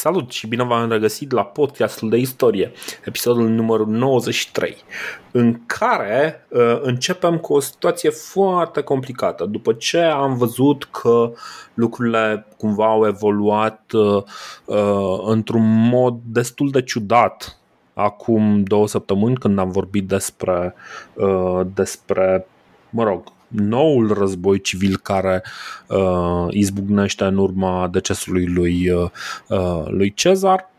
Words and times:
Salut 0.00 0.30
și 0.30 0.46
bine 0.46 0.64
v-am 0.64 0.90
regăsit 0.90 1.30
la 1.30 1.44
podcastul 1.44 2.08
de 2.08 2.16
istorie, 2.16 2.72
episodul 3.04 3.48
numărul 3.48 3.86
93, 3.86 4.76
în 5.30 5.60
care 5.66 6.46
uh, 6.48 6.78
începem 6.82 7.38
cu 7.38 7.52
o 7.52 7.60
situație 7.60 8.10
foarte 8.10 8.80
complicată. 8.80 9.44
După 9.44 9.72
ce 9.72 9.98
am 9.98 10.36
văzut 10.36 10.84
că 10.84 11.32
lucrurile 11.74 12.46
cumva 12.56 12.86
au 12.86 13.06
evoluat 13.06 13.92
uh, 13.92 14.22
uh, 14.64 15.20
într-un 15.24 15.88
mod 15.88 16.18
destul 16.24 16.70
de 16.70 16.82
ciudat 16.82 17.58
acum 17.94 18.62
două 18.62 18.88
săptămâni 18.88 19.36
când 19.36 19.58
am 19.58 19.70
vorbit 19.70 20.08
despre, 20.08 20.74
uh, 21.14 21.60
despre 21.74 22.46
mă 22.90 23.04
rog, 23.04 23.22
noul 23.50 24.12
război 24.12 24.60
civil 24.60 24.96
care 24.96 25.42
uh, 25.86 26.46
izbucnește 26.50 27.24
în 27.24 27.36
urma 27.36 27.88
decesului 27.88 28.46
lui, 28.46 28.90
uh, 28.90 29.10
uh, 29.48 29.84
lui 29.86 30.14
Cezar, 30.14 30.70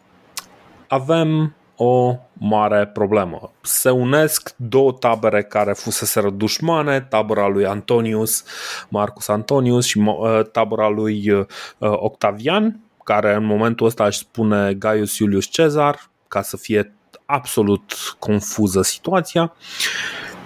avem 0.87 1.55
o 1.75 2.15
mare 2.33 2.87
problemă. 2.87 3.51
Se 3.61 3.89
unesc 3.89 4.53
două 4.55 4.91
tabere 4.91 5.43
care 5.43 5.73
fusese 5.73 6.29
dușmane, 6.29 7.01
tabăra 7.01 7.47
lui 7.47 7.65
Antonius, 7.65 8.43
Marcus 8.89 9.27
Antonius 9.27 9.85
și 9.85 9.97
uh, 9.97 10.41
tabăra 10.51 10.87
lui 10.87 11.29
uh, 11.29 11.45
Octavian, 11.79 12.79
care 13.03 13.33
în 13.33 13.45
momentul 13.45 13.85
ăsta 13.85 14.05
își 14.05 14.17
spune 14.17 14.73
Gaius 14.73 15.17
Iulius 15.17 15.45
Cezar, 15.45 16.09
ca 16.27 16.41
să 16.41 16.57
fie 16.57 16.95
absolut 17.25 17.93
confuză 18.19 18.81
situația 18.81 19.53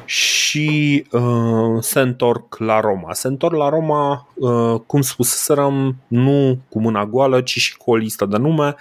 și 0.06 1.06
uh, 1.12 1.78
se 1.80 2.00
întorc 2.00 2.58
la 2.58 2.80
Roma. 2.80 3.14
Se 3.14 3.28
întorc 3.28 3.56
la 3.56 3.70
Roma, 3.70 4.28
uh, 4.34 4.80
cum 4.86 5.02
spuseserăm, 5.02 5.96
nu 6.08 6.60
cu 6.70 6.80
mâna 6.80 7.06
goală, 7.06 7.42
ci 7.42 7.58
și 7.58 7.78
cu 7.78 7.92
o 7.92 7.96
listă 7.96 8.26
de 8.26 8.38
nume, 8.38 8.76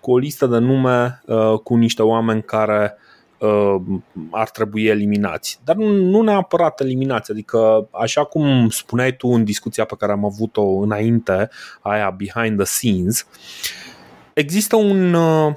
cu 0.00 0.12
o 0.12 0.18
listă 0.18 0.46
de 0.46 0.58
nume 0.58 1.22
uh, 1.26 1.58
cu 1.62 1.74
niște 1.74 2.02
oameni 2.02 2.42
care 2.42 2.94
uh, 3.38 3.76
ar 4.30 4.50
trebui 4.50 4.84
eliminați. 4.84 5.60
Dar 5.64 5.76
nu, 5.76 5.88
nu 5.88 6.22
neapărat 6.22 6.80
eliminați, 6.80 7.30
adică 7.30 7.88
așa 7.90 8.24
cum 8.24 8.68
spuneai 8.68 9.16
tu 9.16 9.28
în 9.28 9.44
discuția 9.44 9.84
pe 9.84 9.94
care 9.98 10.12
am 10.12 10.24
avut-o 10.24 10.62
înainte, 10.62 11.50
aia 11.80 12.10
behind 12.10 12.56
the 12.56 12.66
scenes, 12.66 13.26
există 14.32 14.76
un 14.76 15.14
uh, 15.14 15.54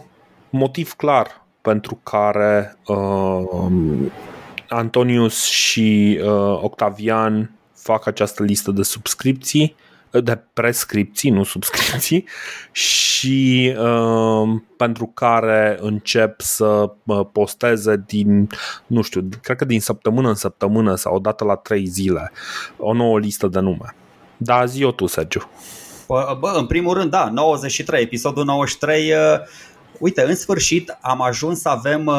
motiv 0.50 0.94
clar 0.94 1.46
pentru 1.62 2.00
care 2.04 2.78
uh, 2.88 3.44
Antonius 4.72 5.44
și 5.44 6.20
uh, 6.24 6.30
Octavian 6.62 7.52
fac 7.74 8.08
această 8.08 8.44
listă 8.44 8.72
de 8.72 8.84
subscripții, 8.84 9.76
de 10.12 10.40
prescripții, 10.54 11.30
nu 11.30 11.44
subscripții, 11.44 12.26
și 12.72 13.76
uh, 13.78 14.50
pentru 14.78 15.12
care 15.14 15.78
încep 15.82 16.42
să 16.42 16.92
uh, 17.04 17.26
posteze 17.32 18.04
din, 18.08 18.50
nu 18.88 19.02
știu, 19.02 19.30
cred 19.42 19.58
că 19.58 19.66
din 19.66 19.82
săptămână 19.82 20.28
în 20.28 20.36
săptămână 20.36 20.96
sau 20.96 21.16
odată 21.16 21.44
la 21.44 21.56
trei 21.56 21.86
zile, 21.86 22.32
o 22.78 22.94
nouă 22.94 23.20
listă 23.20 23.48
de 23.48 23.60
nume. 23.60 23.96
Da, 24.38 24.66
zi-o 24.66 24.92
tu, 24.92 25.06
Sergiu. 25.06 25.50
Bă, 26.08 26.38
bă, 26.40 26.54
în 26.58 26.66
primul 26.66 26.94
rând, 26.94 27.12
da, 27.12 27.30
93, 27.30 28.02
episodul 28.02 28.46
93 28.46 29.12
uh 29.12 29.18
uite, 30.02 30.22
în 30.22 30.36
sfârșit 30.36 30.98
am 31.02 31.22
ajuns 31.22 31.60
să 31.60 31.70
avem 31.70 32.06
uh, 32.06 32.16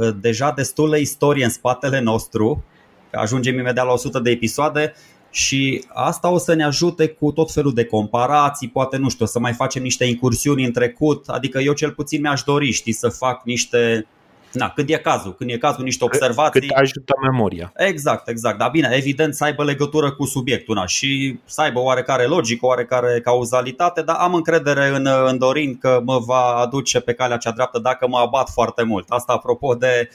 uh, 0.00 0.14
deja 0.20 0.52
destulă 0.56 0.96
istorie 0.96 1.44
în 1.44 1.50
spatele 1.50 2.00
nostru, 2.00 2.64
ajungem 3.12 3.58
imediat 3.58 3.86
la 3.86 3.92
100 3.92 4.18
de 4.18 4.30
episoade 4.30 4.94
și 5.30 5.84
asta 5.88 6.30
o 6.30 6.38
să 6.38 6.54
ne 6.54 6.64
ajute 6.64 7.08
cu 7.08 7.32
tot 7.32 7.52
felul 7.52 7.74
de 7.74 7.84
comparații, 7.84 8.68
poate 8.68 8.96
nu 8.96 9.08
știu, 9.08 9.26
să 9.26 9.38
mai 9.38 9.52
facem 9.52 9.82
niște 9.82 10.04
incursiuni 10.04 10.64
în 10.64 10.72
trecut, 10.72 11.28
adică 11.28 11.58
eu 11.58 11.72
cel 11.72 11.90
puțin 11.90 12.20
mi-aș 12.20 12.42
dori, 12.42 12.70
știi, 12.70 12.92
să 12.92 13.08
fac 13.08 13.44
niște 13.44 14.06
Na, 14.52 14.70
când 14.70 14.90
e 14.90 14.96
cazul, 14.96 15.34
când 15.34 15.50
e 15.50 15.56
cazul 15.56 15.84
niște 15.84 16.04
observații. 16.04 16.60
Cât 16.60 16.70
ajută 16.70 17.12
memoria. 17.30 17.72
Exact, 17.76 18.28
exact. 18.28 18.58
Dar 18.58 18.70
bine, 18.70 18.90
evident 18.92 19.34
să 19.34 19.44
aibă 19.44 19.64
legătură 19.64 20.12
cu 20.12 20.24
subiectul 20.24 20.74
na, 20.74 20.86
și 20.86 21.38
să 21.44 21.60
aibă 21.60 21.78
oarecare 21.78 22.24
logică, 22.24 22.66
oarecare 22.66 23.20
cauzalitate, 23.20 24.02
dar 24.02 24.16
am 24.16 24.34
încredere 24.34 24.86
în, 24.86 25.08
în 25.26 25.38
Dorin 25.38 25.78
că 25.78 26.00
mă 26.04 26.18
va 26.18 26.40
aduce 26.40 27.00
pe 27.00 27.12
calea 27.12 27.36
cea 27.36 27.50
dreaptă 27.50 27.78
dacă 27.78 28.08
mă 28.08 28.18
abat 28.18 28.50
foarte 28.50 28.82
mult. 28.82 29.04
Asta 29.08 29.32
apropo 29.32 29.74
de, 29.74 30.08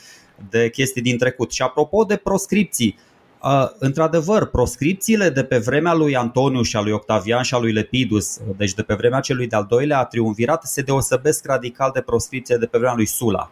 de 0.50 0.70
chestii 0.70 1.02
din 1.02 1.18
trecut. 1.18 1.52
Și 1.52 1.62
apropo 1.62 2.04
de 2.04 2.16
proscripții, 2.16 2.98
Uh, 3.46 3.68
într-adevăr, 3.80 4.46
proscripțiile 4.46 5.30
de 5.30 5.44
pe 5.44 5.58
vremea 5.58 5.94
lui 5.94 6.16
Antoniu 6.16 6.62
și 6.62 6.76
a 6.76 6.82
lui 6.82 6.92
Octavian 6.92 7.44
și 7.44 7.54
a 7.54 7.58
lui 7.58 7.72
Lepidus, 7.72 8.40
deci 8.58 8.74
de 8.74 8.82
pe 8.82 8.94
vremea 8.94 9.20
celui 9.20 9.48
de-al 9.48 9.66
doilea 9.70 10.04
triumvirat, 10.04 10.64
se 10.64 10.82
deosebesc 10.82 11.46
radical 11.46 11.92
de 11.94 12.02
proscripție 12.02 12.56
de 12.58 12.66
pe 12.66 12.78
vremea 12.78 12.96
lui 12.96 13.06
Sula. 13.06 13.52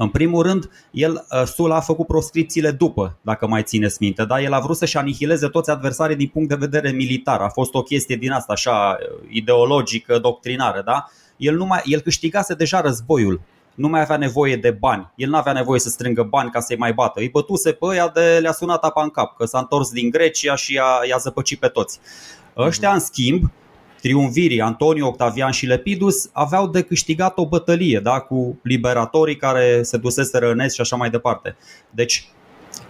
În 0.00 0.08
primul 0.08 0.42
rând, 0.42 0.70
el, 0.90 1.26
uh, 1.30 1.42
Sula 1.46 1.76
a 1.76 1.80
făcut 1.80 2.06
proscripțiile 2.06 2.70
după, 2.70 3.18
dacă 3.20 3.46
mai 3.46 3.62
țineți 3.62 3.96
minte, 4.00 4.24
da? 4.24 4.40
El 4.40 4.52
a 4.52 4.60
vrut 4.60 4.76
să-și 4.76 4.96
anihileze 4.96 5.48
toți 5.48 5.70
adversarii 5.70 6.16
din 6.16 6.28
punct 6.28 6.48
de 6.48 6.54
vedere 6.54 6.90
militar. 6.90 7.40
A 7.40 7.48
fost 7.48 7.74
o 7.74 7.82
chestie 7.82 8.16
din 8.16 8.30
asta 8.30 8.52
așa 8.52 8.98
uh, 9.00 9.28
ideologică, 9.28 10.18
doctrinară, 10.18 10.82
da? 10.84 11.06
El, 11.36 11.56
nu 11.56 11.66
mai, 11.66 11.80
el 11.84 12.00
câștigase 12.00 12.54
deja 12.54 12.80
războiul 12.80 13.40
nu 13.74 13.88
mai 13.88 14.00
avea 14.00 14.16
nevoie 14.16 14.56
de 14.56 14.70
bani. 14.70 15.12
El 15.16 15.28
nu 15.28 15.36
avea 15.36 15.52
nevoie 15.52 15.80
să 15.80 15.88
strângă 15.88 16.22
bani 16.22 16.50
ca 16.50 16.60
să-i 16.60 16.76
mai 16.76 16.92
bată. 16.92 17.20
Îi 17.20 17.28
bătuse 17.28 17.72
pe 17.72 17.86
ăia 17.86 18.08
de 18.08 18.38
le-a 18.40 18.52
sunat 18.52 18.84
apa 18.84 19.02
în 19.02 19.10
cap, 19.10 19.36
că 19.36 19.44
s-a 19.44 19.58
întors 19.58 19.90
din 19.90 20.10
Grecia 20.10 20.54
și 20.54 20.74
i-a, 20.74 21.00
i-a 21.08 21.16
zăpăcit 21.16 21.58
pe 21.58 21.68
toți. 21.68 22.00
Ăștia, 22.56 22.92
în 22.92 23.00
schimb, 23.00 23.50
triumvirii 24.00 24.60
Antonio, 24.60 25.06
Octavian 25.06 25.50
și 25.50 25.66
Lepidus 25.66 26.30
aveau 26.32 26.68
de 26.68 26.82
câștigat 26.82 27.38
o 27.38 27.48
bătălie 27.48 28.00
da, 28.00 28.20
cu 28.20 28.58
liberatorii 28.62 29.36
care 29.36 29.82
se 29.82 29.96
duseseră 29.96 30.50
în 30.50 30.60
est 30.60 30.74
și 30.74 30.80
așa 30.80 30.96
mai 30.96 31.10
departe. 31.10 31.56
Deci, 31.90 32.28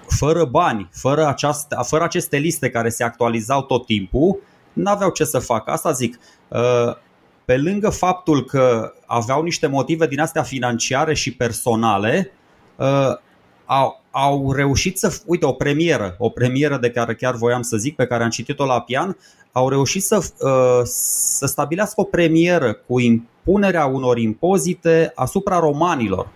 fără 0.09 0.45
bani, 0.45 0.89
fără, 0.93 1.27
această, 1.27 1.85
fără 1.87 2.05
aceste 2.05 2.37
liste 2.37 2.71
care 2.71 2.89
se 2.89 3.05
actualizau 3.05 3.63
tot 3.63 3.87
timpul, 3.87 4.39
n-aveau 4.73 5.11
ce 5.11 5.25
să 5.25 5.39
facă. 5.39 5.71
Asta 5.71 5.91
zic. 5.93 6.19
Uh, 6.49 6.97
pe 7.45 7.57
lângă 7.57 7.91
faptul 7.91 8.45
că 8.45 8.93
aveau 9.07 9.43
niște 9.43 9.67
motive 9.67 10.07
din 10.07 10.21
astea 10.21 10.43
financiare 10.43 11.15
și 11.15 11.35
personale, 11.35 12.31
uh, 12.77 13.17
au, 13.65 14.00
au 14.11 14.53
reușit 14.53 14.99
să, 14.99 15.21
uite, 15.27 15.47
o 15.47 15.53
premieră, 15.53 16.15
o 16.19 16.29
premieră 16.29 16.79
de 16.79 16.91
care 16.91 17.15
chiar 17.15 17.35
voiam 17.35 17.63
să 17.63 17.77
zic, 17.77 17.97
pe 17.97 18.07
care 18.07 18.23
am 18.23 18.31
citit-o 18.31 18.65
la 18.65 18.81
pian, 18.81 19.17
au 19.53 19.69
reușit 19.69 20.03
să, 20.03 20.17
uh, 20.17 20.81
să 20.85 21.47
stabilească 21.47 22.01
o 22.01 22.05
premieră 22.05 22.73
cu 22.73 23.01
impunerea 23.01 23.87
unor 23.87 24.19
impozite 24.19 25.13
asupra 25.15 25.59
romanilor. 25.59 26.29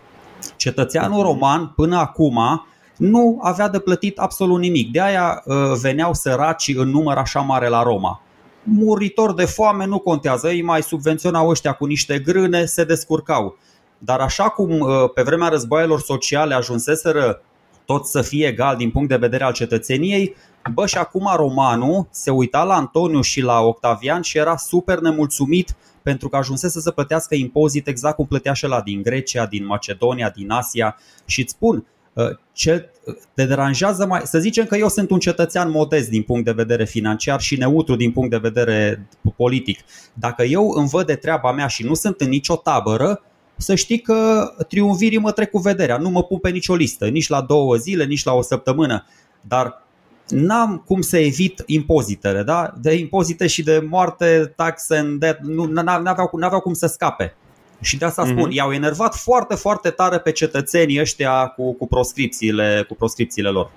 Cetățeanul 0.57 1.19
mhm. 1.19 1.27
roman 1.27 1.73
până 1.77 1.97
acum 1.97 2.67
nu 2.97 3.39
avea 3.43 3.69
de 3.69 3.79
plătit 3.79 4.19
absolut 4.19 4.59
nimic. 4.59 4.93
De 4.93 5.01
aia 5.01 5.43
uh, 5.45 5.55
veneau 5.81 6.15
săraci 6.15 6.73
în 6.77 6.89
număr 6.89 7.17
așa 7.17 7.41
mare 7.41 7.69
la 7.69 7.83
Roma. 7.83 8.21
Muritor 8.63 9.35
de 9.35 9.45
foame 9.45 9.87
nu 9.87 9.99
contează, 9.99 10.49
ei 10.49 10.63
mai 10.63 10.83
subvenționau 10.83 11.49
ăștia 11.49 11.73
cu 11.73 11.85
niște 11.85 12.19
grâne, 12.19 12.65
se 12.65 12.85
descurcau. 12.85 13.57
Dar 13.99 14.21
așa 14.21 14.49
cum 14.49 14.81
uh, 14.81 14.89
pe 15.15 15.23
vremea 15.23 15.49
războaielor 15.49 16.01
sociale 16.01 16.55
ajunseseră 16.55 17.43
tot 17.85 18.07
să 18.07 18.23
fie 18.23 18.47
egal 18.47 18.77
din 18.77 18.91
punct 18.91 19.09
de 19.09 19.17
vedere 19.17 19.45
al 19.45 19.53
cetățeniei, 19.53 20.35
bă, 20.73 20.87
și 20.87 20.97
acum 20.99 21.31
romanul 21.37 22.07
se 22.11 22.31
uita 22.31 22.63
la 22.63 22.75
Antoniu 22.75 23.21
și 23.21 23.41
la 23.41 23.61
Octavian 23.61 24.23
și 24.23 24.39
era 24.39 24.57
super 24.57 24.99
nemulțumit 24.99 25.77
pentru 26.03 26.29
că 26.29 26.37
ajunsese 26.37 26.81
să 26.81 26.91
plătească 26.91 27.35
impozit 27.35 27.87
exact 27.87 28.17
cum 28.17 28.27
plătea 28.27 28.53
și 28.53 28.67
la 28.67 28.81
din 28.81 29.03
Grecia, 29.03 29.47
din 29.47 29.67
Macedonia, 29.67 30.31
din 30.31 30.51
Asia 30.51 30.97
și 31.25 31.41
îți 31.41 31.53
spun, 31.53 31.87
uh, 32.13 32.25
ce 32.53 32.91
te 33.35 33.45
deranjează 33.45 34.07
mai... 34.07 34.21
Să 34.25 34.39
zicem 34.39 34.65
că 34.65 34.77
eu 34.77 34.89
sunt 34.89 35.11
un 35.11 35.19
cetățean 35.19 35.71
modest 35.71 36.09
din 36.09 36.23
punct 36.23 36.45
de 36.45 36.53
vedere 36.53 36.85
financiar 36.85 37.41
și 37.41 37.57
neutru 37.57 37.97
din 37.97 38.13
punct 38.13 38.31
de 38.31 38.37
vedere 38.37 39.07
politic. 39.37 39.79
Dacă 40.15 40.43
eu 40.43 40.71
îmi 40.71 40.89
văd 40.89 41.07
de 41.07 41.15
treaba 41.15 41.53
mea 41.53 41.67
și 41.67 41.85
nu 41.85 41.95
sunt 41.95 42.21
în 42.21 42.29
nicio 42.29 42.57
tabără, 42.57 43.23
să 43.57 43.75
știi 43.75 44.01
că 44.01 44.49
triumvirii 44.69 45.19
mă 45.19 45.33
trec 45.33 45.51
cu 45.51 45.59
vederea, 45.59 45.97
nu 45.97 46.09
mă 46.09 46.23
pun 46.23 46.39
pe 46.39 46.51
nicio 46.51 46.75
listă, 46.75 47.09
nici 47.09 47.29
la 47.29 47.41
două 47.41 47.77
zile, 47.77 48.05
nici 48.05 48.25
la 48.25 48.33
o 48.33 48.43
săptămână, 48.43 49.07
dar 49.41 49.83
n-am 50.29 50.83
cum 50.87 51.01
să 51.01 51.19
evit 51.19 51.63
impozitele, 51.67 52.43
da? 52.43 52.75
De 52.81 52.95
impozite 52.95 53.47
și 53.47 53.63
de 53.63 53.85
moarte, 53.89 54.53
taxe, 54.57 55.15
de, 55.19 55.39
nu, 55.43 55.65
n-aveau, 55.65 56.31
n-aveau 56.33 56.61
cum 56.61 56.73
să 56.73 56.87
scape. 56.87 57.37
Și 57.81 57.97
de 57.97 58.05
asta 58.05 58.27
spun, 58.27 58.49
mm-hmm. 58.49 58.55
i-au 58.55 58.73
enervat 58.73 59.15
foarte, 59.15 59.55
foarte 59.55 59.91
tare 59.91 60.19
pe 60.19 60.33
cetățenii 60.33 61.01
ăștia 61.01 61.47
cu, 61.47 61.75
cu, 61.75 61.87
proscripțiile, 61.87 62.85
cu 62.89 62.95
proscripțiile 62.95 63.49
lor. 63.49 63.71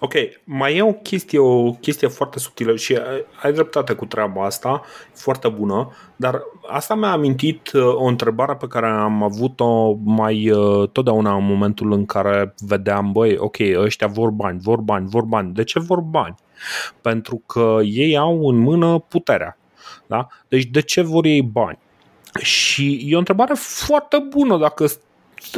Ok, 0.00 0.12
mai 0.44 0.76
e 0.76 0.82
o 0.82 0.92
chestie, 0.92 1.38
o 1.38 1.72
chestie 1.72 2.08
foarte 2.08 2.38
subtilă 2.38 2.76
și 2.76 2.98
ai 3.42 3.52
dreptate 3.52 3.92
cu 3.92 4.06
treaba 4.06 4.44
asta, 4.44 4.82
foarte 5.12 5.48
bună, 5.48 5.90
dar 6.16 6.42
asta 6.68 6.94
mi-a 6.94 7.10
amintit 7.10 7.72
uh, 7.72 7.82
o 7.82 8.04
întrebare 8.04 8.54
pe 8.54 8.66
care 8.66 8.86
am 8.86 9.22
avut-o 9.22 9.92
mai 10.04 10.50
uh, 10.50 10.88
totdeauna 10.88 11.36
în 11.36 11.46
momentul 11.46 11.92
în 11.92 12.06
care 12.06 12.54
vedeam, 12.66 13.12
băi, 13.12 13.36
ok, 13.38 13.56
ăștia 13.74 14.06
vor 14.06 14.30
bani, 14.30 14.58
vor 14.62 14.80
bani, 14.80 15.08
vor 15.08 15.22
bani. 15.22 15.52
De 15.52 15.64
ce 15.64 15.78
vor 15.78 16.00
bani? 16.00 16.34
Pentru 17.00 17.42
că 17.46 17.78
ei 17.82 18.16
au 18.16 18.48
în 18.48 18.56
mână 18.56 18.98
puterea. 18.98 19.58
Da? 20.06 20.26
Deci 20.48 20.64
de 20.64 20.80
ce 20.80 21.02
vor 21.02 21.24
ei 21.24 21.42
bani? 21.42 21.78
Și 22.40 23.06
e 23.08 23.14
o 23.14 23.18
întrebare 23.18 23.54
foarte 23.56 24.26
bună 24.28 24.58
dacă 24.58 24.86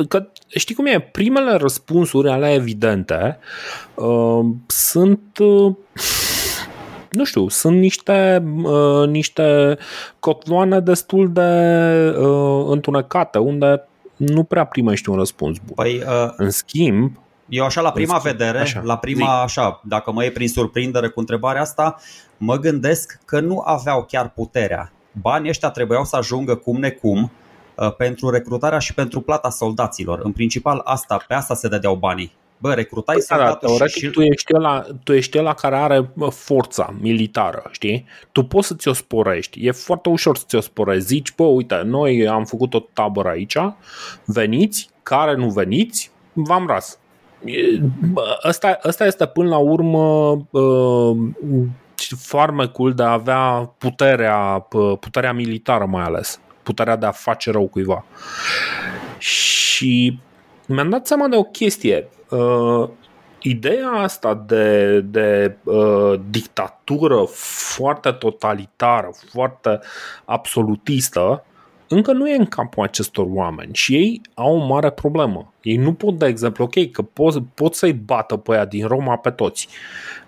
că 0.09 0.29
știi 0.49 0.75
cum 0.75 0.87
e, 0.87 1.01
primele 1.01 1.57
răspunsuri 1.57 2.29
ale 2.29 2.53
evidente 2.53 3.39
uh, 3.95 4.45
sunt 4.67 5.39
uh, 5.39 5.75
nu 7.17 7.25
știu, 7.25 7.49
sunt 7.49 7.79
niște, 7.79 8.45
uh, 8.63 9.09
niște 9.09 9.79
cotloane 10.19 10.81
destul 10.81 11.33
de 11.33 11.41
uh, 12.19 12.67
întunecate 12.69 13.39
unde 13.39 13.89
nu 14.17 14.43
prea 14.43 14.65
primești 14.65 15.09
un 15.09 15.17
răspuns 15.17 15.59
bun. 15.59 15.75
Păi, 15.75 15.97
uh, 15.97 16.33
în 16.37 16.51
schimb, 16.51 17.19
eu 17.49 17.65
așa 17.65 17.81
la 17.81 17.93
prima 17.93 18.19
vedere, 18.19 18.59
așa, 18.59 18.81
la 18.85 18.97
prima 18.97 19.43
așa, 19.43 19.81
dacă 19.85 20.13
mă 20.13 20.23
iei 20.23 20.33
prin 20.33 20.49
surprindere 20.49 21.09
cu 21.09 21.21
întrebarea 21.21 21.61
asta, 21.61 21.97
mă 22.37 22.57
gândesc 22.57 23.19
că 23.25 23.41
nu 23.41 23.63
aveau 23.65 24.05
chiar 24.05 24.29
puterea. 24.31 24.93
Banii 25.13 25.49
ăștia 25.49 25.71
trebuiau 25.71 26.05
să 26.05 26.17
ajungă 26.17 26.55
cum 26.55 26.77
necum 26.77 27.23
uh, 27.23 27.31
pentru 27.97 28.31
recrutarea 28.31 28.79
și 28.79 28.95
pentru 28.95 29.21
plata 29.21 29.51
soldaților. 29.51 30.21
În 30.23 30.33
principal 30.33 30.81
asta, 30.85 31.25
pe 31.29 31.35
asta 31.35 31.55
se 31.55 31.69
dădeau 31.69 31.95
banii. 31.95 32.33
Bă, 32.59 32.75
recrutai 32.75 33.15
păi, 33.15 33.25
soldatul 33.25 33.77
da, 33.79 33.87
și... 33.87 34.11
Tu 34.11 34.23
ești, 34.23 34.53
la, 34.53 34.85
tu 35.05 35.13
ești 35.13 35.39
la 35.39 35.55
care 35.55 35.77
are 35.77 36.11
forța 36.31 36.95
militară, 37.01 37.63
știi? 37.71 38.07
Tu 38.33 38.43
poți 38.43 38.67
să 38.67 38.75
ți-o 38.75 38.93
sporești. 38.93 39.67
E 39.67 39.71
foarte 39.71 40.09
ușor 40.09 40.37
să 40.37 40.45
ți-o 40.47 40.61
sporești. 40.61 41.05
Zici, 41.05 41.35
bă, 41.35 41.43
uite, 41.43 41.83
noi 41.85 42.29
am 42.29 42.45
făcut 42.45 42.75
o 42.75 42.81
tabără 42.93 43.29
aici, 43.29 43.57
veniți, 44.25 44.91
care 45.03 45.35
nu 45.35 45.49
veniți, 45.49 46.11
v-am 46.33 46.67
ras. 46.67 46.99
Asta, 48.43 48.79
asta 48.83 49.07
este 49.07 49.27
până 49.27 49.49
la 49.49 49.57
urmă 49.57 50.31
uh, 50.51 51.17
farmecul 52.19 52.95
de 52.95 53.03
a 53.03 53.13
avea 53.13 53.75
puterea, 53.79 54.67
puterea 55.01 55.33
militară 55.33 55.85
mai 55.85 56.03
ales, 56.03 56.41
puterea 56.67 56.97
de 56.97 57.07
a 57.07 57.11
face 57.11 57.51
rău 57.51 57.67
cuiva. 57.67 58.05
Și 59.19 60.19
mi-am 60.67 60.89
dat 60.89 61.07
seama 61.07 61.29
de 61.29 61.37
o 61.37 61.43
chestie. 61.43 62.09
Uh, 62.29 62.89
ideea 63.43 63.89
asta 63.89 64.45
de, 64.47 65.01
de 65.01 65.57
uh, 65.65 66.21
dictatură 66.31 67.25
foarte 67.75 68.11
totalitară, 68.11 69.11
foarte 69.33 69.79
absolutistă, 70.25 71.45
încă 71.89 72.13
nu 72.13 72.29
e 72.29 72.37
în 72.37 72.47
capul 72.47 72.83
acestor 72.83 73.27
oameni 73.29 73.75
și 73.75 73.95
ei 73.95 74.21
au 74.35 74.57
o 74.57 74.67
mare 74.67 74.91
problemă. 74.91 75.53
Ei 75.63 75.77
nu 75.77 75.93
pot, 75.93 76.19
de 76.19 76.27
exemplu, 76.27 76.65
ok, 76.65 76.91
că 76.91 77.03
pot, 77.03 77.43
pot 77.55 77.75
să-i 77.75 77.93
bată 77.93 78.37
pe 78.37 78.53
aia 78.53 78.65
din 78.65 78.87
Roma 78.87 79.17
pe 79.17 79.31
toți. 79.31 79.69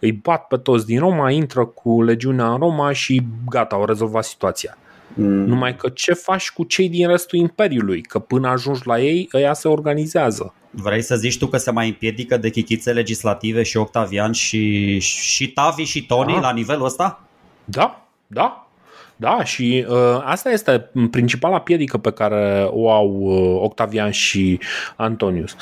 Îi 0.00 0.12
bat 0.12 0.46
pe 0.46 0.56
toți 0.56 0.87
din 0.87 0.99
Roma, 0.99 1.31
intră 1.31 1.64
cu 1.64 2.02
legiunea 2.02 2.52
în 2.52 2.58
Roma 2.58 2.93
și 2.93 3.23
gata, 3.49 3.76
au 3.76 3.84
rezolvat 3.84 4.25
situația. 4.25 4.79
Mm. 5.14 5.26
Numai 5.26 5.76
că 5.76 5.88
ce 5.88 6.12
faci 6.12 6.50
cu 6.50 6.64
cei 6.64 6.88
din 6.88 7.08
restul 7.08 7.38
Imperiului? 7.38 8.00
Că 8.00 8.19
până 8.19 8.49
ajungi 8.49 8.81
la 8.84 9.00
ei, 9.00 9.28
ăia 9.34 9.52
se 9.52 9.69
organizează. 9.69 10.55
Vrei 10.70 11.02
să 11.02 11.16
zici 11.16 11.38
tu 11.38 11.46
că 11.46 11.56
se 11.56 11.70
mai 11.70 11.88
împiedică 11.88 12.37
de 12.37 12.50
chichițe 12.50 12.93
legislative 12.93 13.62
și 13.62 13.76
Octavian 13.76 14.32
și, 14.32 14.99
și 14.99 15.52
Tavi 15.52 15.82
și 15.82 16.06
Tony 16.06 16.32
da. 16.32 16.40
la 16.40 16.52
nivelul 16.52 16.84
ăsta? 16.84 17.22
Da, 17.64 18.08
da, 18.26 18.69
da, 19.16 19.44
și 19.44 19.87
uh, 19.88 20.22
asta 20.25 20.50
este 20.50 20.90
principala 21.10 21.60
piedică 21.60 21.99
pe 21.99 22.10
care 22.10 22.69
o 22.70 22.90
au 22.90 23.16
uh, 23.20 23.60
Octavian 23.62 24.10
și 24.10 24.60
Antonius. 24.96 25.56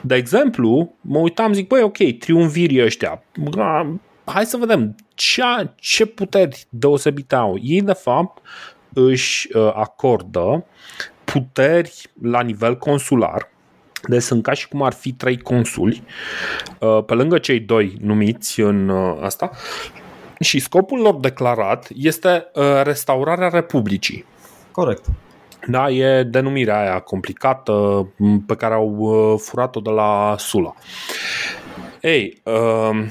De 0.00 0.14
exemplu, 0.14 0.94
mă 1.00 1.18
uitam, 1.18 1.52
zic, 1.52 1.66
băi, 1.66 1.82
ok, 1.82 2.18
triumvirii 2.18 2.84
ăștia, 2.84 3.22
uh, 3.56 3.90
hai 4.32 4.46
să 4.46 4.56
vedem 4.56 4.96
ce, 5.14 5.42
ce 5.76 6.06
puteri 6.06 6.66
deosebite 6.68 7.34
au. 7.34 7.58
Ei, 7.62 7.82
de 7.82 7.92
fapt, 7.92 8.42
își 8.92 9.56
uh, 9.56 9.70
acordă 9.74 10.64
puteri 11.24 12.02
la 12.22 12.40
nivel 12.40 12.76
consular, 12.78 13.48
deci 14.08 14.22
sunt 14.22 14.42
ca 14.42 14.52
și 14.52 14.68
cum 14.68 14.82
ar 14.82 14.92
fi 14.92 15.12
trei 15.12 15.38
consuli, 15.38 16.02
uh, 16.78 17.04
pe 17.06 17.14
lângă 17.14 17.38
cei 17.38 17.60
doi 17.60 17.96
numiți 18.00 18.60
în 18.60 18.88
uh, 18.88 19.18
asta, 19.22 19.50
și 20.40 20.58
scopul 20.58 21.00
lor 21.00 21.14
declarat 21.14 21.88
este 21.94 22.50
uh, 22.54 22.64
restaurarea 22.82 23.48
Republicii. 23.48 24.24
Corect. 24.72 25.04
Da, 25.66 25.90
e 25.90 26.22
denumirea 26.22 26.80
aia 26.80 26.98
complicată 26.98 28.06
pe 28.46 28.54
care 28.56 28.74
au 28.74 28.96
uh, 28.98 29.40
furat-o 29.42 29.80
de 29.80 29.90
la 29.90 30.34
Sula. 30.38 30.74
Ei, 32.00 32.40
uh, 32.44 33.06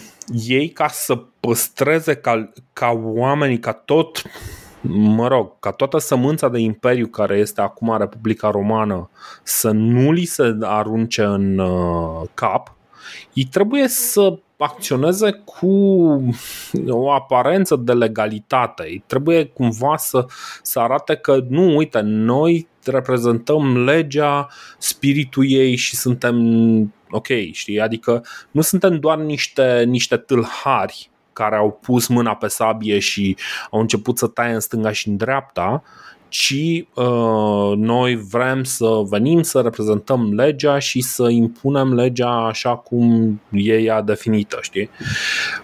ei 0.47 0.69
ca 0.69 0.87
să 0.87 1.15
păstreze 1.39 2.15
ca, 2.15 2.51
ca 2.73 2.99
oamenii, 3.03 3.59
ca 3.59 3.71
tot, 3.71 4.21
mă 4.91 5.27
rog, 5.27 5.59
ca 5.59 5.71
toată 5.71 5.97
sămânța 5.97 6.49
de 6.49 6.59
imperiu 6.59 7.07
care 7.07 7.37
este 7.37 7.61
acum 7.61 7.97
Republica 7.97 8.49
Romană 8.49 9.09
să 9.43 9.71
nu 9.71 10.11
li 10.11 10.25
se 10.25 10.57
arunce 10.61 11.23
în 11.23 11.57
uh, 11.57 12.27
cap, 12.33 12.73
ei 13.33 13.47
trebuie 13.51 13.87
să 13.87 14.39
acționeze 14.57 15.31
cu 15.31 15.67
o 16.87 17.11
aparență 17.11 17.75
de 17.75 17.93
legalitate. 17.93 19.03
Trebuie 19.05 19.45
cumva 19.45 19.97
să, 19.97 20.25
să 20.61 20.79
arate 20.79 21.15
că 21.15 21.45
nu, 21.49 21.75
uite, 21.75 21.99
noi 22.03 22.67
reprezentăm 22.85 23.83
legea, 23.83 24.47
spiritul 24.77 25.45
ei 25.47 25.75
și 25.75 25.95
suntem 25.95 26.37
ok, 27.11 27.27
știi? 27.51 27.79
Adică 27.79 28.25
nu 28.51 28.61
suntem 28.61 28.99
doar 28.99 29.17
niște, 29.17 29.83
niște 29.87 30.17
tâlhari 30.17 31.09
care 31.33 31.55
au 31.55 31.79
pus 31.81 32.07
mâna 32.07 32.35
pe 32.35 32.47
sabie 32.47 32.99
și 32.99 33.37
au 33.71 33.79
început 33.79 34.17
să 34.17 34.27
taie 34.27 34.53
în 34.53 34.59
stânga 34.59 34.91
și 34.91 35.07
în 35.07 35.17
dreapta, 35.17 35.83
ci 36.29 36.85
uh, 36.93 37.73
noi 37.75 38.15
vrem 38.15 38.63
să 38.63 39.01
venim 39.09 39.41
să 39.41 39.61
reprezentăm 39.61 40.33
legea 40.33 40.79
și 40.79 41.01
să 41.01 41.29
impunem 41.29 41.93
legea 41.93 42.29
așa 42.29 42.75
cum 42.75 43.41
e 43.51 43.77
ea 43.77 44.01
definită, 44.01 44.57
știi? 44.61 44.89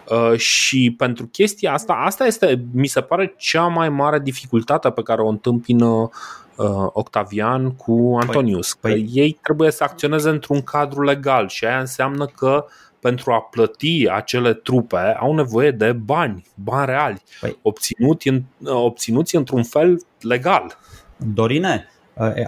Uh, 0.09 0.37
și 0.37 0.95
pentru 0.97 1.25
chestia 1.25 1.73
asta, 1.73 1.93
asta 1.93 2.25
este, 2.25 2.65
mi 2.73 2.87
se 2.87 3.01
pare, 3.01 3.33
cea 3.37 3.67
mai 3.67 3.89
mare 3.89 4.19
dificultate 4.19 4.89
pe 4.89 5.01
care 5.01 5.21
o 5.21 5.27
întâmpină 5.27 5.85
uh, 5.85 6.09
Octavian 6.93 7.71
cu 7.71 8.17
Antonius. 8.21 8.75
Păi, 8.75 8.91
păi... 8.91 9.09
ei 9.13 9.39
trebuie 9.41 9.71
să 9.71 9.83
acționeze 9.83 10.29
într-un 10.29 10.61
cadru 10.61 11.03
legal 11.03 11.47
și 11.47 11.65
aia 11.65 11.79
înseamnă 11.79 12.25
că 12.25 12.65
pentru 12.99 13.31
a 13.31 13.41
plăti 13.41 14.09
acele 14.09 14.53
trupe 14.53 14.97
au 14.97 15.33
nevoie 15.33 15.71
de 15.71 15.91
bani, 15.91 16.45
bani 16.55 16.85
reali, 16.85 17.21
păi. 17.39 17.57
obținuți, 17.61 18.27
în, 18.27 18.41
obținuți 18.63 19.35
într-un 19.35 19.63
fel 19.63 20.01
legal. 20.21 20.77
Dorine, 21.17 21.89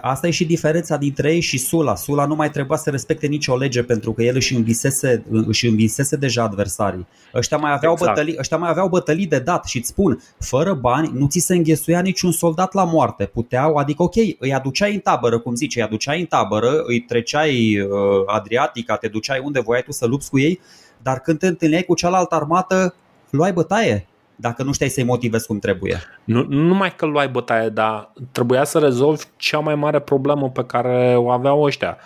Asta 0.00 0.26
e 0.26 0.30
și 0.30 0.44
diferența 0.44 0.96
dintre 0.96 1.32
ei 1.32 1.40
și 1.40 1.58
Sula. 1.58 1.94
Sula 1.94 2.26
nu 2.26 2.34
mai 2.34 2.50
trebuia 2.50 2.78
să 2.78 2.90
respecte 2.90 3.26
nicio 3.26 3.56
lege 3.56 3.82
pentru 3.82 4.12
că 4.12 4.22
el 4.22 4.34
își 4.34 4.54
învisese, 4.54 5.24
își 5.30 5.66
învisese 5.66 6.16
deja 6.16 6.42
adversarii. 6.42 7.06
Ăștia 7.34 7.56
mai, 7.56 7.72
aveau 7.72 7.92
exact. 7.92 8.14
bătălii, 8.14 8.36
ăștia 8.38 8.56
mai 8.56 8.70
aveau 8.70 8.88
bătălii 8.88 9.26
de 9.26 9.38
dat 9.38 9.64
și 9.64 9.76
îți 9.76 9.88
spun, 9.88 10.22
fără 10.38 10.74
bani 10.74 11.10
nu 11.14 11.26
ți 11.26 11.38
se 11.38 11.54
înghesuia 11.54 12.00
niciun 12.00 12.32
soldat 12.32 12.72
la 12.72 12.84
moarte. 12.84 13.24
Puteau, 13.24 13.74
adică 13.74 14.02
ok, 14.02 14.14
îi 14.38 14.54
aduceai 14.54 14.94
în 14.94 15.00
tabără, 15.00 15.38
cum 15.38 15.54
zice, 15.54 15.78
îi 15.78 15.84
aduceai 15.84 16.20
în 16.20 16.26
tabără, 16.26 16.82
îi 16.86 17.00
treceai 17.00 17.80
uh, 17.80 17.88
Adriatica, 18.26 18.96
te 18.96 19.08
duceai 19.08 19.40
unde 19.44 19.60
voiai 19.60 19.82
tu 19.82 19.92
să 19.92 20.06
lupți 20.06 20.30
cu 20.30 20.38
ei, 20.38 20.60
dar 21.02 21.20
când 21.20 21.38
te 21.38 21.46
întâlneai 21.46 21.82
cu 21.82 21.94
cealaltă 21.94 22.34
armată, 22.34 22.94
luai 23.30 23.52
bătaie 23.52 24.06
dacă 24.40 24.62
nu 24.62 24.72
știai 24.72 24.88
să-i 24.88 25.04
motivezi 25.04 25.46
cum 25.46 25.58
trebuie. 25.58 26.00
Nu, 26.24 26.46
nu 26.48 26.62
numai 26.62 26.94
că 26.94 27.06
luai 27.06 27.28
bătaie, 27.28 27.68
dar 27.68 28.12
trebuia 28.32 28.64
să 28.64 28.78
rezolvi 28.78 29.24
cea 29.36 29.58
mai 29.58 29.74
mare 29.74 30.00
problemă 30.00 30.50
pe 30.50 30.64
care 30.64 31.14
o 31.16 31.30
aveau 31.30 31.62
ăștia. 31.62 31.96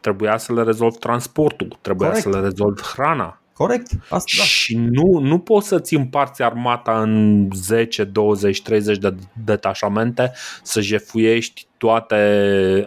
Trebuia 0.00 0.36
să 0.36 0.52
le 0.52 0.62
rezolvi 0.62 0.98
transportul, 0.98 1.78
trebuia 1.80 2.08
Corect. 2.08 2.26
să 2.26 2.38
le 2.38 2.40
rezolvi 2.40 2.82
hrana. 2.82 3.40
Corect. 3.52 3.90
Asta, 4.08 4.32
da. 4.38 4.42
Și 4.42 4.76
nu, 4.76 5.18
nu 5.18 5.38
poți 5.38 5.68
să-ți 5.68 5.94
împarți 5.94 6.42
armata 6.42 7.00
în 7.00 7.48
10, 7.54 8.04
20, 8.04 8.62
30 8.62 8.98
de 8.98 9.14
detașamente 9.44 10.32
să 10.62 10.80
jefuiești 10.80 11.66
toate 11.76 12.16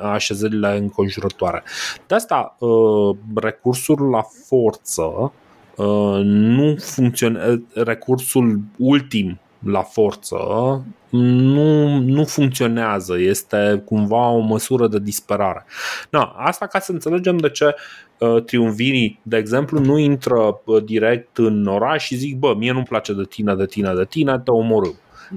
așezările 0.01 0.77
înconjurătoare. 0.77 1.63
De 2.07 2.15
asta, 2.15 2.55
uh, 2.59 3.17
recursul 3.35 4.09
la 4.09 4.21
forță 4.47 5.01
Uh, 5.03 5.42
nu 6.23 6.75
funcționează, 6.77 7.63
recursul 7.73 8.59
ultim 8.77 9.39
la 9.59 9.81
forță 9.81 10.37
nu, 11.19 11.97
nu 11.99 12.23
funcționează, 12.23 13.19
este 13.19 13.81
cumva 13.85 14.29
o 14.29 14.39
măsură 14.39 14.87
de 14.87 14.99
disperare. 14.99 15.65
Na, 16.09 16.23
asta 16.23 16.67
ca 16.67 16.79
să 16.79 16.91
înțelegem 16.91 17.37
de 17.37 17.49
ce 17.49 17.75
uh, 18.17 18.43
triumvirii, 18.43 19.19
de 19.23 19.37
exemplu, 19.37 19.79
nu 19.79 19.97
intră 19.97 20.61
uh, 20.65 20.83
direct 20.83 21.37
în 21.37 21.65
oraș 21.65 22.03
și 22.03 22.15
zic, 22.15 22.37
bă, 22.37 22.55
mie 22.57 22.71
nu-mi 22.71 22.85
place 22.85 23.13
de 23.13 23.23
tine, 23.29 23.55
de 23.55 23.65
tine, 23.65 23.93
de 23.93 24.05
tine, 24.05 24.39
te 24.39 24.51
omorâm. 24.51 24.95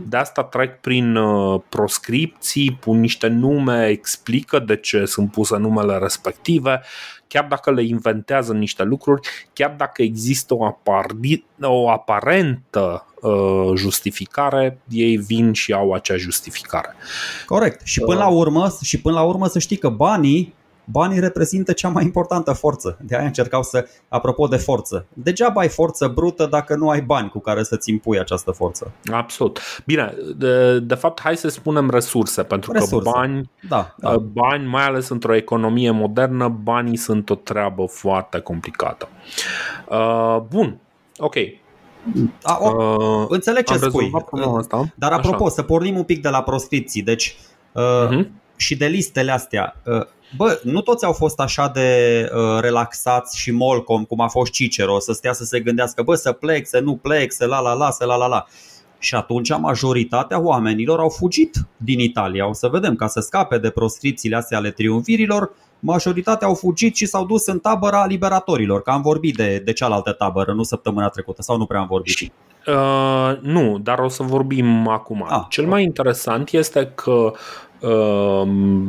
de 0.09 0.17
asta 0.17 0.43
trec 0.43 0.81
prin 0.81 1.17
uh, 1.17 1.61
proscripții, 1.69 2.79
pun 2.81 3.01
niște 3.01 3.27
nume, 3.27 3.87
explică 3.87 4.59
de 4.59 4.77
ce 4.77 5.05
sunt 5.05 5.31
puse 5.31 5.57
numele 5.57 5.99
respective, 5.99 6.83
chiar 7.29 7.45
dacă 7.45 7.73
le 7.73 7.83
inventează 7.83 8.53
niște 8.53 8.83
lucruri, 8.83 9.29
chiar 9.53 9.75
dacă 9.77 10.03
există 10.03 10.55
o, 10.55 10.65
apari, 10.65 11.45
o 11.61 11.91
aparentă 11.91 13.07
uh, 13.21 13.73
justificare, 13.75 14.79
ei 14.89 15.17
vin 15.17 15.53
și 15.53 15.73
au 15.73 15.93
acea 15.93 16.17
justificare. 16.17 16.95
Corect. 17.47 17.81
Și 17.85 18.01
până 18.01 18.19
la 18.19 18.29
urmă, 18.29 18.77
și 18.83 19.01
până 19.01 19.15
la 19.15 19.23
urmă 19.23 19.47
să 19.47 19.59
știi 19.59 19.77
că 19.77 19.89
banii 19.89 20.55
banii 20.91 21.21
reprezintă 21.21 21.73
cea 21.73 21.89
mai 21.89 22.05
importantă 22.05 22.53
forță. 22.53 22.99
De 23.01 23.17
aia 23.17 23.27
încercau 23.27 23.63
să, 23.63 23.89
apropo 24.09 24.47
de 24.47 24.57
forță, 24.57 25.07
degeaba 25.13 25.61
ai 25.61 25.69
forță 25.69 26.09
brută 26.15 26.47
dacă 26.47 26.77
nu 26.77 26.89
ai 26.89 27.01
bani 27.01 27.29
cu 27.29 27.39
care 27.39 27.63
să-ți 27.63 27.91
impui 27.91 28.19
această 28.19 28.51
forță. 28.51 28.93
Absolut. 29.13 29.61
Bine, 29.85 30.15
de, 30.37 30.81
de 30.81 30.95
fapt, 30.95 31.21
hai 31.21 31.37
să 31.37 31.49
spunem 31.49 31.91
resurse, 31.91 32.43
pentru 32.43 32.73
resurse. 32.73 33.11
că 33.11 33.17
bani, 33.19 33.51
da, 33.69 33.95
da. 33.99 34.17
bani, 34.19 34.67
mai 34.67 34.85
ales 34.85 35.09
într-o 35.09 35.35
economie 35.35 35.91
modernă, 35.91 36.49
banii 36.49 36.97
sunt 36.97 37.31
o 37.31 37.35
treabă 37.35 37.85
foarte 37.87 38.39
complicată. 38.39 39.09
Uh, 39.89 40.41
bun, 40.49 40.79
ok. 41.19 41.35
A, 42.43 42.59
o, 42.61 42.95
uh, 42.95 43.27
înțeleg 43.29 43.65
ce 43.65 43.77
spui. 43.79 44.11
Asta. 44.57 44.85
Dar 44.95 45.13
apropo, 45.13 45.45
Așa. 45.45 45.55
să 45.55 45.63
pornim 45.63 45.97
un 45.97 46.03
pic 46.03 46.23
de 46.23 46.29
la 46.29 46.43
proscripții. 46.43 47.03
Deci, 47.03 47.37
uh, 47.73 47.83
uh-huh. 48.09 48.27
și 48.57 48.77
de 48.77 48.87
listele 48.87 49.31
astea. 49.31 49.77
Uh, 49.85 50.07
Bă, 50.37 50.61
nu 50.63 50.81
toți 50.81 51.05
au 51.05 51.13
fost 51.13 51.41
așa 51.41 51.69
de 51.69 52.31
uh, 52.35 52.61
relaxați 52.61 53.39
și 53.39 53.51
molcom 53.51 54.05
cum 54.05 54.21
a 54.21 54.29
fost 54.29 54.53
Cicero, 54.53 54.99
să 54.99 55.13
stea 55.13 55.33
să 55.33 55.45
se 55.45 55.61
gândească, 55.61 56.03
bă, 56.03 56.15
să 56.15 56.33
plec, 56.33 56.67
să 56.67 56.79
nu 56.79 56.97
plec, 56.97 57.33
să 57.33 57.47
la 57.47 57.61
la 57.61 57.73
la, 57.73 57.91
să 57.91 58.05
la 58.05 58.17
la 58.17 58.27
la. 58.27 58.47
Și 58.99 59.15
atunci 59.15 59.59
majoritatea 59.59 60.41
oamenilor 60.41 60.99
au 60.99 61.09
fugit 61.09 61.57
din 61.77 62.01
Italia. 62.01 62.49
O 62.49 62.53
să 62.53 62.69
vedem, 62.69 62.95
ca 62.95 63.07
să 63.07 63.21
scape 63.21 63.59
de 63.59 63.71
proscripțiile 63.71 64.37
astea 64.37 64.59
ale 64.59 64.71
triumvirilor, 64.71 65.51
majoritatea 65.87 66.47
au 66.47 66.55
fugit 66.55 66.97
și 66.97 67.07
s-au 67.07 67.25
dus 67.25 67.47
în 67.47 67.59
tabăra 67.59 68.07
liberatorilor. 68.07 68.83
Că 68.83 68.91
am 68.91 69.03
vorbit 69.03 69.37
de, 69.37 69.63
de 69.65 69.73
cealaltă 69.73 70.13
tabără, 70.13 70.53
nu 70.53 70.63
săptămâna 70.63 71.09
trecută, 71.09 71.43
sau 71.43 71.57
nu 71.57 71.67
prea 71.67 71.81
am 71.81 71.87
vorbit? 71.87 72.15
Și, 72.15 72.33
uh, 72.67 73.39
nu, 73.41 73.79
dar 73.79 73.99
o 73.99 74.09
să 74.09 74.23
vorbim 74.23 74.89
acum. 74.89 75.27
Ah, 75.29 75.45
Cel 75.49 75.67
mai 75.67 75.83
interesant 75.83 76.51
este 76.51 76.93
că 76.95 77.33
uh, 77.81 78.49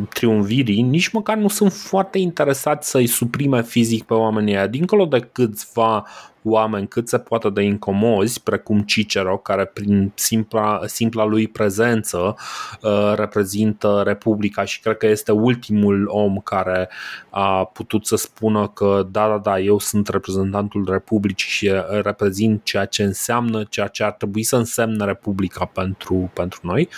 triumvirii 0.10 0.82
nici 0.82 1.10
măcar 1.10 1.38
nu 1.38 1.48
sunt 1.48 1.74
foarte 1.74 2.18
interesați 2.18 2.90
să-i 2.90 3.08
suprime 3.08 3.64
fizic 3.64 4.04
pe 4.04 4.14
oamenii 4.14 4.56
aia. 4.56 4.68
Dincolo 4.68 5.06
de 5.06 5.30
câțiva 5.32 6.06
oameni 6.50 6.88
cât 6.88 7.10
se 7.10 7.18
poate 7.18 7.50
de 7.50 7.62
incomozi, 7.62 8.44
precum 8.44 8.82
Cicero, 8.82 9.38
care 9.38 9.66
prin 9.66 10.12
simpla, 10.16 10.80
simpla 10.86 11.26
lui 11.26 11.48
prezență 11.48 12.36
uh, 12.82 13.14
reprezintă 13.16 14.02
Republica 14.06 14.64
și 14.64 14.80
cred 14.80 14.98
că 14.98 15.08
este 15.08 15.32
ultimul 15.32 16.08
om 16.08 16.38
care 16.38 16.87
a 17.30 17.66
putut 17.66 18.06
să 18.06 18.16
spună 18.16 18.68
că 18.68 19.08
da, 19.12 19.28
da, 19.28 19.38
da, 19.38 19.60
eu 19.60 19.80
sunt 19.80 20.08
reprezentantul 20.08 20.88
Republicii 20.90 21.50
și 21.50 21.72
reprezint 22.02 22.64
ceea 22.64 22.86
ce 22.86 23.04
înseamnă, 23.04 23.64
ceea 23.70 23.88
ce 23.88 24.04
ar 24.04 24.12
trebui 24.12 24.44
să 24.44 24.56
însemne 24.56 25.06
Republica 25.06 25.66
pentru, 25.66 26.32
pentru 26.34 26.60
noi. 26.64 26.90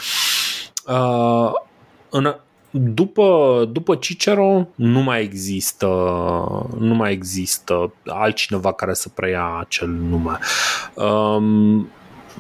Uh, 0.88 1.52
în, 2.10 2.36
după, 2.72 3.70
după 3.72 3.96
Cicero 3.96 4.68
nu 4.76 5.00
mai 5.00 5.22
există 5.22 5.86
nu 6.78 6.94
mai 6.94 7.12
există 7.12 7.94
altcineva 8.06 8.74
care 8.74 8.94
să 8.94 9.10
preia 9.10 9.58
acel 9.60 9.88
nume. 9.88 10.38
Um, 10.94 11.90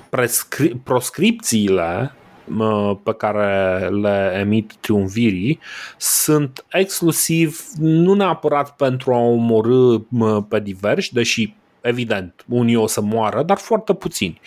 prescri- 0.09 0.83
proscripțiile 0.83 2.13
pe 3.03 3.13
care 3.13 3.87
le 3.89 4.37
emit 4.39 4.73
triumvirii 4.79 5.59
sunt 5.97 6.65
exclusiv 6.71 7.61
nu 7.77 8.13
neapărat 8.13 8.75
pentru 8.75 9.13
a 9.13 9.17
omorâ 9.17 9.97
pe 10.47 10.59
diversi, 10.59 11.13
deși 11.13 11.53
evident, 11.81 12.45
unii 12.47 12.75
o 12.75 12.87
să 12.87 13.01
moară, 13.01 13.43
dar 13.43 13.57
foarte 13.57 13.93
puțini, 13.93 14.39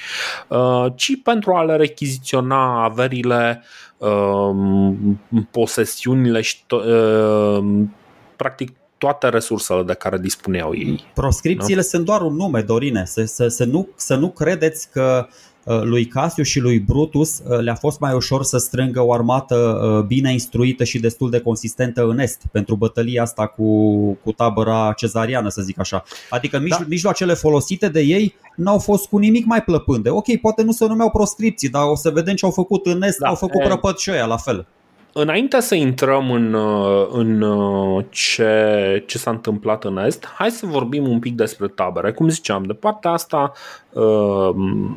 uh, 0.49 0.87
ci 0.95 1.23
pentru 1.23 1.55
a 1.55 1.65
le 1.65 1.77
rechiziționa 1.77 2.85
averile, 2.85 3.63
um, 3.97 5.21
posesiunile 5.51 6.41
și 6.41 6.57
um, 6.71 7.95
practic 8.37 8.73
toate 8.99 9.29
resursele 9.29 9.83
de 9.83 9.95
care 9.95 10.19
dispuneau 10.19 10.75
ei. 10.75 11.05
Proscripțiile 11.15 11.81
nu? 11.81 11.87
sunt 11.87 12.05
doar 12.05 12.21
un 12.21 12.35
nume, 12.35 12.61
Dorine. 12.61 13.05
Să, 13.05 13.25
să, 13.25 13.49
să, 13.49 13.65
nu, 13.65 13.89
să 13.97 14.15
nu 14.15 14.31
credeți 14.31 14.91
că 14.91 15.27
uh, 15.29 15.35
Uh, 15.52 15.52
lui 15.65 16.05
Cassius 16.05 16.49
și 16.49 16.61
lui 16.61 16.79
Brutus 16.79 17.39
uh, 17.39 17.59
le-a 17.59 17.75
fost 17.75 18.01
mai 18.01 18.15
ușor 18.15 18.45
să 18.45 18.59
strângă 18.59 19.01
o 19.01 19.13
armată 19.13 19.57
uh, 19.57 20.05
bine 20.05 20.33
instruită 20.33 20.85
și 20.85 20.99
destul 20.99 21.31
de 21.31 21.41
consistentă 21.41 22.05
în 22.05 22.19
Est 22.19 22.43
pentru 22.53 22.77
bătălia 22.77 23.23
asta 23.23 23.47
cu, 23.47 23.97
cu 24.25 24.33
tabăra 24.33 24.93
cezariană, 24.97 25.49
să 25.49 25.63
zic 25.63 25.79
așa. 25.79 26.03
Adică 26.31 26.59
da. 26.69 26.79
mijloacele 26.89 27.35
folosite 27.35 27.89
de 27.89 28.01
ei 28.01 28.35
n-au 28.57 28.79
fost 28.79 29.09
cu 29.09 29.19
nimic 29.19 29.45
mai 29.45 29.63
plăpânde. 29.63 30.11
Ok, 30.11 30.37
poate 30.41 30.63
nu 30.63 30.73
se 30.73 30.87
numeau 30.87 31.11
proscripții, 31.11 31.69
dar 31.69 31.83
o 31.85 31.97
să 31.97 32.11
vedem 32.11 32.35
ce 32.35 32.45
au 32.45 32.51
făcut 32.51 32.87
în 32.87 33.03
Est, 33.03 33.19
da. 33.19 33.29
au 33.29 33.35
făcut 33.35 33.63
prăpăt 33.63 33.99
și 33.99 34.11
ăia 34.11 34.27
la 34.27 34.37
fel. 34.37 34.67
Înainte 35.15 35.61
să 35.61 35.75
intrăm 35.75 36.31
în, 36.31 36.53
uh, 36.53 37.09
în 37.11 37.41
uh, 37.41 38.05
ce, 38.11 39.05
ce 39.07 39.19
s-a 39.19 39.31
întâmplat 39.31 39.85
în 39.85 39.99
Est, 40.05 40.27
hai 40.35 40.51
să 40.51 40.67
vorbim 40.67 41.09
un 41.09 41.19
pic 41.19 41.35
despre 41.35 41.69
tabere. 41.69 42.13
Cum 42.13 42.29
ziceam, 42.29 42.63
de 42.63 42.73
partea 42.73 43.11
asta 43.11 43.53
uh, 43.93 44.51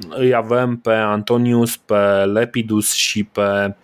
îi 0.10 0.34
avem 0.34 0.77
pe 0.77 0.93
Antonius, 0.93 1.77
pe 1.77 2.24
Lepidus 2.25 2.93
și 2.93 3.24
pe, 3.24 3.75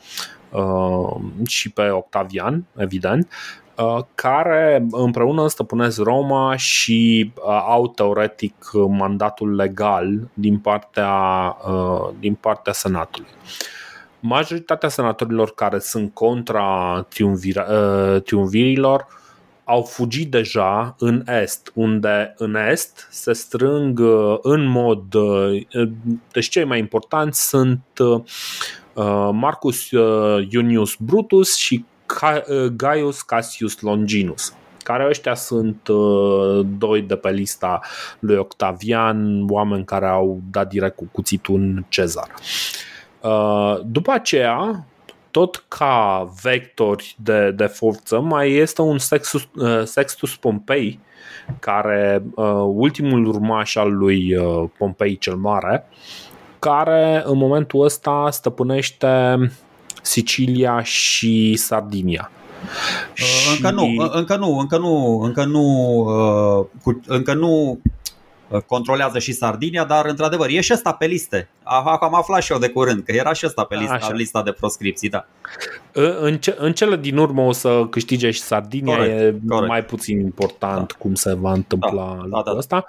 și 1.46 1.70
pe 1.72 1.90
Octavian, 1.90 2.66
evident, 2.78 3.32
care 4.16 4.88
împreună 4.92 5.48
stăpânesc 5.48 6.00
Roma 6.02 6.56
și 6.56 7.32
au 7.68 7.88
teoretic 7.88 8.54
mandatul 8.88 9.56
legal 9.56 10.30
din 10.34 10.58
partea, 10.58 11.14
din 12.20 12.34
partea 12.34 12.74
Senatului 12.74 13.30
majoritatea 14.22 14.90
senatorilor 14.90 15.54
care 15.54 15.80
sunt 15.80 16.14
contra 16.14 16.98
uh, 17.20 18.22
triumvirilor 18.24 19.08
au 19.64 19.82
fugit 19.82 20.32
deja 20.32 20.96
în 21.00 21.24
Est, 21.42 21.72
unde 21.74 22.34
în 22.38 22.56
Est 22.56 23.08
se 23.12 23.34
strâng 23.34 24.00
uh, 24.00 24.38
în 24.42 24.66
mod. 24.66 25.14
Uh, 25.14 25.62
deci 26.32 26.50
cei 26.50 26.64
mai 26.64 26.80
importanți 26.80 27.48
sunt 27.48 27.82
Marcus 29.32 29.90
Iunius 30.50 30.96
Brutus 31.00 31.56
și 31.56 31.86
Gaius 32.76 33.22
Cassius 33.22 33.80
Longinus 33.80 34.54
care 34.84 35.08
ăștia 35.10 35.36
sunt 35.36 35.90
doi 36.78 37.02
de 37.02 37.16
pe 37.16 37.32
lista 37.32 37.80
lui 38.20 38.38
Octavian, 38.38 39.46
oameni 39.50 39.86
care 39.86 40.08
au 40.08 40.42
dat 40.52 40.70
direct 40.70 40.96
cu 40.96 41.10
cuțitul 41.12 41.56
în 41.56 41.84
Cezar. 41.90 42.30
Uh, 42.30 42.42
Uh, 42.42 42.91
după 43.86 44.12
aceea, 44.12 44.86
tot 45.32 45.64
ca 45.68 46.30
vectori 46.42 47.16
de, 47.24 47.52
de 47.52 47.66
forță, 47.66 48.20
mai 48.20 48.52
este 48.52 48.82
un 48.82 48.98
Sextus, 48.98 49.48
uh, 49.56 49.84
Sextus 49.84 50.36
Pompei, 50.36 51.00
care 51.60 52.24
uh, 52.36 52.46
ultimul 52.66 53.26
urmaș 53.26 53.76
al 53.76 53.94
lui 53.94 54.36
uh, 54.36 54.70
Pompei 54.78 55.18
cel 55.18 55.36
Mare, 55.36 55.86
care 56.60 57.22
în 57.26 57.38
momentul 57.38 57.84
ăsta 57.84 58.28
stăpânește 58.32 59.38
Sicilia 60.02 60.84
și 60.84 61.56
Sardinia. 61.56 62.32
Uh, 63.20 63.56
încă 63.56 63.72
nu, 63.72 64.10
încă 64.12 64.36
nu, 64.36 64.58
încă 64.58 64.78
nu, 64.78 65.20
încă 65.22 65.46
nu, 65.46 65.98
uh, 66.60 66.66
cu, 66.84 67.02
încă 67.08 67.34
nu 67.34 67.80
Uh, 67.82 68.01
controlează 68.60 69.20
și 69.20 69.32
Sardinia, 69.32 69.84
dar 69.84 70.06
într-adevăr 70.06 70.50
e 70.50 70.62
și 70.62 70.74
ăsta 70.74 70.92
pe 70.92 71.06
liste. 71.06 71.50
Am 71.64 72.16
aflat 72.16 72.42
și 72.42 72.52
eu 72.52 72.58
de 72.58 72.70
curând 72.70 73.04
că 73.04 73.12
era 73.12 73.34
și 73.34 73.46
ăsta 73.46 73.64
pe 73.64 73.76
lista, 73.76 73.94
Așa. 73.94 74.12
lista 74.12 74.44
de 74.44 74.52
proscripții, 74.52 75.10
da. 75.10 75.26
În, 76.20 76.38
ce, 76.38 76.56
în 76.60 76.74
cele 76.74 76.98
din 76.98 77.18
urmă 77.18 77.42
o 77.42 77.52
să 77.52 77.86
câștige 77.90 78.32
și 78.32 78.42
Sardinia, 78.42 78.96
corect, 78.96 79.20
e 79.20 79.36
corect. 79.48 79.68
mai 79.68 79.86
puțin 79.86 80.20
important 80.20 80.88
da. 80.88 80.96
cum 81.00 81.16
se 81.16 81.34
va 81.34 81.52
întâmpla 81.52 82.06
da, 82.06 82.14
lucrul 82.14 82.30
da, 82.30 82.52
da. 82.52 82.58
ăsta. 82.58 82.86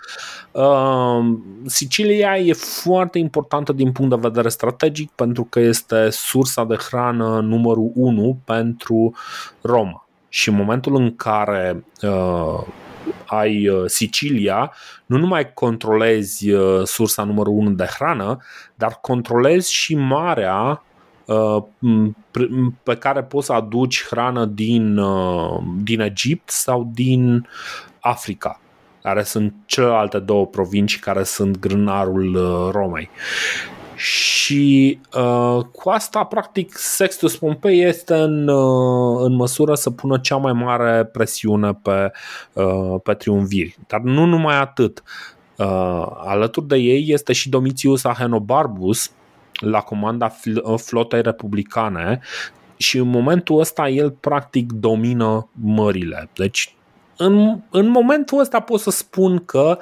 Uh, 0.51 1.39
Sicilia 1.67 2.37
e 2.37 2.53
foarte 2.53 3.19
importantă 3.19 3.73
din 3.73 3.93
punct 3.93 4.11
de 4.11 4.29
vedere 4.29 4.49
strategic 4.49 5.11
pentru 5.11 5.45
că 5.51 5.61
este 5.61 6.09
sursa 6.11 6.65
de 6.65 6.77
hrană 6.77 7.41
numărul 7.41 7.91
1 7.95 8.39
pentru 8.45 9.15
Roma. 9.61 10.07
Și 10.29 10.49
în 10.49 10.55
momentul 10.55 10.97
în 10.97 11.17
care 11.17 11.85
uh, 12.03 12.67
ai 13.27 13.69
uh, 13.69 13.83
Sicilia, 13.87 14.73
nu 15.07 15.19
numai 15.19 15.53
controlezi 15.53 16.51
uh, 16.51 16.87
sursa 16.87 17.25
numărul 17.25 17.53
1 17.53 17.71
de 17.71 17.85
hrană, 17.85 18.39
dar 18.75 18.99
controlezi 19.01 19.73
și 19.73 19.95
marea 19.95 20.83
uh, 21.25 21.63
pe 22.83 22.97
care 22.97 23.23
poți 23.23 23.47
să 23.47 23.53
aduci 23.53 24.05
hrană 24.07 24.45
din, 24.45 25.01
din 25.83 26.01
Egipt 26.01 26.51
sau 26.51 26.91
din 26.95 27.49
Africa 28.01 28.61
care 29.03 29.23
sunt 29.23 29.55
celelalte 29.67 30.19
două 30.19 30.47
provincii 30.47 31.01
care 31.01 31.23
sunt 31.23 31.59
grânarul 31.59 32.39
Romei. 32.71 33.11
Și 34.03 34.99
uh, 35.17 35.65
cu 35.73 35.91
asta, 35.91 36.25
practic, 36.25 36.77
Sextus 36.77 37.37
Pompei 37.37 37.83
este 37.83 38.15
în, 38.15 38.49
uh, 38.49 39.21
în 39.25 39.35
măsură 39.35 39.75
să 39.75 39.91
pună 39.91 40.19
cea 40.19 40.37
mai 40.37 40.53
mare 40.53 41.05
presiune 41.05 41.73
pe, 41.83 42.13
uh, 42.53 43.01
pe 43.03 43.15
triumviri. 43.15 43.77
Dar 43.87 44.01
nu 44.01 44.25
numai 44.25 44.61
atât. 44.61 45.03
Uh, 45.57 46.07
alături 46.25 46.67
de 46.67 46.77
ei 46.77 47.05
este 47.09 47.33
și 47.33 47.49
Domitius 47.49 48.05
Ahenobarbus, 48.05 49.13
la 49.53 49.81
comanda 49.81 50.33
flotei 50.77 51.23
republicane 51.23 52.21
și 52.77 52.99
în 52.99 53.09
momentul 53.09 53.61
ăsta 53.61 53.89
el 53.89 54.11
practic 54.11 54.73
domină 54.73 55.49
mările. 55.53 56.31
Deci 56.35 56.75
în, 57.25 57.61
în 57.71 57.89
momentul 57.89 58.39
ăsta 58.39 58.61
pot 58.61 58.81
să 58.81 58.91
spun 58.91 59.45
că 59.45 59.79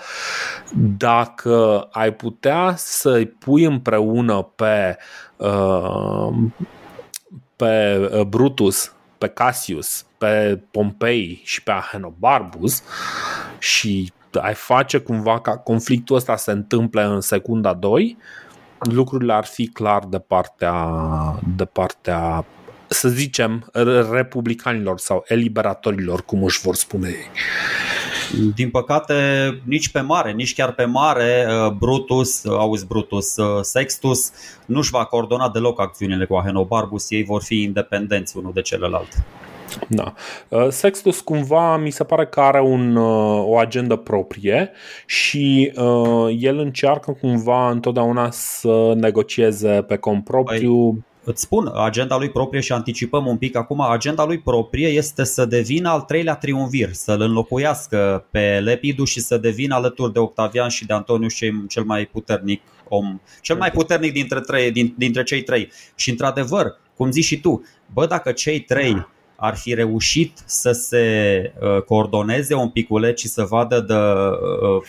dacă 0.98 1.88
ai 1.90 2.12
putea 2.12 2.74
să-i 2.76 3.26
pui 3.26 3.64
împreună 3.64 4.42
pe, 4.42 4.96
uh, 5.36 6.28
pe 7.56 7.96
uh, 8.12 8.20
Brutus, 8.20 8.92
pe 9.18 9.28
Cassius, 9.28 10.06
pe 10.18 10.62
Pompei 10.70 11.40
și 11.44 11.62
pe 11.62 11.70
Ahenobarbus 11.70 12.82
și 13.58 14.12
ai 14.40 14.54
face 14.54 14.98
cumva 14.98 15.40
ca 15.40 15.56
conflictul 15.56 16.16
ăsta 16.16 16.36
se 16.36 16.50
întâmple 16.50 17.02
în 17.02 17.20
secunda 17.20 17.74
2, 17.74 18.16
lucrurile 18.78 19.32
ar 19.32 19.44
fi 19.44 19.68
clar 19.68 20.04
de 20.04 20.18
partea, 20.18 20.88
de 21.56 21.64
partea 21.64 22.44
să 22.92 23.08
zicem, 23.08 23.70
republicanilor 24.10 24.98
sau 24.98 25.24
eliberatorilor, 25.26 26.22
cum 26.24 26.44
își 26.44 26.60
vor 26.60 26.74
spune 26.74 27.08
ei. 27.08 27.30
Din 28.54 28.70
păcate, 28.70 29.14
nici 29.64 29.88
pe 29.88 30.00
mare, 30.00 30.32
nici 30.32 30.54
chiar 30.54 30.72
pe 30.72 30.84
mare, 30.84 31.46
uh, 31.48 31.72
Brutus, 31.72 32.42
uh, 32.44 32.56
auzi 32.58 32.86
Brutus, 32.86 33.36
uh, 33.36 33.62
Sextus 33.62 34.32
nu-și 34.66 34.90
va 34.90 35.04
coordona 35.04 35.48
deloc 35.48 35.80
acțiunile 35.80 36.24
cu 36.24 36.34
Ahenobarbus, 36.34 37.10
ei 37.10 37.24
vor 37.24 37.42
fi 37.42 37.62
independenți 37.62 38.36
unul 38.36 38.52
de 38.54 38.60
celălalt. 38.60 39.08
Da. 39.88 40.14
Sextus 40.68 41.20
cumva 41.20 41.76
mi 41.76 41.90
se 41.90 42.04
pare 42.04 42.26
că 42.26 42.40
are 42.40 42.60
un, 42.60 42.96
o 43.46 43.56
agendă 43.56 43.96
proprie 43.96 44.70
și 45.06 45.72
uh, 45.76 46.36
el 46.38 46.58
încearcă 46.58 47.16
cumva 47.20 47.70
întotdeauna 47.70 48.30
să 48.30 48.92
negocieze 48.96 49.84
pe 49.88 49.96
compropriu 49.96 50.92
păi, 50.92 51.04
îți 51.24 51.42
spun, 51.42 51.70
agenda 51.74 52.16
lui 52.18 52.30
proprie 52.30 52.60
și 52.60 52.72
anticipăm 52.72 53.26
un 53.26 53.36
pic 53.36 53.56
acum, 53.56 53.80
agenda 53.80 54.24
lui 54.24 54.38
proprie 54.38 54.88
este 54.88 55.24
să 55.24 55.44
devină 55.44 55.88
al 55.88 56.00
treilea 56.00 56.34
triumvir, 56.34 56.92
să-l 56.92 57.20
înlocuiască 57.20 58.26
pe 58.30 58.60
Lepidu 58.60 59.04
și 59.04 59.20
să 59.20 59.36
devină 59.36 59.74
alături 59.74 60.12
de 60.12 60.18
Octavian 60.18 60.68
și 60.68 60.86
de 60.86 60.92
Antonius 60.92 61.34
cel 61.68 61.84
mai 61.84 62.06
puternic 62.06 62.62
om, 62.88 63.20
cel 63.40 63.56
mai 63.56 63.70
puternic 63.70 64.12
dintre, 64.12 64.40
trei, 64.40 64.92
dintre 64.96 65.22
cei 65.22 65.42
trei. 65.42 65.72
Și 65.94 66.10
într-adevăr, 66.10 66.78
cum 66.96 67.10
zici 67.10 67.24
și 67.24 67.40
tu, 67.40 67.62
bă, 67.92 68.06
dacă 68.06 68.32
cei 68.32 68.60
trei 68.60 69.06
ar 69.36 69.56
fi 69.56 69.74
reușit 69.74 70.38
să 70.44 70.72
se 70.72 71.52
uh, 71.60 71.82
coordoneze 71.82 72.54
un 72.54 72.68
piculet 72.68 73.18
și 73.18 73.28
să 73.28 73.42
vadă 73.42 73.80
the, 73.80 73.96
uh, 73.96 74.82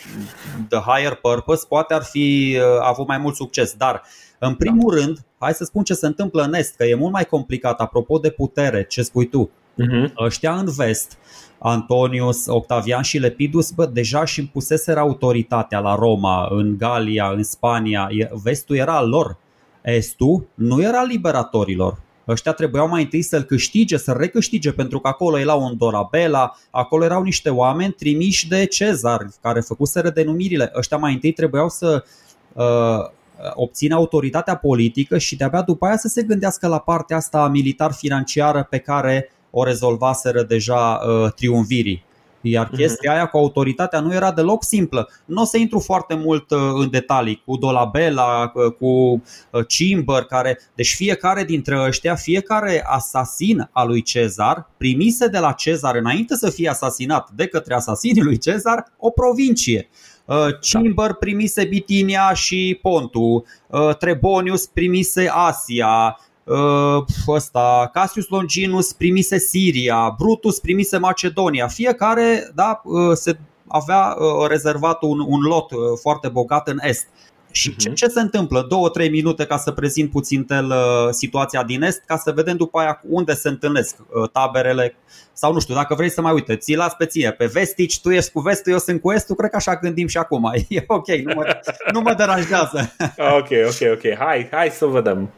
the 0.68 0.78
higher 0.78 1.14
purpose, 1.14 1.64
poate 1.68 1.94
ar 1.94 2.02
fi 2.02 2.56
uh, 2.56 2.62
avut 2.80 3.06
mai 3.06 3.18
mult 3.18 3.34
succes. 3.34 3.72
Dar 3.72 4.02
în 4.46 4.54
primul 4.54 4.94
da. 4.94 5.00
rând, 5.00 5.18
hai 5.38 5.54
să 5.54 5.64
spun 5.64 5.82
ce 5.82 5.94
se 5.94 6.06
întâmplă 6.06 6.42
în 6.42 6.54
Est, 6.54 6.76
că 6.76 6.84
e 6.84 6.94
mult 6.94 7.12
mai 7.12 7.24
complicat, 7.24 7.80
apropo 7.80 8.18
de 8.18 8.30
putere, 8.30 8.84
ce 8.84 9.02
spui 9.02 9.28
tu. 9.28 9.50
Uh-huh. 9.50 10.12
Ăștia 10.24 10.54
în 10.54 10.68
vest, 10.76 11.18
Antonius, 11.58 12.46
Octavian 12.46 13.02
și 13.02 13.18
Lepidus, 13.18 13.70
bă, 13.70 13.86
deja 13.86 14.24
și 14.24 14.40
impuseseră 14.40 15.00
autoritatea 15.00 15.78
la 15.78 15.94
Roma, 15.94 16.48
în 16.50 16.76
Galia, 16.78 17.30
în 17.30 17.42
Spania. 17.42 18.08
Vestul 18.42 18.76
era 18.76 18.96
al 18.96 19.08
lor. 19.08 19.36
Estul 19.82 20.48
nu 20.54 20.82
era 20.82 21.02
liberatorilor. 21.02 22.00
Ăștia 22.28 22.52
trebuiau 22.52 22.88
mai 22.88 23.02
întâi 23.02 23.22
să-l 23.22 23.42
câștige, 23.42 23.96
să-l 23.96 24.16
recâștige, 24.16 24.72
pentru 24.72 24.98
că 24.98 25.08
acolo 25.08 25.38
erau 25.38 25.62
un 25.62 25.76
Dorabela, 25.76 26.56
acolo 26.70 27.04
erau 27.04 27.22
niște 27.22 27.50
oameni 27.50 27.92
trimiși 27.92 28.48
de 28.48 28.66
Cezar, 28.66 29.26
care 29.40 29.60
făcuseră 29.60 30.10
denumirile. 30.10 30.72
Ăștia 30.76 30.96
mai 30.96 31.12
întâi 31.12 31.32
trebuiau 31.32 31.68
să 31.68 32.04
uh, 32.52 33.10
obține 33.54 33.94
autoritatea 33.94 34.56
politică 34.56 35.18
și 35.18 35.36
de-abia 35.36 35.62
după 35.62 35.86
aia 35.86 35.96
să 35.96 36.08
se 36.08 36.22
gândească 36.22 36.66
la 36.66 36.78
partea 36.78 37.16
asta 37.16 37.48
militar-financiară 37.48 38.66
pe 38.70 38.78
care 38.78 39.30
o 39.50 39.64
rezolvaseră 39.64 40.42
deja 40.42 41.00
uh, 41.06 41.32
triumvirii. 41.32 42.04
Iar 42.40 42.66
mhm. 42.66 42.76
chestia 42.76 43.12
aia 43.12 43.26
cu 43.26 43.36
autoritatea 43.36 44.00
nu 44.00 44.14
era 44.14 44.32
deloc 44.32 44.64
simplă. 44.64 45.08
Nu 45.24 45.42
o 45.42 45.44
să 45.44 45.56
intru 45.56 45.78
foarte 45.78 46.14
mult 46.14 46.50
uh, 46.50 46.58
în 46.74 46.90
detalii 46.90 47.42
cu 47.46 47.56
Dolabella, 47.56 48.52
uh, 48.54 48.72
cu 48.72 49.22
Cimber, 49.68 50.22
care. 50.22 50.58
Deci 50.74 50.94
fiecare 50.94 51.44
dintre 51.44 51.80
ăștia, 51.80 52.14
fiecare 52.14 52.84
asasin 52.86 53.68
al 53.72 53.88
lui 53.88 54.02
Cezar, 54.02 54.70
primise 54.76 55.26
de 55.26 55.38
la 55.38 55.52
Cezar 55.52 55.94
înainte 55.94 56.34
să 56.34 56.50
fie 56.50 56.68
asasinat 56.68 57.30
de 57.30 57.46
către 57.46 57.74
asasinii 57.74 58.22
lui 58.22 58.38
Cezar, 58.38 58.84
o 58.98 59.10
provincie. 59.10 59.88
Uh, 60.32 60.58
Cimber 60.60 61.12
primise 61.12 61.64
Bitinia 61.64 62.32
și 62.32 62.78
Pontul, 62.82 63.44
uh, 63.66 63.96
Trebonius 63.96 64.66
primise 64.66 65.28
Asia, 65.32 66.20
uh, 66.44 67.04
ăsta, 67.28 67.90
Cassius 67.92 68.28
Longinus 68.28 68.92
primise 68.92 69.38
Siria, 69.38 70.14
Brutus 70.18 70.58
primise 70.58 70.98
Macedonia. 70.98 71.66
Fiecare 71.66 72.50
da, 72.54 72.82
se 73.12 73.38
avea 73.66 74.16
rezervat 74.48 75.02
un, 75.02 75.20
un 75.26 75.40
lot 75.40 75.70
foarte 76.00 76.28
bogat 76.28 76.68
în 76.68 76.78
est. 76.80 77.08
Și 77.52 77.72
uh-huh. 77.72 77.76
ce, 77.76 77.92
ce 77.92 78.06
se 78.06 78.20
întâmplă? 78.20 78.66
Două, 78.68 78.88
trei 78.88 79.10
minute 79.10 79.44
ca 79.44 79.56
să 79.56 79.70
prezint 79.70 80.10
puțin 80.10 80.44
tel 80.44 80.66
uh, 80.66 81.08
situația 81.10 81.62
din 81.62 81.82
Est, 81.82 82.02
ca 82.06 82.16
să 82.16 82.32
vedem 82.32 82.56
după 82.56 82.78
aia 82.78 83.00
unde 83.08 83.34
se 83.34 83.48
întâlnesc 83.48 83.96
uh, 83.98 84.30
taberele 84.30 84.96
sau 85.32 85.52
nu 85.52 85.60
știu, 85.60 85.74
dacă 85.74 85.94
vrei 85.94 86.10
să 86.10 86.20
mai 86.20 86.32
uite, 86.32 86.56
ți 86.56 86.74
las 86.74 86.94
pe 86.94 87.06
ție, 87.06 87.32
pe 87.32 87.46
vestici, 87.46 88.00
tu 88.00 88.10
ești 88.10 88.32
cu 88.32 88.40
vestul, 88.40 88.72
eu 88.72 88.78
sunt 88.78 89.00
cu 89.00 89.12
estul, 89.12 89.36
cred 89.36 89.50
că 89.50 89.56
așa 89.56 89.76
gândim 89.76 90.06
și 90.06 90.18
acum. 90.18 90.52
E 90.68 90.84
ok, 90.86 91.08
nu 91.08 91.34
mă, 91.34 91.60
nu 91.92 92.00
mă 92.00 92.14
deranjează. 92.14 92.94
ok, 93.38 93.48
ok, 93.66 93.92
ok. 93.92 94.16
Hai, 94.18 94.48
hai 94.50 94.68
să 94.68 94.86
vedem. 94.86 95.30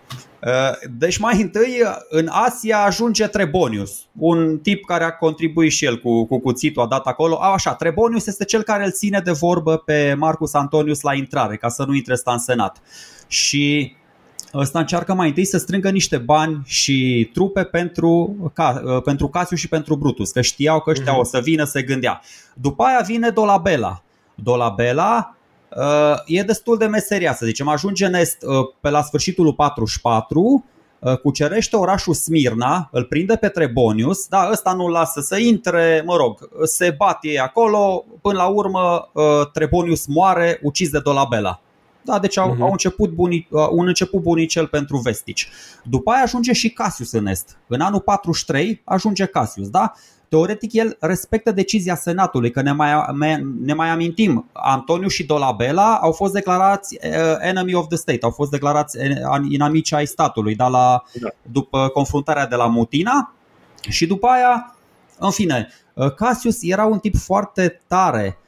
Uh, 0.44 0.50
deci 0.98 1.16
mai 1.18 1.40
întâi 1.40 1.83
în 2.09 2.28
Asia 2.30 2.78
ajunge 2.78 3.26
Trebonius, 3.26 4.07
un 4.18 4.59
tip 4.59 4.85
care 4.85 5.04
a 5.04 5.12
contribuit 5.12 5.72
și 5.72 5.85
el 5.85 6.00
cu, 6.00 6.26
cu 6.26 6.40
cuțitul, 6.40 6.83
a 6.83 6.87
dat 6.87 7.07
acolo. 7.07 7.38
A, 7.40 7.52
așa, 7.52 7.74
Trebonius 7.74 8.26
este 8.26 8.44
cel 8.44 8.62
care 8.62 8.85
îl 8.85 8.92
ține 8.92 9.20
de 9.24 9.30
vorbă 9.30 9.76
pe 9.76 10.14
Marcus 10.18 10.54
Antonius 10.54 11.00
la 11.00 11.14
intrare, 11.14 11.57
ca 11.57 11.68
să 11.68 11.85
nu 11.85 11.94
intre 11.94 12.14
sta 12.14 12.33
în 12.33 12.38
senat. 12.38 12.83
Și 13.26 13.94
ăsta 14.54 14.78
încearcă 14.78 15.14
mai 15.14 15.28
întâi 15.28 15.44
să 15.44 15.59
strângă 15.59 15.90
niște 15.90 16.16
bani 16.16 16.61
și 16.64 17.30
trupe 17.33 17.64
pentru, 17.64 18.37
ca, 18.52 18.83
uh, 18.85 19.02
pentru 19.02 19.28
Casiu 19.28 19.57
și 19.57 19.68
pentru 19.68 19.96
Brutus, 19.96 20.30
că 20.30 20.40
știau 20.40 20.80
că 20.80 20.90
ăștia 20.90 21.14
uh-huh. 21.14 21.20
o 21.20 21.24
să 21.24 21.40
vină, 21.42 21.64
se 21.64 21.83
gândea. 21.83 22.20
După 22.54 22.83
aia 22.83 23.00
vine 23.07 23.30
Dolabella. 23.30 24.02
Dolabella 24.35 25.37
uh, 25.38 25.43
e 26.26 26.42
destul 26.42 26.78
de 26.78 26.87
meseria, 26.87 27.34
să 27.34 27.46
zicem. 27.46 27.68
Ajunge 27.68 28.06
în 28.06 28.14
est 28.14 28.42
uh, 28.42 28.54
pe 28.80 28.90
la 28.90 29.02
sfârșitul 29.02 29.44
lui 29.44 29.54
44, 29.54 30.64
uh, 30.98 31.18
cucerește 31.18 31.76
orașul 31.76 32.14
Smirna, 32.14 32.88
îl 32.92 33.04
prinde 33.04 33.37
pe 33.37 33.48
Trebonius, 33.48 34.26
da, 34.26 34.48
ăsta 34.50 34.72
nu-l 34.72 34.90
lasă 34.90 35.20
să 35.20 35.38
intre, 35.38 36.02
mă 36.06 36.16
rog, 36.16 36.48
se 36.62 36.94
bat 36.98 37.18
ei 37.20 37.38
acolo, 37.38 38.04
până 38.22 38.37
la 38.37 38.46
urmă 38.46 39.10
uh, 39.12 39.24
Trebonius 39.52 40.06
moare, 40.06 40.58
ucis 40.62 40.90
de 40.90 41.00
Dolabella. 41.00 41.60
Da, 42.04 42.18
deci 42.18 42.38
au, 42.38 42.54
uh-huh. 42.54 42.60
au 42.60 42.70
început 42.70 43.10
buni, 43.10 43.48
uh, 43.50 43.66
un 43.70 43.87
început 43.87 44.22
bunicel 44.22 44.66
pentru 44.66 44.96
vestici. 44.96 45.48
După 45.84 46.10
aia 46.10 46.22
ajunge 46.22 46.52
și 46.52 46.70
Cassius 46.70 47.12
în 47.12 47.26
est. 47.26 47.56
În 47.66 47.80
anul 47.80 48.00
43 48.00 48.82
ajunge 48.84 49.24
Cassius, 49.24 49.68
da? 49.68 49.92
Teoretic 50.34 50.72
el 50.72 50.96
respectă 51.00 51.52
decizia 51.52 51.94
Senatului, 51.94 52.50
că 52.50 52.62
ne 52.62 52.72
mai, 52.72 52.90
ne 53.60 53.74
mai 53.74 53.88
amintim, 53.88 54.48
Antoniu 54.52 55.08
și 55.08 55.24
Dolabella 55.24 55.98
au 56.02 56.12
fost 56.12 56.32
declarați 56.32 56.98
uh, 57.02 57.36
enemy 57.40 57.74
of 57.74 57.86
the 57.86 57.96
state, 57.96 58.18
au 58.22 58.30
fost 58.30 58.50
declarați 58.50 58.98
inamici 59.48 59.92
ai 59.92 60.06
statului, 60.06 60.54
da, 60.54 60.68
la, 60.68 61.02
da. 61.12 61.28
după 61.42 61.88
confruntarea 61.88 62.46
de 62.46 62.54
la 62.54 62.66
Mutina 62.66 63.34
și 63.88 64.06
după 64.06 64.26
aia, 64.26 64.76
în 65.18 65.30
fine, 65.30 65.68
uh, 65.94 66.14
Cassius 66.14 66.58
era 66.62 66.84
un 66.84 66.98
tip 66.98 67.16
foarte 67.16 67.80
tare, 67.86 68.38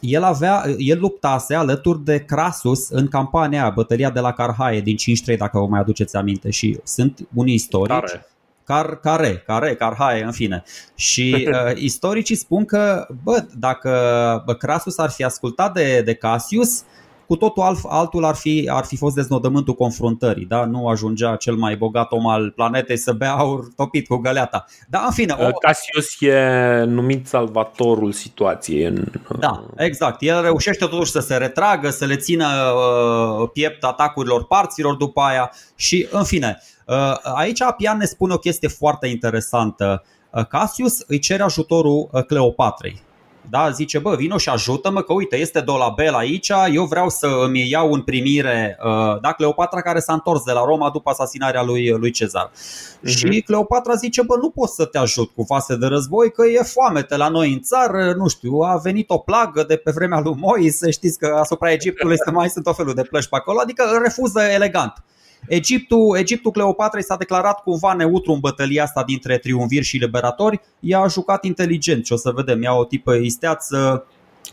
el, 0.00 0.22
avea, 0.22 0.64
el 0.78 1.00
luptase 1.00 1.54
alături 1.54 2.04
de 2.04 2.24
Crasus 2.24 2.88
în 2.88 3.08
campania 3.08 3.62
aia, 3.62 3.70
bătălia 3.70 4.10
de 4.10 4.20
la 4.20 4.32
Carhae 4.32 4.80
din 4.80 4.96
5-3, 5.34 5.36
dacă 5.38 5.58
vă 5.58 5.66
mai 5.66 5.80
aduceți 5.80 6.16
aminte. 6.16 6.50
Și 6.50 6.78
sunt 6.84 7.28
unii 7.34 7.54
istorici. 7.54 7.98
Care? 7.98 8.26
Car, 8.66 8.96
care, 8.96 9.42
care, 9.46 9.74
Carhae, 9.74 10.22
în 10.22 10.32
fine. 10.32 10.62
Și 10.94 11.48
uh, 11.48 11.72
istoricii 11.74 12.34
spun 12.34 12.64
că, 12.64 13.06
bă, 13.22 13.44
dacă 13.58 14.56
Crasus 14.58 14.98
ar 14.98 15.10
fi 15.10 15.24
ascultat 15.24 15.72
de, 15.72 16.02
de 16.04 16.14
Cassius, 16.14 16.82
cu 17.26 17.36
totul 17.36 17.62
alt, 17.62 17.78
altul 17.88 18.24
ar 18.24 18.34
fi, 18.34 18.68
ar 18.72 18.84
fi 18.84 18.96
fost 18.96 19.14
deznodământul 19.14 19.74
confruntării, 19.74 20.44
da? 20.44 20.64
nu 20.64 20.88
ajungea 20.88 21.36
cel 21.36 21.54
mai 21.54 21.76
bogat 21.76 22.12
om 22.12 22.26
al 22.26 22.50
planetei 22.50 22.96
să 22.96 23.12
bea 23.12 23.32
aur 23.32 23.68
topit 23.76 24.06
cu 24.06 24.16
găleata. 24.16 24.64
Da, 24.88 25.04
în 25.04 25.12
fine, 25.12 25.36
o... 25.38 25.50
Cassius 25.50 26.20
e 26.20 26.84
numit 26.86 27.26
salvatorul 27.26 28.12
situației. 28.12 28.84
În... 28.84 29.04
Da, 29.38 29.64
exact. 29.76 30.22
El 30.22 30.42
reușește 30.42 30.84
totuși 30.84 31.10
să 31.10 31.20
se 31.20 31.36
retragă, 31.36 31.90
să 31.90 32.04
le 32.04 32.16
țină 32.16 32.46
uh, 32.46 33.48
piept 33.52 33.84
atacurilor 33.84 34.46
parților 34.46 34.94
după 34.94 35.20
aia 35.20 35.52
și, 35.74 36.08
în 36.10 36.24
fine, 36.24 36.62
uh, 36.86 37.16
aici 37.22 37.62
Apian 37.62 37.96
ne 37.96 38.04
spune 38.04 38.32
o 38.32 38.38
chestie 38.38 38.68
foarte 38.68 39.06
interesantă. 39.06 40.04
Uh, 40.30 40.46
Cassius 40.46 41.04
îi 41.06 41.18
cere 41.18 41.42
ajutorul 41.42 42.08
uh, 42.12 42.24
Cleopatrei 42.24 43.04
da? 43.50 43.70
Zice, 43.70 43.98
bă, 43.98 44.14
vino 44.14 44.38
și 44.38 44.48
ajută-mă 44.48 45.02
că 45.02 45.12
uite, 45.12 45.36
este 45.36 45.60
Dolabel 45.60 46.14
aici, 46.14 46.50
eu 46.72 46.84
vreau 46.84 47.08
să 47.08 47.26
îmi 47.44 47.70
iau 47.70 47.92
în 47.92 48.02
primire 48.02 48.78
uh, 48.84 49.20
da? 49.20 49.32
Cleopatra 49.32 49.80
care 49.80 49.98
s-a 49.98 50.12
întors 50.12 50.42
de 50.42 50.52
la 50.52 50.64
Roma 50.64 50.90
după 50.90 51.10
asasinarea 51.10 51.62
lui, 51.62 51.90
lui 51.90 52.10
Cezar. 52.10 52.50
Uh-huh. 52.50 53.08
Și 53.08 53.40
Cleopatra 53.40 53.94
zice, 53.94 54.22
bă, 54.22 54.36
nu 54.40 54.50
pot 54.50 54.68
să 54.68 54.84
te 54.84 54.98
ajut 54.98 55.30
cu 55.34 55.42
vase 55.42 55.76
de 55.76 55.86
război 55.86 56.32
că 56.32 56.46
e 56.46 56.62
foamete 56.62 57.16
la 57.16 57.28
noi 57.28 57.52
în 57.52 57.60
țară, 57.60 58.14
nu 58.16 58.28
știu, 58.28 58.58
a 58.58 58.80
venit 58.82 59.10
o 59.10 59.18
plagă 59.18 59.64
de 59.68 59.76
pe 59.76 59.90
vremea 59.90 60.20
lui 60.20 60.34
Moise, 60.38 60.90
știți 60.90 61.18
că 61.18 61.36
asupra 61.40 61.72
Egiptului 61.72 62.16
mai 62.32 62.48
sunt 62.48 62.66
o 62.66 62.72
felul 62.72 62.94
de 62.94 63.02
plăși 63.02 63.28
pe 63.28 63.36
acolo, 63.36 63.58
adică 63.62 63.82
refuză 64.02 64.40
elegant. 64.40 64.92
Egiptul, 65.48 66.16
Egiptul 66.16 66.50
Cleopatrei 66.50 67.02
s-a 67.02 67.16
declarat 67.16 67.62
cumva 67.62 67.92
neutru 67.92 68.32
în 68.32 68.40
bătălia 68.40 68.82
asta 68.82 69.04
dintre 69.04 69.38
triumviri 69.38 69.84
și 69.84 69.96
liberatori. 69.96 70.60
Ea 70.80 71.00
a 71.00 71.08
jucat 71.08 71.44
inteligent 71.44 72.06
și 72.06 72.12
o 72.12 72.16
să 72.16 72.30
vedem, 72.30 72.62
ea 72.62 72.78
o 72.78 72.84
tipă 72.84 73.14
isteață 73.14 74.06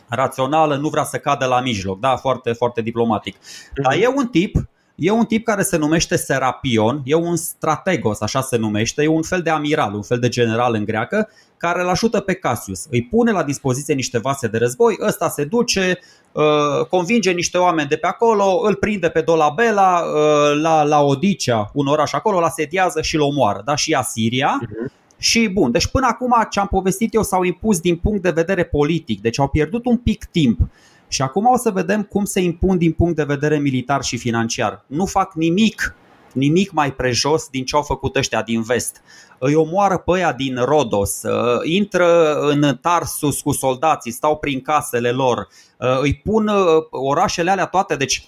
rațională, 0.08 0.76
nu 0.76 0.90
vrea 0.90 1.04
să 1.04 1.18
cadă 1.18 1.46
la 1.46 1.62
mijloc, 1.62 2.00
da, 2.00 2.16
foarte, 2.16 2.52
foarte 2.52 2.82
diplomatic. 2.82 3.36
Dar 3.84 3.94
e 3.94 4.08
un 4.08 4.28
tip 4.28 4.56
E 4.96 5.12
un 5.12 5.26
tip 5.26 5.46
care 5.46 5.62
se 5.62 5.78
numește 5.78 6.16
Serapion, 6.16 7.02
e 7.06 7.16
un 7.16 7.36
strategos, 7.36 8.22
așa 8.22 8.42
se 8.42 8.58
numește, 8.58 9.04
e 9.04 9.08
un 9.08 9.22
fel 9.22 9.42
de 9.42 9.50
amiral, 9.50 9.94
un 9.94 10.02
fel 10.02 10.20
de 10.20 10.30
general 10.30 10.74
în 10.74 10.86
greacă, 10.86 11.30
care 11.64 11.82
îl 11.82 11.90
ajută 11.90 12.20
pe 12.20 12.34
Cassius. 12.34 12.86
Îi 12.90 13.04
pune 13.04 13.32
la 13.32 13.44
dispoziție 13.44 13.94
niște 13.94 14.20
vase 14.20 14.48
de 14.48 14.58
război, 14.58 14.98
ăsta 15.02 15.30
se 15.30 15.44
duce, 15.44 16.00
uh, 16.32 16.86
convinge 16.90 17.32
niște 17.32 17.58
oameni 17.58 17.88
de 17.88 17.96
pe 17.96 18.08
acolo, 18.08 18.60
îl 18.64 18.76
prinde 18.76 19.10
pe 19.10 19.22
Dolabela 19.22 20.00
uh, 20.00 20.62
la, 20.62 20.84
la 20.84 21.02
Odicea, 21.02 21.72
un 21.74 21.88
oraș 21.88 22.14
acolo, 22.14 22.40
la 22.40 22.50
sediază 22.50 23.02
și 23.02 23.16
îl 23.16 23.22
omoară. 23.22 23.62
Da? 23.66 23.76
Și 23.76 23.94
Asiria. 23.94 24.60
Uh-huh. 24.62 24.92
Și 25.18 25.48
bun, 25.48 25.72
deci 25.72 25.88
până 25.88 26.08
acum 26.10 26.34
ce 26.50 26.60
am 26.60 26.68
povestit 26.68 27.14
eu 27.14 27.24
s-au 27.24 27.44
impus 27.44 27.80
din 27.80 27.96
punct 27.96 28.22
de 28.22 28.32
vedere 28.32 28.64
politic, 28.64 29.22
deci 29.22 29.40
au 29.40 29.48
pierdut 29.48 29.86
un 29.86 29.98
pic 29.98 30.26
timp. 30.26 30.60
Și 31.08 31.22
acum 31.22 31.46
o 31.46 31.58
să 31.58 31.72
vedem 31.72 32.04
cum 32.04 32.26
se 32.26 32.40
impun 32.42 32.78
din 32.78 32.92
punct 32.92 33.16
de 33.16 33.24
vedere 33.24 33.58
militar 33.58 34.04
și 34.04 34.18
financiar. 34.18 34.84
Nu 34.88 35.06
fac 35.06 35.34
nimic 35.34 35.96
nimic 36.34 36.72
mai 36.72 36.94
prejos 36.94 37.48
din 37.48 37.66
ce 37.66 37.76
au 37.76 37.82
făcut 37.82 38.16
ăștia 38.16 38.42
din 38.42 38.62
vest. 38.62 39.02
Îi 39.38 39.56
omoară 39.56 39.98
pe 39.98 40.12
aia 40.14 40.34
din 40.34 40.58
Rodos, 40.64 41.22
uh, 41.24 41.60
intră 41.64 42.40
în 42.40 42.78
Tarsus 42.82 43.42
cu 43.42 43.52
soldații, 43.52 44.12
stau 44.12 44.38
prin 44.38 44.62
casele 44.62 45.12
lor, 45.12 45.48
uh, 45.78 46.00
îi 46.02 46.16
pun 46.16 46.48
uh, 46.48 46.66
orașele 46.90 47.52
alea 47.52 47.66
toate, 47.66 47.96
deci 47.96 48.28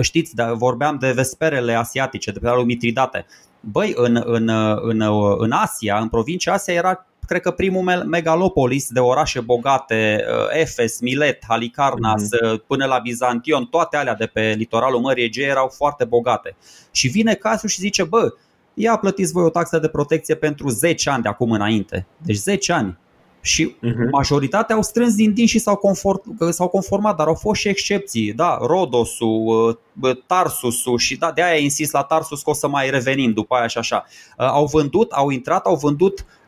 știți, 0.00 0.34
da, 0.34 0.52
vorbeam 0.52 0.96
de 0.98 1.12
vesperele 1.12 1.74
asiatice, 1.74 2.30
de 2.30 2.38
pe 2.38 2.50
lui 2.50 2.64
Mitridate. 2.64 3.26
Băi, 3.60 3.92
în, 3.96 4.22
în, 4.24 4.48
în, 4.82 5.02
în 5.38 5.50
Asia, 5.50 5.98
în 5.98 6.08
provincia 6.08 6.52
Asia 6.52 6.74
era 6.74 7.06
cred 7.26 7.40
că 7.40 7.50
primul 7.50 8.04
megalopolis 8.06 8.88
de 8.88 9.00
orașe 9.00 9.40
bogate, 9.40 10.24
uh, 10.28 10.60
Efes, 10.60 11.00
Milet, 11.00 11.44
Halicarnas, 11.48 12.22
mm-hmm. 12.22 12.66
până 12.66 12.84
la 12.84 12.98
Bizantion, 12.98 13.64
toate 13.64 13.96
alea 13.96 14.14
de 14.14 14.26
pe 14.26 14.54
litoralul 14.56 15.00
Mării 15.00 15.24
Egee 15.24 15.46
erau 15.46 15.68
foarte 15.76 16.04
bogate. 16.04 16.56
Și 16.90 17.08
vine 17.08 17.34
Casiu 17.34 17.68
și 17.68 17.80
zice, 17.80 18.04
bă, 18.04 18.34
ia 18.74 18.96
plătiți 18.96 19.32
voi 19.32 19.44
o 19.44 19.50
taxă 19.50 19.78
de 19.78 19.88
protecție 19.88 20.34
pentru 20.34 20.68
10 20.68 21.10
ani 21.10 21.22
de 21.22 21.28
acum 21.28 21.50
înainte. 21.50 22.06
Deci 22.16 22.36
10 22.36 22.72
ani. 22.72 22.98
Și 23.40 23.76
uh-huh. 23.76 24.10
majoritatea 24.10 24.74
au 24.74 24.82
strâns 24.82 25.14
din 25.14 25.32
din 25.34 25.46
și 25.46 25.58
s-au, 25.58 25.76
confort, 25.76 26.22
s-au 26.50 26.68
conformat, 26.68 27.16
dar 27.16 27.26
au 27.26 27.34
fost 27.34 27.60
și 27.60 27.68
excepții. 27.68 28.32
Da, 28.32 28.58
Rodosul, 28.60 29.76
uh, 30.00 30.16
Tarsusul 30.26 30.98
și 30.98 31.16
da, 31.16 31.32
de 31.32 31.42
aia 31.42 31.58
insist 31.58 31.92
la 31.92 32.02
Tarsus 32.02 32.42
că 32.42 32.50
o 32.50 32.52
să 32.52 32.68
mai 32.68 32.90
revenim 32.90 33.32
după 33.32 33.54
aia 33.54 33.66
și 33.66 33.78
așa. 33.78 34.04
Au 34.36 34.66
vândut, 34.66 35.12
au 35.12 35.30
intrat, 35.30 35.66
au 35.66 35.76
vândut 35.76 36.24
Uh, 36.24 36.24
uh, 36.24 36.41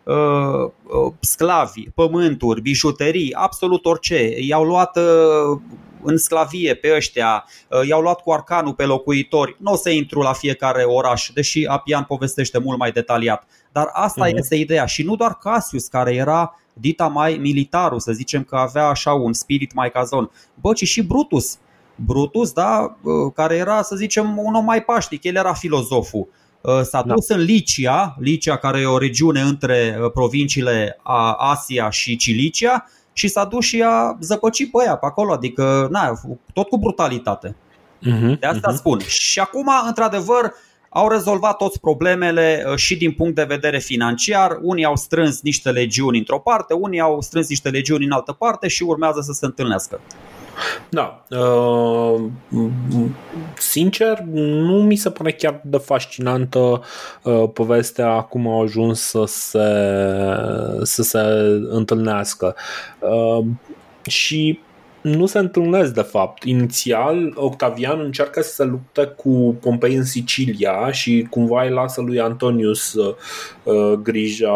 sclavi, 1.20 1.90
pământuri, 1.94 2.60
bijuterii, 2.60 3.34
absolut 3.34 3.84
orice. 3.84 4.34
I-au 4.40 4.64
luat 4.64 4.96
uh, 4.96 5.60
în 6.02 6.16
sclavie 6.16 6.74
pe 6.74 6.92
ăștia, 6.96 7.44
i-au 7.88 8.00
luat 8.00 8.20
cu 8.20 8.32
arcanul 8.32 8.74
pe 8.74 8.84
locuitori. 8.84 9.56
Nu 9.58 9.72
o 9.72 9.76
să 9.76 9.90
intru 9.90 10.20
la 10.20 10.32
fiecare 10.32 10.82
oraș, 10.82 11.30
deși 11.34 11.66
Apian 11.66 12.04
povestește 12.04 12.58
mult 12.58 12.78
mai 12.78 12.92
detaliat. 12.92 13.46
Dar 13.72 13.90
asta 13.92 14.26
uh-huh. 14.26 14.34
este 14.34 14.54
ideea. 14.54 14.86
Și 14.86 15.02
nu 15.02 15.16
doar 15.16 15.38
Cassius, 15.38 15.86
care 15.86 16.14
era 16.14 16.58
dita 16.72 17.06
mai 17.06 17.38
militarul, 17.40 18.00
să 18.00 18.12
zicem 18.12 18.42
că 18.42 18.56
avea 18.56 18.86
așa 18.86 19.12
un 19.12 19.32
spirit 19.32 19.74
mai 19.74 19.90
cazon, 19.90 20.30
bă, 20.60 20.72
ci 20.72 20.84
și 20.84 21.02
Brutus. 21.02 21.58
Brutus, 21.94 22.52
da, 22.52 22.96
care 23.34 23.56
era, 23.56 23.82
să 23.82 23.96
zicem, 23.96 24.38
un 24.38 24.54
om 24.54 24.64
mai 24.64 24.82
paștic, 24.82 25.24
el 25.24 25.36
era 25.36 25.52
filozoful. 25.52 26.28
Uh, 26.64 26.80
s-a 26.82 27.02
da. 27.06 27.14
dus 27.14 27.26
da. 27.26 27.34
în 27.34 27.40
Licia, 27.40 28.16
Licia 28.18 28.56
care 28.56 28.80
e 28.80 28.86
o 28.86 28.98
regiune 28.98 29.40
între 29.40 29.98
uh, 30.00 30.10
provinciile 30.12 30.98
Asia 31.38 31.90
și 31.90 32.16
Cilicia 32.16 32.88
și 33.12 33.28
s-a 33.28 33.44
dus 33.44 33.64
și 33.64 33.82
a 33.82 34.16
zăpăcit 34.20 34.70
pe 34.70 34.78
ea 34.84 34.96
pe 34.96 35.06
acolo, 35.06 35.32
adică 35.32 35.88
na, 35.90 36.20
tot 36.52 36.68
cu 36.68 36.78
brutalitate. 36.78 37.56
Uh-huh, 38.06 38.38
de 38.38 38.46
asta 38.46 38.72
uh-huh. 38.72 38.76
spun. 38.76 38.98
Și 38.98 39.40
acum, 39.40 39.70
într-adevăr, 39.86 40.52
au 40.88 41.08
rezolvat 41.08 41.56
toți 41.56 41.80
problemele 41.80 42.64
uh, 42.68 42.76
și 42.76 42.96
din 42.96 43.12
punct 43.12 43.34
de 43.34 43.44
vedere 43.44 43.78
financiar. 43.78 44.58
Unii 44.62 44.84
au 44.84 44.96
strâns 44.96 45.40
niște 45.42 45.70
legiuni 45.70 46.18
într-o 46.18 46.38
parte, 46.38 46.74
unii 46.74 47.00
au 47.00 47.20
strâns 47.20 47.48
niște 47.48 47.68
legiuni 47.68 48.04
în 48.04 48.12
altă 48.12 48.32
parte 48.32 48.68
și 48.68 48.82
urmează 48.82 49.20
să 49.20 49.32
se 49.32 49.46
întâlnească. 49.46 50.00
Da. 50.88 51.24
Uh, 51.30 52.22
sincer, 53.58 54.18
nu 54.30 54.82
mi 54.82 54.96
se 54.96 55.10
pare 55.10 55.32
chiar 55.32 55.60
de 55.64 55.76
fascinantă 55.76 56.82
uh, 57.22 57.44
povestea 57.52 58.20
cum 58.20 58.48
au 58.48 58.62
ajuns 58.62 59.00
să 59.00 59.24
se, 59.26 59.68
să 60.82 61.02
se 61.02 61.18
întâlnească. 61.68 62.54
Uh, 62.98 63.44
și 64.06 64.60
nu 65.04 65.26
se 65.26 65.38
întâlnesc 65.38 65.94
de 65.94 66.00
fapt. 66.00 66.44
Inițial, 66.44 67.32
Octavian 67.34 68.00
încearcă 68.00 68.42
să 68.42 68.54
se 68.54 68.64
lupte 68.64 69.04
cu 69.04 69.56
Pompei 69.60 69.94
în 69.94 70.04
Sicilia 70.04 70.90
și 70.90 71.26
cumva 71.30 71.62
îi 71.62 71.70
lasă 71.70 72.00
lui 72.00 72.20
Antonius 72.20 72.92
uh, 72.92 73.14
uh, 73.62 73.92
grija, 73.92 74.52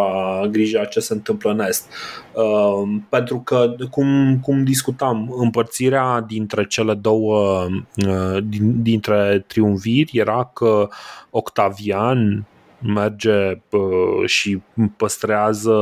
grija 0.51 0.85
ce 0.85 1.01
se 1.01 1.13
întâmplă 1.13 1.51
în 1.51 1.61
Est. 1.61 1.87
Uh, 2.33 2.99
pentru 3.09 3.39
că, 3.39 3.75
cum, 3.91 4.39
cum 4.43 4.65
discutam, 4.65 5.35
împărțirea 5.39 6.21
dintre 6.21 6.67
cele 6.67 6.95
două, 6.95 7.67
uh, 8.07 8.43
din, 8.45 8.83
dintre 8.83 9.45
triumviri 9.47 10.19
era 10.19 10.51
că 10.55 10.89
Octavian 11.31 12.47
merge 12.83 13.63
uh, 13.71 14.27
și 14.27 14.63
păstrează 14.97 15.73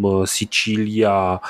uh, 0.00 0.22
Sicilia, 0.24 1.40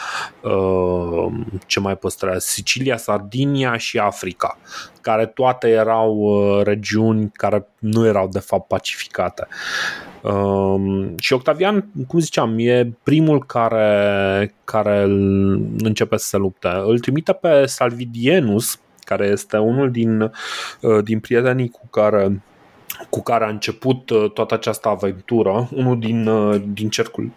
uh, 0.40 1.32
ce 1.66 1.80
mai 1.80 1.96
păstrează? 1.96 2.38
Sicilia, 2.38 2.96
Sardinia 2.96 3.76
și 3.76 3.98
Africa, 3.98 4.58
care 5.00 5.26
toate 5.26 5.68
erau 5.68 6.16
uh, 6.16 6.64
regiuni 6.64 7.30
care 7.32 7.66
nu 7.78 8.06
erau 8.06 8.28
de 8.28 8.38
fapt 8.38 8.68
pacificate. 8.68 9.46
Uh, 10.22 11.10
și 11.18 11.32
Octavian, 11.32 11.90
cum 12.06 12.18
ziceam, 12.18 12.54
e 12.58 12.92
primul 13.02 13.44
care, 13.44 14.54
care 14.64 15.02
începe 15.78 16.16
să 16.16 16.26
se 16.26 16.36
lupte. 16.36 16.68
Îl 16.68 16.98
trimite 16.98 17.32
pe 17.32 17.66
Salvidienus, 17.66 18.80
care 19.04 19.26
este 19.26 19.56
unul 19.56 19.90
din, 19.90 20.20
uh, 20.80 21.04
din 21.04 21.20
prietenii 21.20 21.68
cu 21.68 21.88
care 21.90 22.42
cu 23.10 23.22
care 23.22 23.44
a 23.44 23.48
început 23.48 24.10
uh, 24.10 24.30
toată 24.30 24.54
această 24.54 24.88
aventură, 24.88 25.68
unul 25.74 25.98
din, 25.98 26.26
uh, 26.26 26.62
din 26.66 26.88
cercul 26.88 27.30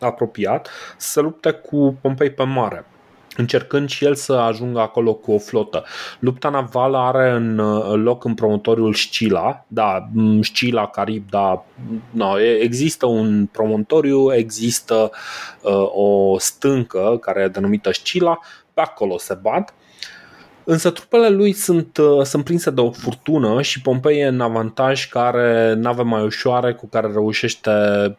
apropiat, 0.00 0.68
să 0.96 1.10
se 1.10 1.20
lupte 1.20 1.50
cu 1.50 1.98
Pompei 2.00 2.30
pe 2.30 2.42
mare 2.42 2.86
încercând 3.36 3.88
și 3.88 4.04
el 4.04 4.14
să 4.14 4.32
ajungă 4.32 4.80
acolo 4.80 5.14
cu 5.14 5.32
o 5.32 5.38
flotă. 5.38 5.84
Lupta 6.18 6.48
navală 6.48 6.98
are 6.98 7.30
în 7.30 7.58
uh, 7.58 7.92
loc 7.94 8.24
în 8.24 8.34
promontoriul 8.34 8.94
Scila, 8.94 9.64
da, 9.66 10.08
Scila, 10.40 10.86
Carib, 10.86 11.30
da, 11.30 11.64
no, 12.10 12.40
există 12.40 13.06
un 13.06 13.46
promontoriu, 13.52 14.34
există 14.34 15.10
uh, 15.62 15.90
o 15.92 16.38
stâncă 16.38 17.18
care 17.20 17.42
e 17.42 17.48
denumită 17.48 17.92
Scila, 17.92 18.38
pe 18.74 18.80
acolo 18.80 19.18
se 19.18 19.34
bat 19.34 19.74
Însă 20.68 20.90
trupele 20.90 21.28
lui 21.28 21.52
sunt, 21.52 21.96
uh, 21.96 22.22
sunt 22.22 22.44
prinse 22.44 22.70
de 22.70 22.80
o 22.80 22.90
furtună 22.90 23.62
și 23.62 23.82
Pompei 23.82 24.18
e 24.18 24.26
în 24.26 24.40
avantaj 24.40 25.08
care 25.08 25.74
nave 25.74 26.02
mai 26.02 26.24
ușoare 26.24 26.72
cu 26.72 26.86
care 26.86 27.10
reușește, 27.12 27.70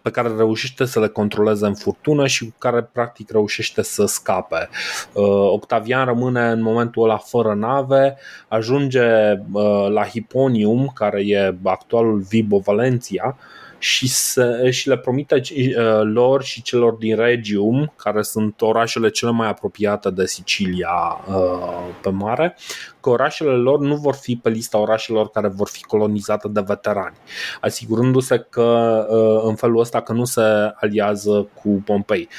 pe 0.01 0.09
care 0.09 0.29
reușește 0.37 0.85
să 0.85 0.99
le 0.99 1.07
controleze 1.07 1.65
în 1.65 1.73
furtună 1.73 2.27
și 2.27 2.43
cu 2.43 2.55
care 2.57 2.89
practic 2.93 3.31
reușește 3.31 3.81
să 3.81 4.05
scape. 4.05 4.69
Uh, 5.13 5.23
Octavian 5.51 6.05
rămâne 6.05 6.47
în 6.47 6.61
momentul 6.61 7.03
ăla 7.03 7.17
fără 7.17 7.53
nave, 7.53 8.17
ajunge 8.47 9.05
uh, 9.51 9.87
la 9.89 10.03
Hipponium, 10.03 10.91
care 10.95 11.21
e 11.25 11.55
actualul 11.63 12.19
Vibo 12.19 12.57
Valentia, 12.57 13.37
și, 13.77 14.07
să, 14.07 14.69
și 14.69 14.87
le 14.87 14.97
promite 14.97 15.41
uh, 15.51 16.01
lor 16.03 16.43
și 16.43 16.61
celor 16.61 16.93
din 16.93 17.15
Regium, 17.15 17.93
care 17.95 18.21
sunt 18.21 18.61
orașele 18.61 19.09
cele 19.09 19.31
mai 19.31 19.47
apropiate 19.47 20.09
de 20.09 20.25
Sicilia 20.25 21.23
uh, 21.29 21.95
pe 22.01 22.09
mare, 22.09 22.57
că 23.01 23.09
orașele 23.09 23.51
lor 23.51 23.79
nu 23.79 23.95
vor 23.95 24.15
fi 24.15 24.35
pe 24.35 24.49
lista 24.49 24.77
orașelor 24.77 25.29
care 25.29 25.47
vor 25.47 25.67
fi 25.67 25.81
colonizate 25.83 26.47
de 26.47 26.63
veterani, 26.65 27.15
asigurându-se 27.61 28.45
că 28.49 29.05
uh, 29.09 29.49
în 29.49 29.55
felul 29.55 29.79
ăsta 29.79 30.01
că 30.01 30.13
nu 30.13 30.25
se 30.25 30.41
aliază 30.75 31.47
cu 31.53 31.69
Pompei. 31.85 32.29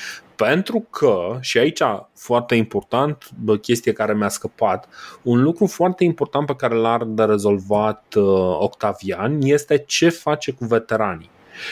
Pentru 0.47 0.87
că, 0.91 1.39
și 1.41 1.59
aici 1.59 1.83
foarte 2.15 2.55
important, 2.55 3.31
bă, 3.43 3.57
chestie 3.57 3.93
care 3.93 4.15
mi-a 4.15 4.29
scăpat, 4.29 4.89
un 5.23 5.43
lucru 5.43 5.67
foarte 5.67 6.05
important 6.05 6.47
pe 6.47 6.55
care 6.55 6.75
l-ar 6.75 7.05
de 7.05 7.23
rezolvat 7.23 8.15
uh, 8.17 8.57
Octavian 8.59 9.39
este 9.41 9.79
ce 9.87 10.09
face 10.09 10.53
cu 10.53 10.65
veteranii. 10.65 11.31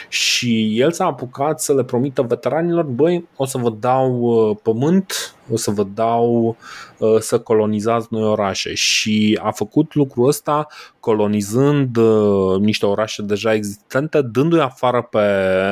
Și 0.08 0.80
el 0.80 0.92
s-a 0.92 1.04
apucat 1.04 1.60
să 1.60 1.74
le 1.74 1.84
promită 1.84 2.22
veteranilor, 2.22 2.84
băi, 2.84 3.28
o 3.36 3.44
să 3.44 3.58
vă 3.58 3.70
dau 3.70 4.20
uh, 4.20 4.56
pământ, 4.62 5.34
o 5.52 5.56
să 5.56 5.70
vă 5.70 5.86
dau 5.94 6.56
uh, 6.98 7.18
să 7.18 7.38
colonizați 7.38 8.06
noi 8.10 8.22
orașe. 8.22 8.74
Și 8.74 9.38
a 9.42 9.50
făcut 9.50 9.94
lucrul 9.94 10.26
ăsta 10.26 10.66
colonizând 11.00 11.96
uh, 11.96 12.60
niște 12.60 12.86
orașe 12.86 13.22
deja 13.22 13.54
existente, 13.54 14.22
dându-i 14.22 14.60
afară 14.60 15.02
pe, 15.02 15.18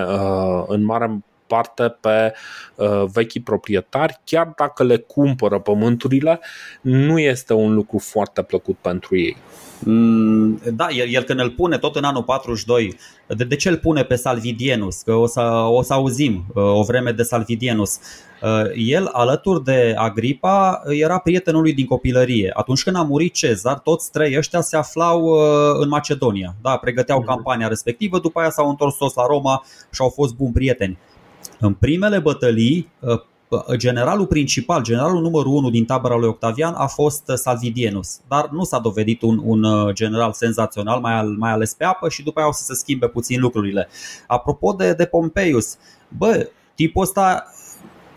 uh, 0.09 0.65
în 0.67 0.85
mare 0.85 1.23
parte 1.47 1.97
pe 2.01 2.35
uh, 2.75 3.05
vechii 3.13 3.41
proprietari, 3.41 4.21
chiar 4.25 4.53
dacă 4.57 4.83
le 4.83 4.97
cumpără 4.97 5.59
pământurile, 5.59 6.41
nu 6.81 7.19
este 7.19 7.53
un 7.53 7.75
lucru 7.75 7.99
foarte 7.99 8.43
plăcut 8.43 8.77
pentru 8.77 9.17
ei. 9.17 9.37
Mm, 9.79 10.61
da, 10.73 10.87
el, 10.89 11.09
el 11.09 11.23
când 11.23 11.41
îl 11.41 11.51
pune 11.51 11.79
tot 11.79 11.97
în 11.97 12.05
anul 12.05 12.23
42, 12.23 12.97
de, 13.27 13.45
de 13.45 13.57
ce 13.57 13.69
îl 13.69 13.77
pune 13.77 14.03
pe 14.05 14.15
Salvidienus? 14.15 15.01
Că 15.01 15.15
o 15.15 15.27
să, 15.27 15.41
o 15.69 15.83
să 15.83 15.93
auzim 15.93 16.45
uh, 16.55 16.63
o 16.63 16.83
vreme 16.83 17.11
de 17.13 17.23
Salvidienus. 17.23 17.99
Uh, 18.43 18.71
el, 18.75 19.09
alături 19.13 19.65
de 19.65 19.95
Agripa, 19.99 20.83
era 20.89 21.19
prietenul 21.19 21.63
lui 21.63 21.73
din 21.73 21.87
copilărie. 21.87 22.51
Atunci 22.55 22.83
când 22.83 22.97
a 22.97 23.03
murit 23.03 23.33
Cezar, 23.33 23.79
toți 23.79 24.11
trei 24.11 24.37
ăștia 24.37 24.61
se 24.61 24.77
aflau 24.77 25.23
uh, 25.23 25.41
în 25.81 25.89
Macedonia. 25.89 26.55
Da, 26.63 26.77
pregăteau 26.77 27.23
mm-hmm. 27.23 27.27
campania 27.27 27.69
respectivă, 27.69 28.19
după 28.19 28.41
aia 28.41 28.51
s-au 28.51 28.69
întors 28.69 28.95
toți 28.95 29.17
la 29.17 29.27
Roma 29.27 29.65
și 29.93 30.01
au 30.01 30.09
fost 30.09 30.35
buni 30.35 30.53
prieteni. 30.53 30.99
În 31.65 31.75
primele 31.75 32.19
bătălii, 32.19 32.89
generalul 33.77 34.27
principal, 34.27 34.83
generalul 34.83 35.21
numărul 35.21 35.53
1 35.53 35.71
din 35.71 35.85
tabăra 35.85 36.17
lui 36.17 36.29
Octavian 36.29 36.75
a 36.77 36.87
fost 36.87 37.31
Salvidienus, 37.35 38.21
dar 38.29 38.49
nu 38.53 38.65
s-a 38.65 38.79
dovedit 38.79 39.23
un, 39.23 39.41
un 39.45 39.91
general 39.93 40.33
senzațional, 40.33 41.01
mai, 41.01 41.13
al, 41.13 41.29
mai 41.29 41.51
ales 41.51 41.75
pe 41.75 41.85
apă 41.85 42.09
și 42.09 42.23
după 42.23 42.39
aia 42.39 42.49
o 42.49 42.53
să 42.53 42.63
se 42.63 42.75
schimbe 42.75 43.09
puțin 43.09 43.41
lucrurile. 43.41 43.89
Apropo 44.27 44.73
de, 44.73 44.93
de 44.93 45.05
Pompeius, 45.05 45.77
bă, 46.09 46.49
tipul 46.75 47.03
ăsta 47.03 47.45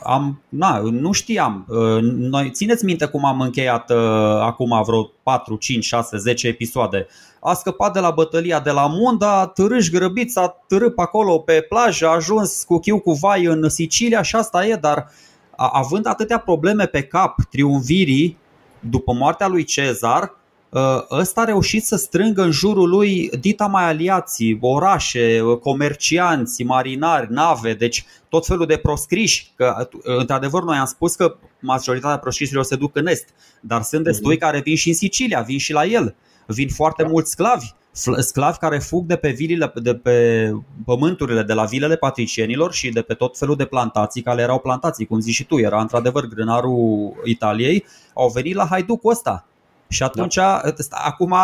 am, 0.04 0.42
na, 0.50 0.80
nu 0.80 1.12
știam. 1.12 1.66
Noi, 2.02 2.52
țineți 2.52 2.86
minte 2.86 3.06
cum 3.06 3.26
am 3.26 3.42
încheiat 3.42 3.90
uh, 3.90 3.98
acum 4.42 4.84
vreo 4.86 5.12
4, 5.24 5.56
5, 5.56 5.86
6, 5.86 6.18
10 6.18 6.48
episoade. 6.48 7.08
A 7.48 7.54
scăpat 7.54 7.94
de 7.94 8.00
la 8.00 8.12
bătălia 8.12 8.60
de 8.60 8.72
la 8.72 8.88
Munda, 8.88 9.48
târâș 9.48 9.90
grăbit, 9.90 10.32
s-a 10.32 10.64
târât 10.68 10.98
acolo 10.98 11.40
pe 11.40 11.62
plajă, 11.62 12.08
a 12.08 12.14
ajuns 12.14 12.64
cu 12.64 12.80
chiu 12.80 13.00
cu 13.00 13.12
vai 13.12 13.44
în 13.44 13.70
Sicilia 13.70 14.22
și 14.22 14.36
asta 14.36 14.66
e, 14.66 14.76
dar 14.76 15.12
având 15.56 16.08
atâtea 16.08 16.40
probleme 16.40 16.86
pe 16.86 17.02
cap, 17.02 17.36
triumvirii, 17.50 18.38
după 18.80 19.14
moartea 19.14 19.48
lui 19.48 19.64
Cezar, 19.64 20.36
ă, 20.74 21.06
ăsta 21.12 21.42
a 21.42 21.44
reușit 21.44 21.86
să 21.86 21.96
strângă 21.96 22.42
în 22.42 22.52
jurul 22.52 22.90
lui 22.90 23.30
dita 23.40 23.66
mai 23.66 23.84
aliații, 23.84 24.58
orașe, 24.62 25.40
comercianți, 25.62 26.64
marinari, 26.64 27.34
nave, 27.34 27.74
deci 27.74 28.06
tot 28.30 28.46
felul 28.46 28.66
de 28.66 28.78
proscriși. 28.78 29.52
Că, 29.56 29.88
într-adevăr, 30.04 30.64
noi 30.64 30.78
am 30.78 30.86
spus 30.86 31.16
că 31.16 31.36
majoritatea 31.60 32.18
proscrișilor 32.18 32.64
se 32.64 32.76
duc 32.76 32.96
în 32.96 33.08
est, 33.08 33.30
dar 33.62 33.82
sunt 33.82 34.04
destui 34.04 34.36
mm-hmm. 34.36 34.40
care 34.40 34.60
vin 34.60 34.76
și 34.76 34.88
în 34.88 34.96
Sicilia, 34.96 35.42
vin 35.42 35.58
și 35.58 35.74
la 35.74 35.86
el. 35.86 36.16
Vin 36.48 36.70
foarte 36.70 37.04
da. 37.04 37.10
mulți 37.10 37.32
sclavi 37.32 37.74
sclavi 38.20 38.58
care 38.58 38.80
fug 38.80 39.06
de 39.06 39.16
pe, 39.16 39.30
vilile, 39.30 39.74
de 39.76 39.96
pe 39.96 40.50
pământurile 40.86 41.44
de 41.44 41.54
la 41.54 41.64
vilele 41.64 41.96
patricienilor 41.96 42.74
și 42.74 42.90
de 42.90 43.02
pe 43.02 43.14
tot 43.14 43.38
felul 43.38 43.56
de 43.56 43.66
plantații 43.66 44.22
care 44.22 44.42
erau 44.42 44.60
plantații, 44.60 45.06
cum 45.06 45.20
zici 45.20 45.34
și 45.34 45.46
tu, 45.46 45.60
era 45.60 45.82
într-adevăr 45.82 46.26
grânarul 46.26 47.14
Italiei, 47.24 47.86
au 48.14 48.30
venit 48.30 48.56
la 48.56 48.66
haiducul 48.66 49.12
ăsta. 49.12 49.46
Și 49.90 50.04
atunci, 50.04 50.36
da. 50.36 50.62
acum, 50.90 51.36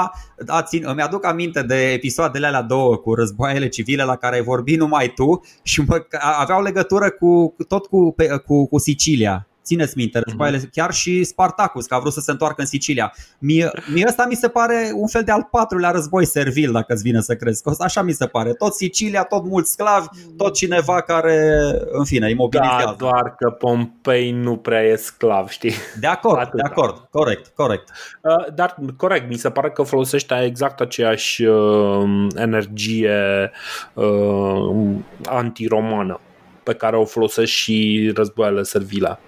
da, 0.45 0.61
țin, 0.61 0.83
îmi 0.85 1.01
aduc 1.01 1.25
aminte 1.25 1.61
de 1.61 1.91
episoadele 1.91 2.47
alea 2.47 2.61
două 2.61 2.95
cu 2.95 3.13
războaiele 3.13 3.67
civile 3.67 4.03
la 4.03 4.15
care 4.15 4.35
ai 4.35 4.43
vorbit 4.43 4.79
numai 4.79 5.13
tu 5.15 5.41
și 5.61 5.81
mă, 5.81 6.05
aveau 6.39 6.61
legătură 6.61 7.09
cu 7.09 7.55
tot 7.67 7.85
cu, 7.85 8.15
cu, 8.45 8.67
cu 8.67 8.77
Sicilia. 8.77 9.47
Țineți 9.63 9.97
minte, 9.97 10.19
războaiele, 10.25 10.57
mhm. 10.57 10.69
chiar 10.71 10.93
și 10.93 11.23
Spartacus, 11.23 11.85
că 11.85 11.93
a 11.93 11.99
vrut 11.99 12.13
să 12.13 12.19
se 12.19 12.31
întoarcă 12.31 12.61
în 12.61 12.67
Sicilia. 12.67 13.13
Mie, 13.39 13.71
mie 13.93 14.05
ăsta 14.07 14.25
mi 14.25 14.35
se 14.35 14.47
pare 14.47 14.91
un 14.95 15.07
fel 15.07 15.23
de 15.23 15.31
al 15.31 15.47
patrulea 15.51 15.91
război 15.91 16.25
servil, 16.25 16.71
dacă 16.71 16.93
îți 16.93 17.03
vine 17.03 17.21
să 17.21 17.35
crezi. 17.35 17.63
Așa 17.79 18.01
mi 18.01 18.11
se 18.11 18.25
pare. 18.25 18.53
Tot 18.53 18.73
Sicilia, 18.73 19.23
tot 19.23 19.45
mulți 19.45 19.71
sclavi, 19.71 20.07
tot 20.37 20.53
cineva 20.53 21.01
care, 21.01 21.71
în 21.91 22.05
fine, 22.05 22.29
imobilizează. 22.29 22.85
Da, 22.85 22.95
doar 22.97 23.35
că 23.35 23.49
Pompei 23.49 24.31
nu 24.31 24.57
prea 24.57 24.81
e 24.81 24.95
sclav, 24.95 25.47
știi? 25.47 25.73
De 25.99 26.07
acord, 26.07 26.39
Atâta. 26.39 26.55
de 26.55 26.63
acord, 26.63 27.07
corect, 27.11 27.51
corect. 27.55 27.89
Uh, 28.21 28.53
dar, 28.53 28.75
corect, 28.97 29.29
mi 29.29 29.37
se 29.37 29.49
pare 29.49 29.69
că 29.69 29.83
folosește 29.83 30.43
exact 30.43 30.79
aceeași 30.79 31.43
uh, 31.43 32.27
energie 32.35 33.51
uh, 33.93 34.95
antiromană 35.25 36.19
pe 36.63 36.73
care 36.73 36.97
o 36.97 37.05
folosesc 37.05 37.51
și 37.51 38.11
războaiele 38.15 38.63
servile. 38.63 39.19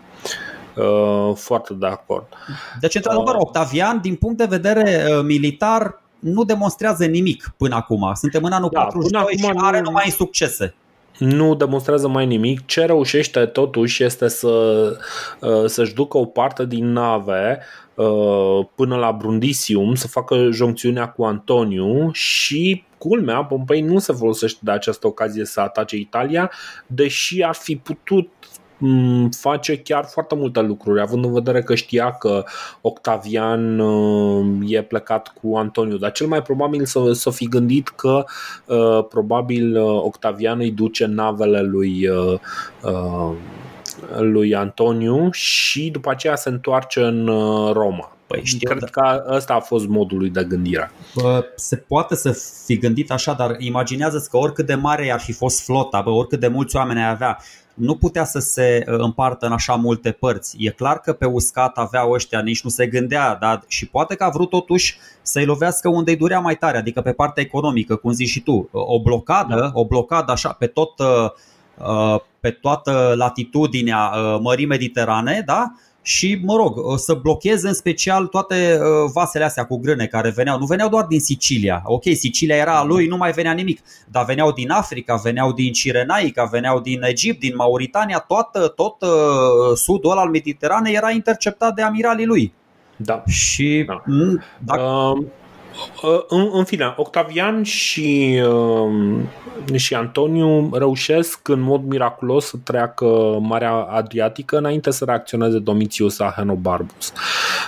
Uh, 0.76 1.36
foarte 1.36 1.74
de 1.74 1.86
acord. 1.86 2.28
Deci, 2.80 2.96
într-adevăr, 2.96 3.36
uh, 3.36 3.42
Octavian, 3.42 4.00
din 4.02 4.16
punct 4.16 4.38
de 4.38 4.46
vedere 4.46 5.06
uh, 5.08 5.24
militar, 5.24 6.02
nu 6.20 6.44
demonstrează 6.44 7.06
nimic 7.06 7.54
până 7.58 7.76
acum. 7.76 8.12
Suntem 8.14 8.44
în 8.44 8.52
anul 8.52 8.70
da, 8.74 8.80
42 8.80 9.38
și 9.38 9.52
are 9.56 9.78
nu... 9.78 9.84
numai 9.84 10.10
succese 10.10 10.74
nu 11.18 11.56
demonstrează 11.56 12.08
mai 12.08 12.26
nimic. 12.26 12.66
Ce 12.66 12.86
reușește 12.86 13.46
totuși 13.46 14.04
este 14.04 14.28
să, 14.28 14.98
să-și 15.66 15.94
ducă 15.94 16.18
o 16.18 16.26
parte 16.26 16.66
din 16.66 16.92
nave 16.92 17.60
până 18.76 18.96
la 18.96 19.12
Brundisium, 19.12 19.96
să 19.96 20.08
facă 20.08 20.50
joncțiunea 20.52 21.08
cu 21.08 21.24
Antoniu 21.24 22.10
și 22.12 22.84
culmea, 22.98 23.44
Pompei 23.44 23.82
nu 23.82 24.00
se 24.00 24.14
folosește 24.14 24.60
de 24.62 24.72
această 24.72 25.08
ocazie 25.08 25.46
să 25.46 25.60
atace 25.60 25.96
Italia, 25.96 26.52
deși 26.88 27.44
ar 27.44 27.56
fi 27.56 27.76
putut 27.76 28.30
Mm, 28.30 28.45
face 29.32 29.78
chiar 29.78 30.06
foarte 30.06 30.36
multe 30.36 30.62
lucruri, 30.62 31.02
având 31.02 31.26
în 31.26 31.34
vedere 31.34 31.62
că 31.62 31.76
știa 31.76 32.12
că 32.12 32.44
Octavian 32.82 33.80
uh, 33.80 34.46
e 34.68 34.82
plecat 34.82 35.34
cu 35.42 35.58
Antoniu, 35.58 35.98
dar 35.98 36.12
cel 36.12 36.28
mai 36.28 36.42
probabil 36.42 36.86
să, 36.86 37.12
să 37.14 37.30
fi 37.30 37.48
gândit 37.48 37.90
că 37.90 38.26
uh, 38.66 39.06
probabil 39.10 39.82
uh, 39.82 40.02
Octavian 40.04 40.60
îi 40.60 40.72
duce 40.72 41.06
navele 41.06 41.62
lui 41.62 42.10
lui 44.20 44.56
Antoniu 44.56 45.32
și 45.32 45.90
după 45.90 46.10
aceea 46.10 46.36
se 46.36 46.50
întoarce 46.50 47.02
în 47.02 47.26
Roma. 47.74 48.16
Păi 48.28 48.42
știu, 48.44 48.70
Cred 48.70 48.90
că 48.90 49.26
ăsta 49.30 49.54
a 49.54 49.60
fost 49.60 49.88
modul 49.88 50.18
lui 50.18 50.30
de 50.30 50.44
gândire. 50.44 50.92
Se 51.56 51.76
poate 51.76 52.16
să 52.16 52.32
fi 52.66 52.78
gândit 52.78 53.12
așa, 53.12 53.34
dar 53.34 53.56
imaginează 53.60 54.28
că 54.30 54.38
oricât 54.38 54.66
de 54.66 54.76
mare 54.76 55.12
ar 55.12 55.20
fi 55.20 55.32
fost 55.32 55.64
flota, 55.64 56.02
bă, 56.02 56.10
oricât 56.10 56.40
de 56.40 56.48
mulți 56.48 56.76
oameni 56.76 57.00
ai 57.00 57.10
avea, 57.10 57.40
nu 57.76 57.96
putea 57.96 58.26
să 58.26 58.40
se 58.40 58.86
uh, 58.88 58.96
împartă 58.98 59.46
în 59.46 59.52
așa 59.52 59.76
multe 59.76 60.12
părți. 60.12 60.56
E 60.60 60.70
clar 60.70 61.00
că 61.00 61.14
pe 61.14 61.26
uscat 61.26 61.78
aveau 61.78 62.12
ăștia, 62.12 62.42
nici 62.42 62.64
nu 62.64 62.70
se 62.70 62.88
gândea, 62.88 63.36
dar 63.36 63.64
și 63.68 63.88
poate 63.88 64.16
că 64.16 64.24
a 64.24 64.30
vrut 64.30 64.50
totuși 64.50 64.98
să-i 65.22 65.46
lovească 65.46 65.90
unde 65.90 66.12
îi 66.12 66.18
durea 66.18 66.40
mai 66.40 66.56
tare, 66.56 66.78
adică 66.78 67.02
pe 67.02 67.12
partea 67.12 67.44
economică, 67.44 67.96
cum 67.96 68.12
zici 68.12 68.30
și 68.30 68.42
tu. 68.42 68.70
O 68.72 69.02
blocadă, 69.02 69.56
da. 69.56 69.70
o 69.74 69.86
blocadă 69.86 70.32
așa 70.32 70.50
pe 70.50 70.68
tot 70.68 71.00
uh, 71.00 71.30
uh, 71.78 72.20
pe 72.40 72.50
toată 72.50 73.14
latitudinea 73.16 74.12
Mării 74.42 74.66
Mediterane, 74.66 75.44
da? 75.46 75.72
Și, 76.08 76.40
mă 76.44 76.56
rog, 76.56 76.98
să 76.98 77.14
blocheze 77.14 77.68
în 77.68 77.74
special 77.74 78.26
toate 78.26 78.78
uh, 78.80 79.12
vasele 79.14 79.44
astea 79.44 79.66
cu 79.66 79.78
grâne 79.78 80.06
care 80.06 80.30
veneau. 80.30 80.60
Nu 80.60 80.66
veneau 80.66 80.90
doar 80.90 81.06
din 81.06 81.20
Sicilia. 81.20 81.82
Ok, 81.86 82.04
Sicilia 82.04 82.56
era 82.56 82.78
a 82.80 82.84
lui, 82.84 83.08
nu 83.08 83.18
mai 83.18 83.32
venea 83.32 83.52
nimic. 83.52 83.80
Dar 84.08 84.26
veneau 84.26 84.52
din 84.52 84.70
Africa, 84.70 85.16
veneau 85.16 85.52
din 85.54 85.74
Cirenaica, 85.74 86.44
veneau 86.44 86.80
din 86.80 87.04
Egipt, 87.04 87.40
din 87.40 87.56
Mauritania. 87.56 88.18
Toată, 88.28 88.68
tot 88.68 89.02
uh, 89.02 89.10
sudul 89.76 90.12
ăla 90.12 90.22
al 90.22 90.30
Mediteranei 90.30 90.94
era 90.96 91.12
interceptat 91.12 91.74
de 91.74 91.82
amiralii 91.82 92.26
lui. 92.26 92.54
Da. 92.96 93.24
Și 93.26 93.84
Da. 93.88 94.04
m, 94.06 94.44
dacă, 94.60 94.82
Uh, 94.82 95.18
uh, 95.18 95.26
în, 96.28 96.50
în 96.52 96.64
fine, 96.64 96.94
Octavian 96.98 97.64
și, 97.64 98.42
uh, 98.46 99.76
și 99.76 99.96
Antoniu 99.96 100.70
reușesc 100.74 101.48
în 101.48 101.60
mod 101.60 101.84
miraculos 101.84 102.46
să 102.46 102.58
treacă 102.64 103.06
Marea 103.42 103.74
Adriatică 103.74 104.58
înainte 104.58 104.92
să 104.92 105.06
reacționeze 105.06 105.60
Domitius 105.60 106.20
Ahenobarbus. 106.20 107.14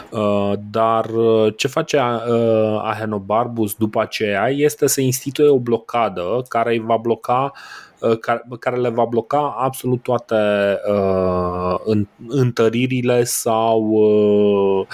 Uh, 0.09 0.53
dar 0.71 1.05
uh, 1.05 1.53
ce 1.55 1.67
face 1.67 1.97
uh, 1.97 2.81
Ahenobarbus 2.83 3.73
după 3.73 4.01
aceea 4.01 4.49
este 4.49 4.87
să 4.87 5.01
instituie 5.01 5.49
o 5.49 5.59
blocadă 5.59 6.45
care 6.47 6.71
îi 6.71 6.83
va 6.85 6.97
bloca 6.97 7.51
uh, 7.53 7.86
care, 8.19 8.43
care 8.59 8.75
le 8.75 8.89
va 8.89 9.05
bloca 9.05 9.55
absolut 9.57 10.03
toate 10.03 10.35
uh, 10.91 11.75
în, 11.85 12.07
întăririle 12.27 13.23
sau 13.23 13.81
uh, 13.89 14.87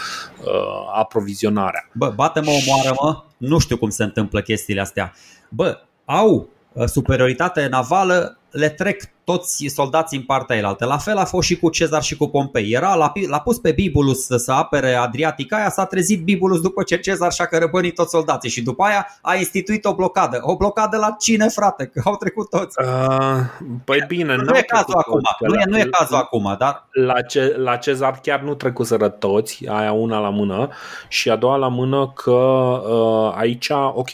uh, 0.46 0.92
aprovizionarea. 0.94 1.90
bă, 1.94 2.12
bate-mă, 2.16 2.52
omoară-mă, 2.52 3.24
nu 3.38 3.60
știu 3.60 3.78
cum 3.78 3.90
se 3.90 4.04
întâmplă 4.04 4.42
chestiile 4.42 4.82
astea. 4.82 5.14
Bă, 5.50 5.78
au 6.06 6.50
uh, 6.74 6.86
superioritate 6.86 7.68
navală, 7.68 8.38
le 8.54 8.70
trec 8.70 9.02
toți 9.24 9.66
soldații 9.68 10.18
în 10.18 10.24
partea 10.24 10.56
elaltă. 10.56 10.86
La 10.86 10.98
fel 10.98 11.18
a 11.18 11.26
fost 11.26 11.48
și 11.48 11.58
cu 11.58 11.70
Cezar 11.70 12.02
și 12.04 12.18
cu 12.18 12.28
Pompei. 12.28 12.72
Era, 12.72 12.96
l-a, 12.96 13.12
l-a 13.30 13.40
pus 13.40 13.58
pe 13.58 13.72
Bibulus 13.72 14.26
să, 14.26 14.38
să 14.38 14.52
apere 14.52 14.94
Adriatica 14.94 15.58
aia, 15.58 15.70
s-a 15.70 15.86
trezit 15.86 16.24
Bibulus 16.24 16.62
după 16.62 16.84
ce 16.84 16.98
Cezar 16.98 17.32
și-a 17.32 17.46
cărăbănit 17.46 17.96
toți 17.96 18.10
soldații 18.10 18.50
și 18.50 18.62
după 18.62 18.84
aia 18.84 19.08
a 19.22 19.36
instituit 19.36 19.86
o 19.86 19.96
blocadă. 19.96 20.40
O 20.42 20.56
blocadă 20.56 20.98
la 20.98 21.16
cine, 21.20 21.48
frate? 21.48 21.86
Că 21.86 22.02
au 22.06 22.16
trecut 22.16 22.50
toți. 22.50 22.78
Uh, 22.82 23.40
păi 23.84 24.04
bine, 24.08 24.36
Nu 24.36 24.44
n-au 24.44 24.56
e 24.56 24.62
cazul 24.62 24.86
trecut 24.86 25.06
acum, 25.08 25.22
toți, 25.22 25.38
că 25.40 25.48
nu 25.48 25.54
e, 25.54 25.58
la- 25.58 25.72
nu 25.72 25.78
e 25.80 25.90
cazul 25.92 26.16
acum, 26.16 26.56
dar 26.60 26.88
La, 26.92 27.22
ce, 27.22 27.56
la 27.58 27.76
Cezar 27.76 28.20
chiar 28.22 28.42
nu 28.42 28.54
trecuseră 28.54 29.10
toți, 29.10 29.68
aia 29.68 29.92
una 29.92 30.20
la 30.20 30.30
mână 30.30 30.70
și 31.08 31.30
a 31.30 31.36
doua 31.36 31.56
la 31.56 31.68
mână 31.68 32.12
că 32.16 32.32
uh, 32.32 33.34
aici, 33.38 33.70
ok, 33.94 34.10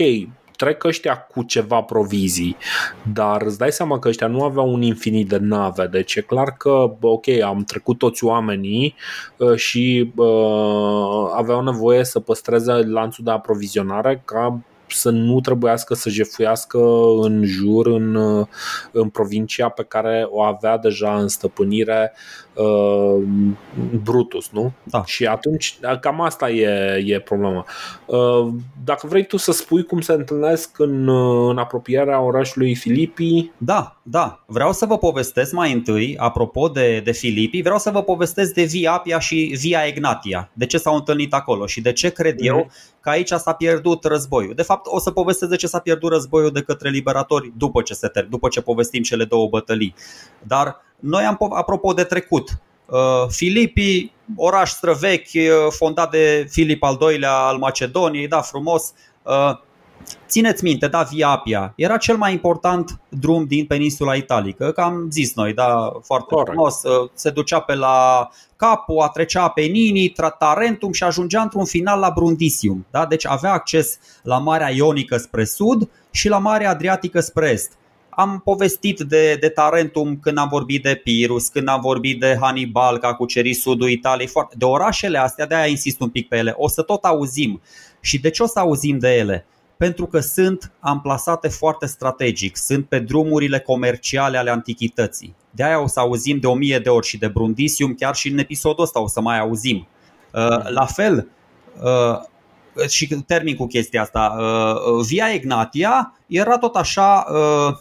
trec 0.60 0.84
ăștia 0.84 1.18
cu 1.18 1.44
ceva 1.44 1.82
provizii, 1.82 2.58
dar 3.14 3.42
îți 3.42 3.58
dai 3.58 3.72
seama 3.72 4.00
că 4.00 4.08
ăștia 4.08 4.28
nu 4.28 4.44
aveau 4.44 4.74
un 4.74 4.82
infinit 4.82 5.28
de 5.28 5.38
nave, 5.38 5.88
deci 5.88 6.16
e 6.16 6.22
clar 6.22 6.56
că, 6.58 6.96
bă, 7.00 7.08
ok, 7.08 7.28
am 7.44 7.64
trecut 7.64 7.98
toți 7.98 8.24
oamenii 8.24 8.96
uh, 9.38 9.56
și 9.56 10.12
uh, 10.16 11.32
aveau 11.36 11.64
nevoie 11.64 12.04
să 12.04 12.20
păstreze 12.20 12.72
lanțul 12.72 13.24
de 13.24 13.32
aprovizionare 13.32 14.22
ca 14.26 14.60
să 14.94 15.10
nu 15.10 15.40
trebuiască 15.40 15.94
să 15.94 16.10
jefuiască 16.10 16.80
în 17.22 17.44
jur 17.46 17.88
în, 17.88 18.16
uh, 18.16 18.48
în 18.92 19.10
provincia 19.10 19.70
pe 19.70 19.84
care 19.84 20.28
o 20.30 20.42
avea 20.42 20.78
deja 20.78 21.18
în 21.18 21.28
stăpânire 21.28 22.14
uh, 22.54 23.24
Brutus, 24.04 24.50
nu? 24.52 24.72
Da. 24.84 25.04
Și 25.06 25.26
atunci, 25.26 25.80
cam 26.02 26.22
asta 26.22 26.50
e, 26.50 27.04
e 27.06 27.20
problema. 27.20 27.66
Uh, 28.06 28.48
dacă 28.84 29.08
vrei 29.08 29.26
tu 29.26 29.38
să 29.38 29.52
spui 29.52 29.84
cum 29.84 30.02
se 30.02 30.14
întâlnesc 30.14 30.80
în, 30.80 31.08
uh, 31.08 31.50
în 31.50 31.58
apropierea 31.58 32.22
orașului 32.22 32.76
Filipii, 32.76 33.52
Da, 33.58 33.99
da. 34.10 34.44
Vreau 34.46 34.74
să 34.74 34.86
vă 34.86 34.98
povestesc 34.98 35.52
mai 35.52 35.72
întâi, 35.74 36.18
apropo 36.18 36.68
de, 36.68 37.00
de 37.00 37.12
Filipii, 37.12 37.62
vreau 37.62 37.78
să 37.78 37.90
vă 37.92 38.04
povestesc 38.04 38.54
de 38.54 38.64
Via 38.64 38.92
Apia 38.94 39.20
și 39.20 39.56
Via 39.60 39.86
Egnatia. 39.86 40.50
De 40.54 40.66
ce 40.66 40.78
s-au 40.78 40.96
întâlnit 40.96 41.34
acolo 41.34 41.66
și 41.66 41.82
de 41.82 41.94
ce 41.94 42.10
cred 42.10 42.36
Mhm. 42.36 42.46
eu 42.46 42.72
că 43.02 43.10
aici 43.10 43.30
s-a 43.32 43.54
pierdut 43.54 44.04
războiul. 44.04 44.54
De 44.54 44.62
fapt, 44.62 44.86
o 44.90 45.00
să 45.00 45.12
povestesc 45.12 45.52
de 45.52 45.58
ce 45.58 45.68
s-a 45.68 45.80
pierdut 45.80 46.12
războiul 46.12 46.52
de 46.52 46.62
către 46.62 46.90
liberatori 46.90 47.52
după 47.58 47.82
ce, 47.82 47.94
se 47.94 48.08
ter- 48.08 48.28
după 48.30 48.48
ce 48.48 48.62
povestim 48.62 49.02
cele 49.04 49.24
două 49.26 49.48
bătălii. 49.48 49.96
Dar 50.44 50.76
noi 51.00 51.24
am, 51.24 51.36
po- 51.36 51.58
apropo 51.58 51.94
de 51.94 52.04
trecut, 52.04 52.50
uh, 52.86 52.98
Filipii, 53.30 54.14
oraș 54.36 54.70
străvechi, 54.70 55.34
uh, 55.34 55.52
fondat 55.70 56.12
de 56.12 56.48
Filip 56.50 56.84
al 56.84 56.98
II-lea 57.12 57.34
al 57.36 57.58
Macedoniei, 57.58 58.28
da, 58.28 58.42
frumos. 58.42 58.94
Uh, 60.30 60.36
Țineți 60.36 60.64
minte, 60.64 60.88
da, 60.88 61.02
Via 61.02 61.30
Apia 61.30 61.74
era 61.76 61.98
cel 61.98 62.18
mai 62.18 62.32
important 62.32 63.00
drum 63.10 63.46
din 63.46 63.66
peninsula 63.66 64.16
italică, 64.16 64.72
că 64.72 64.82
am 64.82 65.08
zis 65.12 65.34
noi, 65.36 65.54
da, 65.54 65.92
foarte 66.04 66.34
Corect. 66.34 66.50
frumos, 66.50 66.84
uh, 66.84 67.10
se 67.14 67.30
ducea 67.30 67.60
pe 67.60 67.76
la 67.76 68.30
Capua, 68.56 69.10
trecea 69.10 69.48
pe 69.48 69.62
Nini, 69.62 70.14
Tarentum 70.40 70.92
și 70.92 71.04
ajungea 71.04 71.42
într-un 71.42 71.66
final 71.66 72.00
la 72.00 72.12
Brundisium. 72.16 72.86
Da? 72.92 73.06
Deci 73.06 73.26
avea 73.28 73.52
acces 73.52 74.00
la 74.24 74.38
Marea 74.38 74.70
Ionică 74.70 75.18
spre 75.18 75.44
sud 75.44 75.90
și 76.12 76.30
la 76.30 76.38
Marea 76.38 76.70
Adriatică 76.70 77.20
spre 77.20 77.50
est. 77.50 77.72
Am 78.10 78.42
povestit 78.44 79.00
de, 79.00 79.36
de 79.40 79.50
Tarentum 79.50 80.20
când 80.22 80.38
am 80.38 80.48
vorbit 80.48 80.84
de 80.84 81.02
Pirus, 81.04 81.48
când 81.48 81.68
am 81.68 81.82
vorbit 81.82 82.20
de 82.20 82.38
Hannibal, 82.42 82.98
că 82.98 83.06
a 83.06 83.14
cucerit 83.14 83.58
sudul 83.58 83.90
Italiei, 83.90 84.28
foarte, 84.28 84.56
de 84.58 84.66
orașele 84.66 85.18
astea, 85.18 85.46
de 85.46 85.56
aia 85.56 85.66
insist 85.66 86.00
un 86.00 86.10
pic 86.10 86.28
pe 86.28 86.38
ele. 86.38 86.54
O 86.58 86.68
să 86.68 86.82
tot 86.82 87.04
auzim. 87.04 87.62
Și 88.02 88.20
de 88.20 88.30
ce 88.30 88.44
o 88.44 88.48
să 88.48 88.60
auzim 88.60 89.00
de 89.00 89.16
ele? 89.16 89.46
Pentru 89.80 90.06
că 90.06 90.20
sunt 90.20 90.72
amplasate 90.80 91.48
foarte 91.48 91.86
strategic, 91.86 92.58
sunt 92.58 92.86
pe 92.86 93.00
drumurile 93.00 93.60
comerciale 93.60 94.38
ale 94.38 94.50
antichității. 94.50 95.36
De 95.52 95.64
aia 95.64 95.82
o 95.82 95.88
să 95.88 96.00
auzim 96.00 96.40
de 96.40 96.48
o 96.48 96.54
mie 96.54 96.80
de 96.80 96.90
ori 96.90 97.08
și 97.08 97.18
de 97.18 97.28
Brundisium, 97.28 97.94
chiar 97.94 98.16
și 98.16 98.30
în 98.30 98.38
episodul 98.38 98.84
ăsta 98.84 99.02
o 99.02 99.08
să 99.08 99.22
mai 99.22 99.40
auzim. 99.40 99.88
Uh, 100.34 100.70
La 100.70 100.86
fel, 100.86 101.28
uh, 101.82 102.88
și 102.88 103.08
termin 103.08 103.56
cu 103.56 103.66
chestia 103.66 104.02
asta, 104.02 104.36
uh, 104.38 105.06
Via 105.08 105.34
Egnatia 105.34 106.20
era 106.28 106.58
tot 106.58 106.76
așa 106.76 107.26
uh, 107.30 107.78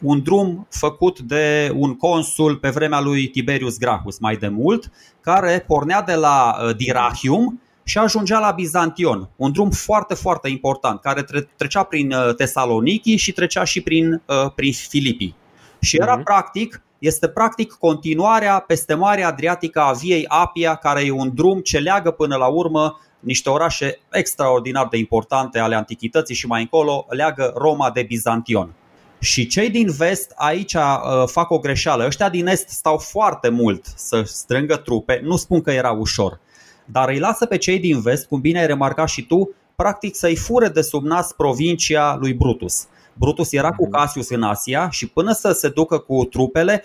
un 0.00 0.22
drum 0.22 0.66
făcut 0.70 1.20
de 1.20 1.72
un 1.74 1.96
consul 1.96 2.56
pe 2.56 2.68
vremea 2.68 3.00
lui 3.00 3.28
Tiberius 3.28 3.78
Gracchus 3.78 4.18
mai 4.18 4.36
de 4.36 4.48
mult, 4.48 4.90
care 5.20 5.64
pornea 5.66 6.02
de 6.02 6.14
la 6.14 6.56
uh, 6.62 6.76
Dirachium 6.76 7.60
și 7.84 7.98
ajungea 7.98 8.38
la 8.38 8.50
Bizantion. 8.50 9.28
Un 9.36 9.52
drum 9.52 9.70
foarte, 9.70 10.14
foarte 10.14 10.48
important, 10.48 11.00
care 11.00 11.22
tre- 11.22 11.48
trecea 11.56 11.82
prin 11.82 12.12
uh, 12.12 12.34
Tesaloniki 12.34 13.16
și 13.16 13.32
trecea 13.32 13.64
și 13.64 13.80
prin, 13.80 14.22
uh, 14.26 14.52
prin 14.54 14.72
Filipii. 14.72 15.34
Și 15.80 15.96
era 15.96 16.14
Mhm. 16.14 16.22
practic, 16.24 16.82
este 16.98 17.28
practic 17.28 17.72
continuarea 17.72 18.58
peste 18.58 18.94
Marea 18.94 19.26
Adriatică 19.28 19.80
a 19.80 19.92
Viei 19.92 20.24
Apia, 20.28 20.74
care 20.74 21.04
e 21.04 21.10
un 21.10 21.30
drum 21.34 21.60
ce 21.60 21.78
leagă 21.78 22.10
până 22.10 22.36
la 22.36 22.46
urmă 22.46 23.00
niște 23.20 23.50
orașe 23.50 23.98
extraordinar 24.10 24.88
de 24.90 24.96
importante 24.96 25.58
ale 25.58 25.74
antichității 25.74 26.34
și 26.34 26.46
mai 26.46 26.60
încolo 26.60 27.06
leagă 27.08 27.52
Roma 27.56 27.90
de 27.90 28.02
Bizantion. 28.02 28.72
Și 29.18 29.46
cei 29.46 29.70
din 29.70 29.90
vest 29.90 30.32
aici 30.36 30.74
uh, 30.74 30.82
fac 31.26 31.50
o 31.50 31.58
greșeală. 31.58 32.06
Ăștia 32.06 32.28
din 32.28 32.46
est 32.46 32.68
stau 32.68 32.96
foarte 32.98 33.48
mult 33.48 33.84
să 33.96 34.22
strângă 34.26 34.76
trupe. 34.76 35.20
Nu 35.24 35.36
spun 35.36 35.60
că 35.60 35.70
era 35.70 35.90
ușor, 35.90 36.40
dar 36.84 37.08
îi 37.08 37.18
lasă 37.18 37.46
pe 37.46 37.56
cei 37.56 37.78
din 37.78 38.00
vest, 38.00 38.26
cum 38.26 38.40
bine 38.40 38.60
ai 38.60 38.66
remarcat 38.66 39.08
și 39.08 39.26
tu, 39.26 39.54
practic 39.76 40.14
să-i 40.14 40.36
fure 40.36 40.68
de 40.68 40.80
sub 40.80 41.04
nas 41.04 41.32
provincia 41.32 42.16
lui 42.20 42.34
Brutus. 42.34 42.86
Brutus 43.14 43.52
era 43.52 43.72
cu 43.72 43.82
Mhm. 43.82 43.92
Cassius 43.92 44.28
în 44.30 44.42
Asia 44.42 44.90
și 44.90 45.06
până 45.06 45.32
să 45.32 45.52
se 45.52 45.68
ducă 45.68 45.98
cu 45.98 46.24
trupele, 46.24 46.84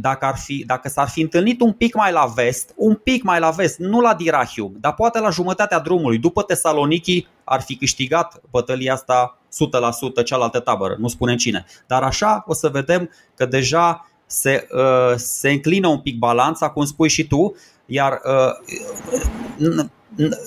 dacă, 0.00 0.24
ar 0.24 0.36
fi, 0.36 0.64
dacă 0.66 0.88
s-ar 0.88 1.08
fi 1.08 1.20
întâlnit 1.20 1.60
un 1.60 1.72
pic 1.72 1.94
mai 1.94 2.12
la 2.12 2.32
vest, 2.34 2.72
un 2.76 2.94
pic 2.94 3.22
mai 3.22 3.40
la 3.40 3.50
vest, 3.50 3.78
nu 3.78 4.00
la 4.00 4.14
Dirachium, 4.14 4.72
dar 4.80 4.94
poate 4.94 5.18
la 5.20 5.30
jumătatea 5.30 5.78
drumului, 5.78 6.18
după 6.18 6.42
Tesaloniki, 6.42 7.26
ar 7.44 7.60
fi 7.60 7.76
câștigat 7.76 8.40
bătălia 8.50 8.92
asta 8.92 9.38
100% 9.50 10.22
cealaltă 10.22 10.60
tabără, 10.60 10.96
nu 10.98 11.08
spunem 11.08 11.36
cine. 11.36 11.64
Dar 11.86 12.02
așa 12.02 12.44
o 12.46 12.54
să 12.54 12.68
vedem 12.68 13.10
că 13.34 13.46
deja 13.46 14.04
se, 14.26 14.66
uh, 14.72 15.14
se 15.16 15.50
înclină 15.50 15.88
un 15.88 15.98
pic 16.00 16.18
balanța, 16.18 16.70
cum 16.70 16.84
spui 16.84 17.08
și 17.08 17.26
tu, 17.26 17.54
iar 17.90 18.20
uh, 18.24 19.84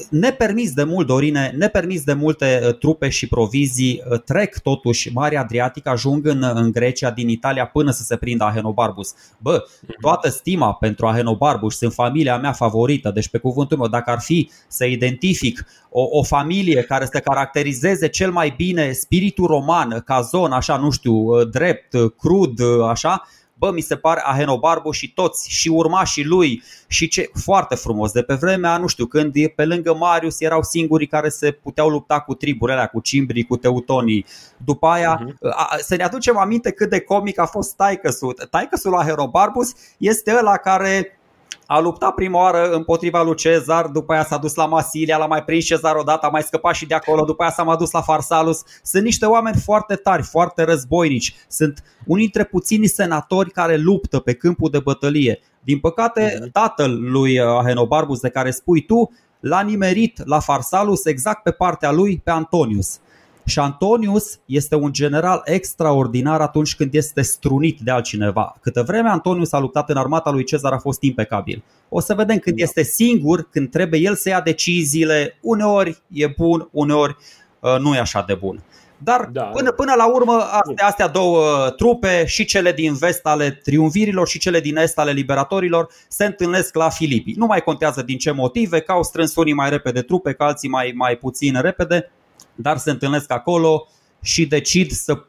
nepermis 0.09 0.73
de 0.73 0.83
mult, 0.83 1.07
Dorine, 1.07 1.53
nepermis 1.57 2.03
de 2.03 2.13
multe 2.13 2.61
uh, 2.65 2.77
trupe 2.77 3.09
și 3.09 3.27
provizii 3.27 4.03
uh, 4.09 4.19
trec 4.19 4.59
totuși 4.59 5.11
Marea 5.13 5.41
Adriatică, 5.41 5.89
ajung 5.89 6.27
în, 6.27 6.43
în 6.53 6.71
Grecia 6.71 7.11
din 7.11 7.29
Italia 7.29 7.65
până 7.65 7.91
să 7.91 8.03
se 8.03 8.15
prindă 8.15 8.43
Ahenobarbus. 8.43 9.13
Bă, 9.37 9.63
toată 10.01 10.29
stima 10.29 10.73
pentru 10.73 11.07
Ahenobarbus, 11.07 11.77
sunt 11.77 11.93
familia 11.93 12.37
mea 12.37 12.51
favorită, 12.51 13.11
deci 13.11 13.29
pe 13.29 13.37
cuvântul 13.37 13.77
meu, 13.77 13.87
dacă 13.87 14.11
ar 14.11 14.19
fi 14.19 14.51
să 14.67 14.85
identific 14.85 15.65
o, 15.89 16.07
o 16.09 16.23
familie 16.23 16.81
care 16.81 17.05
să 17.11 17.19
caracterizeze 17.19 18.07
cel 18.07 18.31
mai 18.31 18.53
bine 18.57 18.91
spiritul 18.91 19.45
roman, 19.45 20.01
ca 20.05 20.21
zonă, 20.21 20.55
așa, 20.55 20.77
nu 20.77 20.89
știu, 20.89 21.13
uh, 21.13 21.49
drept, 21.49 21.93
uh, 21.93 22.11
crud, 22.17 22.59
uh, 22.59 22.87
așa, 22.89 23.27
bă, 23.63 23.71
mi 23.71 23.81
se 23.81 23.95
pare 23.95 24.21
Ahenobarbu 24.23 24.91
și 24.91 25.13
toți 25.13 25.49
și 25.49 25.69
urmașii 25.69 26.25
lui 26.25 26.63
și 26.87 27.07
ce 27.07 27.29
foarte 27.33 27.75
frumos 27.75 28.11
de 28.11 28.21
pe 28.21 28.33
vremea, 28.33 28.77
nu 28.77 28.87
știu, 28.87 29.05
când 29.05 29.31
e 29.35 29.47
pe 29.47 29.65
lângă 29.65 29.95
Marius 29.95 30.41
erau 30.41 30.63
singurii 30.63 31.07
care 31.07 31.29
se 31.29 31.51
puteau 31.51 31.89
lupta 31.89 32.19
cu 32.19 32.33
triburile 32.33 32.77
alea, 32.77 32.87
cu 32.87 32.99
cimbrii, 32.99 33.43
cu 33.43 33.57
teutonii. 33.57 34.25
După 34.57 34.87
aia, 34.87 35.25
uh-huh. 35.25 35.49
a, 35.51 35.75
să 35.77 35.95
ne 35.95 36.03
aducem 36.03 36.37
aminte 36.37 36.71
cât 36.71 36.89
de 36.89 36.99
comic 36.99 37.39
a 37.39 37.45
fost 37.45 37.75
Taicăsul. 37.75 38.33
Taicăsul 38.49 38.95
Ahenobarbus 38.95 39.73
este 39.97 40.35
ăla 40.39 40.57
care 40.57 41.19
a 41.65 41.79
luptat 41.79 42.13
prima 42.13 42.39
oară 42.39 42.69
împotriva 42.69 43.23
lui 43.23 43.35
Cezar, 43.35 43.85
după 43.85 44.13
aia 44.13 44.23
s-a 44.23 44.37
dus 44.37 44.55
la 44.55 44.65
Masilia, 44.65 45.17
l-a 45.17 45.25
mai 45.25 45.43
prins 45.43 45.65
Cezar 45.65 45.95
odată, 45.95 46.25
a 46.25 46.29
mai 46.29 46.41
scăpat 46.41 46.75
și 46.75 46.85
de 46.85 46.93
acolo, 46.93 47.23
după 47.23 47.41
aia 47.43 47.51
s-a 47.51 47.63
mai 47.63 47.75
dus 47.75 47.91
la 47.91 48.01
Farsalus. 48.01 48.61
Sunt 48.83 49.03
niște 49.03 49.25
oameni 49.25 49.57
foarte 49.57 49.95
tari, 49.95 50.23
foarte 50.23 50.63
războinici. 50.63 51.35
Sunt 51.47 51.83
unii 52.05 52.23
dintre 52.23 52.43
puținii 52.43 52.87
senatori 52.87 53.51
care 53.51 53.75
luptă 53.75 54.19
pe 54.19 54.33
câmpul 54.33 54.69
de 54.69 54.79
bătălie. 54.79 55.39
Din 55.63 55.79
păcate, 55.79 56.49
tatăl 56.51 57.11
lui 57.11 57.39
Ahenobarbus 57.39 58.19
de 58.19 58.29
care 58.29 58.51
spui 58.51 58.85
tu 58.85 59.11
l-a 59.39 59.61
nimerit 59.61 60.25
la 60.25 60.39
Farsalus 60.39 61.05
exact 61.05 61.43
pe 61.43 61.51
partea 61.51 61.91
lui 61.91 62.21
pe 62.23 62.31
Antonius. 62.31 62.99
Și 63.45 63.59
Antonius 63.59 64.39
este 64.45 64.75
un 64.75 64.91
general 64.91 65.41
extraordinar 65.45 66.41
atunci 66.41 66.75
când 66.75 66.93
este 66.93 67.21
strunit 67.21 67.79
de 67.79 67.91
altcineva. 67.91 68.55
Câtă 68.61 68.83
vreme 68.83 69.09
Antonius 69.09 69.51
a 69.51 69.59
luptat 69.59 69.89
în 69.89 69.97
armata 69.97 70.31
lui 70.31 70.43
Cezar 70.43 70.73
a 70.73 70.77
fost 70.77 71.01
impecabil. 71.01 71.63
O 71.89 71.99
să 71.99 72.13
vedem 72.13 72.37
când 72.37 72.57
da. 72.57 72.63
este 72.63 72.83
singur, 72.83 73.47
când 73.49 73.69
trebuie 73.69 73.99
el 73.99 74.15
să 74.15 74.29
ia 74.29 74.41
deciziile, 74.41 75.37
uneori 75.41 76.01
e 76.07 76.27
bun, 76.37 76.69
uneori 76.71 77.15
uh, 77.59 77.75
nu 77.79 77.95
e 77.95 77.99
așa 77.99 78.23
de 78.27 78.33
bun. 78.33 78.63
Dar 79.03 79.29
da. 79.31 79.43
până, 79.43 79.71
până 79.71 79.93
la 79.97 80.13
urmă, 80.13 80.33
astea, 80.33 80.85
astea 80.85 81.07
două 81.07 81.69
trupe, 81.69 82.25
și 82.25 82.45
cele 82.45 82.71
din 82.71 82.93
vest 82.93 83.25
ale 83.25 83.51
triumvirilor 83.63 84.27
și 84.27 84.39
cele 84.39 84.59
din 84.59 84.77
est 84.77 84.99
ale 84.99 85.11
liberatorilor, 85.11 85.89
se 86.07 86.25
întâlnesc 86.25 86.75
la 86.75 86.89
Filipi. 86.89 87.33
Nu 87.37 87.45
mai 87.45 87.61
contează 87.61 88.01
din 88.01 88.17
ce 88.17 88.31
motive, 88.31 88.79
că 88.79 88.91
au 88.91 89.03
strâns 89.03 89.35
unii 89.35 89.53
mai 89.53 89.69
repede 89.69 90.01
trupe, 90.01 90.33
că 90.33 90.43
alții 90.43 90.69
mai, 90.69 90.93
mai 90.95 91.15
puțin 91.15 91.61
repede, 91.61 92.11
dar 92.55 92.77
se 92.77 92.91
întâlnesc 92.91 93.31
acolo 93.31 93.87
și 94.21 94.45
decid 94.45 94.91
să 94.91 95.23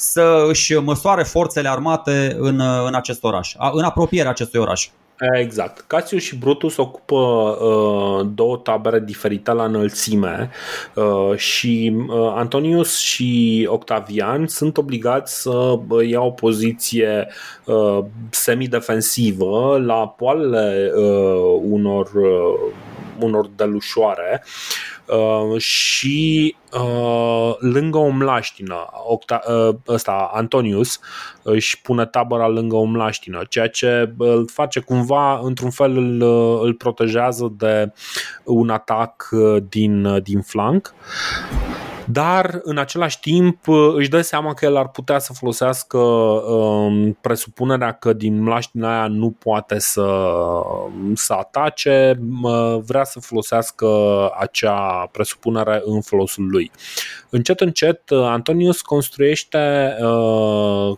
să 0.00 0.44
își 0.48 0.74
măsoare 0.74 1.22
forțele 1.22 1.68
armate 1.68 2.36
în, 2.38 2.60
în 2.86 2.94
acest 2.94 3.24
oraș, 3.24 3.54
în 3.72 3.84
apropierea 3.84 4.30
acestui 4.30 4.60
oraș. 4.60 4.88
Exact. 5.20 5.84
Cassius 5.86 6.22
și 6.22 6.36
Brutus 6.36 6.76
ocupă 6.76 7.16
uh, 7.16 8.26
două 8.34 8.56
tabere 8.56 9.00
diferite 9.00 9.52
la 9.52 9.64
înălțime 9.64 10.50
uh, 10.94 11.36
și 11.36 11.96
uh, 12.08 12.32
Antonius 12.34 12.98
și 12.98 13.66
Octavian 13.70 14.46
sunt 14.46 14.76
obligați 14.76 15.40
să 15.40 15.50
uh, 15.88 16.08
iau 16.08 16.26
o 16.26 16.30
poziție 16.30 17.28
uh, 17.64 17.98
semidefensivă 18.30 19.78
la 19.84 20.08
poalele 20.08 20.90
uh, 20.96 21.60
unor, 21.62 22.10
uh, 22.14 22.72
unor 23.18 23.48
delușoare 23.56 24.42
Uh, 24.42 24.97
și 25.58 26.56
uh, 26.72 27.54
lângă 27.58 27.98
o 27.98 28.08
mlaștină, 28.08 28.86
Octa, 29.06 29.40
uh, 29.48 29.74
ăsta, 29.88 30.30
Antonius 30.32 31.00
își 31.42 31.80
pune 31.80 32.06
tabăra 32.06 32.48
lângă 32.48 32.76
o 32.76 32.84
mlaștină, 32.84 33.42
ceea 33.48 33.68
ce 33.68 34.14
îl 34.18 34.48
face 34.52 34.80
cumva, 34.80 35.38
într-un 35.42 35.70
fel 35.70 35.96
îl, 35.96 36.22
îl 36.62 36.74
protejează 36.74 37.52
de 37.56 37.92
un 38.44 38.68
atac 38.68 39.28
din, 39.68 40.22
din 40.22 40.40
flanc 40.40 40.94
dar 42.10 42.60
în 42.62 42.78
același 42.78 43.20
timp 43.20 43.68
își 43.94 44.08
dă 44.08 44.20
seama 44.20 44.54
că 44.54 44.64
el 44.64 44.76
ar 44.76 44.88
putea 44.88 45.18
să 45.18 45.32
folosească 45.32 45.98
um, 45.98 47.12
presupunerea 47.20 47.92
că 47.92 48.12
din 48.12 48.42
mlaștina 48.42 48.98
aia 48.98 49.06
nu 49.06 49.30
poate 49.30 49.78
să, 49.78 50.22
să 51.14 51.32
atace, 51.32 52.20
vrea 52.84 53.04
să 53.04 53.20
folosească 53.20 53.88
acea 54.38 55.08
presupunere 55.12 55.82
în 55.84 56.00
folosul 56.00 56.46
lui. 56.50 56.70
Încet, 57.30 57.60
încet, 57.60 58.10
Antonius 58.10 58.80
construiește 58.80 59.96
uh, 60.00 60.96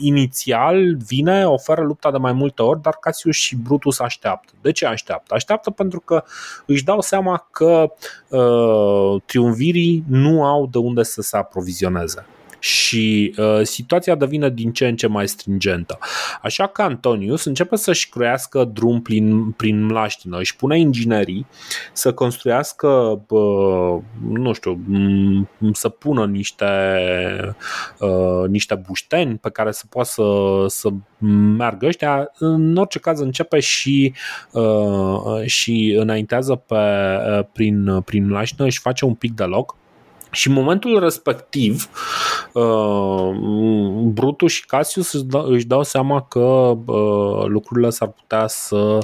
inițial 0.00 0.96
vine, 1.06 1.46
oferă 1.46 1.82
lupta 1.82 2.10
de 2.10 2.18
mai 2.18 2.32
multe 2.32 2.62
ori, 2.62 2.82
dar 2.82 2.96
Cassius 3.00 3.36
și 3.36 3.56
Brutus 3.56 3.98
așteaptă. 3.98 4.52
De 4.62 4.72
ce 4.72 4.86
așteaptă? 4.86 5.34
Așteaptă 5.34 5.70
pentru 5.70 6.00
că 6.00 6.24
își 6.66 6.84
dau 6.84 7.00
seama 7.00 7.48
că 7.50 7.92
uh, 8.28 9.22
triumvirii 9.24 10.04
nu 10.08 10.44
au 10.44 10.66
de 10.66 10.78
unde 10.78 11.02
să 11.02 11.22
se 11.22 11.36
aprovizioneze 11.36 12.26
și 12.58 13.34
uh, 13.36 13.60
situația 13.62 14.14
devine 14.14 14.50
din 14.50 14.72
ce 14.72 14.86
în 14.86 14.96
ce 14.96 15.06
mai 15.06 15.28
stringentă. 15.28 15.98
Așa 16.42 16.66
că 16.66 16.82
Antonius 16.82 17.44
începe 17.44 17.76
să-și 17.76 18.08
crească 18.08 18.64
drum 18.64 19.02
prin, 19.02 19.50
prin 19.50 19.84
mlaștină, 19.84 20.38
își 20.38 20.56
pune 20.56 20.78
inginerii 20.78 21.46
să 21.92 22.12
construiască, 22.12 23.22
uh, 23.28 23.98
nu 24.28 24.52
știu, 24.52 24.80
să 25.72 25.88
pună 25.88 26.26
niște, 26.26 26.66
uh, 27.98 28.48
niște 28.48 28.82
bușteni 28.86 29.36
pe 29.36 29.50
care 29.50 29.72
să 29.72 29.84
poată 29.88 30.08
să, 30.08 30.64
să 30.66 30.88
meargă 31.56 31.86
ăștia. 31.86 32.30
În 32.38 32.76
orice 32.76 32.98
caz 32.98 33.20
începe 33.20 33.60
și, 33.60 34.14
uh, 34.52 35.44
și 35.44 35.96
înaintează 35.98 36.54
pe, 36.54 36.74
uh, 36.74 37.44
prin, 37.52 38.00
prin 38.00 38.26
mlaștină, 38.26 38.66
își 38.66 38.80
face 38.80 39.04
un 39.04 39.14
pic 39.14 39.34
de 39.34 39.44
loc 39.44 39.76
și 40.30 40.48
în 40.48 40.54
momentul 40.54 41.00
respectiv, 41.00 41.88
uh, 42.52 43.30
Brutus 44.02 44.52
și 44.52 44.66
Cassius 44.66 45.12
își 45.46 45.66
dau 45.66 45.82
seama 45.82 46.22
că 46.22 46.74
uh, 46.86 47.44
lucrurile 47.46 47.90
s-ar 47.90 48.08
putea 48.08 48.46
să 48.46 48.98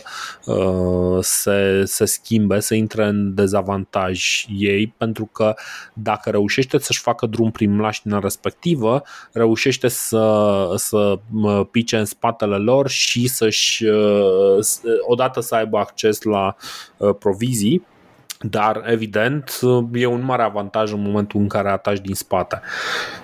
uh, 0.44 1.18
se, 1.20 1.82
se 1.84 2.04
schimbe, 2.04 2.60
să 2.60 2.74
intre 2.74 3.04
în 3.04 3.34
dezavantaj 3.34 4.46
ei, 4.56 4.94
pentru 4.96 5.28
că 5.32 5.54
dacă 5.92 6.30
reușește 6.30 6.78
să-și 6.78 7.00
facă 7.00 7.26
drum 7.26 7.50
prin 7.50 7.74
mlaștina 7.74 8.18
respectivă, 8.18 9.02
reușește 9.32 9.88
să, 9.88 10.64
să 10.76 11.18
pice 11.70 11.96
în 11.96 12.04
spatele 12.04 12.56
lor 12.56 12.88
și 12.88 13.28
să-și 13.28 13.84
odată 15.00 15.40
să 15.40 15.54
aibă 15.54 15.78
acces 15.78 16.22
la 16.22 16.56
provizii 17.18 17.82
dar, 18.50 18.82
evident, 18.86 19.60
e 19.92 20.06
un 20.06 20.24
mare 20.24 20.42
avantaj 20.42 20.92
în 20.92 21.02
momentul 21.02 21.40
în 21.40 21.48
care 21.48 21.70
ataci 21.70 22.00
din 22.00 22.14
spate. 22.14 22.60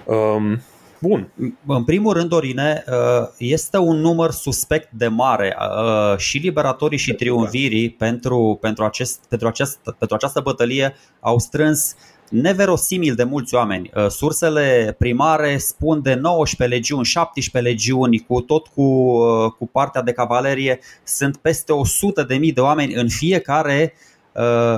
Um, 0.05 0.61
Bun. 1.01 1.33
În 1.67 1.85
primul 1.85 2.13
rând, 2.13 2.29
Dorine, 2.29 2.85
uh, 2.87 3.29
este 3.39 3.79
un 3.79 3.97
număr 3.97 4.31
suspect 4.31 4.91
de 4.93 5.09
mare. 5.09 5.57
Uh, 5.59 6.19
și 6.19 6.39
liberatorii 6.39 6.99
și 6.99 7.13
triumvirii 7.13 7.91
pentru, 7.91 8.59
pentru, 8.61 8.85
acest, 8.85 9.21
pentru, 9.29 9.49
acest, 9.49 9.79
pentru 9.83 10.15
această 10.17 10.41
bătălie 10.41 10.97
au 11.21 11.39
strâns 11.39 11.95
neverosimil 12.31 13.15
de 13.15 13.25
mulți 13.25 13.55
oameni. 13.55 13.91
Uh, 13.95 14.07
sursele 14.09 14.95
primare 14.99 15.57
spun 15.59 16.03
de 16.03 16.15
19 16.15 16.77
legiuni, 16.77 17.05
17 17.05 17.73
legiuni, 17.73 18.19
cu 18.19 18.41
tot 18.41 18.67
cu, 18.67 19.19
cu 19.49 19.67
partea 19.67 20.03
de 20.03 20.13
cavalerie. 20.13 20.79
Sunt 21.05 21.37
peste 21.37 21.73
100 21.73 22.23
de 22.23 22.37
mii 22.37 22.53
de 22.53 22.61
oameni 22.61 22.95
în 22.95 23.09
fiecare 23.09 23.93
uh, 23.95 24.10
Uh, 24.10 24.10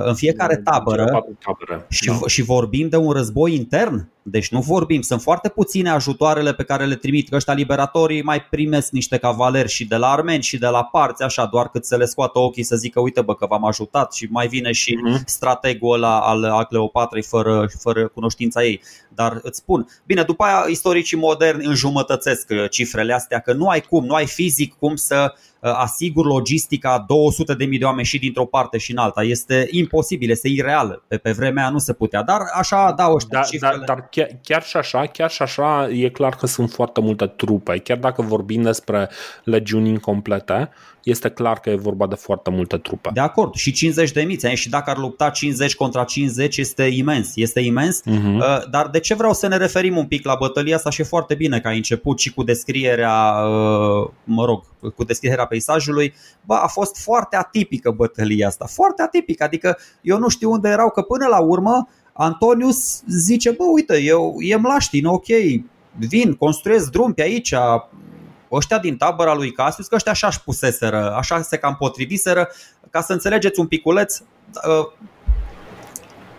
în 0.03 0.15
fiecare 0.15 0.57
tabără 0.57 1.25
și, 1.89 2.05
da. 2.05 2.19
și 2.27 2.41
vorbim 2.41 2.89
de 2.89 2.95
un 2.95 3.11
război 3.11 3.55
intern. 3.55 4.07
Deci 4.23 4.51
nu 4.51 4.59
vorbim, 4.59 5.01
sunt 5.01 5.21
foarte 5.21 5.49
puține 5.49 5.89
ajutoarele 5.89 6.53
pe 6.53 6.63
care 6.63 6.85
le 6.85 6.95
trimit 6.95 7.29
că 7.29 7.35
ăștia 7.35 7.53
liberatorii 7.53 8.23
mai 8.23 8.41
primesc 8.41 8.91
niște 8.91 9.17
cavaleri 9.17 9.69
și 9.69 9.85
de 9.85 9.95
la 9.95 10.11
armeni 10.11 10.43
și 10.43 10.57
de 10.57 10.67
la 10.67 10.83
parți, 10.83 11.23
așa, 11.23 11.45
doar 11.45 11.69
cât 11.69 11.85
să 11.85 11.97
le 11.97 12.05
scoată 12.05 12.39
ochii 12.39 12.63
să 12.63 12.75
zică 12.75 12.99
uite 12.99 13.21
bă 13.21 13.35
că 13.35 13.45
v-am 13.45 13.65
ajutat 13.65 14.13
și 14.13 14.27
mai 14.31 14.47
vine 14.47 14.71
și 14.71 14.97
uh-huh. 14.97 15.23
strategul 15.25 15.93
ăla 15.93 16.19
al, 16.19 16.43
al 16.43 16.65
Cleopatrei 16.65 17.23
fără, 17.23 17.67
fără 17.79 18.07
cunoștința 18.07 18.63
ei. 18.63 18.81
Dar 19.09 19.39
îți 19.41 19.57
spun, 19.57 19.87
bine, 20.05 20.23
după 20.23 20.43
aia 20.43 20.65
istoricii 20.69 21.17
moderni 21.17 21.65
înjumătățesc 21.65 22.49
uh, 22.49 22.69
cifrele 22.69 23.13
astea, 23.13 23.39
că 23.39 23.53
nu 23.53 23.67
ai 23.67 23.81
cum, 23.81 24.05
nu 24.05 24.13
ai 24.13 24.25
fizic 24.25 24.73
cum 24.73 24.95
să 24.95 25.33
uh, 25.59 25.71
asigur 25.75 26.25
logistica 26.25 27.03
200 27.07 27.53
de 27.53 27.65
mii 27.65 27.79
de 27.79 27.85
oameni 27.85 28.05
și 28.05 28.19
dintr-o 28.19 28.45
parte 28.45 28.77
și 28.77 28.91
în 28.91 28.97
alta. 28.97 29.23
Este 29.23 29.67
imposibil, 29.71 30.29
este 30.29 30.47
ireal. 30.47 31.03
Pe, 31.07 31.17
pe 31.17 31.31
vremea 31.31 31.69
nu 31.69 31.77
se 31.77 31.93
putea, 31.93 32.23
dar 32.23 32.39
așa 32.53 32.93
dau 32.97 33.13
ăștia 33.13 33.39
da, 33.39 33.45
cifrele. 33.45 33.83
Dar, 33.85 33.85
dar 33.85 34.09
chiar, 34.13 34.29
chiar 34.43 34.63
și 34.63 34.77
așa, 34.77 35.05
chiar 35.05 35.29
și 35.29 35.41
așa 35.41 35.89
e 35.91 36.09
clar 36.09 36.35
că 36.35 36.45
sunt 36.45 36.71
foarte 36.71 37.01
multe 37.01 37.25
trupe. 37.27 37.77
Chiar 37.77 37.97
dacă 37.97 38.21
vorbim 38.21 38.61
despre 38.61 39.09
legiuni 39.43 39.89
incomplete, 39.89 40.69
este 41.03 41.29
clar 41.29 41.59
că 41.59 41.69
e 41.69 41.75
vorba 41.75 42.07
de 42.07 42.15
foarte 42.15 42.49
multe 42.49 42.77
trupe. 42.77 43.09
De 43.13 43.19
acord, 43.19 43.53
și 43.53 43.71
50 43.71 44.11
de 44.11 44.21
miți, 44.21 44.47
și 44.47 44.69
dacă 44.69 44.89
ar 44.89 44.97
lupta 44.97 45.29
50 45.29 45.75
contra 45.75 46.03
50 46.03 46.57
este 46.57 46.83
imens, 46.83 47.31
este 47.35 47.59
imens, 47.59 48.01
uh-huh. 48.01 48.69
dar 48.69 48.87
de 48.87 48.99
ce 48.99 49.13
vreau 49.13 49.33
să 49.33 49.47
ne 49.47 49.57
referim 49.57 49.97
un 49.97 50.05
pic 50.05 50.25
la 50.25 50.35
bătălia 50.39 50.75
asta? 50.75 50.89
Și 50.89 51.01
e 51.01 51.03
foarte 51.03 51.35
bine 51.35 51.59
că 51.59 51.67
ai 51.67 51.75
început 51.75 52.19
și 52.19 52.33
cu 52.33 52.43
descrierea, 52.43 53.33
uh, 53.33 54.09
mă 54.23 54.45
rog, 54.45 54.63
cu 54.95 55.03
descrierea 55.03 55.45
peisajului, 55.45 56.13
bă, 56.45 56.53
a 56.53 56.67
fost 56.67 56.97
foarte 57.03 57.35
atipică 57.35 57.91
bătălia 57.91 58.47
asta, 58.47 58.65
foarte 58.65 59.01
atipică, 59.01 59.43
adică 59.43 59.77
eu 60.01 60.17
nu 60.17 60.27
știu 60.27 60.51
unde 60.51 60.69
erau, 60.69 60.89
că 60.89 61.01
până 61.01 61.27
la 61.27 61.39
urmă 61.39 61.87
Antonius 62.13 63.03
zice, 63.07 63.51
bă, 63.51 63.63
uite, 63.63 64.01
eu 64.01 64.35
e 64.39 64.55
mlaștin, 64.55 65.05
ok, 65.05 65.25
vin, 65.97 66.33
construiesc 66.33 66.91
drum 66.91 67.13
pe 67.13 67.21
aici, 67.21 67.53
ăștia 68.51 68.79
din 68.79 68.97
tabăra 68.97 69.33
lui 69.33 69.51
Cassius, 69.51 69.87
că 69.87 69.95
ăștia 69.95 70.11
așa-și 70.11 70.43
puseseră, 70.43 71.13
așa 71.15 71.41
se 71.41 71.57
cam 71.57 71.75
potriviseră, 71.75 72.49
ca 72.89 73.01
să 73.01 73.13
înțelegeți 73.13 73.59
un 73.59 73.67
piculeț, 73.67 74.19
uh, 74.19 74.91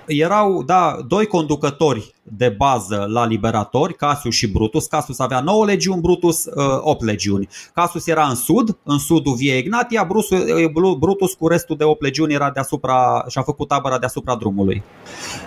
erau 0.06 0.62
da, 0.62 0.96
doi 1.08 1.26
conducători 1.26 2.14
de 2.22 2.48
bază 2.48 3.06
la 3.08 3.26
liberatori, 3.26 3.94
Cassius 3.94 4.34
și 4.34 4.52
Brutus. 4.52 4.86
Cassius 4.86 5.18
avea 5.18 5.40
9 5.40 5.64
legiuni, 5.64 6.00
Brutus 6.00 6.44
8 6.80 7.00
uh, 7.00 7.06
legiuni. 7.06 7.48
Cassius 7.74 8.06
era 8.06 8.26
în 8.28 8.34
sud, 8.34 8.78
în 8.82 8.98
sudul 8.98 9.34
Vie 9.34 9.56
Ignatia, 9.56 10.08
uh, 10.10 10.96
Brutus 10.98 11.32
cu 11.32 11.48
restul 11.48 11.76
de 11.76 11.84
8 11.84 12.02
legiuni 12.02 12.34
era 12.34 12.50
deasupra, 12.50 13.24
și-a 13.28 13.42
făcut 13.42 13.68
tabăra 13.68 13.98
deasupra 13.98 14.36
drumului. 14.36 14.82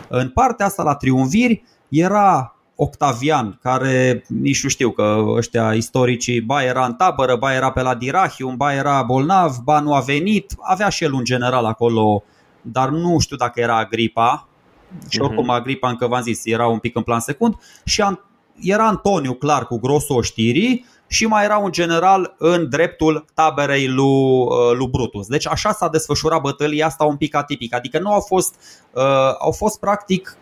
În 0.10 0.30
partea 0.30 0.66
asta 0.66 0.84
la 0.84 0.96
triumviri 0.96 1.64
era 1.90 2.52
Octavian, 2.80 3.60
care 3.62 4.24
nici 4.28 4.64
nu 4.64 4.70
știu 4.70 4.92
că 4.92 5.24
ăștia 5.28 5.74
istoricii, 5.74 6.42
ba 6.42 6.64
era 6.64 6.86
în 6.86 6.94
tabără, 6.94 7.36
ba 7.36 7.54
era 7.54 7.72
pe 7.72 7.82
la 7.82 7.96
Dirachium, 7.96 8.56
ba 8.58 8.74
era 8.74 9.04
bolnav, 9.04 9.58
ba 9.64 9.80
nu 9.80 9.94
a 9.94 10.00
venit, 10.00 10.56
avea 10.60 10.90
și 10.90 11.04
el 11.04 11.14
un 11.14 11.24
general 11.24 11.66
acolo 11.66 12.24
dar 12.62 12.90
nu 12.90 13.20
știu 13.20 13.36
dacă 13.36 13.60
era 13.60 13.78
Agripa. 13.78 14.48
Și 15.10 15.22
oricum 15.22 15.44
mhm. 15.44 15.54
Agripa, 15.54 15.90
încă 15.90 16.08
v-am 16.08 16.22
zis, 16.22 16.46
era 16.46 16.68
un 16.68 16.80
pic 16.80 16.96
în 16.96 17.04
plan 17.04 17.20
secund. 17.20 17.56
Și 17.84 18.04
era 18.60 18.88
Antoniu 18.88 19.34
clar 19.34 19.66
cu 19.66 19.80
grosul 19.80 20.16
oștirii 20.16 20.86
și 21.08 21.26
mai 21.26 21.44
era 21.44 21.58
un 21.58 21.72
general 21.72 22.36
în 22.38 22.70
dreptul 22.70 23.26
taberei 23.34 23.88
lui, 23.88 24.46
uh, 24.46 24.78
lui 24.78 24.88
Brutus. 24.88 25.28
Deci 25.28 25.48
așa 25.48 25.72
s-a 25.72 25.88
desfășurat 25.88 26.42
bătălia 26.42 26.86
asta 26.86 27.04
un 27.04 27.18
pic 27.18 27.36
atipic. 27.36 27.74
Adică 27.74 28.00
nu 28.00 28.12
au 28.12 28.20
fost, 28.20 28.56
uh, 28.92 29.04
au 29.40 29.52
fost 29.52 29.80
practic 29.80 30.38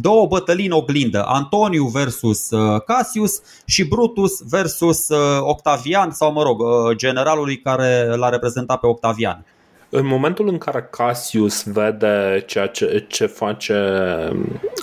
două 0.00 0.26
bătălii 0.26 0.66
în 0.66 0.72
oglindă, 0.72 1.24
Antoniu 1.26 1.84
versus 1.84 2.50
uh, 2.50 2.82
Cassius 2.86 3.40
și 3.66 3.84
Brutus 3.84 4.42
versus 4.42 5.08
uh, 5.08 5.40
Octavian 5.40 6.10
sau 6.10 6.32
mă 6.32 6.42
rog, 6.42 6.62
generalului 6.94 7.58
care 7.60 8.14
l-a 8.16 8.28
reprezentat 8.28 8.80
pe 8.80 8.86
Octavian. 8.86 9.44
În 9.90 10.06
momentul 10.06 10.48
în 10.48 10.58
care 10.58 10.88
Cassius 10.90 11.62
vede 11.64 12.44
ceea 12.46 12.66
ce, 12.66 13.04
ce 13.08 13.26
face 13.26 13.74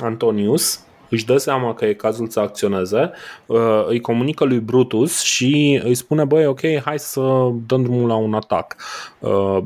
Antonius, 0.01 0.79
își 1.09 1.25
dă 1.25 1.37
seama 1.37 1.73
că 1.73 1.85
e 1.85 1.93
cazul 1.93 2.27
să 2.27 2.39
acționeze, 2.39 3.11
uh, 3.45 3.85
îi 3.87 3.99
comunică 3.99 4.43
lui 4.43 4.59
Brutus 4.59 5.21
și 5.21 5.81
îi 5.83 5.95
spune, 5.95 6.25
băi, 6.25 6.45
ok, 6.45 6.61
hai 6.83 6.99
să 6.99 7.49
dăm 7.67 7.83
drumul 7.83 8.07
la 8.07 8.15
un 8.15 8.33
atac. 8.33 8.75
Uh, 9.19 9.57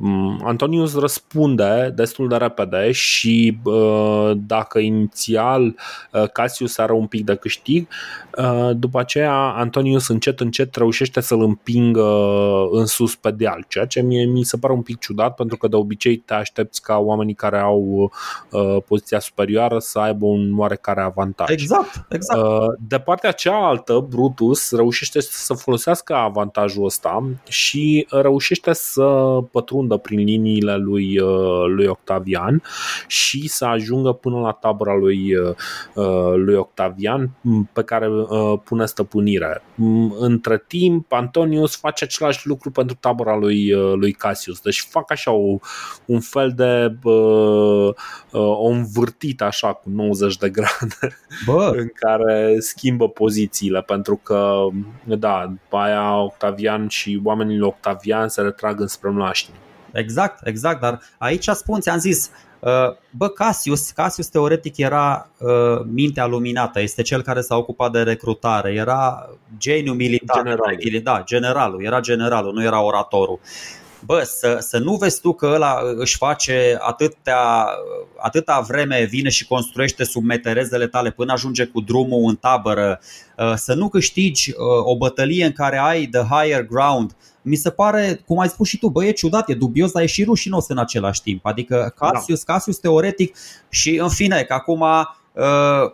Antonius 0.43 0.99
răspunde 0.99 1.93
destul 1.95 2.27
de 2.27 2.35
repede 2.35 2.91
și 2.91 3.59
uh, 3.63 4.31
dacă 4.35 4.79
inițial 4.79 5.75
Cassius 6.33 6.77
are 6.77 6.93
un 6.93 7.05
pic 7.05 7.25
de 7.25 7.35
câștig, 7.35 7.87
după 8.73 8.99
aceea 8.99 9.33
Antonius 9.33 10.07
încet 10.07 10.39
încet 10.39 10.75
reușește 10.75 11.19
să-l 11.19 11.41
împingă 11.41 12.07
în 12.71 12.85
sus 12.85 13.15
pe 13.15 13.31
deal, 13.31 13.65
ceea 13.67 13.85
ce 13.85 14.01
mie 14.01 14.25
mi 14.25 14.43
se 14.43 14.57
pare 14.57 14.73
un 14.73 14.81
pic 14.81 14.99
ciudat 14.99 15.35
pentru 15.35 15.57
că 15.57 15.67
de 15.67 15.75
obicei 15.75 16.17
te 16.17 16.33
aștepți 16.33 16.81
ca 16.81 16.97
oamenii 16.97 17.33
care 17.33 17.59
au 17.59 18.11
poziția 18.87 19.19
superioară 19.19 19.79
să 19.79 19.99
aibă 19.99 20.25
un 20.25 20.53
oarecare 20.57 21.01
avantaj 21.01 21.30
avantaj. 21.37 21.49
Exact, 21.49 22.05
exact. 22.09 22.41
Uh, 22.41 22.73
de 22.87 22.99
partea 22.99 23.31
cealaltă, 23.31 24.05
Brutus 24.09 24.71
reușește 24.71 25.21
să 25.21 25.53
folosească 25.53 26.15
avantajul 26.15 26.85
ăsta 26.85 27.23
și 27.47 28.07
reușește 28.09 28.73
să 28.73 29.37
pătrundă 29.51 29.97
prin 29.97 30.19
liniile 30.19 30.75
lui, 30.75 31.19
uh, 31.19 31.65
lui 31.67 31.85
Octavian 31.85 32.61
și 33.07 33.47
să 33.47 33.65
ajungă 33.65 34.11
până 34.11 34.39
la 34.39 34.51
tabăra 34.51 34.95
lui, 34.95 35.35
uh, 35.35 36.33
lui 36.35 36.55
Octavian 36.55 37.29
pe 37.73 37.83
care 37.83 38.07
pune 38.63 38.85
stăpânire. 38.85 39.63
Între 40.19 40.63
timp, 40.67 41.11
Antonius 41.11 41.75
face 41.75 42.03
același 42.03 42.47
lucru 42.47 42.71
pentru 42.71 42.95
tabăra 42.99 43.35
lui, 43.35 43.71
lui 43.71 44.11
Cassius. 44.11 44.59
Deci 44.59 44.87
fac 44.89 45.11
așa 45.11 45.31
o, 45.31 45.57
un 46.05 46.19
fel 46.19 46.53
de 46.55 46.95
o 48.31 48.67
învârtit 48.67 49.41
așa 49.41 49.73
cu 49.73 49.89
90 49.89 50.37
de 50.37 50.49
grade 50.49 51.17
Bă. 51.45 51.71
în 51.75 51.89
care 51.93 52.55
schimbă 52.59 53.09
pozițiile, 53.09 53.81
pentru 53.81 54.15
că, 54.23 54.67
da, 55.03 55.45
după 55.49 55.77
aia 55.77 56.15
Octavian 56.15 56.87
și 56.87 57.21
oamenii 57.23 57.57
lui 57.57 57.67
Octavian 57.67 58.27
se 58.27 58.41
retrag 58.41 58.79
înspre 58.79 59.09
mlaștini. 59.09 59.57
Exact, 59.93 60.47
exact, 60.47 60.81
dar 60.81 60.99
aici 61.17 61.47
spun, 61.47 61.79
ți-am 61.79 61.97
zis, 61.97 62.31
uh, 62.59 62.95
Bă, 63.09 63.27
Cassius, 63.27 63.89
Cassius 63.89 64.27
teoretic 64.27 64.77
era 64.77 65.29
uh, 65.37 65.85
mintea 65.91 66.25
luminată, 66.25 66.81
este 66.81 67.01
cel 67.01 67.21
care 67.21 67.41
s-a 67.41 67.55
ocupat 67.55 67.91
de 67.91 68.01
recrutare, 68.01 68.73
era 68.73 69.29
geniu 69.57 69.93
militar, 69.93 70.43
generalul. 70.43 71.01
da, 71.03 71.23
generalul, 71.25 71.83
era 71.83 71.99
generalul, 71.99 72.53
nu 72.53 72.63
era 72.63 72.81
oratorul 72.81 73.39
bă, 74.05 74.23
să, 74.23 74.57
să 74.59 74.77
nu 74.77 74.95
vezi 74.95 75.21
tu 75.21 75.33
că 75.33 75.45
ăla 75.53 75.79
își 75.95 76.17
face 76.17 76.77
atâtea, 76.79 77.67
atâta 78.17 78.59
vreme, 78.59 79.07
vine 79.09 79.29
și 79.29 79.47
construiește 79.47 80.03
sub 80.03 80.23
meterezele 80.23 80.87
tale 80.87 81.11
până 81.11 81.31
ajunge 81.31 81.65
cu 81.65 81.81
drumul 81.81 82.29
în 82.29 82.35
tabără, 82.35 82.99
uh, 83.37 83.53
să 83.55 83.73
nu 83.73 83.89
câștigi 83.89 84.49
uh, 84.49 84.55
o 84.83 84.97
bătălie 84.97 85.45
în 85.45 85.51
care 85.51 85.77
ai 85.77 86.05
the 86.05 86.21
higher 86.21 86.65
ground, 86.65 87.15
mi 87.41 87.55
se 87.55 87.69
pare, 87.69 88.21
cum 88.25 88.39
ai 88.39 88.49
spus 88.49 88.67
și 88.67 88.77
tu, 88.77 88.89
bă, 88.89 89.05
e 89.05 89.11
ciudat, 89.11 89.49
e 89.49 89.53
dubios, 89.53 89.91
dar 89.91 90.03
e 90.03 90.05
și 90.05 90.23
rușinos 90.23 90.67
în 90.67 90.77
același 90.77 91.21
timp. 91.21 91.45
Adică 91.45 91.93
Cassius, 91.95 92.43
da. 92.43 92.53
Cassius 92.53 92.77
teoretic 92.77 93.35
și 93.69 93.97
în 93.97 94.09
fine, 94.09 94.43
că 94.43 94.53
acum 94.53 94.81
uh, 94.81 95.91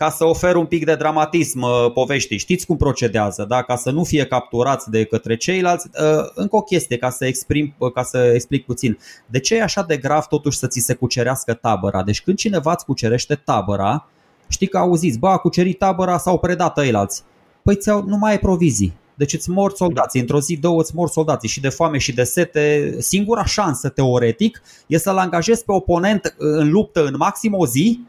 ca 0.00 0.10
să 0.10 0.24
ofer 0.24 0.56
un 0.56 0.66
pic 0.66 0.84
de 0.84 0.94
dramatism 0.94 1.62
uh, 1.62 1.92
poveștii. 1.94 2.38
Știți 2.38 2.66
cum 2.66 2.76
procedează, 2.76 3.44
da? 3.48 3.62
ca 3.62 3.76
să 3.76 3.90
nu 3.90 4.04
fie 4.04 4.24
capturați 4.24 4.90
de 4.90 5.04
către 5.04 5.36
ceilalți. 5.36 5.86
Uh, 5.86 6.30
încă 6.34 6.56
o 6.56 6.62
chestie, 6.62 6.96
ca 6.96 7.10
să, 7.10 7.26
exprim, 7.26 7.74
uh, 7.78 7.92
ca 7.92 8.02
să 8.02 8.18
explic 8.34 8.64
puțin. 8.64 8.98
De 9.26 9.38
ce 9.38 9.56
e 9.56 9.62
așa 9.62 9.82
de 9.82 9.96
grav 9.96 10.24
totuși 10.24 10.58
să 10.58 10.66
ți 10.66 10.80
se 10.80 10.94
cucerească 10.94 11.54
tabăra? 11.54 12.02
Deci 12.02 12.22
când 12.22 12.36
cineva 12.36 12.72
îți 12.72 12.84
cucerește 12.84 13.34
tabăra, 13.34 14.08
știi 14.48 14.66
că 14.66 14.78
auziți, 14.78 15.18
bă, 15.18 15.28
a 15.28 15.36
cucerit 15.36 15.78
tabăra 15.78 16.18
sau 16.18 16.38
predat 16.38 16.78
ăilalți. 16.78 17.22
Păi 17.62 17.76
ți 17.76 17.88
nu 17.88 18.16
mai 18.16 18.30
ai 18.30 18.38
provizii. 18.38 18.92
Deci 19.14 19.32
îți 19.32 19.50
mor 19.50 19.72
soldații, 19.72 20.20
într-o 20.20 20.40
zi, 20.40 20.56
două 20.56 20.80
îți 20.80 20.94
mor 20.94 21.08
soldații 21.08 21.48
și 21.48 21.60
de 21.60 21.68
foame 21.68 21.98
și 21.98 22.14
de 22.14 22.22
sete. 22.22 22.94
Singura 22.98 23.44
șansă, 23.44 23.88
teoretic, 23.88 24.62
e 24.86 24.98
să-l 24.98 25.18
angajezi 25.18 25.64
pe 25.64 25.72
oponent 25.72 26.34
în 26.38 26.70
luptă 26.70 27.04
în 27.04 27.14
maxim 27.16 27.54
o 27.54 27.66
zi 27.66 28.00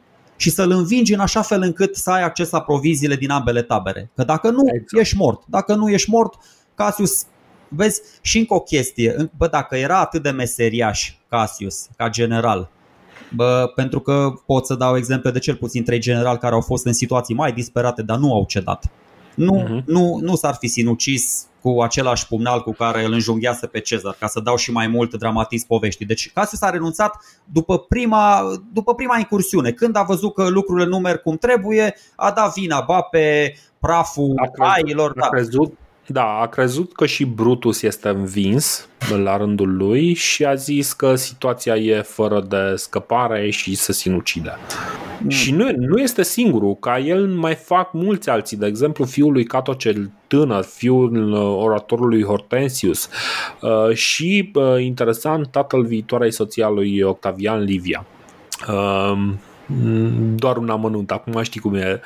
și 0.41 0.49
să-l 0.49 0.71
învingi 0.71 1.13
în 1.13 1.19
așa 1.19 1.41
fel 1.41 1.61
încât 1.61 1.95
să 1.95 2.11
ai 2.11 2.23
acces 2.23 2.49
la 2.49 2.61
proviziile 2.61 3.15
din 3.15 3.29
ambele 3.29 3.61
tabere. 3.61 4.11
Că 4.15 4.23
dacă 4.23 4.49
nu, 4.49 4.63
exact. 4.65 5.01
ești 5.01 5.15
mort. 5.17 5.43
Dacă 5.47 5.75
nu 5.75 5.89
ești 5.89 6.09
mort, 6.09 6.33
Cassius, 6.75 7.23
vezi, 7.67 8.01
și 8.21 8.37
încă 8.37 8.53
o 8.53 8.59
chestie, 8.59 9.31
bă, 9.37 9.47
dacă 9.47 9.75
era 9.75 9.99
atât 9.99 10.23
de 10.23 10.29
meseriaș 10.29 11.13
Cassius, 11.29 11.87
ca 11.97 12.09
general, 12.09 12.69
Bă, 13.35 13.71
pentru 13.75 13.99
că 13.99 14.33
pot 14.45 14.65
să 14.65 14.75
dau 14.75 14.97
exemple 14.97 15.31
de 15.31 15.39
cel 15.39 15.55
puțin 15.55 15.83
trei 15.83 15.99
generali 15.99 16.37
care 16.37 16.53
au 16.53 16.61
fost 16.61 16.85
în 16.85 16.93
situații 16.93 17.35
mai 17.35 17.53
disperate, 17.53 18.01
dar 18.01 18.17
nu 18.17 18.33
au 18.33 18.45
cedat. 18.47 18.91
Nu, 19.35 19.63
uh-huh. 19.63 19.85
nu, 19.85 20.19
nu 20.21 20.35
s-ar 20.35 20.55
fi 20.59 20.67
sinucis 20.67 21.45
cu 21.61 21.81
același 21.81 22.27
pumnal 22.27 22.61
cu 22.61 22.73
care 22.73 23.05
îl 23.05 23.11
înjunghease 23.11 23.67
pe 23.67 23.79
Cezar, 23.79 24.15
ca 24.19 24.27
să 24.27 24.39
dau 24.39 24.55
și 24.55 24.71
mai 24.71 24.87
mult 24.87 25.13
dramatism 25.13 25.67
poveștii. 25.67 26.05
Deci 26.05 26.31
Cassius 26.33 26.61
a 26.61 26.69
renunțat 26.69 27.15
după 27.45 27.79
prima, 27.79 28.41
după 28.73 28.95
prima 28.95 29.17
incursiune. 29.17 29.71
Când 29.71 29.95
a 29.95 30.03
văzut 30.03 30.33
că 30.33 30.47
lucrurile 30.47 30.87
nu 30.87 30.99
merg 30.99 31.21
cum 31.21 31.37
trebuie, 31.37 31.95
a 32.15 32.31
dat 32.31 32.53
vina 32.53 32.81
ba 32.81 33.01
pe 33.01 33.55
praful 33.79 34.33
a 34.35 34.47
crezut, 34.47 34.73
ailor. 34.73 35.11
A 35.15 35.19
da. 35.19 35.27
crezut, 35.27 35.67
da, 35.67 35.75
a 36.19 36.47
crezut 36.47 36.93
că 36.93 37.05
și 37.05 37.25
Brutus 37.25 37.81
este 37.81 38.09
învins 38.09 38.87
la 39.23 39.37
rândul 39.37 39.75
lui 39.77 40.13
și 40.13 40.45
a 40.45 40.53
zis 40.53 40.93
că 40.93 41.15
situația 41.15 41.75
e 41.75 42.01
fără 42.01 42.45
de 42.49 42.75
scăpare 42.75 43.49
și 43.49 43.75
să 43.75 43.91
sinucide. 43.91 44.51
Mm. 45.21 45.29
Și 45.29 45.51
nu, 45.51 45.71
nu 45.77 45.97
este 45.97 46.23
singurul, 46.23 46.75
ca 46.75 46.99
el 46.99 47.27
mai 47.27 47.55
fac 47.55 47.93
mulți 47.93 48.29
alții, 48.29 48.57
de 48.57 48.65
exemplu 48.65 49.05
fiul 49.05 49.31
lui 49.31 49.43
Cato 49.43 49.73
cel 49.73 50.11
tânăr, 50.27 50.63
fiul 50.63 51.33
uh, 51.33 51.63
oratorului 51.63 52.23
Hortensius 52.23 53.09
uh, 53.61 53.95
și, 53.95 54.51
uh, 54.53 54.83
interesant, 54.83 55.47
tatăl 55.47 55.83
viitoarei 55.85 56.31
soția 56.31 56.69
lui 56.69 57.01
Octavian 57.01 57.63
Livia. 57.63 58.05
Um, 58.67 59.39
doar 60.35 60.57
un 60.57 60.69
amănunt, 60.69 61.11
acum 61.11 61.41
știi 61.41 61.59
cum 61.59 61.73
e. 61.73 62.01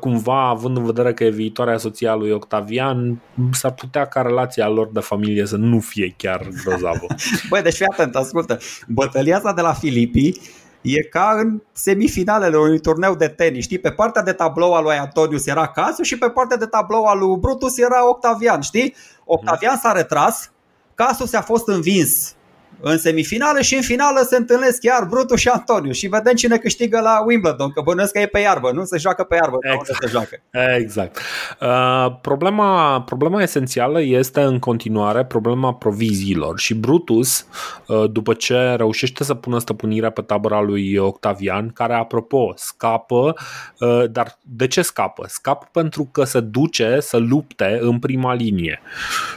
Cumva, 0.00 0.48
având 0.48 0.76
în 0.76 0.84
vedere 0.84 1.14
că 1.14 1.24
e 1.24 1.30
viitoarea 1.30 1.78
soția 1.78 2.14
lui 2.14 2.30
Octavian, 2.30 3.20
s-ar 3.52 3.72
putea 3.72 4.06
ca 4.06 4.22
relația 4.22 4.68
lor 4.68 4.88
de 4.92 5.00
familie 5.00 5.46
să 5.46 5.56
nu 5.56 5.80
fie 5.80 6.14
chiar 6.16 6.48
grozavă. 6.64 7.06
Băi, 7.50 7.62
deci 7.62 7.74
fii 7.74 7.86
atent, 7.86 8.14
ascultă. 8.14 8.58
Bătălia 8.88 9.36
asta 9.36 9.52
de 9.52 9.60
la 9.60 9.72
Filipii 9.72 10.40
E 10.86 11.02
ca 11.02 11.36
în 11.38 11.62
semifinalele 11.72 12.56
unui 12.56 12.80
turneu 12.80 13.14
de 13.14 13.28
tenis. 13.28 13.64
Știi, 13.64 13.78
pe 13.78 13.90
partea 13.90 14.22
de 14.22 14.32
tablou 14.32 14.74
al 14.74 14.82
lui 14.82 14.96
Antonius 14.96 15.46
era 15.46 15.66
Casiu 15.66 16.04
și 16.04 16.18
pe 16.18 16.30
partea 16.30 16.56
de 16.56 16.66
tablou 16.66 17.04
al 17.04 17.18
lui 17.18 17.36
Brutus 17.38 17.78
era 17.78 18.08
Octavian. 18.08 18.60
Știi? 18.60 18.94
Octavian 19.24 19.76
s-a 19.76 19.92
retras, 19.92 20.50
Casus 20.94 21.32
a 21.32 21.40
fost 21.40 21.68
învins 21.68 22.34
în 22.80 22.98
semifinală 22.98 23.60
și 23.60 23.74
în 23.74 23.82
finală 23.82 24.26
se 24.28 24.36
întâlnesc 24.36 24.80
chiar 24.80 25.04
Brutus 25.04 25.40
și 25.40 25.48
Antoniu 25.48 25.92
și 25.92 26.06
vedem 26.06 26.34
cine 26.34 26.56
câștigă 26.56 27.00
la 27.00 27.22
Wimbledon, 27.26 27.70
că 27.70 27.80
bănuiesc 27.80 28.12
că 28.12 28.18
e 28.18 28.26
pe 28.26 28.38
iarbă, 28.38 28.70
nu 28.72 28.84
se 28.84 28.98
joacă 28.98 29.24
pe 29.24 29.34
iarbă, 29.34 29.56
exact. 29.62 30.02
se 30.02 30.08
joacă. 30.08 30.40
Exact. 30.76 31.18
Uh, 31.60 32.18
problema, 32.20 33.02
problema 33.02 33.42
esențială 33.42 34.02
este 34.02 34.40
în 34.40 34.58
continuare 34.58 35.24
problema 35.24 35.74
proviziilor 35.74 36.58
și 36.58 36.74
Brutus, 36.74 37.46
uh, 37.86 38.10
după 38.10 38.34
ce 38.34 38.74
reușește 38.76 39.24
să 39.24 39.34
pună 39.34 39.58
stăpânirea 39.58 40.10
pe 40.10 40.22
tabăra 40.22 40.60
lui 40.60 40.96
Octavian, 40.96 41.70
care 41.70 41.94
apropo 41.94 42.52
scapă, 42.56 43.34
uh, 43.78 44.04
dar 44.10 44.38
de 44.42 44.66
ce 44.66 44.82
scapă? 44.82 45.24
Scapă 45.28 45.68
pentru 45.72 46.08
că 46.12 46.24
se 46.24 46.40
duce 46.40 47.00
să 47.00 47.16
lupte 47.16 47.78
în 47.80 47.98
prima 47.98 48.34
linie 48.34 48.80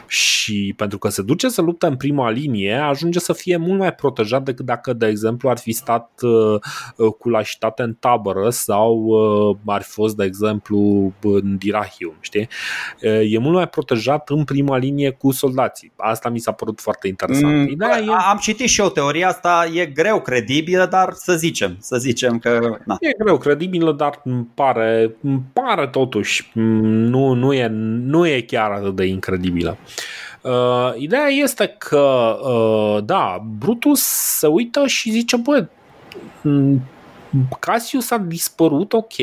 și 0.08 0.74
pentru 0.78 0.98
că 0.98 1.10
se 1.10 1.22
duce 1.22 1.50
să 1.50 1.62
lupte 1.62 1.86
în 1.86 1.96
prima 1.96 2.30
linie 2.30 2.74
ajunge 2.74 3.20
să 3.20 3.29
să 3.30 3.42
fie 3.42 3.58
mult 3.58 3.80
mai 3.80 3.94
protejat 3.94 4.44
decât 4.44 4.66
dacă, 4.66 4.94
de 4.94 5.08
exemplu, 5.08 5.50
ar 5.50 5.58
fi 5.58 5.72
stat 5.72 6.10
uh, 6.22 6.60
uh 6.98 7.14
cu 7.20 7.30
lașitate 7.30 7.82
în 7.82 7.94
tabără 7.94 8.50
sau 8.50 8.96
uh, 8.96 9.58
ar 9.66 9.82
fi 9.82 9.90
fost, 9.90 10.16
de 10.16 10.24
exemplu, 10.24 11.12
în 11.22 11.58
Dirahium, 11.58 12.18
știi? 12.20 12.48
Uh, 13.02 13.34
e 13.34 13.38
mult 13.38 13.56
mai 13.56 13.68
protejat 13.68 14.30
în 14.30 14.44
prima 14.44 14.78
linie 14.78 15.10
cu 15.10 15.32
soldații. 15.32 15.92
Asta 15.96 16.30
mi 16.30 16.40
s-a 16.40 16.52
părut 16.52 16.80
foarte 16.82 17.08
interesant. 17.08 17.70
Mm, 17.70 17.76
da, 17.78 17.98
e... 17.98 18.06
Am 18.30 18.38
citit 18.38 18.68
și 18.68 18.82
eu 18.82 18.90
teoria 18.90 19.28
asta, 19.28 19.70
e 19.74 19.86
greu 19.86 20.22
credibilă, 20.22 20.86
dar 20.86 21.14
să 21.14 21.34
zicem, 21.34 21.78
să 21.80 21.98
zicem 21.98 22.40
că... 22.40 22.78
Na. 22.86 22.98
E 23.00 23.24
greu 23.24 23.38
credibilă, 23.38 23.92
dar 23.92 24.22
îmi 24.24 24.48
pare, 24.54 25.16
îmi 25.22 25.42
pare 25.54 25.88
totuși, 25.88 26.52
nu, 26.54 27.34
nu, 27.34 27.54
e, 27.54 27.68
nu 28.04 28.28
e 28.28 28.42
chiar 28.42 28.72
atât 28.72 28.96
de 28.96 29.06
incredibilă. 29.06 29.78
Uh, 29.82 30.20
ideea 30.96 31.28
este 31.28 31.76
că, 31.78 32.38
uh, 32.42 33.04
da, 33.06 33.44
Brutus 33.58 34.02
se 34.38 34.48
uită 34.48 34.88
și 34.88 35.12
zice, 35.12 35.38
bă, 35.38 35.68
Cassius 37.60 38.12
a 38.12 38.18
dispărut, 38.18 38.94
ok, 38.94 39.14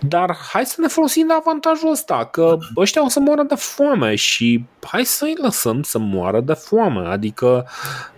dar 0.00 0.36
hai 0.52 0.66
să 0.66 0.80
ne 0.80 0.86
folosim 0.86 1.26
de 1.26 1.32
avantajul 1.32 1.90
ăsta, 1.90 2.28
că 2.30 2.56
ăștia 2.76 3.04
o 3.04 3.08
să 3.08 3.20
moară 3.20 3.42
de 3.42 3.54
foame 3.54 4.14
și 4.14 4.64
hai 4.80 5.04
să-i 5.04 5.36
lăsăm 5.42 5.82
să 5.82 5.98
moară 5.98 6.40
de 6.40 6.52
foame, 6.52 7.08
adică 7.08 7.66
uh, 7.66 8.13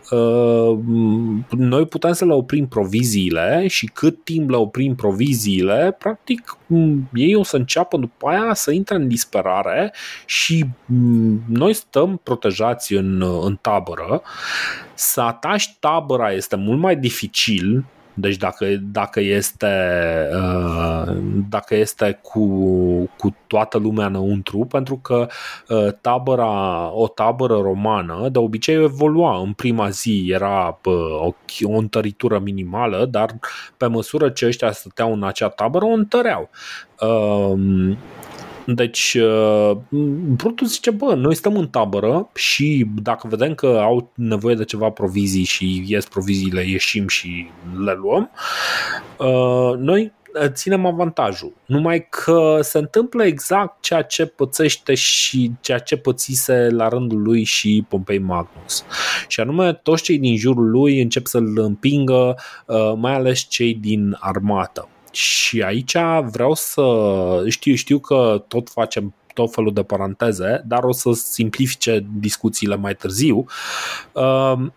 noi 1.51 1.87
putem 1.87 2.13
să 2.13 2.25
le 2.25 2.33
oprim 2.33 2.69
proviziile 2.69 3.67
și 3.67 3.87
cât 3.87 4.25
timp 4.25 4.51
le 4.51 4.57
oprim 4.57 4.95
proviziile, 4.95 5.97
practic 5.99 6.57
ei 7.13 7.35
o 7.35 7.43
să 7.43 7.57
înceapă 7.57 7.97
după 7.97 8.29
aia 8.29 8.55
să 8.55 8.71
intre 8.71 8.95
în 8.95 9.09
disperare 9.09 9.95
și 10.27 10.65
noi 11.49 11.73
stăm 11.73 12.21
protejați 12.23 12.95
în, 12.95 13.23
în 13.43 13.59
tabără. 13.61 14.23
Să 14.95 15.21
atași 15.21 15.77
tabăra 15.81 16.33
este 16.33 16.57
mult 16.57 16.79
mai 16.79 16.97
dificil 16.97 17.85
deci 18.19 18.37
dacă, 18.37 18.67
dacă 18.81 19.21
este, 19.21 19.67
uh, 20.33 21.17
dacă 21.49 21.75
este 21.75 22.19
cu, 22.23 22.47
cu 23.17 23.37
toată 23.47 23.79
lumea 23.79 24.07
înăuntru, 24.07 24.59
pentru 24.59 24.97
că 24.97 25.27
uh, 25.69 25.89
tabăra, 26.01 26.91
o 26.93 27.09
tabără 27.09 27.55
romană 27.55 28.29
de 28.29 28.39
obicei 28.39 28.75
evolua. 28.75 29.41
În 29.41 29.53
prima 29.53 29.89
zi 29.89 30.25
era 30.29 30.79
o, 31.19 31.33
o 31.63 31.77
întăritură 31.77 32.39
minimală, 32.39 33.07
dar 33.11 33.39
pe 33.77 33.87
măsură 33.87 34.29
ce 34.29 34.47
ăștia 34.47 34.73
stăteau 34.73 35.13
în 35.13 35.25
acea 35.25 35.49
tabără, 35.49 35.85
o 35.85 35.93
întăreau. 35.93 36.51
Uh, 38.67 38.75
deci, 38.75 39.17
uh, 39.21 39.77
Brutus 40.37 40.73
zice, 40.73 40.91
bă, 40.91 41.15
noi 41.15 41.35
stăm 41.35 41.57
în 41.57 41.69
tabără 41.69 42.29
și 42.35 42.87
dacă 43.03 43.29
vedem 43.29 43.55
că 43.55 43.67
au 43.67 44.11
nevoie 44.15 44.55
de 44.55 44.65
ceva 44.65 44.91
provizii 44.91 45.45
și 45.45 45.85
ies 45.87 46.05
proviziile, 46.05 46.69
ieșim 46.69 47.09
și 47.09 47.51
le 47.85 47.93
luăm, 47.93 48.31
uh, 49.19 49.79
noi 49.79 50.13
uh, 50.43 50.49
ținem 50.49 50.87
avantajul. 50.87 51.53
Numai 51.67 52.07
că 52.09 52.59
se 52.63 52.79
întâmplă 52.79 53.25
exact 53.25 53.83
ceea 53.83 54.03
ce 54.03 54.27
pățește 54.27 54.95
și 54.95 55.53
ceea 55.61 55.79
ce 55.79 55.97
pățise 55.97 56.69
la 56.71 56.89
rândul 56.89 57.23
lui 57.23 57.45
și 57.45 57.85
Pompei 57.89 58.19
Magnus. 58.19 58.85
Și 59.29 59.41
anume, 59.41 59.73
toți 59.73 60.03
cei 60.03 60.19
din 60.19 60.37
jurul 60.37 60.71
lui 60.71 61.01
încep 61.01 61.27
să-l 61.27 61.59
împingă, 61.59 62.37
mai 62.97 63.15
ales 63.15 63.39
cei 63.39 63.75
din 63.75 64.17
armată. 64.21 64.89
Și 65.17 65.63
aici 65.63 65.97
vreau 66.31 66.55
să 66.55 66.83
știu, 67.49 67.75
știu 67.75 67.99
că 67.99 68.45
tot 68.49 68.69
facem 68.69 69.15
tot 69.35 69.53
felul 69.53 69.73
de 69.73 69.83
paranteze, 69.83 70.63
dar 70.67 70.83
o 70.85 70.93
să 70.93 71.11
simplifice 71.13 72.07
discuțiile 72.19 72.77
mai 72.77 72.95
târziu. 72.95 73.47
Um, 74.13 74.73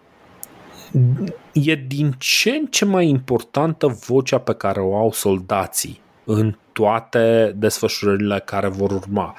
e 1.53 1.75
din 1.75 2.15
ce 2.17 2.49
în 2.49 2.65
ce 2.65 2.85
mai 2.85 3.07
importantă 3.07 3.87
vocea 4.07 4.37
pe 4.37 4.53
care 4.53 4.79
o 4.79 4.95
au 4.95 5.11
soldații 5.11 6.01
în 6.23 6.57
toate 6.71 7.55
desfășurările 7.57 8.41
care 8.45 8.67
vor 8.67 8.91
urma. 8.91 9.35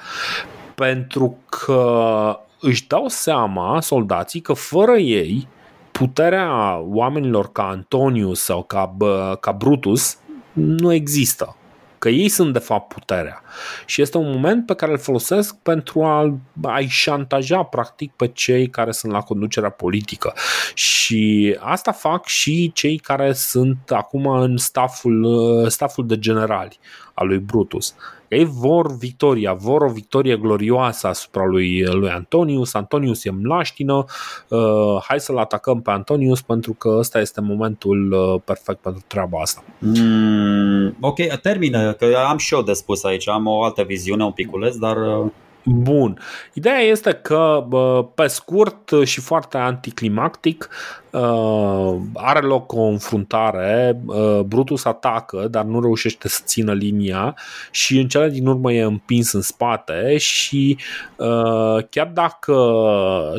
Pentru 0.75 1.37
că 1.49 2.39
își 2.59 2.87
dau 2.87 3.07
seama 3.07 3.81
soldații 3.81 4.41
că 4.41 4.53
fără 4.53 4.97
ei 4.97 5.47
puterea 5.91 6.77
oamenilor 6.79 7.51
ca 7.51 7.67
Antonius 7.67 8.39
sau 8.39 8.63
ca, 8.63 8.95
ca 9.39 9.51
Brutus 9.51 10.17
nu 10.53 10.93
există. 10.93 11.55
Că 11.97 12.09
ei 12.09 12.29
sunt 12.29 12.53
de 12.53 12.59
fapt 12.59 12.93
puterea. 12.93 13.41
Și 13.85 14.01
este 14.01 14.17
un 14.17 14.31
moment 14.31 14.65
pe 14.65 14.73
care 14.73 14.91
îl 14.91 14.97
folosesc 14.97 15.55
pentru 15.55 16.03
a, 16.03 16.39
a-i 16.63 16.87
șantaja 16.87 17.63
practic 17.63 18.11
pe 18.11 18.27
cei 18.27 18.67
care 18.67 18.91
sunt 18.91 19.11
la 19.11 19.21
conducerea 19.21 19.69
politică. 19.69 20.33
Și 20.73 21.57
asta 21.59 21.91
fac 21.91 22.25
și 22.25 22.71
cei 22.73 22.97
care 22.97 23.33
sunt 23.33 23.77
acum 23.87 24.27
în 24.27 24.57
staful, 24.57 25.65
staful 25.69 26.07
de 26.07 26.19
generali 26.19 26.79
al 27.21 27.27
lui 27.27 27.37
Brutus. 27.37 27.95
Ei 28.27 28.45
vor 28.45 28.97
victoria, 28.97 29.53
vor 29.53 29.81
o 29.81 29.87
victorie 29.87 30.37
glorioasă 30.37 31.07
asupra 31.07 31.45
lui, 31.45 31.83
lui 31.83 32.09
Antonius. 32.09 32.73
Antonius 32.73 33.25
e 33.25 33.31
mlaștină, 33.31 34.05
uh, 34.47 35.03
hai 35.07 35.19
să-l 35.19 35.37
atacăm 35.37 35.81
pe 35.81 35.91
Antonius 35.91 36.41
pentru 36.41 36.73
că 36.73 36.89
ăsta 36.97 37.19
este 37.19 37.41
momentul 37.41 38.11
uh, 38.11 38.41
perfect 38.45 38.79
pentru 38.79 39.03
treaba 39.07 39.39
asta. 39.39 39.63
Mm, 39.79 40.95
ok, 40.99 41.17
termină, 41.41 41.93
că 41.93 42.05
am 42.29 42.37
și 42.37 42.53
eu 42.53 42.61
de 42.61 42.73
spus 42.73 43.03
aici, 43.03 43.29
am 43.29 43.47
o 43.47 43.63
altă 43.63 43.83
viziune 43.83 44.23
un 44.23 44.31
piculeț, 44.31 44.75
dar 44.75 44.97
uh... 44.97 45.31
Bun. 45.65 46.19
Ideea 46.53 46.79
este 46.79 47.11
că, 47.11 47.67
pe 48.15 48.27
scurt 48.27 48.91
și 49.03 49.19
foarte 49.19 49.57
anticlimactic, 49.57 50.69
uh, 51.11 51.97
are 52.13 52.39
loc 52.39 52.73
o 52.73 52.81
înfruntare, 52.81 54.01
uh, 54.05 54.39
Brutus 54.39 54.85
atacă, 54.85 55.47
dar 55.51 55.63
nu 55.63 55.81
reușește 55.81 56.27
să 56.27 56.41
țină 56.45 56.73
linia 56.73 57.35
și 57.71 57.99
în 57.99 58.07
cele 58.07 58.29
din 58.29 58.47
urmă 58.47 58.73
e 58.73 58.81
împins 58.81 59.31
în 59.31 59.41
spate 59.41 60.17
și 60.17 60.77
uh, 61.15 61.83
chiar 61.89 62.07
dacă, 62.13 62.55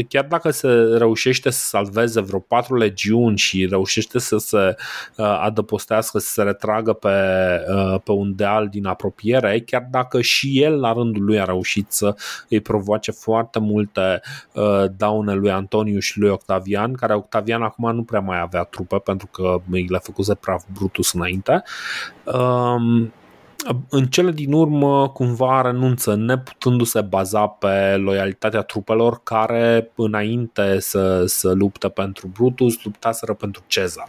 chiar 0.09 0.25
dacă 0.25 0.51
se 0.51 0.68
reușește 0.97 1.51
să 1.51 1.66
salveze 1.66 2.20
vreo 2.20 2.39
patru 2.39 2.77
legiuni 2.77 3.37
și 3.37 3.66
reușește 3.66 4.18
să 4.18 4.37
se 4.37 4.75
uh, 5.16 5.39
adăpostească, 5.41 6.18
să 6.18 6.29
se 6.29 6.43
retragă 6.43 6.93
pe, 6.93 7.09
uh, 7.75 8.01
pe 8.05 8.12
un 8.12 8.33
deal 8.37 8.68
din 8.68 8.87
apropiere, 8.87 9.61
chiar 9.66 9.87
dacă 9.91 10.20
și 10.20 10.62
el 10.62 10.81
la 10.81 10.93
rândul 10.93 11.25
lui 11.25 11.41
a 11.41 11.45
reușit 11.45 11.93
să 11.93 12.14
îi 12.49 12.61
provoace 12.61 13.11
foarte 13.11 13.59
multe 13.59 14.20
uh, 14.53 14.85
daune 14.97 15.35
lui 15.35 15.51
Antoniu 15.51 15.99
și 15.99 16.18
lui 16.18 16.31
Octavian, 16.31 16.93
care 16.93 17.14
Octavian 17.14 17.61
Octavian 17.62 17.90
acum 17.90 17.94
nu 17.94 18.02
prea 18.02 18.20
mai 18.20 18.40
avea 18.40 18.62
trupe 18.62 18.98
pentru 18.98 19.26
că 19.26 19.60
le-a 19.88 19.98
făcut 19.98 20.34
praf 20.34 20.62
Brutus 20.72 21.12
înainte. 21.12 21.62
Um, 22.24 23.12
în 23.88 24.06
cele 24.06 24.30
din 24.30 24.52
urmă 24.52 25.08
cumva 25.08 25.60
renunță 25.60 26.14
neputându-se 26.14 27.00
baza 27.00 27.46
pe 27.46 27.96
loialitatea 27.96 28.60
trupelor 28.62 29.20
care 29.22 29.90
înainte 29.94 30.80
să, 30.80 31.24
să 31.26 31.52
lupte 31.52 31.88
pentru 31.88 32.26
Brutus 32.26 32.84
luptaseră 32.84 33.34
pentru 33.34 33.62
Cezar 33.66 34.08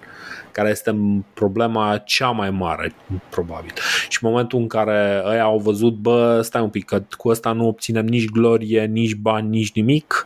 care 0.54 0.70
este 0.70 0.96
problema 1.34 1.98
cea 1.98 2.30
mai 2.30 2.50
mare 2.50 2.94
probabil 3.30 3.74
și 4.10 4.18
în 4.22 4.30
momentul 4.30 4.60
în 4.60 4.68
care 4.68 5.24
ei 5.32 5.40
au 5.40 5.58
văzut 5.58 5.94
bă 5.94 6.42
stai 6.42 6.62
un 6.62 6.70
pic 6.70 6.86
că 6.86 7.04
cu 7.18 7.30
asta 7.30 7.52
nu 7.52 7.68
obținem 7.68 8.06
nici 8.06 8.30
glorie, 8.30 8.86
nici 8.86 9.16
bani, 9.16 9.50
nici 9.50 9.74
nimic 9.74 10.26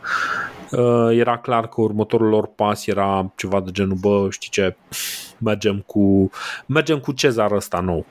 Uh, 0.70 1.16
era 1.18 1.38
clar 1.38 1.68
că 1.68 1.80
următorul 1.80 2.28
lor 2.28 2.46
pas 2.46 2.86
era 2.86 3.32
ceva 3.36 3.60
de 3.60 3.70
genul, 3.70 3.96
bă, 4.00 4.26
știi 4.30 4.50
ce, 4.50 4.76
mergem 5.38 5.82
cu, 5.86 6.30
mergem 6.66 6.98
cu 6.98 7.12
Cezar 7.12 7.52
ăsta 7.52 7.80
nou. 7.80 8.06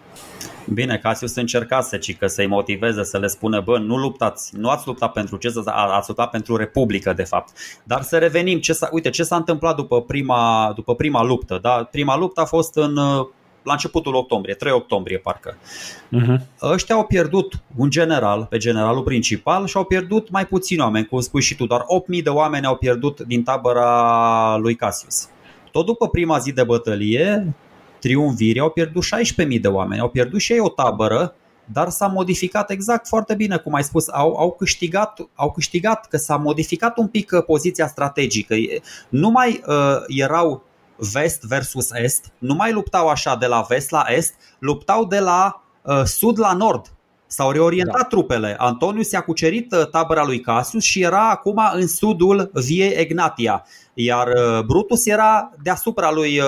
Bine, 0.73 0.97
Casius 0.97 1.35
încercase 1.35 1.97
ci 1.97 2.17
că 2.17 2.27
să-i 2.27 2.47
motiveze, 2.47 3.03
să 3.03 3.17
le 3.17 3.27
spună, 3.27 3.61
bă, 3.61 3.77
nu 3.77 3.97
luptați, 3.97 4.57
nu 4.57 4.69
ați 4.69 4.87
luptat 4.87 5.11
pentru 5.11 5.37
Cezar, 5.37 5.73
ați 5.75 6.07
luptat 6.07 6.29
pentru 6.29 6.55
Republică, 6.55 7.13
de 7.13 7.23
fapt. 7.23 7.53
Dar 7.83 8.01
să 8.01 8.17
revenim, 8.17 8.59
ce 8.59 8.73
s-a, 8.73 8.89
uite, 8.91 9.09
ce 9.09 9.23
s-a 9.23 9.35
întâmplat 9.35 9.75
după 9.75 10.01
prima, 10.01 10.71
după 10.75 10.95
prima 10.95 11.23
luptă, 11.23 11.59
da? 11.61 11.83
Prima 12.07 12.21
luptă 12.21 12.41
a 12.41 12.45
fost 12.45 12.75
în 12.75 12.97
uh, 12.97 13.27
la 13.63 13.71
începutul 13.71 14.15
octombrie, 14.15 14.53
3 14.53 14.71
octombrie 14.71 15.17
parcă. 15.17 15.57
Uh-huh. 15.57 16.37
Ăștia 16.61 16.95
au 16.95 17.03
pierdut 17.03 17.53
un 17.75 17.89
general 17.89 18.45
pe 18.49 18.57
generalul 18.57 19.03
principal 19.03 19.65
și 19.65 19.77
au 19.77 19.83
pierdut 19.83 20.29
mai 20.29 20.45
puțini 20.45 20.81
oameni, 20.81 21.05
cum 21.05 21.19
spui 21.19 21.41
și 21.41 21.55
tu, 21.55 21.65
doar 21.65 21.81
8.000 22.17 22.23
de 22.23 22.29
oameni 22.29 22.65
au 22.65 22.75
pierdut 22.75 23.19
din 23.19 23.43
tabăra 23.43 24.57
lui 24.57 24.75
Cassius. 24.75 25.27
Tot 25.71 25.85
după 25.85 26.09
prima 26.09 26.37
zi 26.37 26.51
de 26.51 26.63
bătălie, 26.63 27.55
triumvirii 27.99 28.61
au 28.61 28.69
pierdut 28.69 29.03
16.000 29.47 29.61
de 29.61 29.67
oameni, 29.67 30.01
au 30.01 30.09
pierdut 30.09 30.39
și 30.39 30.51
ei 30.53 30.59
o 30.59 30.69
tabără, 30.69 31.35
dar 31.71 31.89
s-a 31.89 32.07
modificat 32.07 32.69
exact 32.69 33.07
foarte 33.07 33.35
bine, 33.35 33.57
cum 33.57 33.73
ai 33.73 33.83
spus, 33.83 34.09
au, 34.09 34.35
au, 34.35 34.51
câștigat, 34.51 35.19
au 35.33 35.51
câștigat 35.51 36.07
că 36.07 36.17
s-a 36.17 36.35
modificat 36.35 36.97
un 36.97 37.07
pic 37.07 37.31
uh, 37.31 37.43
poziția 37.43 37.87
strategică. 37.87 38.55
Nu 39.09 39.29
mai 39.29 39.61
uh, 39.67 39.95
erau 40.07 40.66
vest 40.97 41.43
versus 41.43 41.91
est, 41.91 42.31
nu 42.37 42.53
mai 42.53 42.71
luptau 42.71 43.07
așa 43.07 43.35
de 43.35 43.45
la 43.45 43.65
vest 43.67 43.89
la 43.89 44.05
est, 44.07 44.33
luptau 44.59 45.05
de 45.05 45.19
la 45.19 45.63
uh, 45.81 46.03
sud 46.03 46.39
la 46.39 46.53
nord. 46.53 46.91
S-au 47.27 47.51
reorientat 47.51 48.01
da. 48.01 48.07
trupele. 48.07 48.55
Antonius 48.57 49.11
i-a 49.11 49.21
cucerit 49.21 49.71
uh, 49.71 49.87
tabăra 49.87 50.23
lui 50.25 50.39
Cassius 50.39 50.83
și 50.83 51.01
era 51.01 51.29
acum 51.29 51.61
în 51.73 51.87
sudul 51.87 52.51
viei 52.53 52.89
Egnatia. 52.89 53.65
Iar 53.93 54.27
uh, 54.27 54.63
Brutus 54.65 55.05
era 55.05 55.51
deasupra 55.63 56.11
lui 56.11 56.39
uh, 56.39 56.45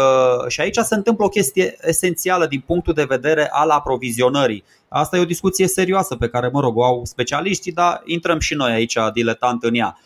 și 0.47 0.61
aici 0.61 0.77
se 0.77 0.95
întâmplă 0.95 1.25
o 1.25 1.29
chestie 1.29 1.77
esențială 1.81 2.45
din 2.45 2.63
punctul 2.65 2.93
de 2.93 3.03
vedere 3.03 3.49
al 3.51 3.69
aprovizionării. 3.69 4.63
Asta 4.87 5.17
e 5.17 5.21
o 5.21 5.25
discuție 5.25 5.67
serioasă 5.67 6.15
pe 6.15 6.29
care, 6.29 6.49
mă 6.53 6.59
rog, 6.59 6.77
o 6.77 6.83
au 6.83 7.01
specialiștii, 7.05 7.71
dar 7.71 8.01
intrăm 8.05 8.39
și 8.39 8.53
noi 8.53 8.71
aici 8.71 8.97
diletant 9.13 9.63
în 9.63 9.75
ea. 9.75 9.97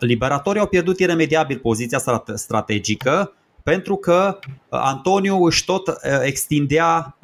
Liberatorii 0.00 0.60
au 0.60 0.66
pierdut 0.66 0.98
iremediabil 0.98 1.58
poziția 1.58 2.02
strategică 2.34 3.32
pentru 3.62 3.96
că 3.96 4.38
Antoniu 4.68 5.44
își 5.44 5.64
tot 5.64 5.98
extindea 6.22 7.16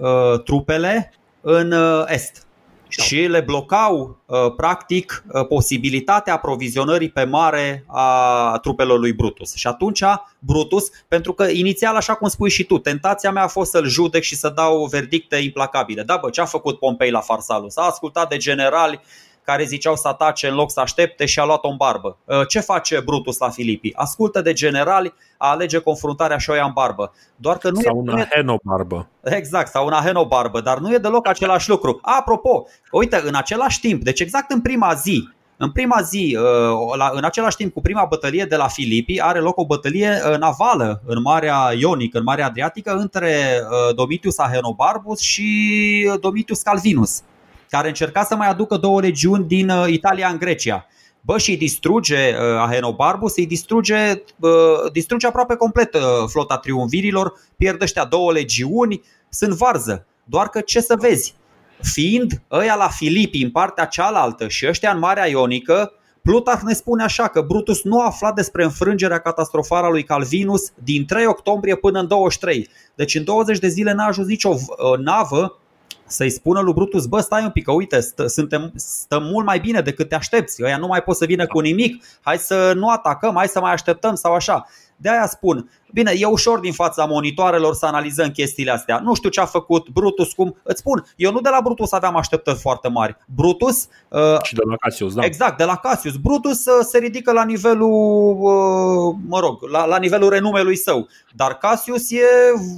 trupele 0.45 1.12
în 1.49 1.72
uh, 1.72 2.05
est 2.07 2.47
și 2.89 3.16
le 3.16 3.41
blocau 3.41 4.18
uh, 4.27 4.37
practic 4.57 5.24
uh, 5.29 5.47
posibilitatea 5.47 6.35
aprovizionării 6.35 7.11
pe 7.11 7.24
mare 7.24 7.85
a 7.87 8.59
trupelor 8.62 8.99
lui 8.99 9.12
Brutus. 9.12 9.55
Și 9.55 9.66
atunci 9.66 10.03
Brutus, 10.39 10.91
pentru 11.09 11.33
că 11.33 11.45
inițial, 11.45 11.97
așa 11.97 12.14
cum 12.14 12.29
spui 12.29 12.51
și 12.51 12.64
tu, 12.64 12.79
tentația 12.79 13.31
mea 13.31 13.43
a 13.43 13.49
fost 13.49 13.70
să-l 13.70 13.89
judec 13.89 14.22
și 14.22 14.37
să 14.37 14.49
dau 14.49 14.85
verdicte 14.85 15.37
implacabile. 15.37 16.03
Da, 16.03 16.18
bă, 16.22 16.31
ce 16.31 16.41
a 16.41 16.45
făcut 16.45 16.79
Pompei 16.79 17.11
la 17.11 17.20
Farsalus? 17.20 17.77
A 17.77 17.83
ascultat 17.83 18.29
de 18.29 18.37
generali 18.37 19.01
care 19.47 19.65
ziceau 19.65 19.97
să 19.97 20.09
atace 20.09 20.49
în 20.49 20.55
loc 20.55 20.71
să 20.71 20.81
aștepte 20.81 21.27
și 21.27 21.41
a 21.41 21.45
luat-o 21.45 21.69
în 21.69 21.77
barbă. 21.77 22.17
Uh, 22.25 22.47
ce 22.49 22.61
face 22.61 23.01
Brutus 23.01 23.39
la 23.39 23.49
Filipii? 23.49 23.95
Ascultă 23.97 24.41
de 24.41 24.53
generali, 24.53 25.15
alege 25.37 25.79
confruntarea 25.79 26.39
și 26.39 26.51
o 26.51 26.55
ia 26.55 26.65
în 26.65 26.73
barbă. 26.75 27.13
Doar 27.37 27.59
că 27.59 27.71
nu 27.71 27.81
sau 27.81 27.97
e, 27.97 28.01
una 28.01 28.27
henobarbă. 28.35 29.09
Exact, 29.23 29.71
sau 29.71 29.87
una 29.87 30.03
henobarbă, 30.05 30.61
dar 30.61 30.79
nu 30.79 30.93
e 30.93 30.99
deloc 30.99 31.29
același 31.29 31.69
lucru. 31.69 31.99
Apropo, 32.03 32.67
uite, 32.91 33.23
în 33.25 33.35
același 33.35 33.81
timp, 33.81 34.03
deci 34.03 34.21
exact 34.21 34.51
în 34.51 34.61
prima 34.61 34.95
zi, 34.95 35.29
în 35.57 35.71
prima 35.71 36.01
zi, 36.03 36.39
uh, 36.41 37.11
în 37.13 37.25
același 37.25 37.57
timp 37.57 37.73
cu 37.73 37.81
prima 37.81 38.05
bătălie 38.05 38.45
de 38.45 38.57
la 38.57 38.69
Filipii, 38.69 39.21
are 39.21 39.39
loc 39.39 39.59
o 39.59 39.67
bătălie 39.67 40.21
uh, 40.31 40.39
navală 40.39 41.03
în 41.07 41.21
Marea 41.23 41.73
Ionică, 41.79 42.19
în 42.19 42.25
Marea 42.25 42.47
Adriatică, 42.47 42.95
între 42.97 43.61
Domitius 43.95 44.39
Ahenobarbus 44.39 45.21
și 45.21 46.11
Domitius 46.21 46.61
Calvinus 46.61 47.23
care 47.71 47.89
încerca 47.89 48.23
să 48.23 48.37
mai 48.37 48.49
aducă 48.49 48.77
două 48.77 49.01
legiuni 49.01 49.47
din 49.47 49.69
uh, 49.69 49.85
Italia 49.89 50.29
în 50.29 50.39
Grecia. 50.39 50.87
Bă, 51.27 51.39
și 51.39 51.51
îi 51.51 51.57
distruge 51.57 52.29
uh, 52.29 52.59
Ahenobarbus, 52.59 53.37
îi 53.37 53.47
distruge, 53.47 54.23
uh, 54.41 54.51
distruge 54.93 55.27
aproape 55.27 55.55
complet 55.55 55.95
uh, 55.95 56.01
flota 56.27 56.57
triumvirilor, 56.57 57.33
pierd 57.57 57.83
ăștia 57.83 58.05
două 58.05 58.33
legiuni, 58.33 59.03
sunt 59.29 59.53
varză. 59.53 60.07
Doar 60.25 60.49
că 60.49 60.61
ce 60.61 60.81
să 60.81 60.97
vezi, 60.99 61.35
fiind 61.83 62.43
ăia 62.51 62.75
la 62.75 62.89
Filipi 62.89 63.43
în 63.43 63.51
partea 63.51 63.85
cealaltă 63.85 64.49
și 64.49 64.67
ăștia 64.69 64.91
în 64.91 64.99
Marea 64.99 65.27
Ionică, 65.29 65.93
Plutarh 66.23 66.61
ne 66.62 66.73
spune 66.73 67.03
așa 67.03 67.29
că 67.29 67.41
Brutus 67.41 67.83
nu 67.83 68.01
a 68.01 68.07
aflat 68.07 68.35
despre 68.35 68.64
înfrângerea 68.64 69.19
catastrofală 69.19 69.87
a 69.87 69.91
lui 69.91 70.03
Calvinus 70.03 70.73
din 70.83 71.07
3 71.07 71.27
octombrie 71.27 71.75
până 71.77 71.99
în 71.99 72.07
23. 72.07 72.69
Deci 72.95 73.14
în 73.14 73.25
20 73.25 73.59
de 73.59 73.69
zile 73.69 73.93
n-a 73.93 74.07
ajuns 74.07 74.27
nicio 74.27 74.49
uh, 74.49 74.99
navă 74.99 75.59
să-i 76.07 76.31
spună 76.31 76.61
lui 76.61 76.73
Brutus, 76.73 77.07
bă, 77.07 77.21
stai 77.21 77.43
un 77.43 77.51
pic, 77.51 77.65
că 77.65 77.73
uite, 77.73 78.01
stă, 78.01 78.27
suntem, 78.27 78.73
stăm 78.75 79.23
mult 79.23 79.47
mai 79.47 79.59
bine 79.59 79.81
decât 79.81 80.09
te 80.09 80.15
aștepți, 80.15 80.63
ăia 80.63 80.77
nu 80.77 80.87
mai 80.87 81.03
pot 81.03 81.17
să 81.17 81.25
vină 81.25 81.47
cu 81.47 81.61
nimic, 81.61 82.05
hai 82.21 82.39
să 82.39 82.73
nu 82.75 82.89
atacăm, 82.89 83.35
hai 83.35 83.49
să 83.49 83.61
mai 83.61 83.73
așteptăm 83.73 84.15
sau 84.15 84.35
așa. 84.35 84.67
De 84.97 85.11
aia 85.11 85.27
spun, 85.27 85.71
bine, 85.93 86.13
e 86.17 86.27
ușor 86.27 86.59
din 86.59 86.73
fața 86.73 87.05
monitoarelor 87.05 87.75
să 87.75 87.87
analizăm 87.87 88.29
chestiile 88.29 88.71
astea. 88.71 89.01
Nu 89.05 89.15
știu 89.15 89.29
ce 89.29 89.41
a 89.41 89.45
făcut 89.45 89.89
Brutus, 89.89 90.33
cum. 90.33 90.57
Îți 90.63 90.81
spun, 90.81 91.07
eu 91.17 91.33
nu 91.33 91.41
de 91.41 91.49
la 91.49 91.61
Brutus 91.63 91.93
aveam 91.93 92.17
așteptări 92.17 92.59
foarte 92.59 92.89
mari. 92.89 93.17
Brutus. 93.35 93.89
Uh, 94.09 94.43
și 94.43 94.55
de 94.55 94.63
la 94.69 94.77
Cassius, 94.77 95.15
da. 95.15 95.25
Exact, 95.25 95.59
de 95.59 95.65
la 95.65 95.77
Cassius. 95.77 96.17
Brutus 96.17 96.67
uh, 96.67 96.85
se 96.89 96.99
ridică 96.99 97.33
la 97.33 97.45
nivelul, 97.45 98.37
uh, 98.41 99.17
mă 99.29 99.39
rog, 99.41 99.63
la, 99.63 99.85
la 99.85 99.99
nivelul 99.99 100.29
renumelui 100.29 100.77
său. 100.77 101.09
Dar 101.35 101.59
Cassius 101.59 102.11
e 102.11 102.25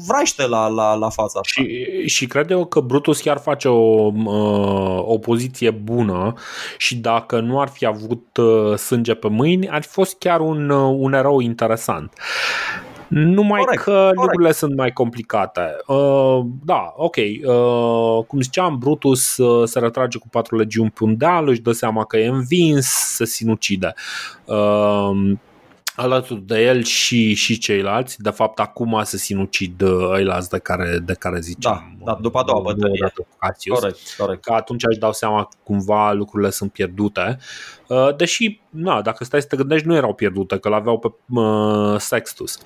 vraiște 0.06 0.46
la, 0.46 0.68
la, 0.68 0.94
la 0.94 1.08
fața 1.08 1.38
asta. 1.38 1.40
Și, 1.42 2.06
și 2.06 2.26
cred 2.26 2.50
eu 2.50 2.64
că 2.64 2.80
Brutus 2.80 3.20
chiar 3.20 3.38
face 3.38 3.68
o, 3.68 4.12
uh, 4.24 5.02
o 5.04 5.18
poziție 5.18 5.70
bună 5.70 6.32
și 6.76 6.96
dacă 6.96 7.40
nu 7.40 7.60
ar 7.60 7.68
fi 7.68 7.86
avut 7.86 8.36
uh, 8.36 8.76
sânge 8.76 9.14
pe 9.14 9.28
mâini, 9.28 9.68
ar 9.68 9.82
fi 9.82 9.88
fost 9.88 10.18
chiar 10.18 10.40
un, 10.40 10.70
uh, 10.70 10.96
un 10.98 11.12
erou 11.12 11.40
interesant. 11.40 12.07
Numai 13.08 13.60
corect, 13.60 13.82
că 13.82 13.90
corect. 13.90 14.16
lucrurile 14.16 14.52
sunt 14.52 14.76
mai 14.76 14.92
complicate. 14.92 15.76
Uh, 15.86 16.40
da, 16.64 16.92
ok. 16.96 17.16
Uh, 17.16 18.24
cum 18.26 18.40
ziceam, 18.40 18.78
Brutus 18.78 19.36
uh, 19.36 19.68
se 19.68 19.78
retrage 19.78 20.18
cu 20.18 20.28
patru 20.28 20.56
legiuni 20.56 20.90
pe 20.90 21.04
un 21.04 21.16
deal, 21.16 21.48
își 21.48 21.60
dă 21.60 21.72
seama 21.72 22.04
că 22.04 22.16
e 22.16 22.26
învins, 22.26 22.86
se 22.86 23.24
sinucide. 23.24 23.94
Uh, 24.44 25.32
alături 25.98 26.40
de 26.40 26.62
el 26.62 26.82
și, 26.82 27.34
și 27.34 27.58
ceilalți. 27.58 28.22
De 28.22 28.30
fapt, 28.30 28.58
acum 28.58 29.00
se 29.02 29.16
sinucid 29.16 29.80
uh, 29.80 30.10
ăilalți 30.10 30.50
de 30.50 30.58
care, 30.58 30.98
de 31.04 31.12
care 31.12 31.40
ziceam. 31.40 31.96
Da, 31.98 32.12
da 32.12 32.18
după 32.22 32.38
a 32.38 32.42
doua 32.44 32.60
bătălie. 32.60 33.12
Corect, 33.68 33.98
corect. 34.18 34.42
Că 34.42 34.52
atunci 34.52 34.82
își 34.90 34.98
dau 34.98 35.12
seama 35.12 35.48
cumva 35.62 36.12
lucrurile 36.12 36.50
sunt 36.50 36.72
pierdute. 36.72 37.38
Uh, 37.88 38.16
deși, 38.16 38.60
na, 38.70 39.02
dacă 39.02 39.24
stai 39.24 39.40
să 39.40 39.46
te 39.46 39.56
gândești, 39.56 39.86
nu 39.86 39.94
erau 39.94 40.14
pierdute, 40.14 40.58
că 40.58 40.68
l-aveau 40.68 40.98
pe 40.98 41.08
uh, 41.40 41.98
Sextus. 41.98 42.58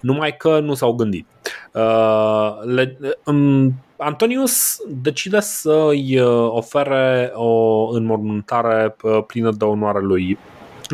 Numai 0.00 0.36
că 0.36 0.60
nu 0.60 0.74
s-au 0.74 0.92
gândit. 0.92 1.26
Uh, 1.72 2.62
le, 2.64 2.98
um, 3.24 3.74
Antonius 3.96 4.76
decide 4.88 5.40
să-i 5.40 6.20
uh, 6.20 6.48
ofere 6.50 7.30
o 7.34 7.86
înmormântare 7.88 8.96
plină 9.26 9.50
de 9.50 9.64
onoare 9.64 10.00
lui 10.00 10.38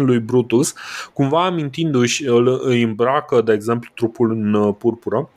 lui 0.05 0.19
Brutus, 0.19 0.75
cumva 1.13 1.45
amintindu-și, 1.45 2.25
îi 2.61 2.83
îmbracă, 2.83 3.41
de 3.41 3.53
exemplu, 3.53 3.91
trupul 3.95 4.31
în 4.31 4.55
uh, 4.55 4.75
purpură, 4.79 5.29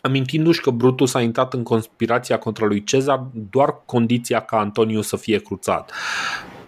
amintindu-și 0.00 0.60
că 0.60 0.70
Brutus 0.70 1.14
a 1.14 1.20
intrat 1.20 1.54
în 1.54 1.62
conspirația 1.62 2.38
contra 2.38 2.66
lui 2.66 2.84
Cezar 2.84 3.26
doar 3.50 3.82
condiția 3.86 4.40
ca 4.40 4.58
Antoniu 4.58 5.00
să 5.00 5.16
fie 5.16 5.38
cruțat. 5.38 5.92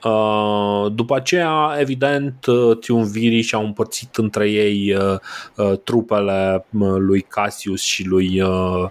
Uh, 0.04 0.92
după 0.92 1.14
aceea, 1.14 1.76
evident, 1.78 2.46
uh, 2.46 2.78
triumvirii 2.78 3.42
și-au 3.42 3.64
împărțit 3.64 4.16
între 4.16 4.50
ei 4.50 4.96
trupele 5.84 6.64
lui 6.98 7.20
Cassius 7.20 7.80
și 7.80 8.06
lui 8.06 8.42
Uh, 8.86 8.90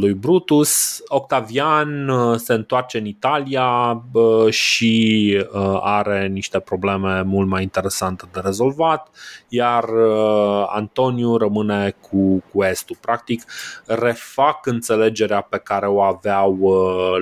lui 0.00 0.12
Brutus. 0.12 1.02
Octavian 1.08 2.08
uh, 2.08 2.38
se 2.38 2.52
întoarce 2.52 2.98
în 2.98 3.06
Italia 3.06 4.02
uh, 4.12 4.50
și 4.50 5.46
are 5.80 6.26
niște 6.26 6.58
probleme 6.58 7.22
mult 7.22 7.48
mai 7.48 7.62
interesante 7.62 8.24
de 8.32 8.40
rezolvat, 8.44 9.08
iar 9.48 9.84
Antoniu 10.66 11.36
rămâne 11.36 11.94
cu, 12.00 12.42
cu 12.52 12.64
Estul. 12.64 12.96
Practic, 13.00 13.44
refac 13.86 14.66
înțelegerea 14.66 15.40
pe 15.40 15.58
care 15.58 15.86
o 15.86 16.02
aveau 16.02 16.58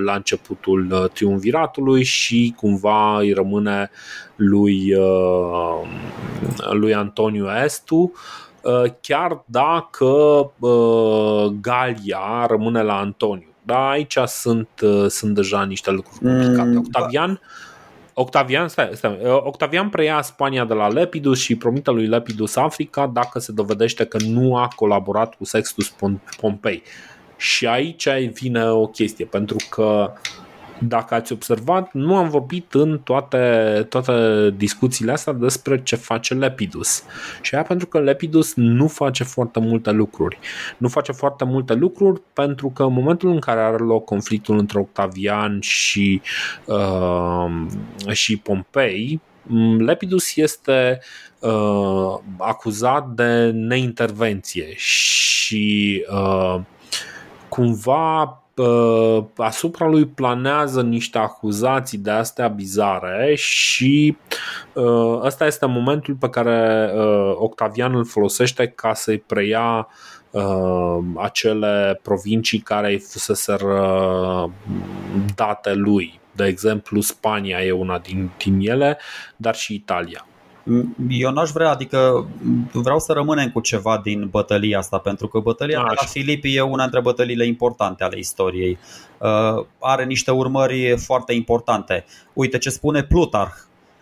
la 0.04 0.14
începutul 0.14 1.10
triumviratului 1.12 2.02
și 2.02 2.54
cumva 2.56 3.18
îi 3.18 3.32
rămâne 3.32 3.90
lui, 4.36 4.94
lui 6.70 6.94
Antoniu 6.94 7.46
Estu 7.64 8.12
Uh, 8.14 8.43
chiar 9.00 9.44
dacă 9.46 10.04
uh, 10.58 11.46
Galia 11.60 12.46
rămâne 12.48 12.82
la 12.82 12.98
Antoniu. 12.98 13.46
Da, 13.62 13.88
aici 13.88 14.18
sunt, 14.26 14.68
uh, 14.82 15.06
sunt 15.08 15.34
deja 15.34 15.64
niște 15.64 15.90
lucruri 15.90 16.18
complicate. 16.18 16.68
Mm, 16.68 16.76
Octavian 16.76 17.40
Octavian, 18.14 18.68
stai, 18.68 18.90
stai, 18.92 19.18
Octavian 19.22 19.88
preia 19.88 20.22
Spania 20.22 20.64
de 20.64 20.74
la 20.74 20.88
Lepidus 20.88 21.40
și 21.40 21.56
promite 21.56 21.90
lui 21.90 22.06
Lepidus 22.06 22.56
Africa 22.56 23.06
dacă 23.06 23.38
se 23.38 23.52
dovedește 23.52 24.04
că 24.04 24.18
nu 24.26 24.56
a 24.56 24.68
colaborat 24.76 25.34
cu 25.34 25.44
Sextus 25.44 25.94
Pompei. 26.40 26.82
Și 27.36 27.66
aici 27.66 28.08
vine 28.32 28.64
o 28.64 28.86
chestie, 28.86 29.24
pentru 29.24 29.56
că 29.70 30.12
dacă 30.78 31.14
ați 31.14 31.32
observat, 31.32 31.92
nu 31.92 32.16
am 32.16 32.28
vorbit 32.28 32.74
în 32.74 33.00
toate, 33.04 33.86
toate 33.88 34.50
discuțiile 34.56 35.12
astea 35.12 35.32
despre 35.32 35.82
ce 35.82 35.96
face 35.96 36.34
Lepidus. 36.34 37.02
Și 37.40 37.54
aia 37.54 37.64
pentru 37.64 37.86
că 37.86 38.00
Lepidus 38.00 38.54
nu 38.54 38.88
face 38.88 39.24
foarte 39.24 39.60
multe 39.60 39.90
lucruri. 39.90 40.38
Nu 40.78 40.88
face 40.88 41.12
foarte 41.12 41.44
multe 41.44 41.74
lucruri 41.74 42.20
pentru 42.32 42.68
că 42.68 42.82
în 42.82 42.92
momentul 42.92 43.30
în 43.30 43.38
care 43.38 43.60
are 43.60 43.76
loc 43.76 44.04
conflictul 44.04 44.58
între 44.58 44.78
Octavian 44.78 45.60
și, 45.60 46.22
uh, 46.64 48.12
și 48.12 48.36
Pompei, 48.36 49.20
Lepidus 49.78 50.36
este 50.36 51.00
uh, 51.38 52.18
acuzat 52.38 53.08
de 53.08 53.50
neintervenție 53.50 54.72
și 54.76 56.04
uh, 56.10 56.60
cumva 57.48 58.43
asupra 59.36 59.86
lui 59.86 60.06
planează 60.06 60.82
niște 60.82 61.18
acuzații 61.18 61.98
de 61.98 62.10
astea 62.10 62.48
bizare 62.48 63.34
și 63.34 64.16
ăsta 65.22 65.46
este 65.46 65.66
momentul 65.66 66.14
pe 66.14 66.28
care 66.28 66.90
Octavian 67.34 67.94
îl 67.94 68.04
folosește 68.04 68.66
ca 68.66 68.94
să-i 68.94 69.18
preia 69.18 69.88
uh, 70.30 70.98
acele 71.16 72.00
provincii 72.02 72.58
care 72.58 72.96
fusese 72.96 73.56
date 75.34 75.74
lui. 75.74 76.20
De 76.32 76.44
exemplu, 76.44 77.00
Spania 77.00 77.64
e 77.64 77.72
una 77.72 77.98
din, 77.98 78.30
din 78.38 78.58
ele, 78.60 78.98
dar 79.36 79.54
și 79.54 79.74
Italia. 79.74 80.26
Eu 81.08 81.32
n-aș 81.32 81.50
vrea, 81.50 81.70
adică 81.70 82.28
vreau 82.72 82.98
să 82.98 83.12
rămânem 83.12 83.50
cu 83.50 83.60
ceva 83.60 84.00
din 84.04 84.28
bătălia 84.30 84.78
asta, 84.78 84.98
pentru 84.98 85.28
că 85.28 85.38
bătălia 85.38 85.78
Așa. 85.78 85.88
de 85.88 85.94
la 86.00 86.06
Filipi 86.06 86.56
e 86.56 86.60
una 86.60 86.82
dintre 86.82 87.00
bătăliile 87.00 87.46
importante 87.46 88.04
ale 88.04 88.18
istoriei. 88.18 88.78
Uh, 89.18 89.64
are 89.78 90.04
niște 90.04 90.30
urmări 90.30 90.96
foarte 90.98 91.32
importante. 91.32 92.04
Uite 92.32 92.58
ce 92.58 92.70
spune 92.70 93.02
Plutarh. 93.02 93.54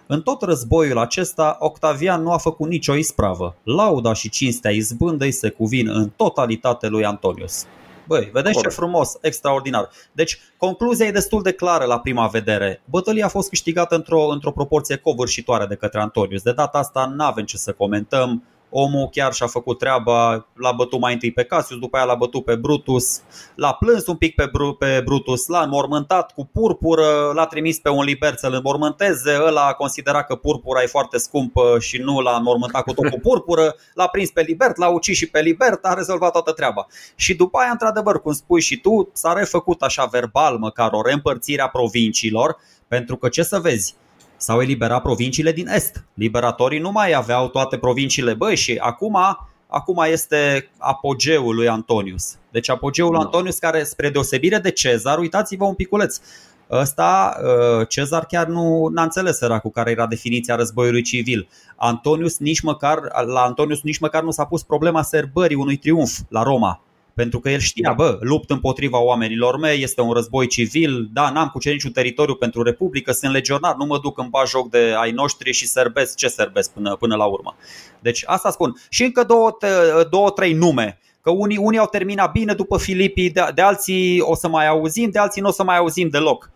În 0.06 0.22
tot 0.22 0.42
războiul 0.42 0.98
acesta, 0.98 1.56
Octavian 1.60 2.22
nu 2.22 2.32
a 2.32 2.38
făcut 2.38 2.68
nicio 2.68 2.94
ispravă. 2.94 3.56
Lauda 3.62 4.12
și 4.12 4.30
cinstea 4.30 4.70
izbândei 4.70 5.30
se 5.32 5.48
cuvin 5.48 5.88
în 5.88 6.10
totalitate 6.16 6.88
lui 6.88 7.04
Antonius. 7.04 7.66
Băi, 8.12 8.30
vedeți 8.32 8.54
Corect. 8.54 8.74
ce 8.74 8.80
frumos, 8.80 9.16
extraordinar. 9.20 9.88
Deci, 10.12 10.38
concluzia 10.56 11.06
e 11.06 11.10
destul 11.10 11.42
de 11.42 11.52
clară 11.52 11.84
la 11.84 11.98
prima 11.98 12.26
vedere. 12.26 12.82
Bătălia 12.84 13.24
a 13.24 13.28
fost 13.28 13.48
câștigată 13.48 13.94
într-o, 13.94 14.26
într-o 14.26 14.52
proporție 14.52 14.96
covârșitoare 14.96 15.66
de 15.66 15.74
către 15.74 16.00
Antonius. 16.00 16.42
De 16.42 16.52
data 16.52 16.78
asta 16.78 17.12
nu 17.16 17.24
avem 17.24 17.44
ce 17.44 17.56
să 17.56 17.72
comentăm 17.72 18.42
omul 18.74 19.08
chiar 19.08 19.32
și-a 19.32 19.46
făcut 19.46 19.78
treaba, 19.78 20.46
l-a 20.54 20.72
bătut 20.72 21.00
mai 21.00 21.12
întâi 21.12 21.32
pe 21.32 21.44
Cassius, 21.44 21.78
după 21.80 21.96
aia 21.96 22.06
l-a 22.06 22.14
bătut 22.14 22.44
pe 22.44 22.54
Brutus, 22.54 23.20
l-a 23.54 23.72
plâns 23.72 24.06
un 24.06 24.16
pic 24.16 24.34
pe, 24.34 24.48
Bru- 24.52 24.74
pe 24.74 25.00
Brutus, 25.04 25.46
l-a 25.46 25.62
înmormântat 25.62 26.32
cu 26.32 26.48
purpură, 26.52 27.30
l-a 27.34 27.46
trimis 27.46 27.78
pe 27.78 27.88
un 27.88 28.04
liber 28.04 28.34
să-l 28.36 28.52
înmormânteze, 28.52 29.38
ăla 29.46 29.66
a 29.66 29.72
considerat 29.72 30.26
că 30.26 30.34
purpura 30.34 30.82
e 30.82 30.86
foarte 30.86 31.18
scumpă 31.18 31.76
și 31.80 31.98
nu 31.98 32.20
l-a 32.20 32.36
înmormântat 32.36 32.82
cu 32.82 32.92
tot 32.92 33.10
cu 33.10 33.18
purpură, 33.18 33.74
l-a 33.94 34.06
prins 34.06 34.30
pe 34.30 34.42
Libert, 34.42 34.76
l-a 34.76 34.88
ucis 34.88 35.16
și 35.16 35.30
pe 35.30 35.40
Libert, 35.40 35.84
a 35.84 35.94
rezolvat 35.94 36.32
toată 36.32 36.52
treaba. 36.52 36.86
Și 37.14 37.34
după 37.34 37.58
aia, 37.58 37.70
într-adevăr, 37.70 38.20
cum 38.20 38.32
spui 38.32 38.60
și 38.60 38.80
tu, 38.80 39.10
s-a 39.12 39.32
refăcut 39.32 39.82
așa 39.82 40.04
verbal 40.04 40.56
măcar 40.58 40.92
o 40.92 41.02
reîmpărțire 41.02 41.62
a 41.62 41.68
provinciilor, 41.68 42.56
pentru 42.88 43.16
că 43.16 43.28
ce 43.28 43.42
să 43.42 43.58
vezi, 43.58 43.94
s-au 44.43 44.61
eliberat 44.61 45.03
provinciile 45.03 45.53
din 45.53 45.68
est. 45.68 46.05
Liberatorii 46.14 46.78
nu 46.78 46.90
mai 46.90 47.12
aveau 47.12 47.49
toate 47.49 47.78
provinciile, 47.78 48.34
băi, 48.34 48.57
și 48.57 48.76
acum, 48.80 49.18
acum 49.66 50.03
este 50.11 50.70
apogeul 50.78 51.55
lui 51.55 51.68
Antonius. 51.68 52.36
Deci 52.51 52.70
apogeul 52.70 53.11
lui 53.11 53.18
da. 53.18 53.24
Antonius 53.24 53.59
care, 53.59 53.84
spre 53.84 54.11
deosebire 54.11 54.59
de 54.59 54.70
Cezar, 54.70 55.18
uitați-vă 55.18 55.64
un 55.64 55.74
piculeț, 55.74 56.20
Ăsta, 56.70 57.36
uh, 57.43 57.88
Cezar 57.88 58.26
chiar 58.26 58.47
nu 58.47 58.93
a 58.95 59.03
înțeles 59.03 59.38
cu 59.62 59.70
care 59.70 59.90
era 59.90 60.07
definiția 60.07 60.55
războiului 60.55 61.03
civil. 61.03 61.49
Antonius 61.76 62.38
nici 62.38 62.61
măcar, 62.61 62.99
la 63.26 63.40
Antonius 63.40 63.82
nici 63.82 63.99
măcar 63.99 64.22
nu 64.22 64.30
s-a 64.30 64.45
pus 64.45 64.62
problema 64.62 65.03
serbării 65.03 65.57
unui 65.57 65.76
triumf 65.76 66.18
la 66.28 66.43
Roma. 66.43 66.80
Pentru 67.14 67.40
că 67.40 67.50
el 67.50 67.58
știa, 67.58 67.88
da. 67.88 67.94
bă, 67.94 68.18
lupt 68.20 68.50
împotriva 68.50 68.98
oamenilor 68.98 69.58
mei, 69.58 69.82
este 69.82 70.00
un 70.00 70.12
război 70.12 70.46
civil, 70.46 71.08
da, 71.12 71.30
n-am 71.30 71.48
cucerit 71.48 71.76
niciun 71.76 71.92
teritoriu 71.92 72.34
pentru 72.34 72.62
Republică, 72.62 73.12
sunt 73.12 73.32
legionar, 73.32 73.74
nu 73.74 73.84
mă 73.84 73.98
duc 73.98 74.18
în 74.18 74.30
joc 74.46 74.70
de 74.70 74.94
ai 74.98 75.10
noștri 75.10 75.52
și 75.52 75.66
serbesc 75.66 76.16
ce 76.16 76.28
serbesc 76.28 76.72
până, 76.72 76.96
până 76.96 77.16
la 77.16 77.24
urmă. 77.24 77.56
Deci 78.00 78.22
asta 78.26 78.50
spun. 78.50 78.74
Și 78.88 79.02
încă 79.02 79.24
două, 79.24 79.56
două 80.10 80.30
trei 80.30 80.52
nume 80.52 80.98
că 81.22 81.30
unii, 81.30 81.56
unii 81.56 81.78
au 81.78 81.86
terminat 81.86 82.32
bine 82.32 82.54
după 82.54 82.78
Filipii, 82.78 83.30
de, 83.30 83.50
de 83.54 83.62
alții 83.62 84.20
o 84.20 84.34
să 84.34 84.48
mai 84.48 84.66
auzim, 84.68 85.10
de 85.10 85.18
alții 85.18 85.40
nu 85.40 85.48
o 85.48 85.52
să 85.52 85.64
mai 85.64 85.76
auzim 85.76 86.08
deloc. 86.08 86.50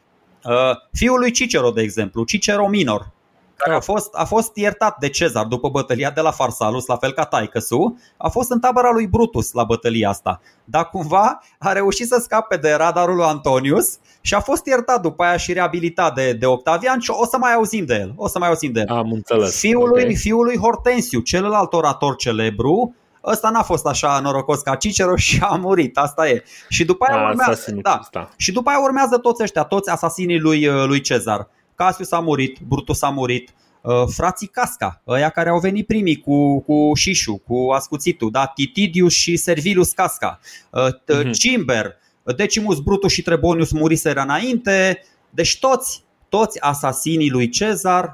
Uh, 0.44 0.52
fiul 0.92 1.18
lui 1.18 1.30
Cicero, 1.30 1.70
de 1.70 1.82
exemplu, 1.82 2.24
Cicero 2.24 2.68
Minor, 2.68 3.10
care 3.56 3.76
a 3.76 3.80
fost, 3.80 4.14
a 4.14 4.24
fost 4.24 4.56
iertat 4.56 4.98
de 4.98 5.08
Cezar 5.08 5.44
după 5.44 5.68
bătălia 5.68 6.10
de 6.10 6.20
la 6.20 6.30
Farsalus, 6.30 6.86
la 6.86 6.96
fel 6.96 7.12
ca 7.12 7.24
taicăsu, 7.24 7.98
a 8.16 8.28
fost 8.28 8.50
în 8.50 8.60
tabăra 8.60 8.90
lui 8.90 9.06
Brutus 9.06 9.52
la 9.52 9.64
bătălia 9.64 10.08
asta. 10.08 10.40
Dar 10.64 10.88
cumva 10.88 11.42
a 11.58 11.72
reușit 11.72 12.06
să 12.06 12.20
scape 12.22 12.56
de 12.56 12.72
radarul 12.72 13.16
lui 13.16 13.24
Antonius 13.24 13.98
și 14.20 14.34
a 14.34 14.40
fost 14.40 14.66
iertat 14.66 15.02
după 15.02 15.24
aia 15.24 15.36
și 15.36 15.52
reabilitat 15.52 16.14
de, 16.14 16.32
de 16.32 16.46
Octavian 16.46 16.98
și 16.98 17.10
o 17.10 17.26
să 17.26 17.36
mai 17.38 17.54
auzim 17.54 17.84
de 17.84 17.94
el. 17.94 18.12
O 18.16 18.28
să 18.28 18.38
mai 18.38 18.48
auzim 18.48 18.72
de 18.72 18.80
el. 18.80 18.96
Am 18.96 19.12
înțeles. 19.12 19.58
Fiul, 19.58 19.90
okay. 19.90 20.04
lui, 20.04 20.16
fiul 20.16 20.44
lui 20.44 20.58
Hortensiu, 20.58 21.20
celălalt 21.20 21.72
orator 21.72 22.16
celebru, 22.16 22.94
ăsta 23.24 23.50
n-a 23.50 23.62
fost 23.62 23.86
așa 23.86 24.20
norocos 24.20 24.60
ca 24.60 24.74
Cicero 24.74 25.16
și 25.16 25.38
a 25.42 25.54
murit, 25.54 25.98
asta 25.98 26.28
e. 26.28 26.44
Și 26.68 26.84
după 26.84 27.06
aia, 27.08 27.26
a, 27.26 27.28
urmează, 27.28 27.74
da, 27.82 28.00
și 28.36 28.52
după 28.52 28.70
aia 28.70 28.78
urmează 28.78 29.16
toți 29.16 29.42
ăștia, 29.42 29.62
toți 29.62 29.90
asasinii 29.90 30.38
lui, 30.38 30.66
lui 30.86 31.00
Cezar. 31.00 31.48
Cassius 31.76 32.12
a 32.12 32.18
murit, 32.18 32.58
Brutus 32.68 33.02
a 33.02 33.08
murit, 33.08 33.54
uh, 33.82 33.92
frații 34.06 34.46
Casca, 34.46 35.02
ăia 35.06 35.28
care 35.28 35.48
au 35.48 35.58
venit 35.58 35.86
primii 35.86 36.20
cu, 36.20 36.60
cu 36.60 36.94
Șișu, 36.94 37.42
cu 37.46 37.70
Ascuțitul, 37.70 38.30
da? 38.30 38.46
Titidius 38.46 39.12
și 39.12 39.36
Servilius 39.36 39.90
Casca, 39.92 40.38
uh-huh. 40.40 41.30
Cimber, 41.32 41.96
Decimus 42.36 42.78
Brutus 42.78 43.12
și 43.12 43.22
Trebonius 43.22 43.72
muriseră 43.72 44.20
înainte, 44.20 45.02
deci 45.30 45.58
toți, 45.58 46.04
toți 46.28 46.60
asasinii 46.60 47.30
lui 47.30 47.48
Cezar 47.48 48.04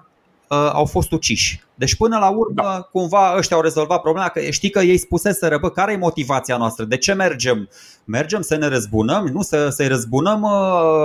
uh, 0.48 0.70
au 0.72 0.84
fost 0.84 1.12
uciși. 1.12 1.60
Deci 1.74 1.94
până 1.94 2.18
la 2.18 2.28
urmă, 2.28 2.52
da. 2.54 2.80
cumva 2.80 3.34
ăștia 3.36 3.56
au 3.56 3.62
rezolvat 3.62 4.00
problema, 4.00 4.28
că 4.28 4.40
știi 4.40 4.70
că 4.70 4.80
ei 4.80 4.96
spuseseră, 4.96 5.58
bă, 5.58 5.70
care 5.70 5.92
e 5.92 5.96
motivația 5.96 6.56
noastră? 6.56 6.84
De 6.84 6.96
ce 6.96 7.12
mergem? 7.12 7.68
Mergem 8.04 8.40
să 8.40 8.56
ne 8.56 8.66
răzbunăm, 8.66 9.26
nu 9.26 9.42
să, 9.42 9.68
să-i 9.68 9.88
răzbunăm 9.88 10.42
uh, 10.42 10.50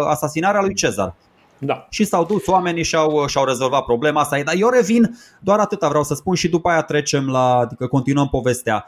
asasinarea 0.07 0.61
lui 0.61 0.73
Cezar. 0.73 1.15
Da. 1.57 1.87
Și 1.89 2.05
s-au 2.05 2.25
dus 2.25 2.47
oamenii 2.47 2.83
și 2.83 2.95
au, 2.95 3.27
și-au 3.27 3.45
rezolvat 3.45 3.83
problema 3.83 4.21
asta. 4.21 4.41
Dar 4.43 4.55
eu 4.57 4.69
revin, 4.69 5.17
doar 5.39 5.59
atâta 5.59 5.87
vreau 5.87 6.03
să 6.03 6.13
spun 6.13 6.35
și 6.35 6.49
după 6.49 6.69
aia 6.69 6.81
trecem 6.81 7.29
la, 7.29 7.57
adică 7.57 7.87
continuăm 7.87 8.29
povestea. 8.29 8.85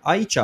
Aici, 0.00 0.38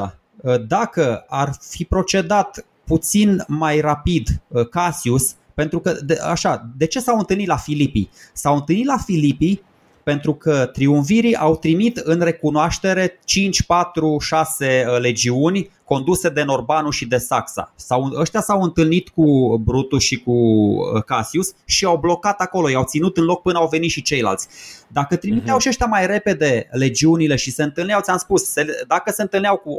dacă 0.67 1.25
ar 1.29 1.53
fi 1.61 1.85
procedat 1.85 2.65
puțin 2.85 3.45
mai 3.47 3.81
rapid 3.81 4.29
uh, 4.49 4.69
Cassius, 4.69 5.35
pentru 5.55 5.81
că, 5.81 5.93
de, 6.05 6.19
așa, 6.25 6.71
de 6.77 6.87
ce 6.87 7.01
s-au 7.01 7.19
întâlnit 7.19 7.47
la 7.47 7.57
Filipii? 7.57 8.11
S-au 8.33 8.55
întâlnit 8.55 8.87
la 8.87 8.97
Filipii 8.97 9.63
pentru 10.11 10.35
că 10.35 10.71
triumvirii 10.73 11.37
au 11.37 11.57
trimit 11.57 11.97
în 11.97 12.21
recunoaștere 12.21 13.19
5, 13.25 13.63
4, 13.63 14.19
6 14.21 14.85
legiuni 15.01 15.71
conduse 15.85 16.29
de 16.29 16.43
Norbanu 16.43 16.91
și 16.91 17.07
de 17.07 17.17
Saxa. 17.17 17.73
Sau, 17.77 18.13
ăștia 18.17 18.41
s-au 18.41 18.63
întâlnit 18.63 19.09
cu 19.09 19.59
Brutus 19.65 20.03
și 20.03 20.17
cu 20.17 20.33
uh, 20.33 21.03
Cassius 21.07 21.53
și 21.65 21.85
au 21.85 21.97
blocat 21.97 22.41
acolo, 22.41 22.71
i-au 22.71 22.85
ținut 22.85 23.17
în 23.17 23.25
loc 23.25 23.43
până 23.43 23.59
au 23.59 23.69
venit 23.69 23.91
și 23.91 24.03
ceilalți. 24.03 24.49
Dacă 24.89 25.17
trimiteau 25.17 25.59
uh-huh. 25.59 25.61
și 25.61 25.69
ăștia 25.69 25.87
mai 25.87 26.07
repede 26.07 26.69
legiunile 26.71 27.37
și 27.37 27.51
se 27.51 27.63
întâlneau, 27.63 28.01
ți-am 28.01 28.19
spus, 28.19 28.45
se, 28.45 28.65
dacă 28.87 29.13
se 29.13 29.23
întâlneau 29.23 29.57
cu 29.57 29.77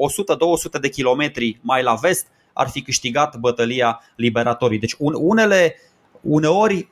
100-200 0.77 0.81
de 0.81 0.89
kilometri 0.89 1.59
mai 1.61 1.83
la 1.83 1.93
vest, 1.93 2.25
ar 2.53 2.67
fi 2.67 2.81
câștigat 2.81 3.37
bătălia 3.37 4.01
liberatorii. 4.15 4.79
Deci 4.79 4.95
un, 4.97 5.13
unele, 5.17 5.75
uneori 6.21 6.87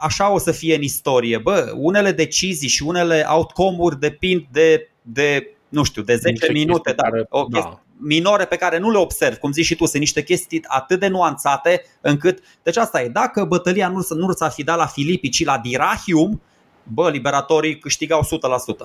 așa 0.00 0.30
o 0.30 0.38
să 0.38 0.52
fie 0.52 0.74
în 0.74 0.82
istorie. 0.82 1.38
Bă, 1.38 1.72
unele 1.76 2.12
decizii 2.12 2.68
și 2.68 2.82
unele 2.82 3.24
outcome-uri 3.28 4.00
depind 4.00 4.46
de, 4.50 4.90
de 5.02 5.56
nu 5.68 5.82
știu, 5.82 6.02
de 6.02 6.16
10 6.16 6.52
minute, 6.52 6.92
dar 6.92 7.10
o 7.28 7.46
da. 7.50 7.80
minore 7.96 8.44
pe 8.44 8.56
care 8.56 8.78
nu 8.78 8.90
le 8.90 8.98
observ, 8.98 9.36
cum 9.36 9.52
zici 9.52 9.64
și 9.64 9.74
tu, 9.74 9.84
sunt 9.84 10.00
niște 10.00 10.22
chestii 10.22 10.64
atât 10.66 11.00
de 11.00 11.06
nuanțate 11.06 11.84
încât, 12.00 12.38
deci 12.62 12.76
asta 12.76 13.02
e, 13.02 13.08
dacă 13.08 13.44
bătălia 13.44 13.88
nu, 13.88 14.06
nu 14.14 14.32
s-ar 14.32 14.50
fi 14.50 14.64
dat 14.64 14.76
la 14.76 14.86
Filipi, 14.86 15.28
ci 15.28 15.44
la 15.44 15.58
Dirahium, 15.58 16.42
bă, 16.82 17.10
liberatorii 17.10 17.78
câștigau 17.78 18.20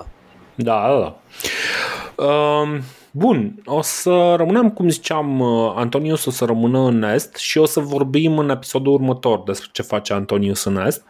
100%. 0.02 0.06
Da, 0.54 0.88
da, 0.88 0.98
da. 0.98 2.24
Um, 2.24 2.82
Bun, 3.10 3.62
o 3.64 3.82
să 3.82 4.34
rămânem, 4.36 4.70
cum 4.70 4.88
ziceam, 4.88 5.40
uh, 5.40 5.72
Antonius 5.74 6.24
o 6.24 6.30
să 6.30 6.44
rămână 6.44 6.78
în 6.78 7.02
Est 7.02 7.36
și 7.36 7.58
o 7.58 7.64
să 7.64 7.80
vorbim 7.80 8.38
în 8.38 8.50
episodul 8.50 8.92
următor 8.92 9.42
despre 9.42 9.68
ce 9.72 9.82
face 9.82 10.12
Antonius 10.12 10.64
în 10.64 10.76
Est 10.86 11.04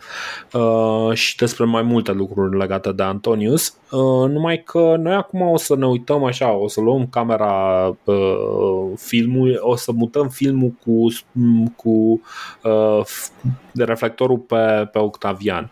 uh, 0.52 1.14
și 1.14 1.36
despre 1.36 1.64
mai 1.64 1.82
multe 1.82 2.12
lucruri 2.12 2.58
legate 2.58 2.92
de 2.92 3.02
Antonius. 3.02 3.76
Uh, 3.90 4.30
numai 4.30 4.62
că 4.62 4.96
noi 4.98 5.14
acum 5.14 5.40
o 5.40 5.56
să 5.56 5.76
ne 5.76 5.86
uităm 5.86 6.24
așa, 6.24 6.52
o 6.52 6.68
să 6.68 6.80
luăm 6.80 7.06
camera 7.06 7.86
uh, 8.04 8.86
filmul, 8.96 9.58
o 9.62 9.76
să 9.76 9.92
mutăm 9.92 10.28
filmul 10.28 10.72
cu, 10.84 11.06
cu 11.76 12.20
uh, 12.62 13.04
de 13.78 13.84
reflectorul 13.84 14.38
pe, 14.38 14.88
pe 14.92 14.98
Octavian. 14.98 15.70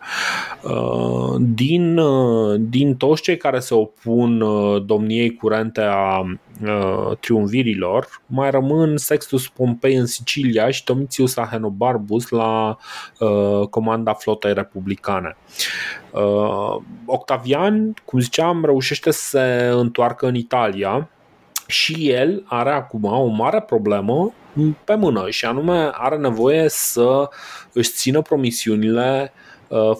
Uh, 0.63 1.35
din, 1.39 1.97
uh, 1.97 2.59
din 2.59 2.95
toți 2.95 3.21
cei 3.21 3.37
care 3.37 3.59
se 3.59 3.73
opun 3.73 4.41
uh, 4.41 4.83
domniei 4.85 5.35
curente 5.35 5.81
a 5.81 6.16
triumvirilor, 7.19 8.07
mai 8.25 8.51
rămân 8.51 8.97
Sextus 8.97 9.47
Pompei 9.47 9.95
în 9.95 10.05
Sicilia 10.05 10.69
și 10.69 10.83
Domitius 10.83 11.37
Ahenobarbus 11.37 12.29
la 12.29 12.77
comanda 13.69 14.13
flotei 14.13 14.53
republicane. 14.53 15.37
Octavian, 17.05 17.93
cum 18.05 18.19
ziceam, 18.19 18.65
reușește 18.65 19.11
să 19.11 19.21
se 19.21 19.69
întoarcă 19.71 20.27
în 20.27 20.35
Italia 20.35 21.09
și 21.67 22.09
el 22.09 22.43
are 22.45 22.71
acum 22.71 23.03
o 23.03 23.25
mare 23.25 23.61
problemă 23.61 24.33
pe 24.83 24.95
mână 24.95 25.29
și 25.29 25.45
anume 25.45 25.89
are 25.93 26.17
nevoie 26.17 26.65
să 26.69 27.29
își 27.73 27.91
țină 27.91 28.21
promisiunile 28.21 29.33
uh, 29.33 29.46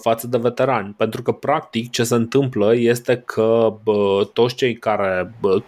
față 0.00 0.26
de 0.26 0.36
veterani. 0.36 0.94
Pentru 0.96 1.22
că, 1.22 1.32
practic, 1.32 1.90
ce 1.90 2.04
se 2.04 2.14
întâmplă 2.14 2.74
este 2.74 3.22
că 3.24 3.74
bă, 3.82 4.28
toți 4.32 4.54
cei 4.54 4.74
care, 4.74 5.34
bă, 5.40 5.62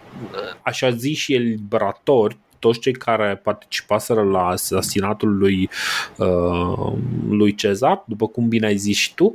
așa 0.62 0.90
zi 0.90 1.14
și 1.14 1.34
eliberatori, 1.34 2.38
toți 2.60 2.78
cei 2.78 2.92
care 2.92 3.40
participaseră 3.42 4.22
la 4.22 4.46
asasinatul 4.46 5.36
lui, 5.36 5.70
uh, 6.16 6.92
lui 7.28 7.54
Cezar, 7.54 8.04
după 8.06 8.26
cum 8.26 8.48
bine 8.48 8.66
ai 8.66 8.76
zis 8.76 8.96
și 8.96 9.14
tu, 9.14 9.34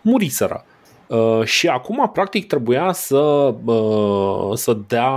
muriseră. 0.00 0.64
Uh, 1.06 1.44
și 1.44 1.68
acum, 1.68 2.10
practic, 2.12 2.46
trebuia 2.46 2.92
să, 2.92 3.54
uh, 3.64 4.50
să 4.54 4.76
dea 4.86 5.10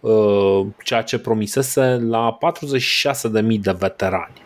uh, 0.00 0.66
ceea 0.84 1.02
ce 1.02 1.18
promisese 1.18 1.98
la 2.08 2.38
46.000 2.40 3.60
de 3.60 3.76
veterani. 3.78 4.42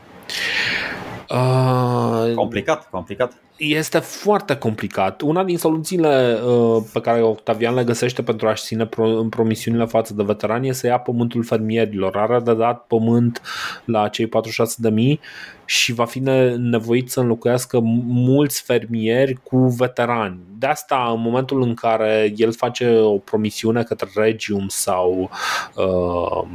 Uh, 1.30 2.34
complicat, 2.34 2.90
complicat. 2.90 3.40
Este 3.56 3.98
foarte 3.98 4.56
complicat. 4.56 5.20
Una 5.20 5.44
din 5.44 5.58
soluțiile 5.58 6.38
uh, 6.44 6.82
pe 6.92 7.00
care 7.00 7.22
Octavian 7.22 7.74
le 7.74 7.84
găsește 7.84 8.22
pentru 8.22 8.48
a-și 8.48 8.64
ține 8.64 8.86
pro- 8.86 9.24
promisiunile 9.30 9.84
față 9.84 10.14
de 10.14 10.22
veterani 10.22 10.68
este 10.68 10.80
să 10.80 10.86
ia 10.86 10.98
pământul 10.98 11.44
fermierilor. 11.44 12.16
Are 12.16 12.40
de 12.40 12.54
dat 12.54 12.84
pământ 12.86 13.42
la 13.84 14.08
cei 14.08 14.28
46.000 14.28 15.18
și 15.66 15.92
va 15.92 16.04
fi 16.04 16.18
nevoit 16.56 17.10
să 17.10 17.20
înlocuiască 17.20 17.80
mulți 18.06 18.62
fermieri 18.62 19.34
cu 19.42 19.56
veterani. 19.58 20.38
De 20.58 20.66
asta, 20.66 21.10
în 21.14 21.20
momentul 21.20 21.62
în 21.62 21.74
care 21.74 22.32
el 22.36 22.52
face 22.52 22.98
o 22.98 23.18
promisiune 23.18 23.82
către 23.82 24.08
Regium 24.14 24.66
sau 24.68 25.30
uh, 25.74 26.48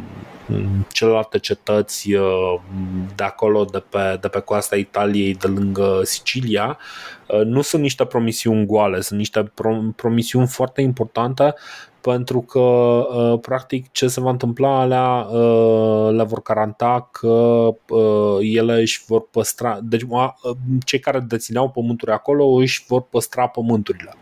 celelalte 0.91 1.39
cetăți 1.39 2.13
uh, 2.13 2.59
de 3.15 3.23
acolo, 3.23 3.63
de 3.63 3.83
pe, 3.89 4.17
de 4.21 4.27
pe 4.27 4.39
coasta 4.39 4.75
Italiei, 4.75 5.33
de 5.33 5.47
lângă 5.47 6.01
Sicilia, 6.03 6.77
uh, 7.27 7.41
nu 7.45 7.61
sunt 7.61 7.81
niște 7.81 8.05
promisiuni 8.05 8.65
goale, 8.65 9.01
sunt 9.01 9.19
niște 9.19 9.51
promisiuni 9.95 10.47
foarte 10.47 10.81
importante 10.81 11.53
pentru 12.01 12.41
că 12.41 12.59
uh, 12.59 13.39
practic 13.39 13.91
ce 13.91 14.07
se 14.07 14.21
va 14.21 14.29
întâmpla 14.29 14.79
alea 14.79 15.27
le 16.11 16.23
vor 16.23 16.41
garanta 16.41 17.09
că 17.11 17.67
ele 18.39 18.73
își 18.73 19.03
vor 19.07 19.27
păstra 19.31 19.79
deci 19.83 20.03
cei 20.85 20.99
care 20.99 21.19
dețineau 21.19 21.69
pământuri 21.69 22.11
acolo 22.11 22.45
își 22.45 22.83
vor 22.87 23.01
păstra 23.01 23.47
pământurile 23.47 24.15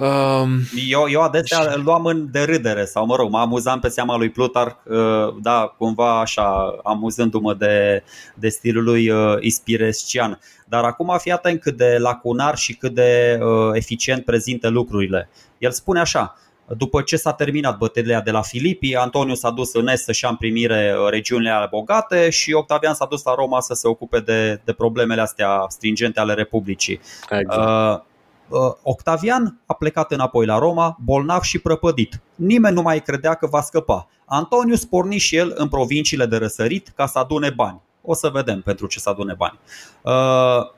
Um, 0.00 0.60
eu, 0.88 1.08
eu 1.10 1.22
adesea 1.22 1.60
și... 1.60 1.78
luam 1.84 2.04
în 2.04 2.28
derâdere 2.30 2.84
sau 2.84 3.06
mă 3.06 3.16
rog, 3.16 3.30
mă 3.30 3.38
amuzam 3.38 3.80
pe 3.80 3.88
seama 3.88 4.16
lui 4.16 4.30
Plutarh, 4.30 4.74
uh, 4.84 5.34
da, 5.42 5.74
cumva 5.78 6.20
așa, 6.20 6.76
amuzându-mă 6.82 7.54
de, 7.54 8.02
de 8.34 8.48
stilul 8.48 8.84
lui 8.84 9.10
uh, 9.10 9.36
ispirescian. 9.40 10.38
Dar 10.66 10.84
acum 10.84 11.16
fii 11.18 11.30
atent 11.30 11.60
cât 11.60 11.76
de 11.76 11.96
lacunar 11.98 12.56
și 12.56 12.76
cât 12.76 12.94
de 12.94 13.38
uh, 13.42 13.70
eficient 13.72 14.24
prezintă 14.24 14.68
lucrurile. 14.68 15.28
El 15.58 15.70
spune 15.70 16.00
așa, 16.00 16.36
după 16.76 17.02
ce 17.02 17.16
s-a 17.16 17.32
terminat 17.32 17.78
bătălia 17.78 18.20
de 18.20 18.30
la 18.30 18.42
Filipii, 18.42 18.96
Antoniu 18.96 19.34
s-a 19.34 19.50
dus 19.50 19.74
în 19.74 19.88
est 19.88 20.04
să-și 20.04 20.24
ia 20.24 20.30
în 20.30 20.36
primire 20.36 20.94
uh, 20.98 21.08
regiunile 21.10 21.66
bogate 21.70 22.30
și 22.30 22.52
Octavian 22.52 22.94
s-a 22.94 23.06
dus 23.06 23.22
la 23.22 23.34
Roma 23.34 23.60
să 23.60 23.74
se 23.74 23.88
ocupe 23.88 24.20
de, 24.20 24.60
de 24.64 24.72
problemele 24.72 25.20
astea 25.20 25.64
stringente 25.68 26.20
ale 26.20 26.34
Republicii. 26.34 27.00
Exact. 27.30 27.58
Uh, 27.58 28.08
Uh, 28.50 28.72
Octavian 28.82 29.60
a 29.66 29.74
plecat 29.74 30.12
înapoi 30.12 30.46
la 30.46 30.58
Roma, 30.58 30.96
bolnav 31.04 31.42
și 31.42 31.58
prăpădit. 31.58 32.20
Nimeni 32.34 32.74
nu 32.74 32.82
mai 32.82 33.02
credea 33.02 33.34
că 33.34 33.46
va 33.46 33.60
scăpa. 33.60 34.08
Antonius 34.24 34.84
porni 34.84 35.18
și 35.18 35.36
el 35.36 35.52
în 35.56 35.68
provinciile 35.68 36.26
de 36.26 36.36
răsărit 36.36 36.92
ca 36.96 37.06
să 37.06 37.18
adune 37.18 37.50
bani. 37.50 37.80
O 38.02 38.14
să 38.14 38.28
vedem 38.28 38.60
pentru 38.60 38.86
ce 38.86 38.98
să 38.98 39.08
adune 39.08 39.34
bani. 39.34 39.58
Uh, 40.02 40.12
uh, 40.12 40.70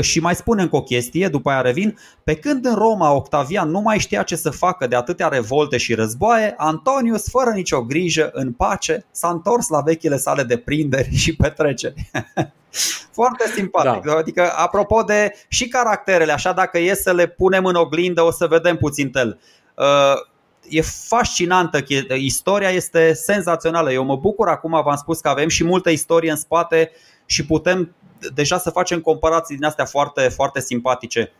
și 0.00 0.20
mai 0.20 0.34
spune 0.34 0.62
încă 0.62 0.76
o 0.76 0.82
chestie, 0.82 1.28
după 1.28 1.50
aia 1.50 1.60
revin, 1.60 1.98
pe 2.24 2.34
când 2.34 2.64
în 2.64 2.74
Roma 2.74 3.12
Octavian 3.12 3.70
nu 3.70 3.80
mai 3.80 3.98
știa 3.98 4.22
ce 4.22 4.36
să 4.36 4.50
facă 4.50 4.86
de 4.86 4.96
atâtea 4.96 5.28
revolte 5.28 5.76
și 5.76 5.94
războaie, 5.94 6.54
Antonius, 6.56 7.28
fără 7.28 7.50
nicio 7.50 7.82
grijă, 7.82 8.30
în 8.32 8.52
pace, 8.52 9.06
s-a 9.10 9.28
întors 9.28 9.68
la 9.68 9.80
vechile 9.80 10.16
sale 10.16 10.42
de 10.42 10.56
prinderi 10.56 11.14
și 11.14 11.36
petreceri. 11.36 12.10
Foarte 13.12 13.44
simpatic. 13.54 14.02
Da. 14.02 14.16
Adică, 14.16 14.52
apropo 14.56 15.02
de 15.02 15.32
și 15.48 15.68
caracterele, 15.68 16.32
așa 16.32 16.52
dacă 16.52 16.78
e 16.78 16.94
să 16.94 17.12
le 17.12 17.26
punem 17.26 17.64
în 17.64 17.74
oglindă, 17.74 18.22
o 18.22 18.30
să 18.30 18.46
vedem 18.46 18.76
puțin 18.76 19.10
el. 19.14 19.40
Uh, 19.76 20.30
e 20.68 20.80
fascinantă, 20.82 21.78
istoria 22.16 22.68
este 22.68 23.12
senzațională. 23.12 23.92
Eu 23.92 24.04
mă 24.04 24.16
bucur 24.16 24.48
acum, 24.48 24.82
v-am 24.84 24.96
spus 24.96 25.20
că 25.20 25.28
avem 25.28 25.48
și 25.48 25.64
multă 25.64 25.90
istorie 25.90 26.30
în 26.30 26.36
spate 26.36 26.90
și 27.32 27.46
putem 27.46 27.94
deja 28.34 28.58
să 28.58 28.70
facem 28.70 29.00
comparații 29.00 29.56
din 29.56 29.64
astea 29.64 29.84
foarte, 29.84 30.28
foarte 30.28 30.60
simpatice. 30.60 31.32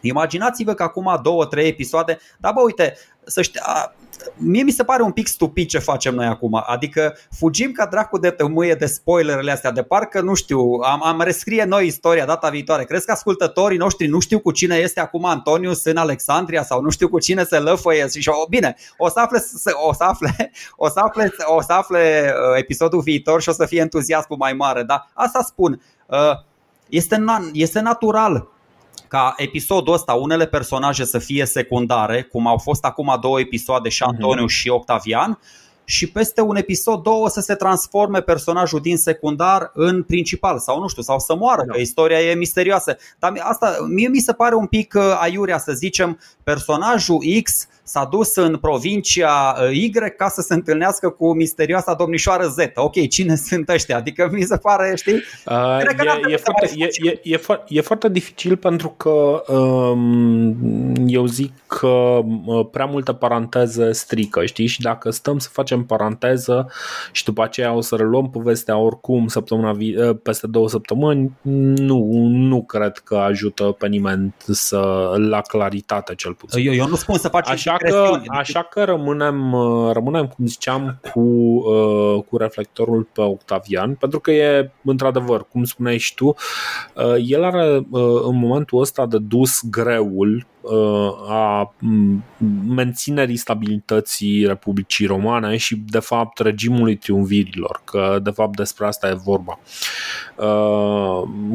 Imaginați-vă 0.00 0.74
că 0.74 0.82
acum 0.82 1.20
două, 1.22 1.46
trei 1.46 1.68
episoade, 1.68 2.18
dar 2.38 2.52
bă, 2.52 2.60
uite, 2.60 2.94
să 3.24 3.42
știa, 3.42 3.94
mie 4.36 4.62
mi 4.62 4.70
se 4.70 4.84
pare 4.84 5.02
un 5.02 5.10
pic 5.10 5.26
stupid 5.26 5.68
ce 5.68 5.78
facem 5.78 6.14
noi 6.14 6.26
acum. 6.26 6.62
Adică 6.66 7.16
fugim 7.30 7.72
ca 7.72 7.86
dracu 7.86 8.18
de 8.18 8.30
tămâie 8.30 8.74
de 8.74 8.86
spoilerele 8.86 9.50
astea, 9.50 9.70
de 9.70 9.82
parcă, 9.82 10.20
nu 10.20 10.34
știu, 10.34 10.60
am, 10.84 11.04
am 11.04 11.20
rescrie 11.20 11.64
noi 11.64 11.86
istoria 11.86 12.24
data 12.24 12.48
viitoare. 12.48 12.84
Crezi 12.84 13.06
că 13.06 13.12
ascultătorii 13.12 13.78
noștri 13.78 14.06
nu 14.06 14.20
știu 14.20 14.38
cu 14.38 14.50
cine 14.50 14.76
este 14.76 15.00
acum 15.00 15.24
Antonius 15.24 15.84
în 15.84 15.96
Alexandria 15.96 16.62
sau 16.62 16.80
nu 16.80 16.90
știu 16.90 17.08
cu 17.08 17.18
cine 17.18 17.44
se 17.44 17.58
lăfăie 17.58 18.08
și 18.08 18.28
o, 18.28 18.46
bine, 18.48 18.76
o 18.96 19.08
să 19.08 19.20
afle, 19.20 19.42
o 19.88 19.92
să 19.94 20.04
afle, 20.04 20.50
o 20.76 20.88
să 20.88 21.00
afle, 21.00 21.32
o 21.46 21.62
să 21.62 21.72
afle 21.72 22.32
uh, 22.34 22.58
episodul 22.58 23.00
viitor 23.00 23.42
și 23.42 23.48
o 23.48 23.52
să 23.52 23.66
fie 23.66 23.80
entuziasmul 23.80 24.38
mai 24.38 24.52
mare, 24.52 24.82
dar 24.82 25.10
asta 25.14 25.42
spun, 25.42 25.82
uh, 26.06 26.32
este, 26.88 27.24
este 27.52 27.80
natural 27.80 28.48
ca 29.10 29.34
episodul 29.36 29.94
ăsta 29.94 30.12
unele 30.12 30.46
personaje 30.46 31.04
să 31.04 31.18
fie 31.18 31.44
secundare, 31.44 32.22
cum 32.22 32.46
au 32.46 32.58
fost 32.58 32.84
acum 32.84 33.18
două 33.20 33.40
episoade 33.40 33.88
și 33.88 34.02
mhm. 34.02 34.10
Antoniu 34.10 34.44
uh-huh. 34.44 34.56
și 34.56 34.68
Octavian, 34.68 35.38
și 35.84 36.06
peste 36.10 36.40
un 36.40 36.56
episod, 36.56 37.02
două 37.02 37.28
să 37.28 37.40
se 37.40 37.54
transforme 37.54 38.20
personajul 38.20 38.80
din 38.80 38.96
secundar 38.96 39.70
în 39.74 40.02
principal 40.02 40.58
sau 40.58 40.80
nu 40.80 40.88
știu, 40.88 41.02
sau 41.02 41.18
să 41.18 41.34
moară, 41.34 41.64
da. 41.66 41.72
că 41.72 41.80
istoria 41.80 42.20
e 42.20 42.34
misterioasă. 42.34 42.96
Dar 43.18 43.32
asta 43.42 43.76
mie 43.88 44.08
mi 44.08 44.18
se 44.18 44.32
pare 44.32 44.54
un 44.54 44.66
pic 44.66 44.94
uh, 44.96 45.16
aiurea 45.20 45.58
să 45.58 45.72
zicem 45.72 46.18
personajul 46.42 47.18
X 47.42 47.68
s-a 47.82 48.04
dus 48.10 48.36
în 48.36 48.56
provincia 48.56 49.56
uh, 49.62 49.76
Y 49.76 49.90
ca 50.16 50.28
să 50.28 50.40
se 50.40 50.54
întâlnească 50.54 51.08
cu 51.08 51.34
misterioasa 51.34 51.94
domnișoară 51.94 52.46
Z. 52.46 52.56
Ok, 52.74 53.08
cine 53.08 53.36
sunt 53.48 53.68
ăștia? 53.68 53.96
Adică 53.96 54.28
mi 54.32 54.42
se 54.42 54.56
pare, 54.56 54.92
știi? 54.96 55.22
Uh, 55.46 55.78
e, 55.80 56.32
e, 56.32 56.36
foarte, 56.36 56.70
e, 56.76 56.88
e, 57.02 57.20
e, 57.22 57.38
fo- 57.38 57.64
e 57.68 57.80
foarte 57.80 58.08
dificil 58.08 58.56
pentru 58.56 58.88
că 58.96 59.42
um, 59.54 60.56
eu 61.06 61.26
zic 61.26 61.52
că 61.66 62.20
uh, 62.46 62.66
prea 62.70 62.84
multă 62.84 63.12
paranteză 63.12 63.92
strică, 63.92 64.44
știi? 64.44 64.66
Și 64.66 64.80
dacă 64.80 65.10
stăm 65.10 65.38
să 65.38 65.48
facem 65.52 65.84
paranteză 65.84 66.70
și 67.12 67.24
după 67.24 67.42
aceea 67.42 67.72
o 67.72 67.80
să 67.80 67.96
reluăm 67.96 68.30
povestea 68.30 68.76
oricum 68.76 69.26
săptămâna 69.26 69.72
vi- 69.72 69.96
uh, 69.96 70.16
peste 70.22 70.46
două 70.46 70.68
săptămâni, 70.68 71.32
nu, 71.76 72.08
nu 72.30 72.62
cred 72.62 72.98
că 73.04 73.16
ajută 73.16 73.64
pe 73.64 73.86
nimeni 73.86 74.34
să 74.46 75.12
la 75.16 75.40
claritate 75.40 76.14
cel 76.14 76.34
puțin. 76.34 76.66
Eu, 76.66 76.74
eu 76.74 76.86
nu 76.86 76.94
spun 76.94 77.18
să 77.18 77.28
facem 77.28 77.52
Așa 77.52 77.76
că, 77.88 78.20
așa 78.28 78.62
că 78.62 78.84
rămânem, 78.84 79.52
uh, 79.52 79.92
rămânem, 79.92 80.26
cum 80.26 80.46
ziceam, 80.46 81.00
cu, 81.12 81.20
uh, 81.20 82.22
cu 82.28 82.36
reflectorul 82.36 83.08
pe 83.12 83.20
Octavian, 83.20 83.94
pentru 83.94 84.20
că 84.20 84.30
e, 84.30 84.70
într-adevăr, 84.84 85.46
cum 85.48 85.64
spuneai 85.64 85.98
și 85.98 86.14
tu, 86.14 86.26
uh, 86.26 87.14
el 87.26 87.44
are 87.44 87.86
în 88.24 88.38
momentul 88.38 88.80
ăsta 88.80 89.06
de 89.06 89.18
dus 89.18 89.60
greul 89.70 90.46
a 91.28 91.74
menținerii 92.68 93.36
stabilității 93.36 94.46
Republicii 94.46 95.06
Romane 95.06 95.56
și, 95.56 95.76
de 95.76 95.98
fapt, 95.98 96.38
regimului 96.38 96.96
triumvirilor, 96.96 97.80
că, 97.84 98.18
de 98.22 98.30
fapt, 98.30 98.56
despre 98.56 98.86
asta 98.86 99.08
e 99.08 99.20
vorba. 99.24 99.58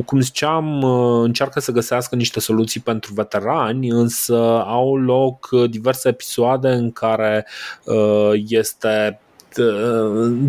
Cum 0.06 0.20
ziceam, 0.20 0.84
încearcă 1.24 1.60
să 1.60 1.72
găsească 1.72 2.16
niște 2.16 2.39
soluții 2.39 2.82
pentru 2.82 3.14
veterani, 3.14 3.89
însă 3.89 4.64
au 4.66 4.97
loc 4.97 5.49
diverse 5.70 6.10
episoade 6.10 6.70
în 6.70 6.91
care 6.91 7.45
este 8.47 9.20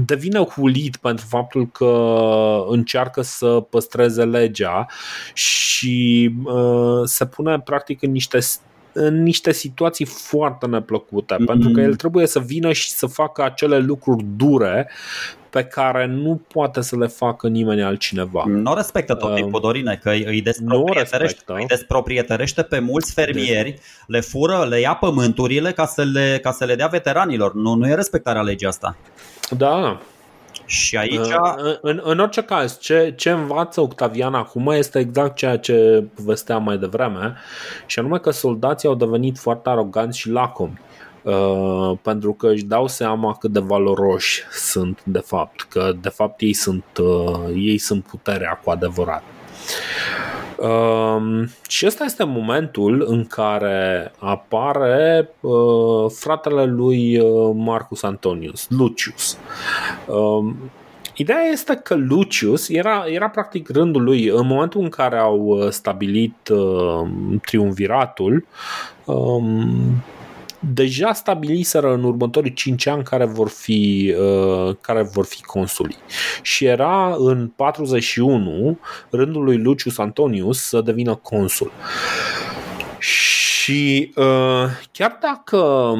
devine 0.07 0.38
hulit 0.38 0.96
pentru 0.96 1.26
faptul 1.28 1.68
că 1.70 2.14
încearcă 2.68 3.22
să 3.22 3.46
păstreze 3.46 4.24
legea 4.24 4.86
și 5.34 6.30
uh, 6.44 7.02
se 7.04 7.26
pune 7.26 7.61
practic 7.61 8.02
în 8.02 8.11
niște 8.11 8.38
în 8.98 9.22
niște 9.22 9.52
situații 9.52 10.04
foarte 10.04 10.66
neplăcute, 10.66 11.34
mm-hmm. 11.34 11.46
pentru 11.46 11.70
că 11.70 11.80
el 11.80 11.94
trebuie 11.94 12.26
să 12.26 12.38
vină 12.38 12.72
și 12.72 12.90
să 12.90 13.07
facă 13.07 13.42
acele 13.42 13.78
lucruri 13.78 14.24
dure 14.36 14.90
pe 15.57 15.64
care 15.64 16.07
nu 16.07 16.40
poate 16.52 16.80
să 16.80 16.96
le 16.96 17.07
facă 17.07 17.48
nimeni 17.48 17.82
altcineva. 17.82 18.44
Nu 18.46 18.74
respectă 18.74 19.14
tot 19.14 19.34
timpul, 19.34 19.54
uh, 19.54 19.61
Dorine, 19.61 19.98
că 20.02 20.11
îi 20.11 20.40
desproprietărește, 20.42 21.42
îi 21.46 21.66
desproprietărește 21.66 22.62
pe 22.62 22.78
mulți 22.78 23.12
fermieri, 23.12 23.70
de... 23.70 23.80
le 24.07 24.20
fură, 24.20 24.66
le 24.68 24.80
ia 24.80 24.94
pământurile 24.94 25.72
ca 25.72 25.86
să 25.86 26.02
le, 26.02 26.38
ca 26.42 26.50
să 26.50 26.64
le 26.64 26.74
dea 26.74 26.86
veteranilor. 26.86 27.54
Nu, 27.54 27.74
nu 27.74 27.88
e 27.88 27.94
respectarea 27.94 28.42
legii 28.42 28.66
asta. 28.66 28.96
Da, 29.50 30.00
Și 30.64 30.96
aici... 30.96 31.14
În, 31.57 31.78
în, 31.80 32.00
în 32.04 32.18
orice 32.18 32.42
caz, 32.42 32.78
ce, 32.78 33.12
ce 33.16 33.30
învață 33.30 33.80
Octavian 33.80 34.34
acum 34.34 34.68
este 34.68 34.98
exact 34.98 35.36
ceea 35.36 35.59
ce 35.59 36.04
povesteam 36.14 36.62
mai 36.62 36.76
devreme, 36.78 37.34
și 37.86 37.98
anume 37.98 38.18
că 38.18 38.30
soldații 38.30 38.88
au 38.88 38.94
devenit 38.94 39.38
foarte 39.38 39.68
aroganți 39.68 40.18
și 40.18 40.30
lacomi. 40.30 40.80
Uh, 41.27 41.99
pentru 42.03 42.33
că 42.33 42.49
își 42.49 42.64
dau 42.64 42.87
seama 42.87 43.37
cât 43.41 43.53
de 43.53 43.61
valoroși 43.61 44.43
sunt 44.51 45.01
de 45.05 45.18
fapt, 45.18 45.61
că 45.61 45.93
de 46.01 46.09
fapt 46.09 46.41
ei 46.41 46.53
sunt, 46.53 46.85
uh, 47.01 47.55
ei 47.55 47.79
sunt 47.79 48.05
puterea 48.05 48.61
cu 48.64 48.70
adevărat. 48.70 49.22
Uh, 50.57 51.49
și 51.68 51.87
ăsta 51.87 52.05
este 52.05 52.24
momentul 52.24 53.05
în 53.09 53.24
care 53.24 54.12
apare 54.18 55.31
uh, 55.41 56.11
fratele 56.11 56.64
lui 56.64 57.18
uh, 57.18 57.53
Marcus 57.55 58.03
Antonius, 58.03 58.66
Lucius. 58.68 59.39
Uh, 60.07 60.55
Ideea 61.18 61.43
este 61.53 61.74
că 61.74 61.95
Lucius 61.95 62.68
era, 62.68 63.05
era 63.07 63.29
practic 63.29 63.68
rândul 63.68 64.03
lui 64.03 64.27
în 64.27 64.47
momentul 64.47 64.81
în 64.81 64.89
care 64.89 65.18
au 65.18 65.39
uh, 65.39 65.68
stabilit 65.68 66.49
uh, 66.49 67.09
triumviratul. 67.43 68.47
Um, 69.05 70.05
deja 70.72 71.12
stabiliseră 71.12 71.92
în 71.92 72.04
următorii 72.04 72.52
5 72.52 72.86
ani 72.86 73.02
care 73.02 73.24
vor 73.24 73.48
fi, 73.48 74.14
uh, 74.18 74.76
care 74.80 75.02
vor 75.02 75.24
fi 75.24 75.42
consuli. 75.42 75.96
Și 76.42 76.64
era 76.64 77.14
în 77.18 77.48
41 77.56 78.78
rândul 79.10 79.44
lui 79.44 79.58
Lucius 79.58 79.98
Antonius 79.98 80.60
să 80.60 80.80
devină 80.80 81.14
consul. 81.14 81.72
Și 82.98 84.12
uh, 84.16 84.64
chiar 84.92 85.18
dacă 85.20 85.94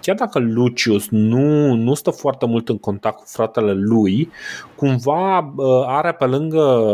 chiar 0.00 0.16
dacă 0.16 0.38
Lucius 0.38 1.08
nu, 1.08 1.74
nu 1.74 1.94
stă 1.94 2.10
foarte 2.10 2.46
mult 2.46 2.68
în 2.68 2.78
contact 2.78 3.18
cu 3.18 3.24
fratele 3.26 3.72
lui, 3.72 4.30
cumva 4.76 5.38
uh, 5.38 5.84
are 5.86 6.12
pe 6.12 6.24
lângă 6.24 6.86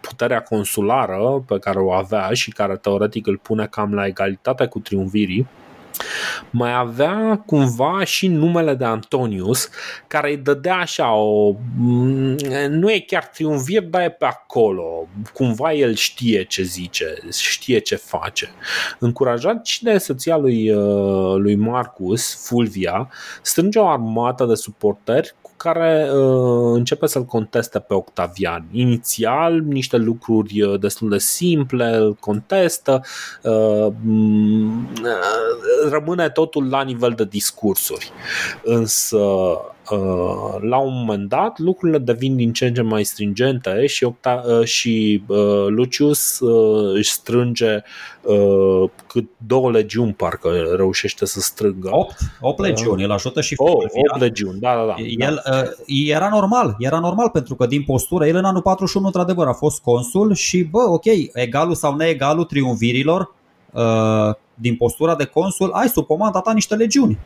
puterea 0.00 0.42
consulară 0.42 1.44
pe 1.46 1.58
care 1.58 1.78
o 1.78 1.92
avea 1.92 2.32
și 2.32 2.50
care 2.50 2.76
teoretic 2.76 3.26
îl 3.26 3.38
pune 3.42 3.66
cam 3.66 3.94
la 3.94 4.06
egalitate 4.06 4.66
cu 4.66 4.78
triumvirii, 4.78 5.46
mai 6.50 6.74
avea 6.74 7.42
cumva 7.46 8.04
și 8.04 8.26
numele 8.26 8.74
de 8.74 8.84
Antonius, 8.84 9.68
care 10.06 10.30
îi 10.30 10.36
dădea 10.36 10.76
așa 10.76 11.14
o... 11.14 11.54
Mm, 11.76 12.36
nu 12.68 12.90
e 12.90 13.04
chiar 13.06 13.24
triumvir, 13.26 13.82
dar 13.82 14.02
e 14.02 14.10
pe 14.10 14.24
acolo. 14.24 15.08
Cumva 15.32 15.72
el 15.72 15.94
știe 15.94 16.44
ce 16.44 16.62
zice, 16.62 17.14
știe 17.40 17.78
ce 17.78 17.96
face. 17.96 18.50
Încurajat 18.98 19.66
și 19.66 19.82
de 19.82 19.98
soția 19.98 20.36
lui, 20.36 20.70
uh, 20.70 21.36
lui 21.36 21.54
Marcus, 21.54 22.46
Fulvia, 22.46 23.10
strânge 23.42 23.78
o 23.78 23.88
armată 23.88 24.44
de 24.44 24.54
suporteri 24.54 25.34
care 25.62 26.10
uh, 26.12 26.72
începe 26.74 27.06
să-l 27.06 27.24
conteste 27.24 27.78
pe 27.78 27.94
Octavian. 27.94 28.66
Inițial, 28.72 29.60
niște 29.60 29.96
lucruri 29.96 30.62
uh, 30.62 30.80
destul 30.80 31.08
de 31.08 31.18
simple, 31.18 31.96
îl 31.96 32.14
contestă, 32.14 33.02
uh, 33.42 33.92
mm, 34.02 34.88
uh, 35.02 35.90
rămâne 35.90 36.30
totul 36.30 36.68
la 36.68 36.82
nivel 36.82 37.12
de 37.12 37.24
discursuri. 37.24 38.12
Însă, 38.64 39.16
uh, 39.16 39.58
la 40.60 40.78
un 40.78 40.92
moment 40.92 41.28
dat, 41.28 41.58
lucrurile 41.58 41.98
devin 41.98 42.36
din 42.36 42.52
ce 42.52 42.66
în 42.66 42.74
ce 42.74 42.82
mai 42.82 43.04
stringente 43.04 43.86
și, 43.86 44.06
Octa- 44.06 44.42
uh, 44.44 44.64
și 44.64 45.22
uh, 45.26 45.66
Lucius 45.68 46.40
uh, 46.40 46.94
își 46.94 47.10
strânge 47.10 47.82
uh, 48.22 48.90
cât 49.06 49.28
două 49.46 49.70
legiuni, 49.70 50.12
parcă 50.12 50.48
reușește 50.76 51.26
să 51.26 51.40
strângă. 51.40 51.88
8, 51.92 52.16
8 52.40 52.60
legiuni, 52.60 53.02
el 53.02 53.10
ajută 53.10 53.40
și 53.40 53.54
oh, 53.56 53.72
8 54.12 54.20
legiuni, 54.20 54.58
da, 54.60 54.74
da, 54.74 54.84
da. 54.86 54.94
El, 55.26 55.42
uh, 55.52 56.06
era 56.06 56.28
normal, 56.28 56.76
era 56.78 56.98
normal 56.98 57.28
pentru 57.28 57.54
că 57.54 57.66
din 57.66 57.82
postură, 57.82 58.26
el 58.26 58.36
în 58.36 58.44
anul 58.44 58.62
41 58.62 59.06
într-adevăr 59.06 59.46
a 59.46 59.52
fost 59.52 59.82
consul 59.82 60.34
și 60.34 60.62
bă, 60.62 60.82
ok, 60.88 61.04
egalul 61.32 61.74
sau 61.74 61.94
neegalul 61.94 62.44
triumvirilor 62.44 63.34
uh, 63.72 64.34
din 64.54 64.76
postura 64.76 65.14
de 65.14 65.24
consul, 65.24 65.70
ai 65.72 65.88
sub 65.88 66.06
comanda 66.06 66.40
ta 66.40 66.52
niște 66.52 66.74
legiuni. 66.74 67.18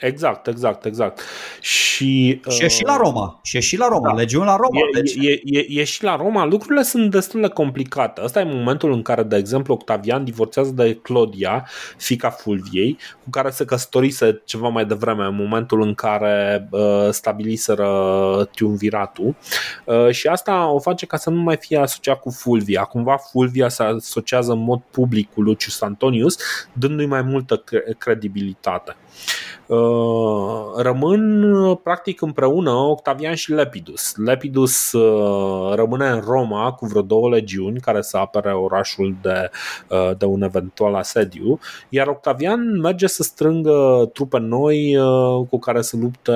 Exact, 0.00 0.46
exact, 0.46 0.84
exact. 0.84 1.20
Și, 1.60 2.40
și 2.48 2.64
e 2.64 2.68
și 2.68 2.84
la 2.84 2.96
Roma. 2.96 3.40
Și 3.42 3.56
e 3.56 3.60
și 3.60 3.78
la 3.78 3.88
Roma. 3.88 4.08
Da. 4.08 4.14
Legiuni 4.14 4.46
la 4.46 4.56
Roma. 4.56 4.78
E, 4.78 5.00
deci. 5.00 5.14
e, 5.20 5.40
e, 5.44 5.66
e 5.68 5.84
și 5.84 6.04
la 6.04 6.16
Roma. 6.16 6.44
Lucrurile 6.44 6.82
sunt 6.82 7.10
destul 7.10 7.40
de 7.40 7.48
complicate. 7.48 8.20
Ăsta 8.24 8.40
e 8.40 8.44
momentul 8.44 8.92
în 8.92 9.02
care, 9.02 9.22
de 9.22 9.36
exemplu, 9.36 9.74
Octavian 9.74 10.24
divorțează 10.24 10.70
de 10.70 10.94
Claudia, 11.02 11.68
fica 11.96 12.30
Fulviei, 12.30 12.98
cu 13.24 13.30
care 13.30 13.50
se 13.50 13.64
căsătorise 13.64 14.42
ceva 14.44 14.68
mai 14.68 14.84
devreme, 14.84 15.24
în 15.24 15.34
momentul 15.34 15.82
în 15.82 15.94
care 15.94 16.68
uh, 16.70 17.08
stabiliseră 17.10 18.48
triumviratul. 18.52 19.34
Uh, 19.84 20.10
și 20.10 20.26
asta 20.26 20.70
o 20.70 20.78
face 20.78 21.06
ca 21.06 21.16
să 21.16 21.30
nu 21.30 21.40
mai 21.40 21.56
fie 21.56 21.78
asociat 21.78 22.20
cu 22.20 22.30
Fulvia. 22.30 22.82
Cumva 22.82 23.16
Fulvia 23.16 23.68
se 23.68 23.82
asociază 23.82 24.52
în 24.52 24.64
mod 24.64 24.80
public 24.90 25.32
cu 25.32 25.40
Lucius 25.40 25.80
Antonius, 25.80 26.36
dându-i 26.72 27.06
mai 27.06 27.22
multă 27.22 27.64
credibilitate. 27.98 28.96
Uh, 28.96 29.47
rămân 30.76 31.54
practic 31.82 32.20
împreună 32.20 32.70
Octavian 32.70 33.34
și 33.34 33.52
Lepidus. 33.52 34.16
Lepidus 34.16 34.92
uh, 34.92 35.74
rămâne 35.74 36.08
în 36.08 36.20
Roma 36.20 36.72
cu 36.72 36.86
vreo 36.86 37.02
două 37.02 37.28
legiuni 37.28 37.80
care 37.80 38.02
să 38.02 38.16
apere 38.16 38.52
orașul 38.52 39.16
de, 39.22 39.50
uh, 39.88 40.16
de 40.18 40.24
un 40.24 40.42
eventual 40.42 40.94
asediu, 40.94 41.58
iar 41.88 42.06
Octavian 42.06 42.80
merge 42.80 43.06
să 43.06 43.22
strângă 43.22 44.10
trupe 44.12 44.38
noi 44.38 44.96
cu 45.48 45.58
care 45.58 45.82
să 45.82 45.96
lupte 45.96 46.32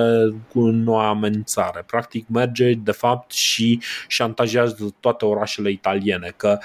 cu 0.53 0.59
noua 0.59 1.07
amenințare. 1.07 1.83
Practic 1.87 2.25
merge 2.27 2.73
de 2.73 2.91
fapt 2.91 3.31
și 3.31 3.81
șantajează 4.07 4.95
toate 4.99 5.25
orașele 5.25 5.69
italiene 5.69 6.33
că 6.35 6.57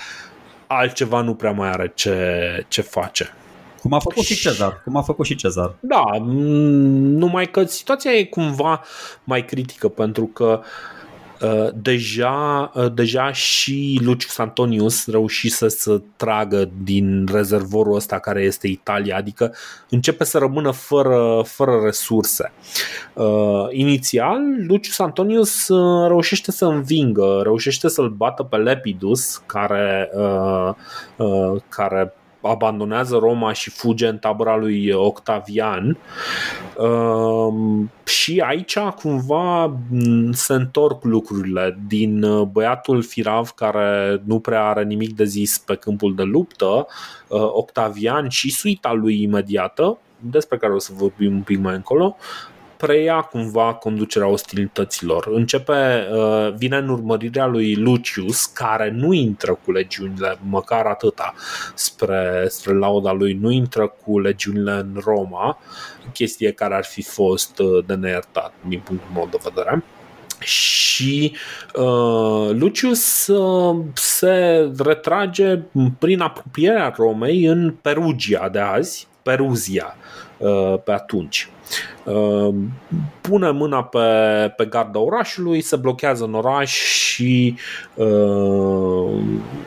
altceva 0.66 1.20
nu 1.20 1.34
prea 1.34 1.52
mai 1.52 1.68
are 1.68 1.92
ce, 1.94 2.64
ce 2.68 2.80
face. 2.80 3.32
Cum 3.88 3.96
a 3.96 4.00
făcut 4.00 4.24
și 4.24 4.34
Cezar. 4.34 4.80
Cum 4.84 4.96
a 4.96 5.02
făcut 5.02 5.26
și 5.26 5.34
Cezar. 5.34 5.74
Da, 5.80 6.04
numai 6.20 7.50
că 7.50 7.64
situația 7.64 8.10
e 8.10 8.24
cumva 8.24 8.82
mai 9.24 9.44
critică 9.44 9.88
pentru 9.88 10.24
că 10.24 10.60
Uh, 11.42 11.68
deja, 11.74 12.70
uh, 12.74 12.92
deja 12.94 13.32
și 13.32 14.00
Lucius 14.02 14.38
Antonius 14.38 15.06
reușise 15.06 15.68
să 15.68 16.00
tragă 16.16 16.70
din 16.82 17.28
rezervorul 17.32 17.94
ăsta 17.94 18.18
care 18.18 18.42
este 18.42 18.66
Italia, 18.66 19.16
adică 19.16 19.54
începe 19.90 20.24
să 20.24 20.38
rămână 20.38 20.70
fără, 20.70 21.42
fără 21.44 21.80
resurse. 21.84 22.52
Uh, 23.14 23.66
inițial, 23.70 24.40
Lucius 24.66 24.98
Antonius 24.98 25.68
uh, 25.68 26.08
reușește 26.08 26.50
să 26.50 26.64
învingă, 26.64 27.40
reușește 27.42 27.88
să-l 27.88 28.08
bată 28.08 28.42
pe 28.42 28.56
Lepidus, 28.56 29.42
care, 29.46 30.10
uh, 30.14 30.74
uh, 31.16 31.60
care 31.68 32.14
abandonează 32.42 33.16
Roma 33.16 33.52
și 33.52 33.70
fuge 33.70 34.06
în 34.06 34.18
tabăra 34.18 34.56
lui 34.56 34.92
Octavian. 34.92 35.98
Ehm, 36.78 37.90
și 38.04 38.42
aici 38.46 38.78
cumva 38.78 39.76
se 40.32 40.52
întorc 40.52 41.04
lucrurile 41.04 41.78
din 41.86 42.22
uh, 42.22 42.46
băiatul 42.46 43.02
firav 43.02 43.50
care 43.50 44.22
nu 44.24 44.40
prea 44.40 44.64
are 44.64 44.84
nimic 44.84 45.16
de 45.16 45.24
zis 45.24 45.58
pe 45.58 45.74
câmpul 45.74 46.14
de 46.14 46.22
luptă, 46.22 46.86
uh, 47.28 47.40
Octavian 47.40 48.28
și 48.28 48.50
suita 48.50 48.92
lui 48.92 49.22
imediată, 49.22 49.98
despre 50.20 50.56
care 50.56 50.72
o 50.72 50.78
să 50.78 50.92
vorbim 50.96 51.34
un 51.34 51.42
pic 51.42 51.58
mai 51.58 51.74
încolo, 51.74 52.16
preia 52.78 53.20
cumva 53.20 53.74
conducerea 53.74 54.28
ostilităților. 54.28 55.26
Începe, 55.26 56.08
uh, 56.12 56.52
vine 56.56 56.76
în 56.76 56.88
urmărirea 56.88 57.46
lui 57.46 57.74
Lucius, 57.74 58.44
care 58.44 58.90
nu 58.90 59.12
intră 59.12 59.58
cu 59.64 59.72
legiunile, 59.72 60.38
măcar 60.48 60.86
atâta, 60.86 61.34
spre, 61.74 62.46
spre 62.48 62.74
lauda 62.74 63.12
lui, 63.12 63.32
nu 63.32 63.50
intră 63.50 63.94
cu 64.04 64.18
legiunile 64.18 64.72
în 64.72 65.00
Roma, 65.04 65.58
chestie 66.12 66.52
care 66.52 66.74
ar 66.74 66.84
fi 66.84 67.02
fost 67.02 67.58
uh, 67.58 67.84
de 67.86 67.94
neiertat 67.94 68.52
din 68.68 68.80
punctul 68.80 69.10
meu 69.14 69.28
de 69.30 69.38
vedere. 69.42 69.84
Și 70.40 71.36
uh, 71.74 72.50
Lucius 72.50 73.26
uh, 73.26 73.76
se 73.94 74.70
retrage 74.78 75.58
prin 75.98 76.20
apropierea 76.20 76.94
Romei 76.96 77.44
în 77.44 77.74
Perugia 77.82 78.48
de 78.48 78.58
azi, 78.58 79.08
Peruzia. 79.22 79.96
uh, 79.96 79.97
pe 80.84 80.92
atunci. 80.92 81.48
Uh, 82.04 82.54
pune 83.20 83.50
mâna 83.50 83.84
pe, 83.84 83.98
pe 84.56 84.64
garda 84.64 84.98
orașului, 84.98 85.60
se 85.60 85.76
blochează 85.76 86.24
în 86.24 86.34
oraș 86.34 86.70
și, 86.70 87.56
uh, 87.94 89.20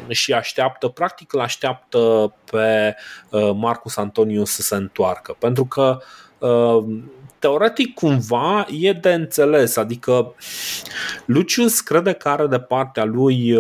și 0.09 0.33
așteaptă, 0.33 0.87
practic 0.87 1.33
îl 1.33 1.39
așteaptă 1.39 2.33
pe 2.51 2.95
uh, 3.29 3.51
Marcus 3.55 3.97
Antonius 3.97 4.51
să 4.51 4.61
se 4.61 4.75
întoarcă. 4.75 5.35
Pentru 5.39 5.65
că 5.65 5.99
teoretic 7.39 7.93
cumva 7.93 8.65
e 8.69 8.93
de 8.93 9.13
înțeles, 9.13 9.75
adică 9.75 10.33
Lucius 11.25 11.79
crede 11.79 12.13
că 12.13 12.29
are 12.29 12.47
de 12.47 12.59
partea 12.59 13.03
lui 13.03 13.57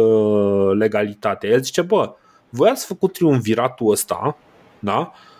legalitate. 0.77 1.47
El 1.47 1.61
zice, 1.61 1.81
bă, 1.81 2.13
voi 2.49 2.69
ați 2.69 2.85
făcut 2.85 3.13
triumviratul 3.13 3.91
ăsta, 3.91 4.37
da? 4.79 4.97
uh, 4.99 5.30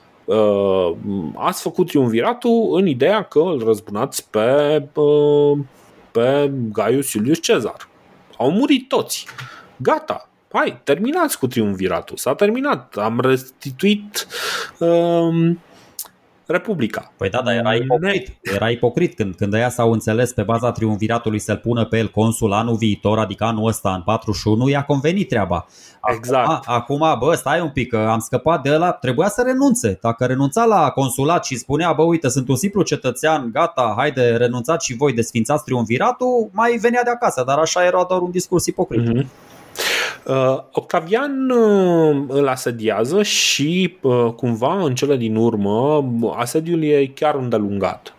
ați 1.36 1.62
făcut 1.62 1.88
triumviratul 1.88 2.70
în 2.72 2.88
ideea 2.88 3.24
că 3.24 3.40
îl 3.40 3.64
răzbunați 3.66 4.30
pe, 4.30 4.84
uh, 4.94 5.58
pe 6.12 6.52
Gaius 6.72 7.14
Iulius 7.14 7.42
Cezar. 7.42 7.88
Au 8.38 8.52
murit 8.52 8.88
toți. 8.88 9.26
Gata, 9.78 10.30
hai, 10.52 10.82
terminați 10.84 11.40
cu 11.40 11.48
triumviratul. 11.48 12.18
S-a 12.18 12.36
terminat. 12.36 12.96
Am 12.96 13.20
restituit 13.20 14.28
um, 14.80 15.60
Republica. 16.52 17.14
Păi 17.18 17.30
da, 17.30 17.42
dar 17.42 17.54
era 17.54 17.74
ipocrit. 17.74 18.38
Era 18.42 18.70
ipocrit 18.70 19.16
când, 19.16 19.36
când 19.36 19.54
ăia 19.54 19.70
s-au 19.70 19.92
înțeles 19.92 20.34
pe 20.34 20.44
baza 20.44 20.72
triumviratului 20.72 21.40
să-l 21.40 21.58
pună 21.58 21.86
pe 21.86 21.98
el 21.98 22.08
consul 22.08 22.54
anul 22.54 22.76
viitor, 22.76 23.20
adică 23.20 23.44
anul 23.44 23.68
ăsta, 23.68 23.94
în 23.94 24.02
41, 24.02 24.70
i-a 24.70 24.84
convenit 24.84 25.30
treaba. 25.30 25.66
Acum, 26.00 26.16
exact. 26.18 26.64
Acum, 26.68 27.16
bă, 27.20 27.34
stai 27.36 27.62
un 27.62 27.70
pic, 27.70 27.90
că 27.90 27.98
am 27.98 28.20
scăpat 28.20 28.62
de 28.62 28.70
ăla, 28.74 28.92
trebuia 28.92 29.28
să 29.28 29.42
renunțe. 29.46 29.98
Dacă 30.02 30.26
renunța 30.26 30.66
la 30.66 30.90
consulat 30.90 31.46
și 31.46 31.58
spunea, 31.58 31.94
bă, 31.94 32.02
uite, 32.04 32.30
sunt 32.30 32.48
un 32.50 32.56
simplu 32.56 32.82
cetățean, 32.82 33.50
gata, 33.54 33.94
haide, 33.98 34.36
renunțați 34.36 34.86
și 34.86 34.96
voi, 34.96 35.14
desfințați 35.14 35.64
triumviratul, 35.64 36.50
mai 36.52 36.78
venea 36.82 37.04
de 37.04 37.10
acasă, 37.10 37.44
dar 37.46 37.58
așa 37.58 37.86
era 37.86 38.06
doar 38.08 38.22
un 38.22 38.32
discurs 38.32 38.66
ipocrit. 38.66 39.08
Mm-hmm. 39.08 39.51
Uh, 40.26 40.58
Octavian 40.72 41.50
uh, 41.50 42.24
îl 42.28 42.48
asediază 42.48 43.24
și 43.24 43.98
uh, 44.02 44.34
cumva 44.36 44.84
în 44.84 44.96
cele 44.96 45.18
din 45.18 45.36
urmă 45.36 46.06
asediul 46.36 46.84
e 46.84 47.06
chiar 47.06 47.36
îndelungat. 47.36 48.16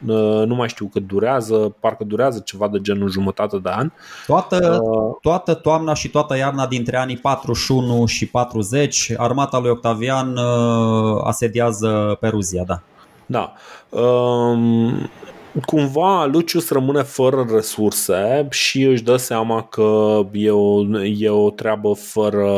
Nu 0.46 0.54
mai 0.54 0.68
știu 0.68 0.86
cât 0.86 1.06
durează, 1.06 1.74
parcă 1.80 2.04
durează 2.04 2.42
ceva 2.44 2.68
de 2.68 2.78
genul 2.80 3.10
jumătate 3.10 3.58
de 3.58 3.68
an. 3.68 3.90
Toată, 4.26 4.80
toată 5.20 5.54
toamna 5.54 5.94
și 5.94 6.08
toată 6.08 6.36
iarna 6.36 6.66
dintre 6.66 6.96
anii 6.96 7.16
41 7.16 8.06
și 8.06 8.26
40, 8.26 9.12
armata 9.16 9.58
lui 9.58 9.70
Octavian 9.70 10.36
asediază 11.24 12.16
Peruzia, 12.20 12.64
da. 12.66 12.80
Da. 13.26 13.52
Um, 13.88 15.10
cumva 15.66 16.24
Lucius 16.24 16.70
rămâne 16.70 17.02
fără 17.02 17.46
resurse 17.50 18.46
și 18.50 18.82
își 18.82 19.02
dă 19.02 19.16
seama 19.16 19.62
că 19.62 20.20
e 20.32 20.50
o, 20.50 20.98
e 21.04 21.28
o 21.28 21.50
treabă 21.50 21.92
fără, 21.92 22.50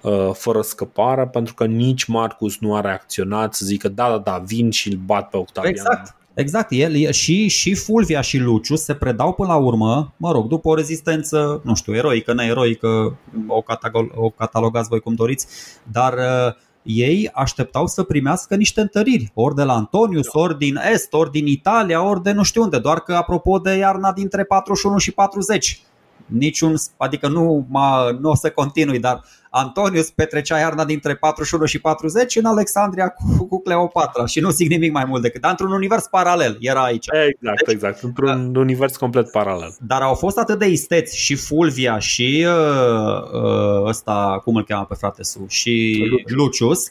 uh, 0.00 0.30
fără 0.32 0.60
scăpare 0.60 1.26
pentru 1.26 1.54
că 1.54 1.64
nici 1.64 2.04
Marcus 2.04 2.58
nu 2.58 2.74
a 2.74 2.80
reacționat 2.80 3.54
să 3.54 3.64
zică 3.64 3.88
da, 3.88 4.08
da, 4.08 4.18
da, 4.18 4.42
vin 4.46 4.70
și 4.70 4.92
îl 4.92 4.98
bat 5.04 5.28
pe 5.28 5.36
Octavian. 5.36 5.74
Exact. 5.74 6.16
Exact, 6.34 6.70
el 6.70 7.10
și, 7.10 7.48
și 7.48 7.74
Fulvia 7.74 8.20
și 8.20 8.38
Lucius 8.38 8.82
se 8.82 8.94
predau 8.94 9.32
până 9.32 9.48
la 9.48 9.56
urmă, 9.56 10.12
mă 10.16 10.32
rog, 10.32 10.46
după 10.46 10.68
o 10.68 10.74
rezistență, 10.74 11.60
nu 11.64 11.74
știu, 11.74 11.94
eroică, 11.94 12.34
neeroică, 12.34 13.16
o, 13.46 13.60
catalog, 13.60 14.10
o 14.14 14.30
catalogați 14.30 14.88
voi 14.88 15.00
cum 15.00 15.14
doriți, 15.14 15.46
dar 15.92 16.12
uh, 16.12 16.54
ei 16.82 17.30
așteptau 17.32 17.86
să 17.86 18.02
primească 18.02 18.56
niște 18.56 18.80
întăriri, 18.80 19.30
ori 19.34 19.54
de 19.54 19.62
la 19.62 19.74
Antonius, 19.74 20.26
ori 20.32 20.58
din 20.58 20.78
Est, 20.92 21.12
ori 21.12 21.30
din 21.30 21.46
Italia, 21.46 22.02
ori 22.02 22.22
de 22.22 22.32
nu 22.32 22.42
știu 22.42 22.62
unde, 22.62 22.78
doar 22.78 23.00
că 23.00 23.14
apropo 23.14 23.58
de 23.58 23.70
iarna 23.70 24.12
dintre 24.12 24.44
41 24.44 24.98
și 24.98 25.12
40 25.12 25.80
niciun, 26.26 26.74
adică 26.96 27.28
nu, 27.28 27.66
mă, 27.68 28.16
nu 28.20 28.30
o 28.30 28.34
să 28.34 28.50
continui, 28.50 28.98
dar 28.98 29.24
Antonius 29.54 30.10
petrecea 30.10 30.58
iarna 30.58 30.84
dintre 30.84 31.14
41 31.14 31.64
și 31.64 31.80
40 31.80 32.36
în 32.36 32.44
Alexandria 32.44 33.08
cu, 33.08 33.46
cu 33.46 33.62
Cleopatra 33.62 34.26
și 34.26 34.40
nu 34.40 34.50
zic 34.50 34.68
nimic 34.68 34.92
mai 34.92 35.04
mult 35.04 35.22
decât, 35.22 35.40
dar 35.40 35.50
într-un 35.50 35.72
univers 35.72 36.06
paralel 36.06 36.56
era 36.60 36.82
aici. 36.82 37.06
Exact, 37.10 37.64
deci, 37.64 37.74
exact, 37.74 38.02
într-un 38.02 38.52
da. 38.52 38.60
univers 38.60 38.96
complet 38.96 39.30
paralel. 39.30 39.76
Dar 39.80 40.02
au 40.02 40.14
fost 40.14 40.38
atât 40.38 40.58
de 40.58 40.66
isteți 40.66 41.18
și 41.18 41.34
Fulvia 41.34 41.98
și 41.98 42.46
uh, 42.46 43.22
uh, 43.42 43.84
ăsta, 43.84 44.40
cum 44.44 44.56
îl 44.56 44.64
cheamă 44.64 44.84
pe 44.84 44.94
frate 44.94 45.22
Su, 45.22 45.44
și 45.48 46.04
Lucius, 46.26 46.90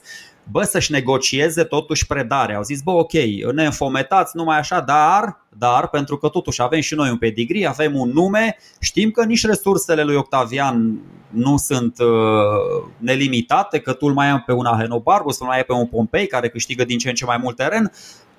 bă, 0.52 0.64
să-și 0.64 0.92
negocieze 0.92 1.64
totuși 1.64 2.08
predarea. 2.08 2.56
Au 2.56 2.64
zis, 2.64 2.82
bă, 2.82 2.92
ok, 2.92 3.12
ne 3.54 3.66
înfometați 3.66 4.36
numai 4.36 4.58
așa, 4.58 4.80
dar, 4.80 5.46
dar, 5.58 5.88
pentru 5.88 6.18
că 6.18 6.28
totuși 6.28 6.62
avem 6.62 6.80
și 6.80 6.96
noi 6.96 7.10
un 7.10 7.18
pedigree, 7.18 7.68
avem 7.68 7.96
un 7.96 8.10
nume, 8.10 8.58
știm 8.80 9.12
că 9.12 9.26
nici 9.26 9.46
resursele 9.46 10.04
lui 10.04 10.16
Octavian 10.16 11.00
nu 11.30 11.58
sunt 11.58 12.00
uh, 12.00 12.92
nelimitate, 12.98 13.80
că 13.80 13.94
tu 13.94 14.06
îl 14.06 14.14
mai 14.14 14.30
ai 14.30 14.44
pe 14.46 14.52
un 14.52 14.66
Ahenobarbus, 14.66 15.40
îl 15.40 15.46
mai 15.46 15.58
ai 15.58 15.64
pe 15.64 15.74
un 15.74 15.88
Pompei 15.88 16.28
care 16.28 16.50
câștigă 16.50 16.84
din 16.84 16.98
ce 16.98 17.10
în 17.10 17.16
ce 17.16 17.26
mai 17.26 17.38
mult 17.38 17.56
teren, 17.56 17.92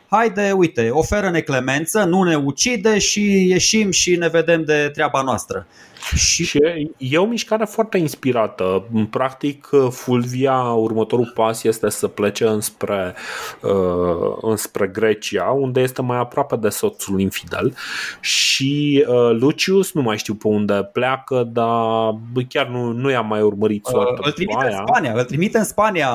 haide, 0.06 0.52
uite, 0.56 0.90
oferă 0.90 1.30
neclemență, 1.30 2.04
nu 2.04 2.22
ne 2.22 2.34
ucide 2.34 2.98
și 2.98 3.48
ieșim 3.48 3.90
și 3.90 4.16
ne 4.16 4.28
vedem 4.28 4.64
de 4.64 4.90
treaba 4.92 5.22
noastră. 5.22 5.66
Și... 6.14 6.44
și 6.44 6.58
e 6.96 7.18
o 7.18 7.24
mișcare 7.24 7.64
foarte 7.64 7.98
inspirată. 7.98 8.84
Practic, 9.10 9.68
Fulvia, 9.90 10.62
următorul 10.62 11.32
pas 11.34 11.62
este 11.62 11.90
să 11.90 12.08
plece 12.08 12.44
înspre, 12.44 13.14
uh, 13.60 14.36
înspre 14.40 14.86
Grecia, 14.86 15.44
unde 15.44 15.80
este 15.80 16.02
mai 16.02 16.18
aproape 16.18 16.56
de 16.56 16.68
soțul 16.68 17.20
infidel 17.20 17.74
și 18.20 19.04
uh, 19.08 19.30
Lucius, 19.38 19.92
nu 19.92 20.02
mai 20.02 20.18
știu 20.18 20.34
pe 20.34 20.48
unde 20.48 20.88
pleacă, 20.92 21.48
dar 21.52 22.14
chiar 22.48 22.66
nu, 22.66 22.92
nu 22.92 23.10
i-a 23.10 23.20
mai 23.20 23.40
urmărit 23.40 23.84
soarta. 23.84 24.16
Uh, 24.18 24.26
îl 24.26 24.32
trimite 24.32 24.66
în 24.66 24.84
Spania, 24.86 25.12
îl 25.12 25.24
trimite 25.24 25.58
în 25.58 25.64
Spania 25.64 26.10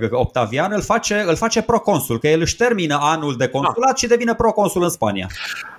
uh, 0.00 0.08
Octavian, 0.10 0.72
îl 0.72 0.82
face, 0.82 1.24
îl 1.26 1.36
face 1.36 1.62
proconsul, 1.62 2.18
că 2.18 2.28
el 2.28 2.40
își 2.40 2.56
termină 2.56 2.98
anul 3.00 3.36
de 3.36 3.48
consulat 3.48 3.92
ah. 3.92 3.96
și 3.96 4.06
devine 4.06 4.34
proconsul 4.34 4.82
în 4.82 4.88
Spania. 4.88 5.26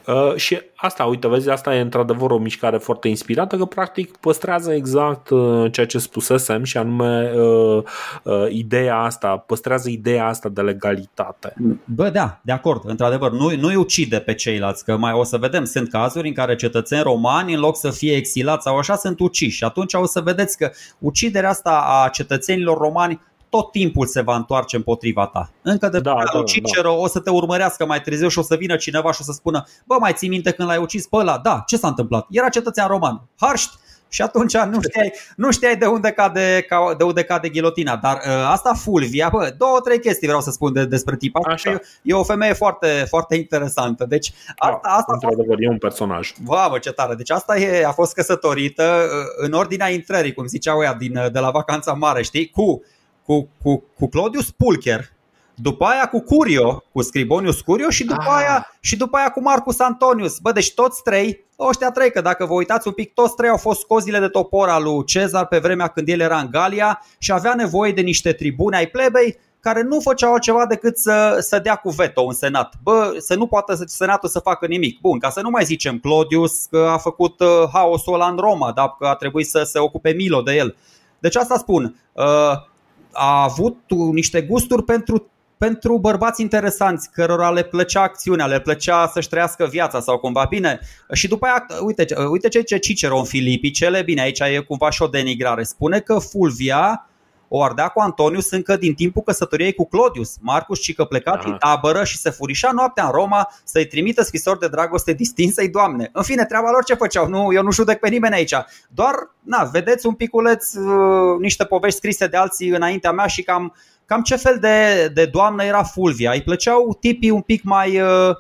Uh, 0.09 0.35
și 0.35 0.59
asta, 0.75 1.05
uite, 1.05 1.27
vezi, 1.27 1.49
asta 1.49 1.75
e 1.75 1.79
într-adevăr 1.79 2.31
o 2.31 2.37
mișcare 2.37 2.77
foarte 2.77 3.07
inspirată, 3.07 3.57
că 3.57 3.65
practic 3.65 4.17
păstrează 4.17 4.73
exact 4.73 5.29
uh, 5.29 5.71
ceea 5.71 5.85
ce 5.85 5.97
spusesem 5.97 6.63
și 6.63 6.77
anume 6.77 7.31
uh, 7.35 7.83
uh, 8.23 8.45
ideea 8.49 8.97
asta, 8.97 9.37
păstrează 9.37 9.89
ideea 9.89 10.27
asta 10.27 10.49
de 10.49 10.61
legalitate. 10.61 11.53
Bă, 11.85 12.09
da, 12.09 12.39
de 12.41 12.51
acord, 12.51 12.81
într-adevăr, 12.85 13.31
nu, 13.31 13.55
nu 13.55 13.67
îi 13.67 13.75
ucide 13.75 14.19
pe 14.19 14.33
ceilalți, 14.33 14.83
că 14.83 14.97
mai 14.97 15.13
o 15.13 15.23
să 15.23 15.37
vedem, 15.37 15.63
sunt 15.63 15.89
cazuri 15.89 16.27
în 16.27 16.33
care 16.33 16.55
cetățeni 16.55 17.01
romani, 17.01 17.53
în 17.53 17.59
loc 17.59 17.77
să 17.77 17.89
fie 17.89 18.15
exilați 18.15 18.63
sau 18.63 18.77
așa, 18.77 18.95
sunt 18.95 19.19
uciși 19.19 19.57
și 19.57 19.63
atunci 19.63 19.93
o 19.93 20.05
să 20.05 20.21
vedeți 20.21 20.57
că 20.57 20.71
uciderea 20.99 21.49
asta 21.49 22.03
a 22.03 22.09
cetățenilor 22.09 22.77
romani 22.77 23.21
tot 23.49 23.71
timpul 23.71 24.05
se 24.05 24.21
va 24.21 24.35
întoarce 24.35 24.75
împotriva 24.75 25.27
ta. 25.27 25.49
Încă 25.61 25.89
de 25.89 25.99
da, 25.99 26.13
da, 26.13 26.39
da, 26.39 26.43
Cicero 26.43 26.89
da. 26.89 26.97
o 26.97 27.07
să 27.07 27.19
te 27.19 27.29
urmărească 27.29 27.85
mai 27.85 28.01
târziu 28.01 28.27
și 28.27 28.39
o 28.39 28.41
să 28.41 28.55
vină 28.55 28.75
cineva 28.75 29.11
și 29.11 29.17
o 29.21 29.23
să 29.23 29.31
spună 29.31 29.65
Bă, 29.85 29.95
mai 29.99 30.13
ții 30.13 30.29
minte 30.29 30.51
când 30.51 30.67
l-ai 30.67 30.77
ucis 30.77 31.07
pe 31.07 31.15
ăla? 31.15 31.37
Da, 31.37 31.63
ce 31.67 31.77
s-a 31.77 31.87
întâmplat? 31.87 32.27
Era 32.29 32.49
cetățean 32.49 32.87
roman. 32.87 33.21
Harști, 33.39 33.77
și 34.09 34.21
atunci 34.21 34.57
nu 34.57 34.81
știai, 34.89 35.13
nu 35.35 35.51
știai 35.51 35.75
de, 35.77 35.85
unde 35.85 36.11
cade, 36.11 36.65
de 36.97 37.03
unde 37.03 37.23
cade 37.23 37.49
ghilotina. 37.49 37.95
Dar 37.95 38.15
uh, 38.15 38.49
asta 38.51 38.73
Fulvia, 38.73 39.29
bă, 39.31 39.53
două, 39.57 39.79
trei 39.79 39.99
chestii 39.99 40.27
vreau 40.27 40.41
să 40.41 40.51
spun 40.51 40.73
de, 40.73 40.85
despre 40.85 41.15
tipa. 41.15 41.39
Așa. 41.43 41.71
E, 41.71 41.81
e 42.01 42.13
o 42.13 42.23
femeie 42.23 42.53
foarte, 42.53 43.05
foarte 43.07 43.35
interesantă. 43.35 44.05
Deci, 44.05 44.33
asta, 44.57 44.79
da, 44.83 44.89
asta 44.89 45.13
într-adevăr, 45.13 45.45
fost... 45.45 45.61
e 45.61 45.67
un 45.67 45.77
personaj. 45.77 46.33
Wow, 46.45 46.77
ce 46.77 46.91
tare. 46.91 47.15
Deci 47.15 47.31
asta 47.31 47.57
e, 47.57 47.85
a 47.85 47.91
fost 47.91 48.13
căsătorită 48.13 48.83
uh, 48.83 49.45
în 49.45 49.51
ordinea 49.51 49.89
intrării, 49.89 50.33
cum 50.33 50.45
ziceau 50.45 50.81
ea, 50.81 50.93
din, 50.93 51.13
de 51.31 51.39
la 51.39 51.49
vacanța 51.49 51.93
mare, 51.93 52.23
știi, 52.23 52.49
cu 52.49 52.83
cu, 53.29 53.49
cu, 53.63 53.83
cu 53.99 54.07
Claudius 54.07 54.51
Pulcher, 54.51 55.11
după 55.55 55.85
aia 55.85 56.05
cu 56.05 56.19
Curio, 56.19 56.83
cu 56.91 57.01
Scribonius 57.01 57.61
Curio 57.61 57.89
și 57.89 58.03
după, 58.03 58.23
ah. 58.27 58.35
aia, 58.37 58.67
și 58.79 58.97
după 58.97 59.17
aia 59.17 59.29
cu 59.29 59.41
Marcus 59.41 59.79
Antonius. 59.79 60.39
Bă, 60.39 60.51
deci 60.51 60.73
toți 60.73 61.01
trei, 61.03 61.45
ăștia 61.59 61.91
trei, 61.91 62.11
că 62.11 62.21
dacă 62.21 62.45
vă 62.45 62.53
uitați 62.53 62.87
un 62.87 62.93
pic, 62.93 63.13
toți 63.13 63.35
trei 63.35 63.49
au 63.49 63.57
fost 63.57 63.79
scozile 63.79 64.19
de 64.19 64.27
topor 64.27 64.69
al 64.69 64.83
lui 64.83 65.05
Cezar 65.05 65.47
pe 65.47 65.57
vremea 65.57 65.87
când 65.87 66.07
el 66.07 66.19
era 66.19 66.39
în 66.39 66.47
Galia 66.51 67.05
și 67.17 67.31
avea 67.31 67.53
nevoie 67.53 67.91
de 67.91 68.01
niște 68.01 68.33
tribune 68.33 68.77
ai 68.77 68.87
plebei 68.87 69.37
care 69.59 69.81
nu 69.81 69.99
făceau 69.99 70.33
altceva 70.33 70.65
decât 70.65 70.97
să, 70.97 71.37
să 71.39 71.59
dea 71.59 71.75
cu 71.75 71.89
veto 71.89 72.21
un 72.21 72.33
senat. 72.33 72.73
Bă, 72.83 73.15
să 73.17 73.35
nu 73.35 73.47
poată 73.47 73.83
senatul 73.85 74.29
să 74.29 74.39
facă 74.39 74.65
nimic. 74.65 74.99
Bun, 74.99 75.19
ca 75.19 75.29
să 75.29 75.41
nu 75.41 75.49
mai 75.49 75.63
zicem 75.63 75.97
Claudius 75.97 76.65
că 76.69 76.87
a 76.91 76.97
făcut 76.97 77.39
uh, 77.39 77.47
haosul 77.73 78.13
ăla 78.13 78.27
în 78.27 78.37
Roma, 78.37 78.71
dar 78.71 78.95
că 78.99 79.07
a 79.07 79.15
trebuit 79.15 79.47
să 79.47 79.63
se 79.63 79.79
ocupe 79.79 80.11
Milo 80.11 80.41
de 80.41 80.55
el. 80.55 80.75
Deci 81.19 81.35
asta 81.35 81.57
spun. 81.57 81.95
Uh, 82.13 82.67
a 83.11 83.43
avut 83.43 83.77
niște 84.13 84.41
gusturi 84.41 84.83
pentru 84.83 85.31
pentru 85.59 85.97
bărbați 85.97 86.41
interesanți, 86.41 87.11
cărora 87.11 87.51
le 87.51 87.63
plăcea 87.63 88.01
acțiunea, 88.01 88.45
le 88.45 88.59
plăcea 88.59 89.07
să-și 89.13 89.29
trăiască 89.29 89.65
viața 89.65 89.99
sau 89.99 90.17
cumva 90.17 90.45
bine. 90.49 90.79
Și 91.13 91.27
după 91.27 91.45
aia, 91.45 91.65
uite, 91.85 92.05
uite 92.29 92.47
ce 92.47 92.61
ce 92.61 92.77
Cicero 92.77 93.17
în 93.17 93.23
Filipicele, 93.23 94.01
bine, 94.01 94.21
aici 94.21 94.39
e 94.39 94.63
cumva 94.67 94.89
și 94.89 95.01
o 95.01 95.07
denigrare. 95.07 95.63
Spune 95.63 95.99
că 95.99 96.19
Fulvia 96.19 97.08
o 97.49 97.63
ardea 97.63 97.87
cu 97.87 97.99
Antonius 97.99 98.51
încă 98.51 98.77
din 98.77 98.93
timpul 98.93 99.21
căsătoriei 99.21 99.73
cu 99.73 99.87
Claudius. 99.87 100.35
Marcus 100.41 100.81
și 100.81 100.93
că 100.93 101.03
plecat 101.03 101.43
din 101.43 101.55
tabără 101.59 102.03
și 102.03 102.17
se 102.17 102.29
furișa 102.29 102.71
noaptea 102.71 103.05
în 103.05 103.11
Roma 103.11 103.51
să-i 103.63 103.87
trimită 103.87 104.23
scrisori 104.23 104.59
de 104.59 104.67
dragoste 104.67 105.13
distinsei 105.13 105.69
doamne. 105.69 106.09
În 106.13 106.23
fine, 106.23 106.45
treaba 106.45 106.69
lor 106.71 106.83
ce 106.83 106.93
făceau? 106.93 107.27
Nu, 107.27 107.53
eu 107.53 107.63
nu 107.63 107.71
judec 107.71 107.99
pe 107.99 108.09
nimeni 108.09 108.33
aici. 108.35 108.53
Doar, 108.89 109.13
na, 109.39 109.63
vedeți 109.63 110.05
un 110.05 110.13
piculeț 110.13 110.73
uh, 110.73 111.39
niște 111.39 111.65
povești 111.65 111.97
scrise 111.97 112.27
de 112.27 112.37
alții 112.37 112.69
înaintea 112.69 113.11
mea 113.11 113.27
și 113.27 113.41
cam, 113.41 113.75
cam 114.05 114.21
ce 114.21 114.35
fel 114.35 114.57
de, 114.59 115.07
de 115.13 115.25
doamnă 115.25 115.63
era 115.63 115.83
Fulvia. 115.83 116.31
Îi 116.31 116.41
plăceau 116.41 116.97
tipii 116.99 117.29
un 117.29 117.41
pic 117.41 117.63
mai... 117.63 118.01
Uh, 118.01 118.35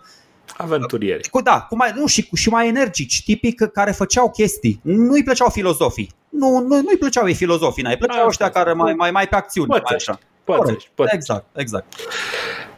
Aventurieri. 0.57 1.29
Cu, 1.29 1.41
da, 1.41 1.61
cu 1.61 1.75
mai, 1.75 1.93
nu, 1.95 2.05
și, 2.05 2.29
și 2.33 2.49
mai 2.49 2.67
energici, 2.67 3.23
tipii 3.23 3.53
care 3.53 3.91
făceau 3.91 4.31
chestii. 4.31 4.79
Nu-i 4.83 5.23
plăceau 5.23 5.49
filozofii. 5.49 6.11
Nu, 6.29 6.59
nu, 6.59 6.81
nu-i 6.81 6.97
plăceau 6.99 7.27
ei 7.27 7.33
filozofii, 7.33 7.83
îi 7.83 7.97
plăceau 7.97 8.27
ăștia 8.27 8.49
care 8.49 8.73
mai, 8.73 8.93
mai, 8.93 9.11
mai 9.11 9.27
pe 9.27 9.35
acțiune. 9.35 9.79
Pățești, 9.79 10.09
mai 10.09 10.17
așa. 10.17 10.19
Pățești, 10.43 10.89
pățești. 10.95 11.15
Exact, 11.15 11.45
exact. 11.55 11.85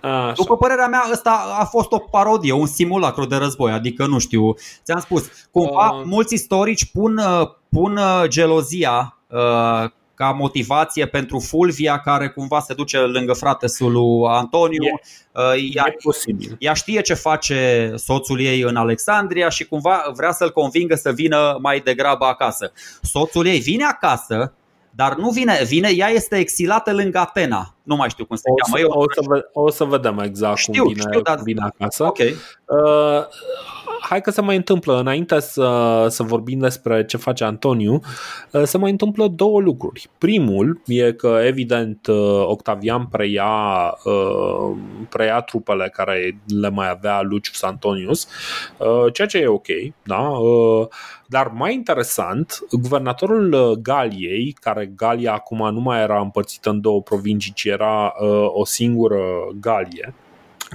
Așa. 0.02 0.34
După 0.36 0.58
părerea 0.58 0.88
mea, 0.88 1.04
ăsta 1.12 1.56
a 1.60 1.66
fost 1.66 1.92
o 1.92 1.98
parodie, 1.98 2.54
un 2.54 2.66
simulacru 2.66 3.26
de 3.26 3.36
război, 3.36 3.72
adică 3.72 4.06
nu 4.06 4.20
știu, 4.20 4.54
ți-am 4.84 5.00
spus, 5.00 5.26
cumva 5.52 5.90
uh. 5.90 6.02
mulți 6.06 6.34
istorici 6.34 6.92
pun, 6.92 7.18
uh, 7.18 7.50
pun 7.70 7.98
uh, 7.98 8.24
gelozia 8.28 9.18
uh, 9.28 9.90
ca 10.22 10.32
motivație 10.32 11.06
pentru 11.06 11.40
Fulvia 11.40 12.00
care 12.00 12.30
cumva 12.30 12.60
se 12.60 12.74
duce 12.74 12.98
lângă 13.00 13.34
fratesul 13.34 13.92
lui 13.92 14.28
Antoniu. 14.28 14.84
E, 14.84 15.40
ea, 15.74 15.84
e 15.88 15.96
posibil. 16.04 16.56
ea 16.60 16.74
știe 16.74 17.02
ce 17.02 17.14
face 17.14 17.92
soțul 17.96 18.42
ei 18.42 18.62
în 18.62 18.76
Alexandria 18.76 19.50
și 19.50 19.66
cumva 19.66 20.12
vrea 20.16 20.32
să-l 20.32 20.52
convingă 20.52 20.96
să 20.96 21.12
vină 21.12 21.58
mai 21.62 21.80
degrabă 21.80 22.26
acasă. 22.26 22.72
Soțul 23.02 23.46
ei 23.46 23.60
vine 23.60 23.84
acasă, 23.84 24.54
dar 24.92 25.16
nu 25.16 25.30
vine, 25.30 25.60
vine, 25.66 25.90
ea 25.96 26.08
este 26.10 26.36
exilată 26.36 26.94
lângă 26.94 27.18
Atena. 27.18 27.76
Nu 27.84 27.96
mai 27.96 28.10
știu 28.10 28.26
cum 28.26 28.36
se 28.36 28.44
o 28.46 28.54
cheamă. 28.54 28.78
Să, 28.78 28.82
Eu, 28.84 29.02
o, 29.02 29.04
să, 29.14 29.22
ve- 29.28 29.50
o 29.54 29.70
să 29.70 29.84
vedem 29.84 30.20
exact 30.20 30.58
știu, 30.58 30.84
cum 30.84 30.92
vine, 30.92 31.04
știu, 31.08 31.22
dar... 31.22 31.36
cum 31.36 31.44
vine 31.44 31.62
acasă. 31.64 32.04
Okay. 32.04 32.36
Uh, 32.66 33.26
hai 34.02 34.22
că 34.22 34.32
se 34.32 34.42
mai 34.42 34.56
întâmplă, 34.56 35.00
înainte 35.00 35.40
să, 35.40 36.06
să 36.10 36.24
vorbim 36.24 36.60
despre 36.60 37.06
ce 37.06 37.18
face 37.18 37.44
Antoniu, 37.44 38.02
uh, 38.52 38.64
se 38.64 38.78
mai 38.78 38.92
întâmplă 38.92 39.28
două 39.28 39.60
lucruri. 39.60 40.10
Primul 40.18 40.82
e 40.86 41.14
că, 41.14 41.40
evident, 41.44 42.08
uh, 42.08 42.44
Octavian 42.46 43.06
preia, 43.06 43.50
uh, 44.04 44.78
preia 45.10 45.42
trupele 45.42 45.90
care 45.94 46.42
le 46.62 46.70
mai 46.70 46.90
avea 46.90 47.22
Lucius 47.22 47.62
Antonius, 47.62 48.28
ceea 49.14 49.28
ce 49.28 49.38
e 49.38 49.48
ok, 49.48 49.68
da? 50.04 50.32
Dar 51.32 51.48
mai 51.48 51.74
interesant, 51.74 52.60
guvernatorul 52.72 53.76
Galiei, 53.82 54.56
care 54.60 54.86
Galia 54.96 55.34
acum 55.34 55.74
nu 55.74 55.80
mai 55.80 56.02
era 56.02 56.20
împărțită 56.20 56.70
în 56.70 56.82
două 56.82 57.02
provincii, 57.02 57.54
ci 57.54 57.64
era 57.64 58.14
o 58.48 58.66
singură 58.66 59.20
Galie, 59.60 60.14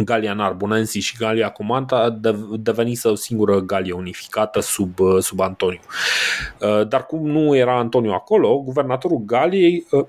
Galia 0.05 0.33
Narbonensis 0.33 1.05
și 1.05 1.17
Galia 1.17 1.51
Comanta 1.51 2.19
devenise 2.59 3.09
o 3.09 3.15
singură 3.15 3.61
Galie 3.61 3.93
unificată 3.93 4.61
sub, 4.61 4.99
uh, 4.99 5.23
sub 5.23 5.41
Antoniu. 5.41 5.81
Uh, 6.61 6.89
dar 6.89 7.07
cum 7.07 7.27
nu 7.27 7.57
era 7.57 7.79
Antoniu 7.79 8.13
acolo, 8.13 8.59
guvernatorul 8.59 9.23
Galiei, 9.27 9.87
uh, 9.91 10.07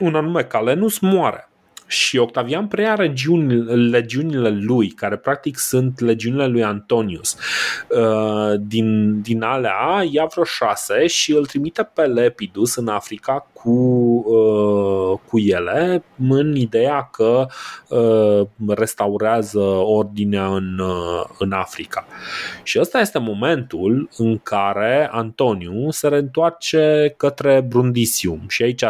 un 0.00 0.14
anume 0.14 0.42
Calenus, 0.42 0.98
moare 0.98 1.48
și 1.86 2.18
Octavian 2.18 2.68
preia 2.68 2.94
regiuni, 2.94 3.90
legiunile 3.90 4.48
lui, 4.48 4.90
care 4.90 5.16
practic 5.16 5.58
sunt 5.58 6.00
legiunile 6.00 6.46
lui 6.46 6.64
Antonius. 6.64 7.36
Din, 8.60 9.20
din 9.20 9.42
alea 9.42 10.04
ia 10.10 10.24
vreo 10.24 10.44
șase 10.44 11.06
și 11.06 11.32
îl 11.32 11.46
trimite 11.46 11.82
pe 11.82 12.02
Lepidus 12.02 12.76
în 12.76 12.88
Africa 12.88 13.50
cu, 13.66 14.24
uh, 14.26 15.18
cu 15.28 15.38
ele 15.38 16.04
în 16.28 16.56
ideea 16.56 17.08
că 17.12 17.46
uh, 17.88 18.46
restaurează 18.66 19.60
ordinea 19.84 20.46
în, 20.46 20.78
uh, 20.78 21.24
în 21.38 21.52
Africa. 21.52 22.06
Și 22.62 22.78
ăsta 22.80 22.98
este 22.98 23.18
momentul 23.18 24.08
în 24.16 24.38
care 24.38 25.08
Antoniu 25.12 25.90
se 25.90 26.08
reîntoarce 26.08 27.14
către 27.16 27.64
Brundisium. 27.68 28.40
Și 28.48 28.62
aici 28.62 28.82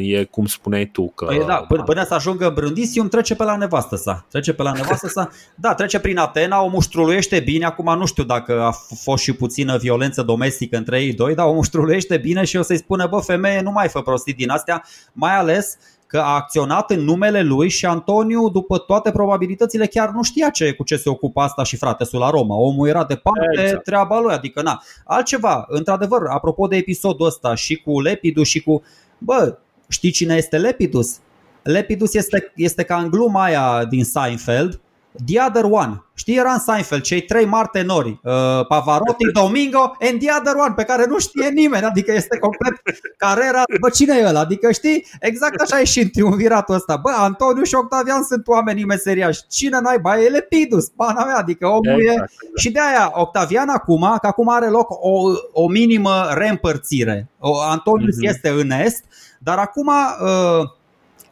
e 0.00 0.24
cum 0.24 0.46
spuneai 0.46 0.86
tu 0.86 1.12
că... 1.14 1.24
Păi 1.24 1.44
da, 1.46 1.54
până, 1.54 1.82
până 1.82 2.04
să 2.04 2.14
ajungă 2.14 2.46
în 2.46 2.54
Brundisium 2.54 3.08
trece 3.08 3.34
pe 3.34 3.44
la 3.44 3.56
nevastă 3.56 3.96
sa. 3.96 4.26
Trece 4.30 4.52
pe 4.52 4.62
la 4.62 4.72
nevastă 4.72 5.08
sa. 5.08 5.30
Da, 5.54 5.74
trece 5.74 5.98
prin 5.98 6.18
Atena, 6.18 6.62
o 6.62 6.68
muștruluiește 6.68 7.40
bine. 7.40 7.64
Acum 7.64 7.98
nu 7.98 8.06
știu 8.06 8.24
dacă 8.24 8.62
a 8.62 8.70
fost 9.02 9.22
și 9.22 9.32
puțină 9.32 9.76
violență 9.76 10.22
domestică 10.22 10.76
între 10.76 11.02
ei 11.02 11.12
doi, 11.12 11.34
dar 11.34 11.46
o 11.46 11.52
muștruluiește 11.52 12.16
bine 12.16 12.44
și 12.44 12.56
o 12.56 12.62
să-i 12.62 12.76
spună, 12.76 13.06
bă, 13.06 13.18
femeie, 13.18 13.60
nu 13.60 13.70
mai 13.70 13.88
fă 13.88 14.00
prostii 14.20 14.44
din 14.44 14.50
astea, 14.50 14.84
mai 15.12 15.36
ales 15.36 15.76
că 16.06 16.18
a 16.18 16.34
acționat 16.34 16.90
în 16.90 17.00
numele 17.00 17.42
lui 17.42 17.68
și 17.68 17.86
Antoniu, 17.86 18.48
după 18.48 18.78
toate 18.78 19.10
probabilitățile, 19.10 19.86
chiar 19.86 20.10
nu 20.10 20.22
știa 20.22 20.50
ce, 20.50 20.72
cu 20.72 20.84
ce 20.84 20.96
se 20.96 21.08
ocupa 21.08 21.44
asta 21.44 21.62
și 21.62 21.76
fratesul 21.76 22.18
la 22.18 22.30
Roma. 22.30 22.54
Omul 22.54 22.88
era 22.88 23.04
departe, 23.04 23.60
exact. 23.60 23.84
treaba 23.84 24.20
lui, 24.20 24.32
adică 24.32 24.62
na. 24.62 24.82
Altceva, 25.04 25.64
într-adevăr, 25.68 26.26
apropo 26.28 26.66
de 26.66 26.76
episodul 26.76 27.26
ăsta 27.26 27.54
și 27.54 27.76
cu 27.76 28.00
Lepidus 28.00 28.48
și 28.48 28.62
cu... 28.62 28.82
Bă, 29.18 29.58
știi 29.88 30.10
cine 30.10 30.34
este 30.34 30.58
Lepidus? 30.58 31.18
Lepidus 31.62 32.14
este, 32.14 32.52
este 32.56 32.82
ca 32.82 32.96
în 32.96 33.10
gluma 33.10 33.42
aia 33.42 33.84
din 33.84 34.04
Seinfeld, 34.04 34.80
The 35.26 35.44
Other 35.48 35.64
One. 35.64 36.04
Știi, 36.14 36.36
era 36.36 36.52
în 36.52 36.58
Seinfeld, 36.58 37.02
cei 37.02 37.22
trei 37.22 37.44
mari 37.44 37.68
tenori, 37.72 38.20
uh, 38.22 38.66
Pavarotti, 38.68 39.32
Domingo 39.32 39.78
and 39.78 40.18
The 40.20 40.28
Other 40.38 40.54
One, 40.54 40.74
pe 40.76 40.84
care 40.84 41.06
nu 41.08 41.18
știe 41.18 41.48
nimeni, 41.48 41.84
adică 41.84 42.12
este 42.12 42.38
complet 42.38 42.72
carera, 43.16 43.62
bă, 43.80 43.88
cine 43.88 44.16
e 44.16 44.26
ăla? 44.26 44.40
Adică 44.40 44.72
știi, 44.72 45.06
exact 45.20 45.60
așa 45.60 45.80
e 45.80 45.84
și 45.84 46.00
în 46.00 46.10
triumviratul 46.10 46.74
ăsta. 46.74 46.96
Bă, 46.96 47.10
Antoniu 47.16 47.62
și 47.62 47.74
Octavian 47.74 48.22
sunt 48.22 48.46
oamenii 48.46 48.84
meseriași. 48.84 49.40
Cine 49.48 49.78
naiba 49.80 50.20
e 50.20 50.28
Lepidus, 50.28 50.88
pana 50.88 51.24
mea, 51.24 51.36
adică 51.36 51.66
omul 51.66 52.00
exact. 52.00 52.30
e... 52.30 52.60
Și 52.60 52.70
de 52.70 52.80
aia, 52.80 53.10
Octavian 53.14 53.68
acum, 53.68 54.16
că 54.20 54.26
acum 54.26 54.48
are 54.48 54.66
loc 54.66 54.90
o, 54.90 55.32
o 55.52 55.68
minimă 55.68 56.28
reîmpărțire. 56.34 57.28
Antonius 57.70 58.14
mm-hmm. 58.14 58.28
este 58.28 58.48
în 58.48 58.70
est, 58.70 59.04
dar 59.38 59.58
acum... 59.58 59.86
Uh, 59.86 60.78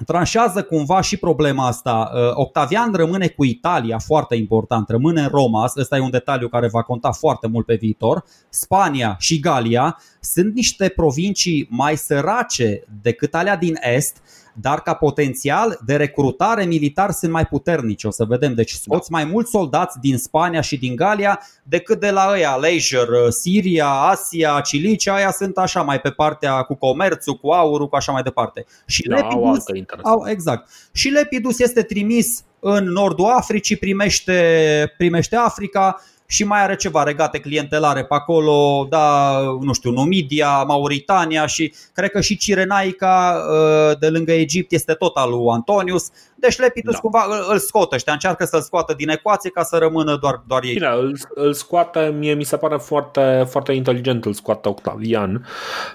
tranșează 0.07 0.63
cumva 0.63 1.01
și 1.01 1.17
problema 1.17 1.67
asta. 1.67 2.11
Uh, 2.15 2.31
Octavian 2.35 2.93
rămâne 2.93 3.29
cu 3.29 3.45
Italia, 3.45 3.99
foarte 3.99 4.35
important, 4.35 4.89
rămâne 4.89 5.21
în 5.21 5.29
Roma, 5.29 5.73
ăsta 5.77 5.97
e 5.97 6.01
un 6.01 6.11
detaliu 6.11 6.49
care 6.49 6.69
va 6.69 6.83
conta 6.83 7.11
foarte 7.11 7.47
mult 7.47 7.67
pe 7.67 7.75
viitor. 7.75 8.25
Spania 8.49 9.17
și 9.19 9.41
Galia 9.41 9.99
sunt 10.21 10.55
niște 10.55 10.89
provincii 10.89 11.67
mai 11.71 11.97
sărace 11.97 12.85
decât 13.03 13.35
alea 13.35 13.57
din 13.57 13.75
Est, 13.81 14.17
dar 14.61 14.83
ca 14.83 14.95
potențial 14.95 15.79
de 15.87 15.97
recrutare 15.97 16.65
militar 16.65 17.11
sunt 17.11 17.33
mai 17.33 17.47
puternici. 17.47 18.05
O 18.05 18.11
să 18.11 18.25
vedem. 18.25 18.55
Deci 18.55 18.73
scoți 18.73 19.13
mai 19.13 19.25
mulți 19.25 19.51
soldați 19.51 19.99
din 20.01 20.19
Spania 20.19 20.61
și 20.61 20.79
din 20.79 20.97
Galia 20.97 21.41
decât 21.63 22.01
de 22.01 22.11
la 22.11 22.29
ăia, 22.31 22.57
Leisure, 22.57 23.31
Siria, 23.31 23.89
Asia, 23.89 24.61
Cilicia, 24.61 25.15
aia 25.15 25.31
sunt 25.31 25.59
așa 25.59 25.83
mai 25.83 26.01
pe 26.01 26.11
partea 26.11 26.63
cu 26.63 26.75
comerțul, 26.75 27.35
cu 27.35 27.49
aurul, 27.51 27.89
cu 27.89 27.97
așa 27.97 28.13
mai 28.13 28.23
departe. 28.23 28.65
Și 28.87 29.03
da, 29.03 29.15
Lepidus, 29.15 29.65
au, 30.03 30.25
exact. 30.29 30.69
Și 30.93 31.09
Lepidus 31.09 31.59
este 31.59 31.83
trimis 31.83 32.43
în 32.61 32.85
nordul 32.85 33.25
Africii, 33.25 33.77
primește, 33.77 34.95
primește 34.97 35.37
Africa, 35.37 36.03
și 36.31 36.45
mai 36.45 36.63
are 36.63 36.77
ceva 36.77 37.03
regate 37.03 37.39
clientelare 37.39 38.05
pe 38.05 38.15
acolo, 38.15 38.87
da, 38.91 39.39
nu 39.61 39.73
știu, 39.73 39.91
Numidia, 39.91 40.63
Mauritania 40.63 41.47
și 41.47 41.75
cred 41.93 42.11
că 42.11 42.21
și 42.21 42.37
Cirenaica 42.37 43.45
uh, 43.51 43.99
de 43.99 44.09
lângă 44.09 44.33
Egipt 44.33 44.73
este 44.73 44.93
tot 44.93 45.17
al 45.17 45.31
lui 45.31 45.49
Antonius. 45.51 46.11
Deci 46.35 46.59
Lepidus 46.59 46.93
da. 46.93 46.99
cumva 46.99 47.27
îl, 47.29 47.47
îl 47.53 47.59
scotă, 47.59 47.95
ăștia, 47.95 48.13
încearcă 48.13 48.45
să-l 48.45 48.61
scoată 48.61 48.95
din 48.95 49.09
ecuație 49.09 49.51
ca 49.51 49.63
să 49.63 49.77
rămână 49.77 50.17
doar, 50.17 50.43
doar 50.47 50.65
ei. 50.65 50.73
Bine, 50.73 50.89
îl, 50.89 51.19
îl 51.35 51.53
scoate, 51.53 52.15
mie 52.19 52.35
mi 52.35 52.45
se 52.45 52.57
pare 52.57 52.77
foarte, 52.77 53.47
foarte 53.51 53.73
inteligent 53.73 54.25
îl 54.25 54.33
scoate 54.33 54.69
Octavian. 54.69 55.47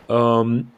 Um, 0.06 0.74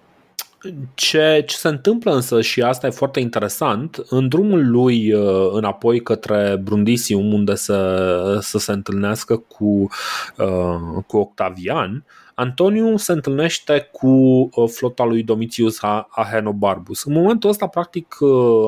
ce, 0.94 1.44
ce 1.48 1.56
se 1.56 1.68
întâmplă 1.68 2.14
însă, 2.14 2.42
și 2.42 2.62
asta 2.62 2.88
e 2.88 2.90
foarte 2.90 3.20
interesant, 3.20 4.04
în 4.10 4.28
drumul 4.28 4.70
lui 4.70 5.14
uh, 5.14 5.50
înapoi 5.52 6.02
către 6.02 6.60
Brundisium, 6.64 7.34
unde 7.34 7.56
să, 7.56 8.38
să 8.42 8.58
se 8.58 8.72
întâlnească 8.72 9.38
cu, 9.38 9.90
uh, 10.38 11.04
cu 11.08 11.18
Octavian, 11.18 12.06
Antoniu 12.38 12.98
se 12.98 13.12
întâlnește 13.12 13.90
cu 13.92 14.08
uh, 14.08 14.70
flota 14.70 15.04
lui 15.04 15.24
Domitius 15.24 15.78
Ahenobarbus. 16.10 17.04
În 17.04 17.14
momentul 17.14 17.50
ăsta, 17.50 17.68
practic, 17.68 18.18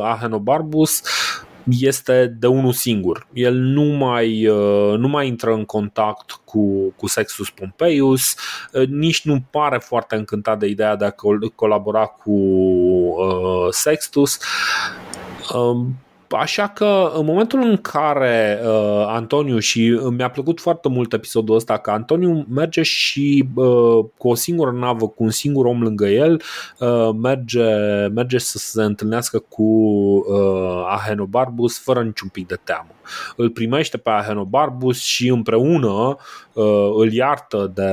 Ahenobarbus 0.02 1.02
este 1.69 2.35
de 2.39 2.48
unul 2.48 2.72
singur. 2.72 3.27
El 3.34 3.53
nu 3.53 3.84
mai, 3.84 4.48
uh, 4.48 4.98
nu 4.98 5.07
mai 5.07 5.27
intră 5.27 5.53
în 5.53 5.65
contact 5.65 6.31
cu, 6.45 6.94
cu 6.95 7.07
Sextus 7.07 7.49
Pompeius, 7.49 8.35
uh, 8.73 8.88
nici 8.88 9.26
nu 9.26 9.44
pare 9.49 9.77
foarte 9.77 10.15
încântat 10.15 10.60
de 10.60 10.68
ideea 10.68 10.95
de 10.95 11.06
a 11.06 11.15
colabora 11.56 12.06
cu 12.06 12.31
uh, 12.31 13.68
Sextus. 13.69 14.39
Um, 15.53 15.95
Așa 16.30 16.68
că 16.68 17.12
în 17.16 17.26
momentul 17.26 17.60
în 17.62 17.78
care 17.78 18.60
uh, 18.64 19.06
Antoniu 19.08 19.60
și 19.60 19.99
mi-a 20.10 20.30
plăcut 20.30 20.60
foarte 20.60 20.90
mult 20.90 21.14
episodul 21.14 21.56
ăsta 21.56 21.78
că 21.78 21.91
Antoniu 21.91 22.45
merge 22.49 22.82
și 22.82 23.48
uh, 23.56 24.06
cu 24.18 24.28
o 24.28 24.36
singură 24.36 24.72
navă, 24.72 25.08
cu 25.08 25.24
un 25.24 25.30
singur 25.30 25.66
om 25.66 25.82
lângă 25.82 26.08
el, 26.08 26.41
uh, 26.80 27.10
merge, 27.22 27.64
merge 28.14 28.38
să 28.38 28.58
se 28.58 28.84
întâlnească 28.84 29.40
cu 29.49 29.64
uh, 29.64 30.86
Ahenobarbus 30.88 31.80
fără 31.80 32.04
niciun 32.04 32.28
pic 32.28 32.48
de 32.48 32.60
teamă. 32.64 32.90
Îl 33.36 33.49
primește 33.49 33.98
pe 33.98 34.10
Ahenobarbus 34.10 35.02
și 35.02 35.28
împreună 35.28 35.88
uh, 35.88 36.16
îl 36.95 37.13
iartă 37.13 37.71
de, 37.73 37.91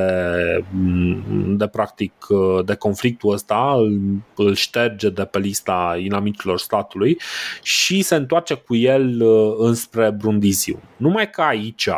mm, 0.71 1.57
de 1.57 1.67
practic 1.67 2.13
uh, 2.29 2.65
de 2.65 2.75
conflictul 2.75 3.33
ăsta, 3.33 3.75
îl, 3.77 4.01
îl 4.37 4.55
șterge 4.55 5.11
de 5.11 5.25
pe 5.25 5.39
lista 5.39 5.97
inamicilor 5.99 6.59
statului 6.59 7.19
și 7.63 8.03
se 8.03 8.15
întoarce 8.15 8.55
cu 8.55 8.77
el 8.77 9.21
uh, 9.23 9.55
înspre 9.59 10.11
Brundisiu. 10.11 10.83
Numai 10.97 11.31
că 11.31 11.41
aici 11.41 11.89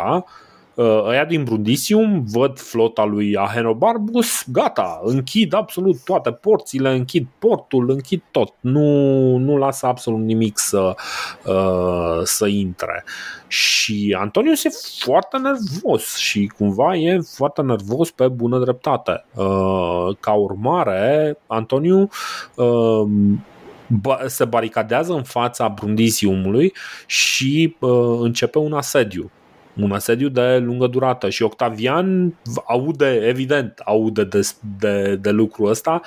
ăia 0.79 1.25
din 1.25 1.45
Brundisium 1.45 2.25
văd 2.33 2.59
flota 2.59 3.05
lui 3.05 3.37
Ahenobarbus, 3.37 4.45
gata, 4.53 5.01
închid 5.05 5.53
absolut 5.53 6.05
toate 6.05 6.31
porțile, 6.31 6.91
închid 6.91 7.27
portul, 7.39 7.91
închid 7.91 8.23
tot. 8.31 8.55
Nu, 8.61 9.37
nu 9.37 9.57
lasă 9.57 9.87
absolut 9.87 10.21
nimic 10.21 10.59
să, 10.59 10.95
să 12.25 12.47
intre. 12.47 13.05
Și 13.47 14.17
Antonius 14.19 14.65
e 14.65 14.69
foarte 15.05 15.37
nervos 15.39 16.17
și 16.17 16.53
cumva 16.57 16.95
e 16.97 17.21
foarte 17.21 17.63
nervos 17.63 18.11
pe 18.11 18.29
bună 18.29 18.59
dreptate. 18.59 19.25
Ca 20.21 20.33
urmare, 20.33 21.39
Antoniu 21.47 22.09
se 24.27 24.45
baricadează 24.45 25.13
în 25.13 25.23
fața 25.23 25.69
Brundisiumului 25.69 26.73
și 27.07 27.77
uh, 27.81 28.19
începe 28.21 28.59
un 28.59 28.73
asediu. 28.73 29.31
Un 29.81 29.93
asediu 29.93 30.29
de 30.29 30.59
lungă 30.59 30.87
durată. 30.87 31.29
Și 31.29 31.43
Octavian 31.43 32.35
aude, 32.67 33.21
evident, 33.27 33.81
aude 33.85 34.25
de, 34.25 34.41
de, 34.79 35.17
de 35.17 35.31
lucrul 35.31 35.69
ăsta, 35.69 36.01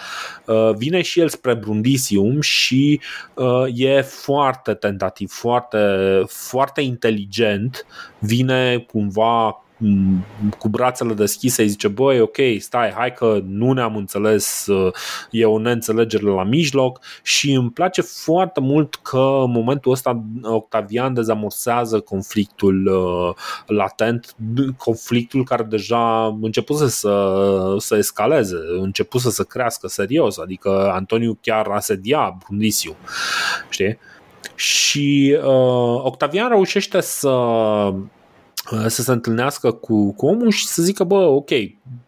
uh, 0.45 0.71
vine 0.77 1.01
și 1.01 1.19
el 1.19 1.29
spre 1.29 1.53
Brundisium 1.53 2.41
și 2.41 3.01
uh, 3.33 3.65
e 3.73 4.01
foarte 4.01 4.73
tentativ, 4.73 5.31
foarte, 5.31 5.77
foarte 6.27 6.81
inteligent, 6.81 7.85
vine 8.19 8.77
cumva 8.77 9.63
cu 10.57 10.69
brațele 10.69 11.13
deschise 11.13 11.61
îi 11.61 11.67
zice 11.67 11.87
băi, 11.87 12.19
ok, 12.19 12.37
stai, 12.57 12.91
hai 12.91 13.13
că 13.13 13.39
nu 13.45 13.71
ne-am 13.71 13.95
înțeles, 13.95 14.67
e 15.31 15.45
o 15.45 15.59
neînțelegere 15.59 16.23
la 16.23 16.43
mijloc 16.43 16.99
și 17.23 17.51
îmi 17.51 17.71
place 17.71 18.01
foarte 18.01 18.59
mult 18.59 18.95
că 18.95 19.41
în 19.43 19.51
momentul 19.51 19.91
ăsta 19.91 20.23
Octavian 20.41 21.13
dezamorsează 21.13 21.99
conflictul 21.99 22.85
uh, 22.85 23.35
latent, 23.65 24.35
conflictul 24.77 25.43
care 25.43 25.63
deja 25.63 26.37
început 26.41 26.77
să, 26.77 27.75
să 27.77 27.95
escaleze, 27.95 28.55
început 28.79 29.21
să 29.21 29.29
se 29.29 29.45
crească 29.45 29.87
serios, 29.87 30.37
adică 30.37 30.91
Antoniu 30.93 31.37
chiar 31.41 31.67
asedia 31.67 32.37
Brundisiu, 32.45 32.95
știi? 33.69 33.97
Și 34.55 35.37
uh, 35.43 36.03
Octavian 36.03 36.49
reușește 36.49 37.01
să 37.01 37.29
Uh, 37.29 37.95
să 38.87 39.01
se 39.01 39.11
întâlnească 39.11 39.71
cu, 39.71 40.13
cu 40.13 40.25
omul 40.25 40.49
și 40.49 40.65
să 40.67 40.81
zică, 40.81 41.03
bă, 41.03 41.15
ok, 41.15 41.49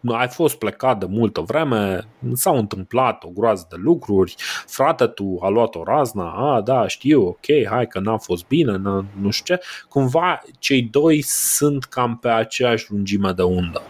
ai 0.08 0.28
fost 0.28 0.56
plecat 0.56 1.00
de 1.00 1.06
multă 1.10 1.42
vreme, 1.42 2.08
s-au 2.34 2.58
întâmplat 2.58 3.24
o 3.24 3.30
groază 3.30 3.68
de 3.70 3.76
lucruri, 3.80 4.36
frate 4.68 5.06
tu 5.06 5.38
a 5.42 5.50
luat 5.50 5.76
o 5.76 5.84
razna, 5.84 6.32
a, 6.32 6.62
da, 6.62 6.88
știu, 6.88 7.22
ok, 7.22 7.46
hai 7.70 7.88
că 7.88 8.00
n-a 8.00 8.18
fost 8.18 8.48
bine, 8.48 8.78
n- 8.78 9.22
nu 9.22 9.30
știu 9.30 9.56
ce. 9.56 9.62
Cumva 9.90 10.42
cei 10.60 10.82
doi 10.82 11.22
sunt 11.22 11.84
cam 11.84 12.18
pe 12.18 12.30
aceeași 12.30 12.92
lungime 12.92 13.32
de 13.32 13.42
undă 13.42 13.82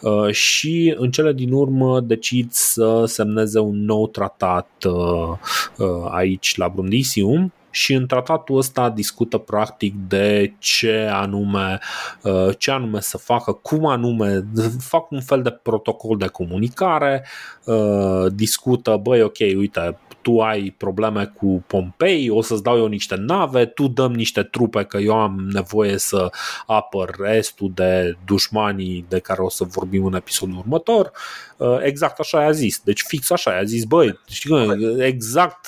uh, 0.00 0.30
și 0.30 0.94
în 0.96 1.10
cele 1.10 1.32
din 1.32 1.52
urmă 1.52 2.00
decid 2.00 2.52
să 2.52 3.04
semneze 3.06 3.58
un 3.58 3.84
nou 3.84 4.08
tratat 4.08 4.68
uh, 4.86 5.38
uh, 5.76 6.08
aici 6.10 6.56
la 6.56 6.68
Brundisium 6.68 7.52
și 7.70 7.94
în 7.94 8.06
tratatul 8.06 8.56
ăsta 8.56 8.90
discută 8.90 9.38
practic 9.38 9.94
de 10.08 10.54
ce 10.58 11.08
anume, 11.12 11.78
uh, 12.22 12.48
ce 12.58 12.70
anume 12.70 13.00
să 13.00 13.18
facă, 13.18 13.52
cum 13.52 13.86
anume, 13.86 14.44
fac 14.78 15.10
un 15.10 15.20
fel 15.20 15.42
de 15.42 15.50
protocol 15.50 16.16
de 16.16 16.26
comunicare, 16.26 17.26
uh, 17.64 18.26
discută, 18.32 18.96
băi, 19.02 19.22
ok, 19.22 19.38
uite, 19.38 19.98
tu 20.22 20.40
ai 20.40 20.74
probleme 20.76 21.32
cu 21.36 21.64
Pompei, 21.66 22.30
o 22.30 22.42
să-ți 22.42 22.62
dau 22.62 22.76
eu 22.76 22.86
niște 22.86 23.14
nave, 23.18 23.66
tu 23.66 23.88
dăm 23.88 24.12
niște 24.12 24.42
trupe 24.42 24.84
că 24.84 24.98
eu 24.98 25.14
am 25.14 25.48
nevoie 25.52 25.98
să 25.98 26.30
apăr 26.66 27.16
restul 27.18 27.70
de 27.74 28.16
dușmanii 28.24 29.04
de 29.08 29.18
care 29.18 29.40
o 29.40 29.48
să 29.48 29.64
vorbim 29.64 30.04
în 30.04 30.14
episodul 30.14 30.58
următor. 30.58 31.10
Uh, 31.56 31.78
exact 31.80 32.18
așa 32.18 32.44
a 32.44 32.50
zis. 32.50 32.80
Deci 32.84 33.02
fix 33.02 33.30
așa 33.30 33.56
a 33.56 33.64
zis, 33.64 33.84
băi, 33.84 34.18
știi 34.28 34.76
exact 34.98 35.66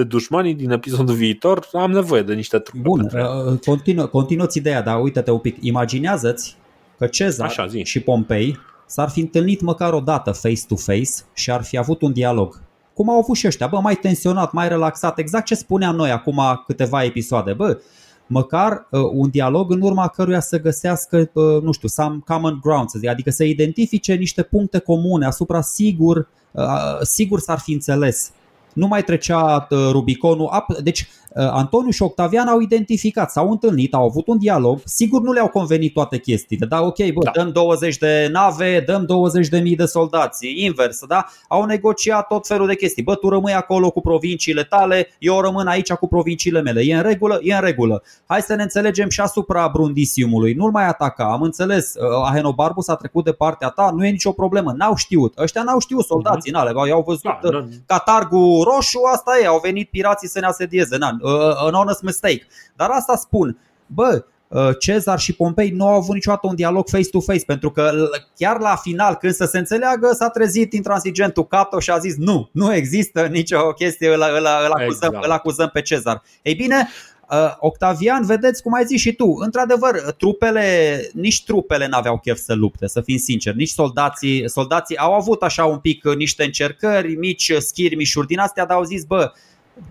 de 0.00 0.06
dușmanii 0.06 0.54
din 0.54 0.70
episodul 0.70 1.14
viitor 1.14 1.68
am 1.72 1.90
nevoie 1.90 2.22
de 2.22 2.34
niște 2.34 2.58
trupe. 2.58 2.82
Bun, 2.82 3.00
uh, 3.00 3.58
continuă, 3.58 4.06
continuă-ți 4.06 4.58
ideea, 4.58 4.82
dar 4.82 5.02
uite-te 5.02 5.30
un 5.30 5.38
pic. 5.38 5.56
Imaginează-ți 5.60 6.56
că 6.98 7.06
Cezar 7.06 7.46
Așa, 7.46 7.66
zi. 7.66 7.82
și 7.84 8.00
Pompei 8.00 8.58
s-ar 8.86 9.08
fi 9.08 9.20
întâlnit 9.20 9.60
măcar 9.60 9.92
o 9.92 10.00
dată 10.00 10.30
face-to-face 10.30 11.10
și 11.34 11.50
ar 11.50 11.62
fi 11.62 11.78
avut 11.78 12.02
un 12.02 12.12
dialog 12.12 12.60
cum 12.94 13.10
au 13.10 13.18
avut 13.18 13.36
și 13.36 13.46
ăștia, 13.46 13.66
bă, 13.66 13.80
mai 13.80 13.94
tensionat, 13.94 14.52
mai 14.52 14.68
relaxat, 14.68 15.18
exact 15.18 15.44
ce 15.44 15.54
spuneam 15.54 15.96
noi 15.96 16.10
acum 16.10 16.40
câteva 16.66 17.04
episoade, 17.04 17.52
bă, 17.52 17.80
măcar 18.26 18.86
uh, 18.90 19.00
un 19.12 19.30
dialog 19.30 19.70
în 19.70 19.80
urma 19.80 20.08
căruia 20.08 20.40
să 20.40 20.60
găsească, 20.60 21.30
uh, 21.32 21.62
nu 21.62 21.72
știu, 21.72 21.88
some 21.88 22.18
common 22.26 22.58
ground, 22.62 22.88
să 22.88 22.98
zic, 22.98 23.08
adică 23.08 23.30
să 23.30 23.44
identifice 23.44 24.14
niște 24.14 24.42
puncte 24.42 24.78
comune 24.78 25.26
asupra 25.26 25.60
sigur, 25.60 26.28
uh, 26.50 26.64
sigur 27.02 27.40
s-ar 27.40 27.58
fi 27.58 27.72
înțeles. 27.72 28.32
Nu 28.72 28.86
mai 28.86 29.02
trecea 29.02 29.66
uh, 29.70 29.88
Rubiconul. 29.90 30.64
Deci 30.82 31.08
Uh, 31.29 31.29
Antoniu 31.34 31.90
și 31.90 32.02
Octavian 32.02 32.46
au 32.46 32.60
identificat, 32.60 33.30
s-au 33.30 33.50
întâlnit, 33.50 33.94
au 33.94 34.04
avut 34.04 34.26
un 34.26 34.38
dialog. 34.38 34.80
Sigur 34.84 35.22
nu 35.22 35.32
le-au 35.32 35.48
convenit 35.48 35.92
toate 35.92 36.18
chestiile, 36.18 36.66
da, 36.66 36.82
ok, 36.82 36.96
bă, 37.12 37.22
da. 37.22 37.30
dăm 37.34 37.52
20 37.52 37.98
de 37.98 38.28
nave, 38.32 38.82
dăm 38.86 39.04
20 39.04 39.48
de 39.48 39.58
mii 39.58 39.76
de 39.76 39.84
soldați, 39.84 40.64
invers, 40.64 41.04
da? 41.06 41.26
Au 41.48 41.64
negociat 41.64 42.26
tot 42.26 42.46
felul 42.46 42.66
de 42.66 42.74
chestii. 42.74 43.02
Bă, 43.02 43.14
tu 43.14 43.28
rămâi 43.28 43.52
acolo 43.52 43.90
cu 43.90 44.00
provinciile 44.00 44.62
tale, 44.62 45.08
eu 45.18 45.40
rămân 45.40 45.66
aici 45.66 45.92
cu 45.92 46.08
provinciile 46.08 46.60
mele. 46.60 46.80
E 46.80 46.96
în 46.96 47.02
regulă? 47.02 47.38
E 47.42 47.54
în 47.54 47.60
regulă. 47.60 48.02
Hai 48.26 48.40
să 48.40 48.54
ne 48.54 48.62
înțelegem 48.62 49.08
și 49.08 49.20
asupra 49.20 49.68
Brundisiumului. 49.72 50.52
Nu-l 50.52 50.70
mai 50.70 50.86
ataca, 50.86 51.24
am 51.24 51.42
înțeles. 51.42 51.94
Uh, 51.94 52.24
Ahenobarbus 52.24 52.88
a 52.88 52.94
trecut 52.94 53.24
de 53.24 53.32
partea 53.32 53.68
ta, 53.68 53.90
nu 53.96 54.06
e 54.06 54.10
nicio 54.10 54.32
problemă. 54.32 54.72
N-au 54.76 54.94
știut. 54.94 55.38
Ăștia 55.38 55.62
n-au 55.62 55.78
știut 55.78 56.04
soldații, 56.04 56.50
uh-huh. 56.50 56.54
n-ale. 56.54 56.88
I-au 56.88 57.02
văzut 57.06 57.22
da, 57.22 57.38
uh, 57.42 57.64
catargul 57.86 58.62
roșu, 58.62 59.00
asta 59.12 59.38
e, 59.42 59.46
au 59.46 59.60
venit 59.62 59.90
pirații 59.90 60.28
să 60.28 60.40
ne 60.40 60.46
asedieze. 60.46 60.96
Na, 60.96 61.08
uh, 61.08 61.19
an 61.66 61.72
honest 61.72 62.02
mistake. 62.02 62.46
Dar 62.76 62.88
asta 62.90 63.16
spun, 63.16 63.58
bă, 63.86 64.24
uh, 64.48 64.70
Cezar 64.78 65.18
și 65.18 65.32
Pompei 65.32 65.70
nu 65.70 65.86
au 65.86 65.94
avut 65.94 66.14
niciodată 66.14 66.46
un 66.46 66.54
dialog 66.54 66.88
face-to-face 66.88 67.44
pentru 67.44 67.70
că 67.70 67.92
chiar 68.36 68.60
la 68.60 68.76
final 68.76 69.14
când 69.14 69.32
să 69.32 69.44
se 69.44 69.58
înțeleagă 69.58 70.10
s-a 70.12 70.28
trezit 70.28 70.72
intransigentul 70.72 71.46
Cato 71.46 71.78
și 71.78 71.90
a 71.90 71.98
zis 71.98 72.16
nu, 72.16 72.48
nu 72.52 72.74
există 72.74 73.26
nicio 73.26 73.72
chestie, 73.72 74.08
îl, 74.08 74.24
îl, 74.36 74.46
îl, 74.64 74.72
acuzăm, 74.72 75.08
exact. 75.08 75.24
îl 75.24 75.30
acuzăm 75.30 75.70
pe 75.72 75.82
Cezar. 75.82 76.22
Ei 76.42 76.54
bine, 76.54 76.88
uh, 77.30 77.54
Octavian, 77.58 78.24
vedeți 78.26 78.62
cum 78.62 78.74
ai 78.74 78.84
zis 78.84 79.00
și 79.00 79.12
tu, 79.12 79.36
într-adevăr, 79.38 80.14
trupele, 80.18 81.00
nici 81.12 81.44
trupele 81.44 81.86
n-aveau 81.86 82.18
chef 82.18 82.38
să 82.38 82.54
lupte, 82.54 82.86
să 82.86 83.00
fim 83.00 83.16
sinceri, 83.16 83.56
nici 83.56 83.68
soldații, 83.68 84.48
soldații 84.48 84.96
au 84.96 85.12
avut 85.14 85.42
așa 85.42 85.64
un 85.64 85.78
pic 85.78 86.04
niște 86.14 86.44
încercări, 86.44 87.14
mici 87.14 87.52
schirmișuri 87.58 88.26
din 88.26 88.38
astea, 88.38 88.66
dar 88.66 88.76
au 88.76 88.84
zis, 88.84 89.04
bă, 89.04 89.32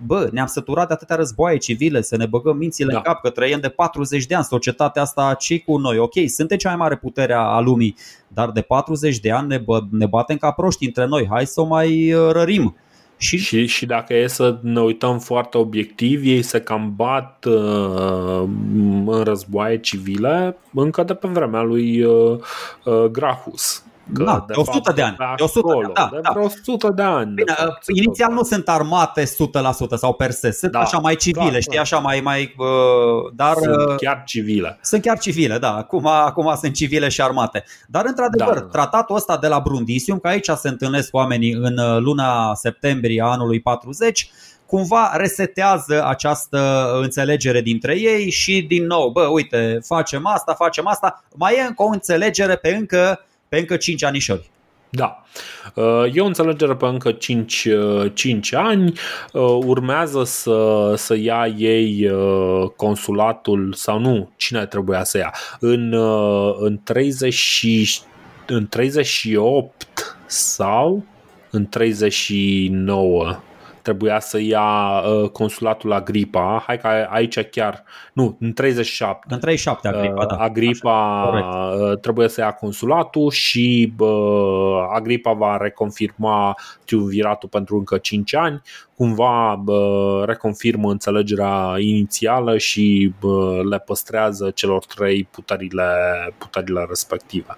bă, 0.05 0.29
ne-am 0.31 0.47
săturat 0.47 0.87
de 0.87 0.93
atâtea 0.93 1.15
războaie 1.15 1.57
civile, 1.57 2.01
să 2.01 2.17
ne 2.17 2.25
băgăm 2.25 2.57
mințile 2.57 2.91
da. 2.91 2.97
în 2.97 3.03
cap, 3.03 3.21
că 3.21 3.29
trăiem 3.29 3.59
de 3.59 3.69
40 3.69 4.25
de 4.25 4.35
ani, 4.35 4.43
societatea 4.43 5.01
asta 5.01 5.35
ce 5.39 5.59
cu 5.59 5.77
noi, 5.77 5.97
ok, 5.97 6.13
suntem 6.27 6.57
cea 6.57 6.69
mai 6.69 6.77
mare 6.77 6.95
putere 6.95 7.33
a 7.33 7.59
lumii, 7.59 7.95
dar 8.27 8.51
de 8.51 8.61
40 8.61 9.19
de 9.19 9.31
ani 9.31 9.47
ne, 9.47 9.57
bă, 9.57 9.81
ne 9.91 10.05
batem 10.05 10.37
ca 10.37 10.51
proști 10.51 10.85
între 10.85 11.05
noi, 11.05 11.27
hai 11.29 11.45
să 11.45 11.61
o 11.61 11.65
mai 11.65 12.13
uh, 12.13 12.31
rărim. 12.31 12.75
Și... 13.17 13.37
Și, 13.37 13.65
și 13.65 13.85
dacă 13.85 14.13
e 14.13 14.27
să 14.27 14.59
ne 14.61 14.81
uităm 14.81 15.19
foarte 15.19 15.57
obiectiv, 15.57 16.21
ei 16.25 16.41
se 16.41 16.61
cam 16.61 16.93
bat 16.95 17.45
uh, 17.45 18.43
în 19.05 19.21
războaie 19.23 19.79
civile 19.79 20.57
încă 20.73 21.03
de 21.03 21.13
pe 21.13 21.27
vremea 21.27 21.61
lui 21.61 22.03
uh, 22.03 22.39
uh, 22.85 23.03
Grahus. 23.03 23.83
Că, 24.13 24.23
da, 24.23 24.43
de 24.47 24.53
100 24.55 24.71
fapt, 24.83 24.95
de 24.95 25.01
ani. 25.01 25.15
De 25.37 25.43
100 25.43 25.67
acolo, 25.67 25.87
de, 25.87 25.91
da, 25.93 26.09
de 26.11 26.19
da. 26.21 26.39
100 26.39 26.91
de 26.95 27.01
ani. 27.01 27.33
Bine, 27.33 27.53
de 27.57 27.63
fapt, 27.63 27.83
inițial 27.87 28.31
nu 28.31 28.43
sunt 28.43 28.69
armate 28.69 29.23
100% 29.23 29.27
sau 29.95 30.13
per 30.13 30.31
se, 30.31 30.51
sunt 30.51 30.71
da, 30.71 30.79
așa 30.79 30.97
mai 30.97 31.15
civile, 31.15 31.51
da, 31.51 31.59
știi, 31.59 31.75
da. 31.75 31.81
așa 31.81 31.97
mai, 31.97 32.19
mai 32.23 32.55
uh, 32.57 33.31
dar 33.35 33.53
sunt 33.53 33.75
uh, 33.75 33.95
chiar 33.95 34.23
civile. 34.25 34.79
Sunt 34.81 35.01
chiar 35.01 35.17
civile, 35.17 35.57
da, 35.57 35.75
acum, 35.75 36.05
acum 36.05 36.55
sunt 36.61 36.73
civile 36.73 37.09
și 37.09 37.21
armate. 37.21 37.63
Dar 37.87 38.05
într-adevăr, 38.05 38.53
da, 38.53 38.59
da. 38.59 38.65
tratatul 38.65 39.15
ăsta 39.15 39.37
de 39.37 39.47
la 39.47 39.59
Brundisium, 39.59 40.19
că 40.19 40.27
aici 40.27 40.49
se 40.55 40.67
întâlnesc 40.67 41.15
oamenii 41.15 41.51
în 41.51 41.77
uh, 41.77 41.97
luna 41.99 42.53
septembrie 42.53 43.21
anului 43.25 43.59
40, 43.59 44.31
cumva 44.69 45.11
resetează 45.15 46.05
această 46.05 46.89
înțelegere 47.01 47.61
dintre 47.61 47.99
ei 47.99 48.29
și 48.29 48.61
din 48.61 48.85
nou, 48.85 49.09
bă, 49.09 49.21
uite, 49.21 49.79
facem 49.85 50.25
asta, 50.25 50.53
facem 50.53 50.87
asta, 50.87 51.23
mai 51.35 51.53
e 51.53 51.61
încă 51.61 51.83
o 51.83 51.87
înțelegere 51.87 52.55
pe 52.55 52.69
încă 52.69 53.19
pe 53.49 53.57
încă 53.57 53.77
5 53.77 54.03
anișori. 54.03 54.49
Da. 54.89 55.23
Uh, 55.75 56.15
e 56.15 56.21
o 56.21 56.25
înțelegere 56.25 56.75
pe 56.75 56.85
încă 56.85 57.11
5, 57.11 57.67
5 58.13 58.51
uh, 58.51 58.59
ani. 58.59 58.93
Uh, 59.33 59.41
urmează 59.65 60.23
să, 60.23 60.93
să 60.97 61.15
ia 61.15 61.47
ei 61.57 62.11
consulatul 62.75 63.73
sau 63.73 63.99
nu, 63.99 64.31
cine 64.35 64.65
trebuia 64.65 65.03
să 65.03 65.17
ia? 65.17 65.33
În, 65.59 65.93
în, 66.59 66.79
30, 66.83 68.03
în 68.47 68.67
38 68.67 70.17
sau 70.25 71.05
în 71.49 71.67
39 71.69 73.39
trebuia 73.89 74.19
să 74.19 74.39
ia 74.41 74.99
uh, 74.99 75.29
consulatul 75.29 75.91
Agripa. 75.91 76.63
Hai 76.65 76.77
că 76.77 76.87
aici 77.09 77.39
chiar, 77.39 77.83
nu, 78.13 78.37
în 78.39 78.53
37. 78.53 79.33
În 79.33 79.39
37 79.39 79.87
Agripa, 79.87 80.21
uh, 80.21 80.27
da. 80.27 80.35
Agripa 80.35 81.21
Așa, 81.21 81.95
trebuie 81.95 82.27
să 82.27 82.41
ia 82.41 82.51
consulatul 82.51 83.29
și 83.31 83.93
uh, 83.97 84.87
Agripa 84.93 85.33
va 85.33 85.57
reconfirma 85.57 86.55
triumviratul 86.85 87.49
pentru 87.49 87.77
încă 87.77 87.97
5 87.97 88.35
ani. 88.35 88.61
Cumva 88.95 89.53
uh, 89.53 90.23
reconfirmă 90.25 90.91
înțelegerea 90.91 91.75
inițială 91.77 92.57
și 92.57 93.13
uh, 93.21 93.59
le 93.69 93.79
păstrează 93.79 94.49
celor 94.49 94.85
trei 94.85 95.27
puterile, 95.31 95.85
puterile 96.37 96.85
respective. 96.87 97.57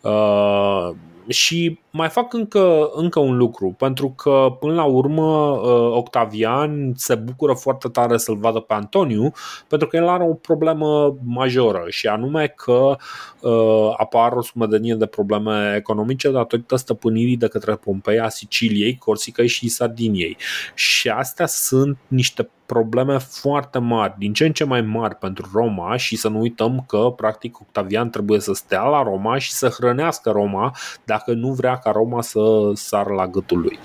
Uh, 0.00 0.90
și 1.28 1.78
mai 1.90 2.08
fac 2.08 2.32
încă, 2.32 2.90
încă 2.94 3.20
un 3.20 3.36
lucru, 3.36 3.74
pentru 3.78 4.10
că 4.10 4.56
până 4.60 4.74
la 4.74 4.84
urmă 4.84 5.50
uh, 5.50 5.96
Octavian 5.96 6.92
se 6.96 7.14
bucură 7.14 7.52
foarte 7.52 7.88
tare 7.88 8.16
să-l 8.16 8.36
vadă 8.36 8.60
pe 8.60 8.74
Antoniu, 8.74 9.32
pentru 9.68 9.88
că 9.88 9.96
el 9.96 10.08
are 10.08 10.24
o 10.24 10.34
problemă 10.34 11.16
majoră 11.24 11.84
și 11.88 12.06
anume 12.06 12.46
că 12.56 12.96
uh, 13.40 13.94
apar 13.96 14.32
o 14.32 14.42
sumedenie 14.42 14.94
de 14.94 15.06
probleme 15.06 15.74
economice 15.76 16.30
datorită 16.30 16.76
stăpânirii 16.76 17.36
de 17.36 17.48
către 17.48 17.74
Pompeia, 17.74 18.28
Siciliei, 18.28 18.96
Corsicăi 18.96 19.46
și 19.46 19.68
Sardiniei. 19.68 20.36
Și 20.74 21.08
astea 21.08 21.46
sunt 21.46 21.98
niște 22.08 22.50
probleme 22.72 23.18
foarte 23.18 23.78
mari, 23.78 24.14
din 24.18 24.32
ce 24.32 24.44
în 24.44 24.52
ce 24.52 24.64
mai 24.64 24.80
mari 24.80 25.14
pentru 25.14 25.48
Roma 25.52 25.96
și 25.96 26.16
să 26.16 26.28
nu 26.28 26.40
uităm 26.40 26.84
că 26.86 27.12
practic 27.16 27.60
Octavian 27.60 28.10
trebuie 28.10 28.40
să 28.40 28.52
stea 28.52 28.82
la 28.82 29.02
Roma 29.02 29.38
și 29.38 29.52
să 29.52 29.68
hrănească 29.68 30.30
Roma 30.30 30.76
dacă 31.04 31.32
nu 31.32 31.52
vrea 31.52 31.76
ca 31.76 31.90
Roma 31.90 32.22
să 32.22 32.40
sară 32.74 33.14
la 33.14 33.26
gâtul 33.26 33.60
lui 33.60 33.78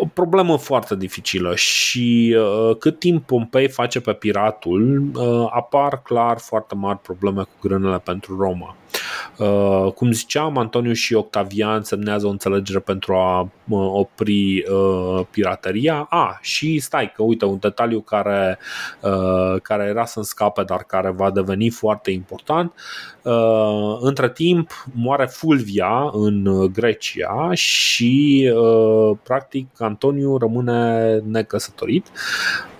o 0.00 0.06
problemă 0.12 0.58
foarte 0.58 0.96
dificilă 0.96 1.54
și 1.54 2.36
uh, 2.38 2.76
cât 2.76 2.98
timp 2.98 3.26
Pompei 3.26 3.68
face 3.68 4.00
pe 4.00 4.12
piratul, 4.12 5.10
uh, 5.14 5.48
apar 5.50 6.02
clar 6.02 6.38
foarte 6.38 6.74
mari 6.74 6.98
probleme 6.98 7.42
cu 7.42 7.68
grânele 7.68 7.98
pentru 7.98 8.36
Roma. 8.38 8.76
Uh, 9.38 9.92
cum 9.92 10.12
ziceam, 10.12 10.58
Antoniu 10.58 10.92
și 10.92 11.14
Octavian 11.14 11.82
semnează 11.82 12.26
o 12.26 12.30
înțelegere 12.30 12.78
pentru 12.78 13.14
a 13.14 13.40
uh, 13.40 13.88
opri 13.92 14.64
uh, 14.70 15.26
pirateria. 15.30 16.06
A, 16.10 16.26
ah, 16.26 16.36
și 16.40 16.78
stai 16.78 17.12
că 17.12 17.22
uite, 17.22 17.44
un 17.44 17.58
detaliu 17.60 18.00
care, 18.00 18.58
uh, 19.00 19.60
care 19.62 19.84
era 19.84 20.04
să 20.04 20.20
scape, 20.22 20.62
dar 20.62 20.84
care 20.86 21.10
va 21.10 21.30
deveni 21.30 21.70
foarte 21.70 22.10
important. 22.10 22.72
Uh, 23.22 23.98
între 24.00 24.30
timp, 24.30 24.70
moare 24.92 25.26
Fulvia 25.26 26.10
în 26.12 26.68
Grecia 26.72 27.50
și 27.54 28.52
uh, 28.54 29.16
practic 29.22 29.68
Antoniu 29.78 30.36
rămâne 30.36 31.14
necăsătorit. 31.24 32.06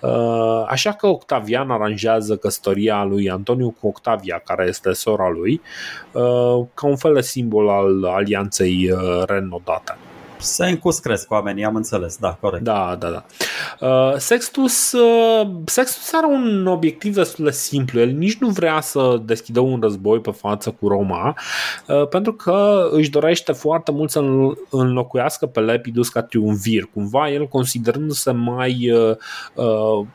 Uh, 0.01 0.64
așa 0.68 0.93
că 0.93 1.06
Octavian 1.06 1.70
aranjează 1.70 2.36
căsătoria 2.36 3.05
lui 3.05 3.30
Antoniu 3.30 3.76
cu 3.80 3.86
Octavia, 3.86 4.43
care 4.44 4.66
este 4.68 4.93
sora 4.93 5.28
lui, 5.28 5.52
uh, 5.52 5.98
ca 6.75 6.87
un 6.87 6.97
fel 6.97 7.15
de 7.15 7.20
simbol 7.20 7.69
al 7.69 8.05
alianței 8.05 8.91
uh, 8.91 9.23
renodate. 9.27 9.97
Se 10.39 10.66
încuscresc 10.66 11.31
oamenii, 11.31 11.65
am 11.65 11.74
înțeles, 11.74 12.16
da, 12.16 12.36
corect. 12.40 12.65
Da, 12.65 12.97
da, 12.98 13.09
da. 13.09 13.24
Uh, 13.86 14.15
Sextus, 14.16 14.93
uh, 14.93 15.48
Sextus 15.65 16.12
are 16.12 16.27
un 16.27 16.66
obiectiv 16.66 17.15
destul 17.15 17.44
de 17.44 17.51
simplu. 17.51 18.01
El 18.01 18.09
nici 18.09 18.39
nu 18.39 18.48
vrea 18.48 18.81
să 18.81 19.20
deschidă 19.24 19.60
un 19.60 19.81
război 19.81 20.20
pe 20.20 20.31
față 20.31 20.70
cu 20.70 20.89
Roma, 20.89 21.36
uh, 21.86 22.09
pentru 22.09 22.32
că 22.32 22.89
își 22.90 23.10
dorește 23.10 23.52
foarte 23.52 23.93
mult 23.93 24.10
să 24.10 24.23
înlocuiască 24.70 25.47
pe 25.47 25.60
Lepidus 25.60 26.09
ca 26.09 26.23
triumvir. 26.23 26.89
Cumva 26.94 27.31
el 27.31 27.47
considerându-se 27.47 28.31
mai, 28.31 28.93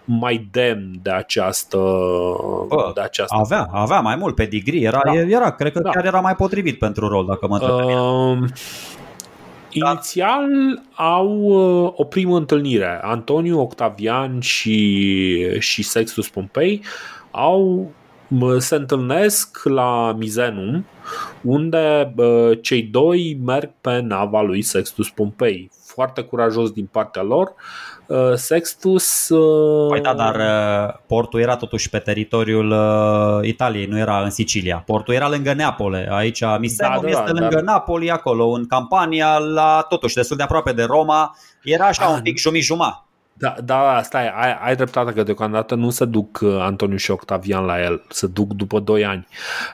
mai 0.06 0.48
demn 0.52 1.00
de 1.02 1.10
această, 1.10 1.78
Bă, 2.68 2.92
de 2.94 3.02
această 3.02 3.36
avea, 3.40 3.70
avea 3.72 4.00
mai 4.00 4.16
mult 4.16 4.36
pedigree, 4.36 4.82
era, 4.82 5.02
da. 5.06 5.14
era 5.14 5.52
cred 5.52 5.72
că 5.72 5.80
da. 5.80 5.90
chiar 5.90 6.06
era 6.06 6.20
mai 6.20 6.36
potrivit 6.36 6.80
pentru 6.80 7.08
rol, 7.08 7.26
dacă 7.26 7.48
mă 7.48 7.58
întreb. 7.58 7.74
Uh, 7.74 8.50
Inițial 9.74 10.48
au 10.96 11.40
uh, 11.40 11.92
o 11.96 12.04
primă 12.04 12.38
întâlnire. 12.38 13.00
Antoniu 13.02 13.60
Octavian 13.60 14.40
și, 14.40 15.60
și 15.60 15.84
Sextus 15.84 16.30
Pompei 16.30 16.82
au 17.32 17.92
se 18.58 18.76
întâlnesc 18.76 19.64
la 19.64 20.14
Mizenum, 20.18 20.86
unde 21.42 22.14
cei 22.62 22.84
doi 22.84 23.40
merg 23.46 23.72
pe 23.82 24.00
nava 24.00 24.42
lui 24.42 24.62
Sextus 24.62 25.10
Pompei. 25.10 25.72
Foarte 25.86 26.22
curajos 26.22 26.72
din 26.72 26.86
partea 26.92 27.22
lor. 27.22 27.54
Uh, 28.06 28.34
Sextus. 28.36 29.30
Uh, 29.30 29.90
păi 29.90 30.02
da, 30.02 30.14
dar 30.14 30.36
uh, 30.36 30.94
portul 31.08 31.40
era 31.40 31.56
totuși 31.56 31.90
pe 31.90 31.98
teritoriul 31.98 32.74
Italiei, 33.42 33.86
nu 33.86 33.98
era 33.98 34.22
în 34.22 34.30
Sicilia. 34.30 34.84
Portul 34.86 35.14
era 35.14 35.30
lângă 35.30 35.54
Neapole. 35.54 36.08
Aici 36.12 36.44
Misenum 36.60 36.94
da, 36.94 37.02
da, 37.02 37.10
este 37.10 37.32
da, 37.32 37.40
lângă 37.40 37.56
dar... 37.56 37.64
Napoli, 37.64 38.12
acolo, 38.12 38.48
în 38.48 38.68
campania, 38.68 39.38
la 39.38 39.86
totuși 39.90 40.16
destul 40.16 40.38
de 40.38 40.44
aproape 40.44 40.72
de 40.72 40.84
Roma. 40.84 41.36
Era 41.64 41.86
așa 41.86 42.06
ah, 42.06 42.14
un 42.14 42.22
pic 42.22 42.38
jumătate 42.38 43.04
da, 43.36 43.56
da, 43.64 44.02
stai, 44.04 44.28
ai, 44.28 44.58
ai 44.62 44.76
dreptate 44.76 45.12
că 45.12 45.24
deocamdată 45.24 45.76
nu 45.76 45.90
se 45.90 46.06
duc 46.06 46.40
uh, 46.42 46.58
Antoniu 46.60 46.98
și 46.98 47.12
Octavian 47.12 47.66
la 47.66 47.84
el, 47.84 48.04
se 48.10 48.28
duc 48.28 48.54
după 48.54 48.80
2 48.80 49.06
ani. 49.06 49.28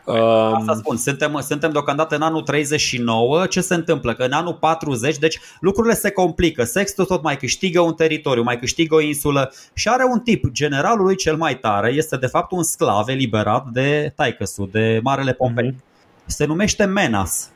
Păi, 0.06 0.20
asta 0.54 0.74
spun, 0.74 0.98
suntem, 0.98 1.40
suntem 1.42 1.72
deocamdată 1.72 2.16
în 2.16 2.22
anul 2.22 2.42
39, 2.42 3.46
ce 3.46 3.62
se 3.62 3.74
întâmplă? 3.74 4.14
Că 4.14 4.24
în 4.24 4.32
anul 4.32 4.54
40, 4.54 5.18
deci 5.18 5.40
lucrurile 5.60 5.94
se 5.94 6.12
complică, 6.12 6.64
Sextul 6.64 7.06
tot 7.06 7.24
mai 7.24 7.38
câștigă 7.38 7.80
un 7.80 7.94
teritoriu, 7.94 8.44
mai 8.44 8.60
câștigă 8.60 8.96
o 8.96 9.02
insulă 9.02 9.54
și 9.74 9.90
are 9.90 10.04
un 10.04 10.20
tip, 10.20 10.52
generalul 10.52 11.06
lui 11.06 11.16
cel 11.16 11.36
mai 11.36 11.58
tare, 11.58 11.92
este 11.92 12.18
de 12.18 12.28
fapt 12.28 12.52
un 12.52 12.64
sclav 12.64 13.08
eliberat 13.08 13.68
de 13.68 14.14
taicăsul, 14.16 14.70
de 14.72 15.00
Marele 15.04 15.34
Pompei. 15.34 15.72
Mm-hmm. 15.72 16.26
Se 16.26 16.46
numește 16.46 16.86
Menas 16.86 17.50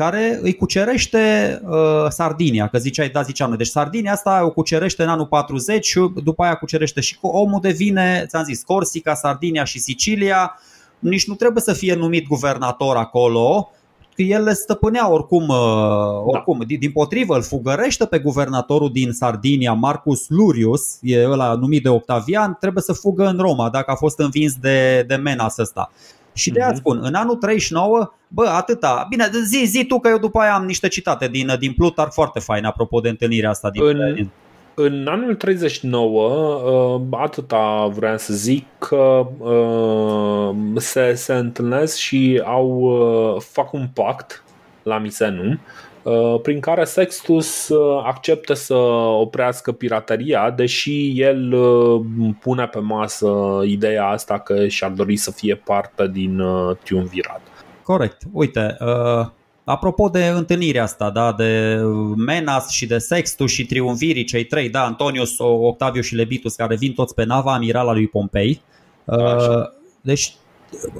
care 0.00 0.38
îi 0.42 0.54
cucerește 0.54 1.60
uh, 1.64 2.06
Sardinia, 2.08 2.68
că 2.68 2.78
ziceai, 2.78 3.08
da, 3.08 3.22
ziceam 3.22 3.54
Deci 3.56 3.66
Sardinia 3.66 4.12
asta 4.12 4.44
o 4.44 4.50
cucerește 4.50 5.02
în 5.02 5.08
anul 5.08 5.26
40 5.26 5.86
și 5.86 6.10
după 6.24 6.42
aia 6.42 6.54
cucerește 6.54 7.00
și 7.00 7.18
omul 7.20 7.60
devine, 7.60 8.24
ți-am 8.28 8.44
zis, 8.44 8.62
Corsica, 8.62 9.14
Sardinia 9.14 9.64
și 9.64 9.78
Sicilia. 9.78 10.60
Nici 10.98 11.26
nu 11.26 11.34
trebuie 11.34 11.62
să 11.62 11.72
fie 11.72 11.94
numit 11.94 12.26
guvernator 12.26 12.96
acolo, 12.96 13.70
că 14.14 14.22
el 14.22 14.42
le 14.42 14.52
stăpânea 14.52 15.10
oricum, 15.10 15.48
uh, 15.48 16.22
oricum. 16.24 16.58
Da. 16.58 16.64
din 16.64 16.92
potrivă 16.92 17.34
îl 17.34 17.42
fugărește 17.42 18.06
pe 18.06 18.18
guvernatorul 18.18 18.90
din 18.92 19.12
Sardinia, 19.12 19.72
Marcus 19.72 20.28
Lurius, 20.28 20.98
e 21.00 21.28
ăla 21.28 21.54
numit 21.54 21.82
de 21.82 21.88
Octavian, 21.88 22.56
trebuie 22.60 22.82
să 22.82 22.92
fugă 22.92 23.26
în 23.26 23.38
Roma 23.38 23.70
dacă 23.70 23.90
a 23.90 23.94
fost 23.94 24.18
învins 24.18 24.54
de, 24.54 25.04
de 25.06 25.14
Menas 25.14 25.56
ăsta. 25.56 25.90
Și 26.40 26.50
de 26.50 26.60
aia 26.60 26.68
mhm. 26.68 26.78
spun, 26.78 26.98
în 27.02 27.14
anul 27.14 27.36
39, 27.36 28.12
bă, 28.28 28.46
atâta. 28.46 29.06
Bine, 29.08 29.30
zi, 29.44 29.64
zi 29.64 29.84
tu 29.84 30.00
că 30.00 30.08
eu 30.08 30.18
după 30.18 30.38
aia 30.38 30.54
am 30.54 30.64
niște 30.64 30.88
citate 30.88 31.28
din, 31.28 31.56
din 31.58 31.72
Plutar 31.72 32.08
foarte 32.10 32.38
faine 32.38 32.66
apropo 32.66 33.00
de 33.00 33.08
întâlnirea 33.08 33.50
asta 33.50 33.70
din, 33.70 33.82
în, 33.84 34.14
din... 34.14 34.30
În 34.74 35.06
anul 35.08 35.34
39, 35.34 36.28
uh, 36.28 37.00
atâta 37.10 37.90
vreau 37.94 38.18
să 38.18 38.34
zic 38.34 38.66
că 38.78 39.26
uh, 39.38 40.54
se, 40.76 41.14
se 41.14 41.34
întâlnesc 41.34 41.96
și 41.96 42.42
au 42.44 42.68
uh, 42.68 43.42
fac 43.42 43.72
un 43.72 43.88
pact 43.94 44.44
la 44.82 44.98
Misenum 44.98 45.48
Uh, 45.50 45.89
prin 46.42 46.60
care 46.60 46.84
Sextus 46.84 47.68
uh, 47.68 48.02
acceptă 48.04 48.54
să 48.54 48.74
oprească 48.74 49.72
pirateria, 49.72 50.50
deși 50.50 51.20
el 51.20 51.52
uh, 51.52 52.00
pune 52.40 52.66
pe 52.66 52.78
masă 52.78 53.30
ideea 53.64 54.06
asta 54.06 54.38
că 54.38 54.68
și-ar 54.68 54.90
dori 54.90 55.16
să 55.16 55.30
fie 55.30 55.54
parte 55.54 56.08
din 56.08 56.42
triumvirat. 56.82 57.40
Corect. 57.82 58.22
Uite, 58.32 58.76
uh, 58.80 59.26
apropo 59.64 60.08
de 60.08 60.26
întâlnirea 60.26 60.82
asta, 60.82 61.10
da, 61.10 61.32
de 61.32 61.80
Menas 62.16 62.70
și 62.70 62.86
de 62.86 62.98
Sextus 62.98 63.50
și 63.50 63.66
triumvirii, 63.66 64.24
cei 64.24 64.44
trei, 64.44 64.68
da, 64.68 64.84
Antonius, 64.84 65.34
Octavius 65.38 66.06
și 66.06 66.14
Lebitus, 66.14 66.54
care 66.54 66.76
vin 66.76 66.92
toți 66.92 67.14
pe 67.14 67.24
nava 67.24 67.54
amirala 67.54 67.92
lui 67.92 68.08
Pompei. 68.08 68.62
Uh, 69.04 69.68
deci 70.00 70.34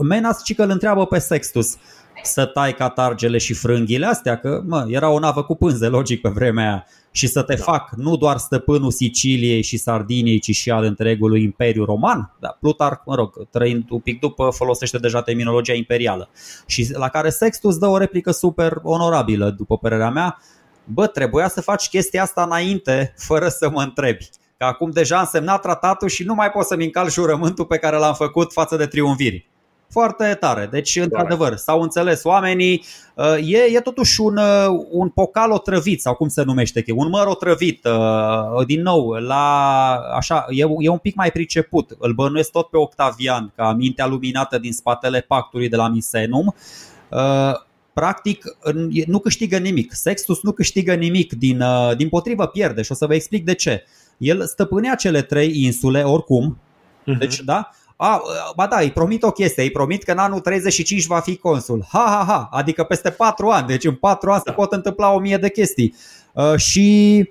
Menas 0.00 0.44
ci 0.44 0.54
că 0.54 0.62
îl 0.62 0.70
întreabă 0.70 1.06
pe 1.06 1.18
Sextus, 1.18 1.74
uh, 1.74 1.80
să 2.22 2.44
tai 2.44 2.74
catargele 2.74 3.38
și 3.38 3.54
frânghile 3.54 4.06
astea, 4.06 4.36
că 4.38 4.62
mă, 4.66 4.86
era 4.88 5.08
o 5.08 5.18
navă 5.18 5.42
cu 5.42 5.54
pânze, 5.54 5.86
logic, 5.86 6.20
pe 6.20 6.28
vremea 6.28 6.68
aia, 6.68 6.86
și 7.10 7.26
să 7.26 7.42
te 7.42 7.54
da. 7.54 7.62
fac 7.62 7.90
nu 7.96 8.16
doar 8.16 8.36
stăpânul 8.36 8.90
Siciliei 8.90 9.62
și 9.62 9.76
Sardiniei, 9.76 10.38
ci 10.38 10.54
și 10.54 10.70
al 10.70 10.84
întregului 10.84 11.42
Imperiu 11.42 11.84
Roman. 11.84 12.34
Da, 12.40 12.56
Plutar, 12.60 13.02
mă 13.06 13.14
rog, 13.14 13.48
trăind 13.50 13.84
un 13.90 13.98
pic 14.00 14.20
după, 14.20 14.50
folosește 14.50 14.98
deja 14.98 15.22
terminologia 15.22 15.72
imperială. 15.72 16.28
Și 16.66 16.90
la 16.92 17.08
care 17.08 17.30
Sextus 17.30 17.78
dă 17.78 17.86
o 17.86 17.96
replică 17.96 18.30
super 18.30 18.80
onorabilă, 18.82 19.50
după 19.50 19.78
părerea 19.78 20.10
mea. 20.10 20.38
Bă, 20.84 21.06
trebuia 21.06 21.48
să 21.48 21.60
faci 21.60 21.88
chestia 21.88 22.22
asta 22.22 22.42
înainte, 22.42 23.14
fără 23.16 23.48
să 23.48 23.70
mă 23.70 23.82
întrebi. 23.82 24.28
Că 24.56 24.64
acum 24.64 24.90
deja 24.90 25.18
am 25.18 25.28
semnat 25.30 25.60
tratatul 25.60 26.08
și 26.08 26.24
nu 26.24 26.34
mai 26.34 26.50
pot 26.50 26.66
să-mi 26.66 26.84
încal 26.84 27.10
jurământul 27.10 27.64
pe 27.64 27.76
care 27.76 27.96
l-am 27.96 28.14
făcut 28.14 28.52
față 28.52 28.76
de 28.76 28.86
triumviri. 28.86 29.48
Foarte 29.90 30.36
tare. 30.40 30.68
Deci, 30.70 30.96
într-adevăr, 30.96 31.56
s-au 31.56 31.80
înțeles 31.80 32.24
oamenii. 32.24 32.84
Uh, 33.14 33.52
e, 33.52 33.58
e 33.58 33.80
totuși 33.80 34.20
un, 34.20 34.36
uh, 34.36 34.86
un 34.90 35.08
pocal 35.08 35.50
otrăvit, 35.50 36.00
sau 36.00 36.14
cum 36.14 36.28
se 36.28 36.42
numește, 36.42 36.84
un 36.94 37.08
măr 37.08 37.26
otrăvit. 37.26 37.84
Uh, 37.84 38.66
din 38.66 38.82
nou, 38.82 39.10
la, 39.10 39.92
așa, 40.16 40.46
e, 40.48 40.64
e 40.78 40.88
un 40.88 40.98
pic 40.98 41.14
mai 41.14 41.30
priceput. 41.30 41.96
Îl 41.98 42.12
bănuiesc 42.12 42.50
tot 42.50 42.66
pe 42.66 42.76
Octavian, 42.76 43.52
ca 43.56 43.72
mintea 43.72 44.06
luminată 44.06 44.58
din 44.58 44.72
spatele 44.72 45.20
pactului 45.20 45.68
de 45.68 45.76
la 45.76 45.88
Misenum 45.88 46.54
practic 47.92 48.44
nu 49.06 49.18
câștigă 49.18 49.58
nimic. 49.58 49.92
Sextus 49.92 50.42
nu 50.42 50.52
câștigă 50.52 50.94
nimic, 50.94 51.32
din, 51.32 51.62
din 51.96 52.08
potrivă 52.08 52.46
pierde 52.46 52.82
și 52.82 52.92
o 52.92 52.94
să 52.94 53.06
vă 53.06 53.14
explic 53.14 53.44
de 53.44 53.54
ce. 53.54 53.84
El 54.18 54.46
stăpânea 54.46 54.94
cele 54.94 55.22
trei 55.22 55.64
insule 55.64 56.02
oricum, 56.02 56.58
uh-huh. 57.02 57.18
deci 57.18 57.40
da, 57.40 57.70
a, 58.02 58.22
ba 58.56 58.66
da, 58.66 58.78
îi 58.78 58.90
promit 58.90 59.22
o 59.22 59.30
chestie, 59.30 59.62
îi 59.62 59.70
promit 59.70 60.02
că 60.02 60.12
în 60.12 60.18
anul 60.18 60.40
35 60.40 61.06
va 61.06 61.20
fi 61.20 61.36
consul. 61.36 61.84
Ha, 61.88 62.04
ha, 62.08 62.24
ha, 62.32 62.48
adică 62.52 62.84
peste 62.84 63.10
4 63.10 63.48
ani, 63.48 63.66
deci 63.66 63.84
în 63.84 63.94
4 63.94 64.30
ani 64.30 64.42
se 64.44 64.52
pot 64.52 64.72
întâmpla 64.72 65.12
o 65.12 65.18
mie 65.18 65.36
de 65.36 65.50
chestii. 65.50 65.94
Uh, 66.32 66.56
și 66.56 67.28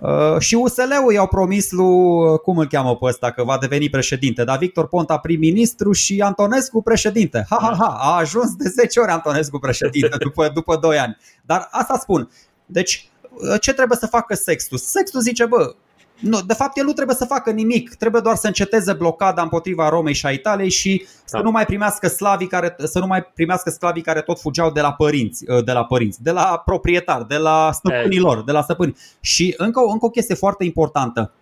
Uh, 0.00 0.38
și 0.38 0.54
USL-ul 0.54 1.12
i-au 1.12 1.26
promis 1.26 1.70
lui, 1.70 2.38
cum 2.42 2.58
îl 2.58 2.66
cheamă 2.66 2.96
pe 2.96 3.04
ăsta, 3.04 3.30
că 3.30 3.44
va 3.44 3.58
deveni 3.58 3.88
președinte, 3.88 4.44
dar 4.44 4.58
Victor 4.58 4.88
Ponta 4.88 5.18
prim-ministru 5.18 5.92
și 5.92 6.20
Antonescu 6.20 6.82
președinte. 6.82 7.46
Ha, 7.48 7.58
ha, 7.60 7.76
ha, 7.78 7.96
a 8.00 8.16
ajuns 8.16 8.54
de 8.54 8.68
10 8.68 9.00
ori 9.00 9.10
Antonescu 9.10 9.58
președinte 9.58 10.16
după, 10.24 10.50
după 10.54 10.76
2 10.76 10.98
ani. 10.98 11.16
Dar 11.46 11.68
asta 11.70 11.98
spun. 11.98 12.30
Deci, 12.66 13.08
ce 13.60 13.72
trebuie 13.72 13.98
să 13.98 14.06
facă 14.06 14.34
Sextus? 14.34 14.82
Sextus 14.82 15.22
zice, 15.22 15.44
bă, 15.44 15.74
nu, 16.20 16.40
de 16.40 16.54
fapt, 16.54 16.76
el 16.78 16.84
nu 16.84 16.92
trebuie 16.92 17.16
să 17.16 17.24
facă 17.24 17.50
nimic, 17.50 17.94
trebuie 17.94 18.20
doar 18.20 18.36
să 18.36 18.46
înceteze 18.46 18.92
blocada 18.92 19.42
împotriva 19.42 19.88
Romei 19.88 20.14
și 20.14 20.26
a 20.26 20.30
Italiei 20.30 20.70
și 20.70 21.06
da. 21.06 21.38
să 21.38 21.44
nu 21.44 21.50
mai 21.50 21.64
primească 21.64 22.08
slavii 22.08 22.46
care 22.46 22.76
să 22.78 22.98
nu 22.98 23.06
mai 23.06 23.22
primească 23.22 23.70
sclavii 23.70 24.02
care 24.02 24.20
tot 24.20 24.40
fugeau 24.40 24.70
de 24.70 24.80
la 24.80 24.92
părinți, 24.92 25.44
ă, 25.48 25.60
de 25.60 25.72
la 25.72 25.84
părinți, 25.84 26.22
de 26.22 26.30
la 26.30 26.62
proprietari, 26.64 27.28
de 27.28 27.36
la 27.36 27.70
stăpânilor, 27.72 28.44
de 28.44 28.52
la 28.52 28.62
stăpâni. 28.62 28.96
Și 29.20 29.54
încă, 29.56 29.80
încă 29.92 30.06
o 30.06 30.10
chestie 30.10 30.34
foarte 30.34 30.64
importantă. 30.64 31.32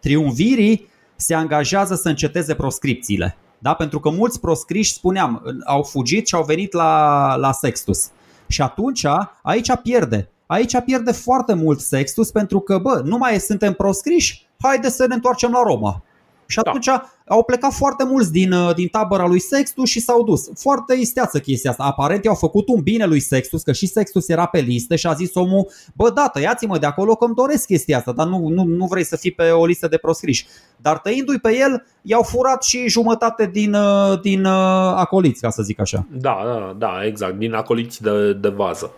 Triumvirii 0.00 0.88
se 1.16 1.34
angajează 1.34 1.94
să 1.94 2.08
înceteze 2.08 2.54
proscripțiile. 2.54 3.36
Da? 3.58 3.74
Pentru 3.74 4.00
că 4.00 4.10
mulți 4.10 4.40
proscriși, 4.40 4.92
spuneam, 4.92 5.42
au 5.64 5.82
fugit 5.82 6.26
și 6.26 6.34
au 6.34 6.44
venit 6.44 6.72
la, 6.72 7.34
la 7.34 7.52
Sextus. 7.52 8.10
Și 8.46 8.62
atunci 8.62 9.06
aici 9.42 9.76
pierde. 9.82 10.30
Aici 10.52 10.80
pierde 10.84 11.12
foarte 11.12 11.54
mult 11.54 11.80
Sextus 11.80 12.30
pentru 12.30 12.60
că, 12.60 12.78
bă, 12.78 13.02
nu 13.04 13.16
mai 13.16 13.40
suntem 13.40 13.72
proscriși, 13.72 14.46
haide 14.62 14.88
să 14.88 15.06
ne 15.06 15.14
întoarcem 15.14 15.50
la 15.50 15.62
Roma. 15.62 16.02
Și 16.46 16.58
da. 16.62 16.70
atunci 16.70 16.86
da. 16.86 17.10
au 17.26 17.42
plecat 17.42 17.72
foarte 17.72 18.04
mulți 18.04 18.32
din, 18.32 18.52
uh, 18.52 18.74
din 18.74 18.88
tabăra 18.88 19.26
lui 19.26 19.40
Sextus 19.40 19.88
și 19.88 20.00
s-au 20.00 20.22
dus. 20.24 20.50
Foarte 20.54 20.94
isteață 20.94 21.38
chestia 21.38 21.70
asta. 21.70 21.82
Aparent 21.84 22.24
i-au 22.24 22.34
făcut 22.34 22.68
un 22.68 22.80
bine 22.82 23.04
lui 23.04 23.20
Sextus, 23.20 23.62
că 23.62 23.72
și 23.72 23.86
Sextus 23.86 24.28
era 24.28 24.46
pe 24.46 24.58
listă 24.58 24.96
și 24.96 25.06
a 25.06 25.12
zis 25.12 25.34
omul, 25.34 25.70
bă 25.94 26.10
da, 26.10 26.28
tăiați-mă 26.32 26.78
de 26.78 26.86
acolo 26.86 27.14
că 27.14 27.24
îmi 27.24 27.34
doresc 27.34 27.66
chestia 27.66 27.96
asta, 27.96 28.12
dar 28.12 28.26
nu, 28.26 28.48
nu, 28.48 28.64
nu 28.64 28.86
vrei 28.86 29.04
să 29.04 29.16
fii 29.16 29.32
pe 29.32 29.50
o 29.50 29.66
listă 29.66 29.88
de 29.88 29.96
proscriși. 29.96 30.46
Dar 30.76 30.98
tăindu-i 30.98 31.38
pe 31.38 31.56
el, 31.56 31.86
i-au 32.02 32.22
furat 32.22 32.62
și 32.62 32.88
jumătate 32.88 33.46
din, 33.52 33.74
uh, 33.74 34.20
din 34.20 34.44
uh, 34.44 34.92
acoliți, 34.94 35.40
ca 35.40 35.50
să 35.50 35.62
zic 35.62 35.80
așa. 35.80 36.06
Da, 36.10 36.36
da, 36.44 36.74
da, 36.78 37.04
exact, 37.04 37.38
din 37.38 37.54
acoliți 37.54 38.02
de, 38.02 38.32
de 38.32 38.48
vază. 38.48 38.90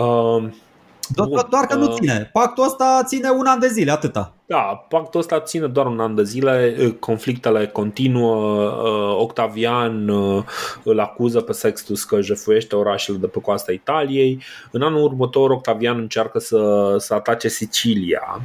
Uh... 0.00 0.52
Doar, 1.14 1.46
doar 1.50 1.66
că 1.66 1.74
nu 1.74 1.94
ține. 1.94 2.30
Pactul 2.32 2.64
ăsta 2.64 3.02
ține 3.06 3.30
un 3.30 3.46
an 3.46 3.58
de 3.58 3.68
zile, 3.68 3.90
atâta. 3.90 4.32
Da, 4.46 4.86
pactul 4.88 5.20
ăsta 5.20 5.40
ține 5.40 5.66
doar 5.66 5.86
un 5.86 6.00
an 6.00 6.14
de 6.14 6.22
zile, 6.22 6.76
conflictele 7.00 7.66
continuă, 7.66 8.70
Octavian 9.18 10.08
îl 10.82 11.00
acuză 11.00 11.40
pe 11.40 11.52
Sextus 11.52 12.04
că 12.04 12.20
jefuiește 12.20 12.76
orașele 12.76 13.16
de 13.16 13.26
pe 13.26 13.40
coasta 13.40 13.72
Italiei. 13.72 14.42
În 14.70 14.82
anul 14.82 15.02
următor 15.02 15.50
Octavian 15.50 15.98
încearcă 15.98 16.38
să, 16.38 16.94
să 16.98 17.14
atace 17.14 17.48
Sicilia. 17.48 18.40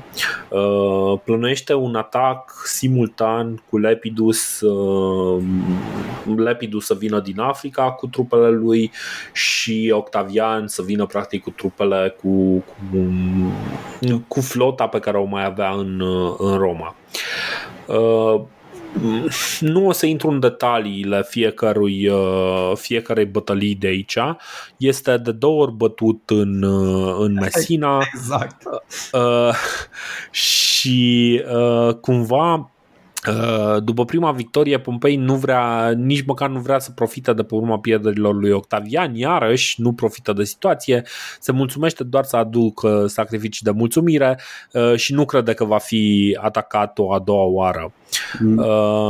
Plănuiește 1.23 1.73
un 1.73 1.95
atac 1.95 2.51
simultan 2.65 3.63
cu 3.69 3.77
Lepidus, 3.77 4.61
Lepidus 6.35 6.85
să 6.85 6.93
vină 6.93 7.19
din 7.19 7.39
Africa 7.39 7.91
cu 7.91 8.07
trupele 8.07 8.49
lui 8.49 8.91
și 9.33 9.91
Octavian 9.95 10.67
să 10.67 10.81
vină 10.81 11.05
practic 11.05 11.43
cu 11.43 11.49
trupele 11.49 12.15
cu, 12.21 12.63
cu, 12.91 13.13
cu 14.27 14.41
flota 14.41 14.87
pe 14.87 14.99
care 14.99 15.17
o 15.17 15.25
mai 15.25 15.45
avea 15.45 15.69
în 15.69 15.87
în, 15.89 16.35
în 16.37 16.57
Roma. 16.57 16.95
Uh, 17.87 18.41
nu 19.59 19.87
o 19.87 19.91
să 19.91 20.05
intru 20.05 20.29
în 20.29 20.39
detaliile 20.39 21.23
fiecărui, 21.27 22.07
uh, 22.07 22.71
fiecarei 22.75 23.25
bătălii 23.25 23.75
de 23.75 23.87
aici. 23.87 24.17
Este 24.77 25.17
de 25.17 25.31
două 25.31 25.61
ori 25.61 25.71
bătut 25.71 26.29
în, 26.29 26.63
uh, 26.63 27.15
în 27.19 27.33
Messina. 27.33 27.97
Exact. 28.13 28.61
și 30.31 31.41
cumva 32.01 32.53
Uh, 32.53 32.65
după 33.83 34.05
prima 34.05 34.31
victorie, 34.31 34.79
Pompei 34.79 35.15
nu 35.15 35.35
vrea, 35.35 35.91
nici 35.91 36.25
măcar 36.25 36.49
nu 36.49 36.59
vrea 36.59 36.79
să 36.79 36.91
profite 36.91 37.33
de 37.33 37.43
pe 37.43 37.55
urma 37.55 37.79
pierderilor 37.79 38.35
lui 38.35 38.51
Octavian, 38.51 39.15
iarăși 39.15 39.81
nu 39.81 39.93
profită 39.93 40.33
de 40.33 40.43
situație, 40.43 41.03
se 41.39 41.51
mulțumește 41.51 42.03
doar 42.03 42.23
să 42.23 42.37
aducă 42.37 43.05
sacrificii 43.07 43.65
de 43.65 43.71
mulțumire 43.71 44.39
uh, 44.73 44.95
și 44.95 45.13
nu 45.13 45.25
crede 45.25 45.53
că 45.53 45.65
va 45.65 45.77
fi 45.77 46.37
atacat 46.41 46.99
o 46.99 47.13
a 47.13 47.19
doua 47.19 47.45
oară. 47.45 47.93
Mm. 48.39 48.57
Uh, 48.57 48.65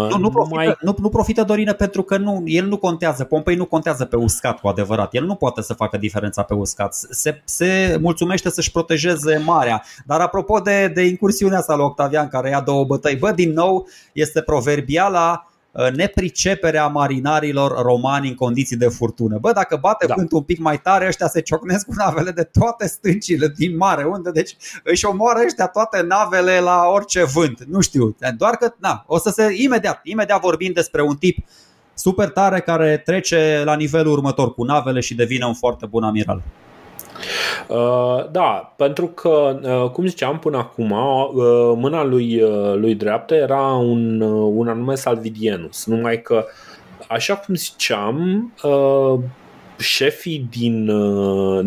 nu, 0.10 0.18
nu, 0.18 0.30
profită, 0.30 0.56
mai... 0.56 0.78
nu, 0.82 0.96
nu 1.02 1.10
profită 1.10 1.44
Dorine 1.44 1.74
pentru 1.74 2.04
că 2.04 2.18
nu, 2.18 2.42
el 2.46 2.66
nu 2.66 2.78
contează, 2.78 3.24
Pompei 3.24 3.56
nu 3.56 3.66
contează 3.66 4.06
pe 4.06 4.16
uscat 4.16 4.60
cu 4.60 4.68
adevărat, 4.68 5.14
el 5.14 5.26
nu 5.26 5.36
poate 5.36 5.62
să 5.62 5.74
facă 5.74 5.98
diferența 5.98 6.44
pe 6.44 6.54
uscat, 6.54 6.94
se, 6.94 7.42
se 7.44 7.98
mulțumește 8.02 8.50
să-și 8.50 8.72
protejeze 8.72 9.42
marea. 9.46 9.84
Dar 10.06 10.20
apropo 10.20 10.60
de, 10.60 10.92
de 10.94 11.02
incursiunea 11.02 11.58
asta 11.58 11.76
lui 11.76 11.86
Octavian 11.86 12.28
care 12.28 12.50
ia 12.50 12.62
două 12.62 12.84
bătăi, 12.84 13.16
bă, 13.16 13.32
din 13.32 13.54
nou 13.54 13.88
este 14.14 14.42
proverbiala 14.42 15.44
Uh, 15.44 15.49
nepriceperea 15.96 16.88
marinarilor 16.88 17.82
romani 17.82 18.28
în 18.28 18.36
condiții 18.36 18.78
de 18.78 18.88
furtună. 18.88 19.38
Bă, 19.38 19.52
dacă 19.52 19.78
bate 19.82 20.06
da. 20.06 20.14
vântul 20.18 20.38
un 20.38 20.44
pic 20.44 20.60
mai 20.60 20.82
tare, 20.82 21.08
ăștia 21.08 21.28
se 21.28 21.42
ciocnesc 21.42 21.86
cu 21.86 21.94
navele 21.98 22.32
de 22.32 22.44
toate 22.44 22.88
stâncile 22.88 23.54
din 23.58 23.78
mare, 23.78 24.04
unde 24.04 24.32
deci 24.32 24.56
își 24.84 25.06
omoară 25.06 25.40
ăștia 25.46 25.68
toate 25.68 26.02
navele 26.02 26.60
la 26.60 26.84
orice 26.94 27.24
vânt. 27.24 27.64
Nu 27.64 27.80
știu, 27.80 28.16
doar 28.38 28.56
că, 28.56 28.74
na, 28.78 29.04
o 29.08 29.18
să 29.18 29.30
se, 29.30 29.54
imediat, 29.56 30.00
imediat 30.04 30.42
vorbim 30.42 30.72
despre 30.74 31.02
un 31.02 31.16
tip 31.16 31.38
super 31.94 32.30
tare 32.30 32.60
care 32.60 32.98
trece 33.06 33.62
la 33.66 33.76
nivelul 33.76 34.12
următor 34.12 34.54
cu 34.54 34.64
navele 34.64 35.00
și 35.00 35.16
devine 35.16 35.46
un 35.46 35.54
foarte 35.54 35.86
bun 35.86 36.04
amiral. 36.04 36.42
Uh, 37.68 38.30
da, 38.32 38.74
pentru 38.76 39.08
că, 39.08 39.60
uh, 39.64 39.90
cum 39.90 40.06
ziceam 40.06 40.40
până 40.40 40.58
acum, 40.58 40.92
uh, 40.92 41.74
mâna 41.76 42.04
lui, 42.04 42.42
lui 42.76 42.96
dreaptă 42.96 43.36
era 43.36 43.74
un, 43.74 44.22
un 44.22 44.68
anume 44.68 44.96
Salvidienus, 44.96 45.86
numai 45.86 46.22
că, 46.22 46.46
așa 47.08 47.36
cum 47.36 47.56
ziceam, 47.56 48.54
șefii 49.78 50.48
din, 50.50 50.92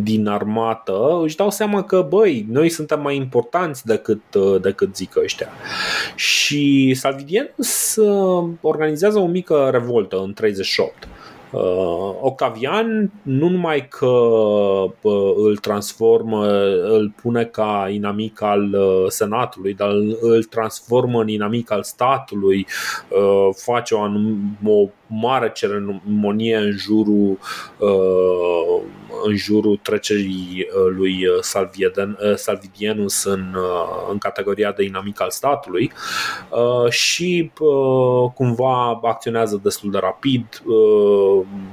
din 0.03 0.27
armată 0.27 1.21
își 1.23 1.37
dau 1.37 1.51
seama 1.51 1.83
că, 1.83 2.07
băi, 2.09 2.47
noi 2.51 2.69
suntem 2.69 3.01
mai 3.01 3.17
importanți 3.17 3.87
decât, 3.87 4.37
decât 4.61 4.97
zic 4.97 5.17
ăștia. 5.17 5.49
Și 6.15 6.95
Salvidienus 6.95 7.97
organizează 8.61 9.19
o 9.19 9.27
mică 9.27 9.69
revoltă 9.73 10.17
în 10.25 10.33
38 10.33 10.95
Uh, 11.05 11.32
Octavian 12.21 13.11
nu 13.23 13.49
numai 13.49 13.89
că 13.89 14.07
uh, 14.07 15.33
îl 15.37 15.57
transformă, 15.57 16.47
îl 16.83 17.13
pune 17.23 17.45
ca 17.45 17.89
inamic 17.93 18.43
al 18.43 18.75
uh, 18.75 19.05
senatului, 19.09 19.75
dar 19.75 19.91
îl 20.21 20.45
transformă 20.45 21.21
în 21.21 21.29
inamic 21.29 21.71
al 21.71 21.83
statului, 21.83 22.67
face 23.55 23.95
o, 23.95 24.01
o 24.65 24.89
mare 25.07 25.51
ceremonie 25.55 26.57
în 26.57 26.71
jurul, 26.71 27.39
în 29.25 29.37
jurul 29.37 29.77
trecerii 29.83 30.67
lui 30.97 31.25
Salvidienus 32.35 33.25
în, 33.25 33.57
în 34.11 34.19
categoria 34.19 34.73
de 34.73 34.85
inamic 34.85 35.21
al 35.21 35.31
statului 35.31 35.93
și 36.89 37.51
cumva 38.35 39.01
acționează 39.03 39.61
destul 39.63 39.91
de 39.91 39.99
rapid 39.99 40.63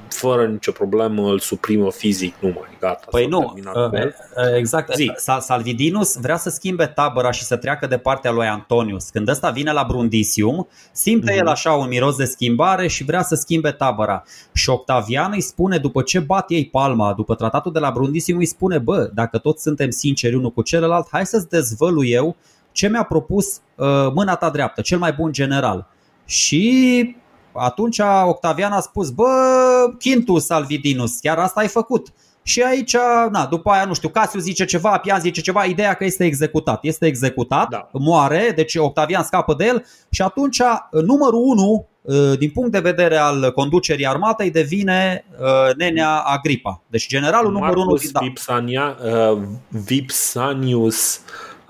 fără 0.09 0.45
nicio 0.45 0.71
problemă 0.71 1.29
îl 1.29 1.39
suprimă 1.39 1.91
fizic 1.91 2.35
numai, 2.39 2.77
gata. 2.79 3.07
Păi 3.09 3.25
nu, 3.25 3.53
uh, 3.57 4.11
exact. 4.57 4.95
Zi. 4.95 5.11
Salvidinus 5.39 6.15
vrea 6.15 6.37
să 6.37 6.49
schimbe 6.49 6.85
tabăra 6.85 7.31
și 7.31 7.43
să 7.43 7.57
treacă 7.57 7.87
de 7.87 7.97
partea 7.97 8.31
lui 8.31 8.47
Antonius. 8.47 9.09
Când 9.09 9.27
ăsta 9.27 9.49
vine 9.49 9.71
la 9.71 9.85
Brundisium, 9.87 10.67
simte 10.91 11.33
mm-hmm. 11.33 11.37
el 11.37 11.47
așa 11.47 11.71
un 11.71 11.87
miros 11.87 12.15
de 12.15 12.25
schimbare 12.25 12.87
și 12.87 13.03
vrea 13.03 13.21
să 13.21 13.35
schimbe 13.35 13.71
tabăra. 13.71 14.23
Și 14.53 14.69
Octavian 14.69 15.31
îi 15.33 15.41
spune, 15.41 15.77
după 15.77 16.01
ce 16.01 16.19
bat 16.19 16.49
ei 16.49 16.65
palma, 16.65 17.13
după 17.13 17.28
tratatul 17.35 17.71
de 17.71 17.79
la 17.79 17.91
Brundisium, 17.91 18.37
îi 18.37 18.45
spune, 18.45 18.77
bă, 18.77 19.09
dacă 19.13 19.37
toți 19.37 19.61
suntem 19.61 19.89
sinceri 19.89 20.35
unul 20.35 20.51
cu 20.51 20.61
celălalt, 20.61 21.07
hai 21.11 21.25
să-ți 21.25 21.49
dezvălui 21.49 22.11
eu 22.11 22.35
ce 22.71 22.87
mi-a 22.87 23.03
propus 23.03 23.61
uh, 23.75 23.87
mâna 24.13 24.35
ta 24.35 24.49
dreaptă, 24.49 24.81
cel 24.81 24.97
mai 24.97 25.13
bun 25.13 25.31
general. 25.31 25.87
Și 26.25 27.15
atunci 27.53 27.99
Octavian 28.25 28.71
a 28.71 28.79
spus, 28.79 29.09
bă, 29.09 29.27
Quintus 29.99 30.45
Salvidinus, 30.45 31.19
chiar 31.19 31.37
asta 31.37 31.59
ai 31.59 31.67
făcut. 31.67 32.07
Și 32.49 32.61
aici, 32.61 32.95
na, 33.31 33.45
după 33.45 33.69
aia, 33.69 33.85
nu 33.85 33.93
știu, 33.93 34.09
Casius 34.09 34.43
zice 34.43 34.65
ceva, 34.65 34.97
Pian 34.97 35.19
zice 35.19 35.41
ceva, 35.41 35.63
ideea 35.63 35.93
că 35.93 36.03
este 36.03 36.25
executat. 36.25 36.83
Este 36.83 37.05
executat, 37.05 37.69
da. 37.69 37.89
moare, 37.91 38.51
deci 38.55 38.75
Octavian 38.75 39.23
scapă 39.23 39.53
de 39.53 39.65
el 39.65 39.85
și 40.09 40.21
atunci 40.21 40.61
numărul 40.91 41.41
1 41.43 41.87
ă, 42.07 42.35
din 42.35 42.49
punct 42.49 42.71
de 42.71 42.79
vedere 42.79 43.17
al 43.17 43.51
conducerii 43.51 44.07
armatei 44.07 44.51
devine 44.51 45.25
uh, 45.39 45.75
nenea 45.75 46.17
Agripa. 46.17 46.81
Deci 46.87 47.07
generalul 47.07 47.51
Marcus 47.51 47.75
numărul 47.75 47.99
1 48.03 48.11
da. 48.11 48.19
Vipsania, 48.19 48.97
uh, 49.31 49.41
Vipsanius 49.67 51.21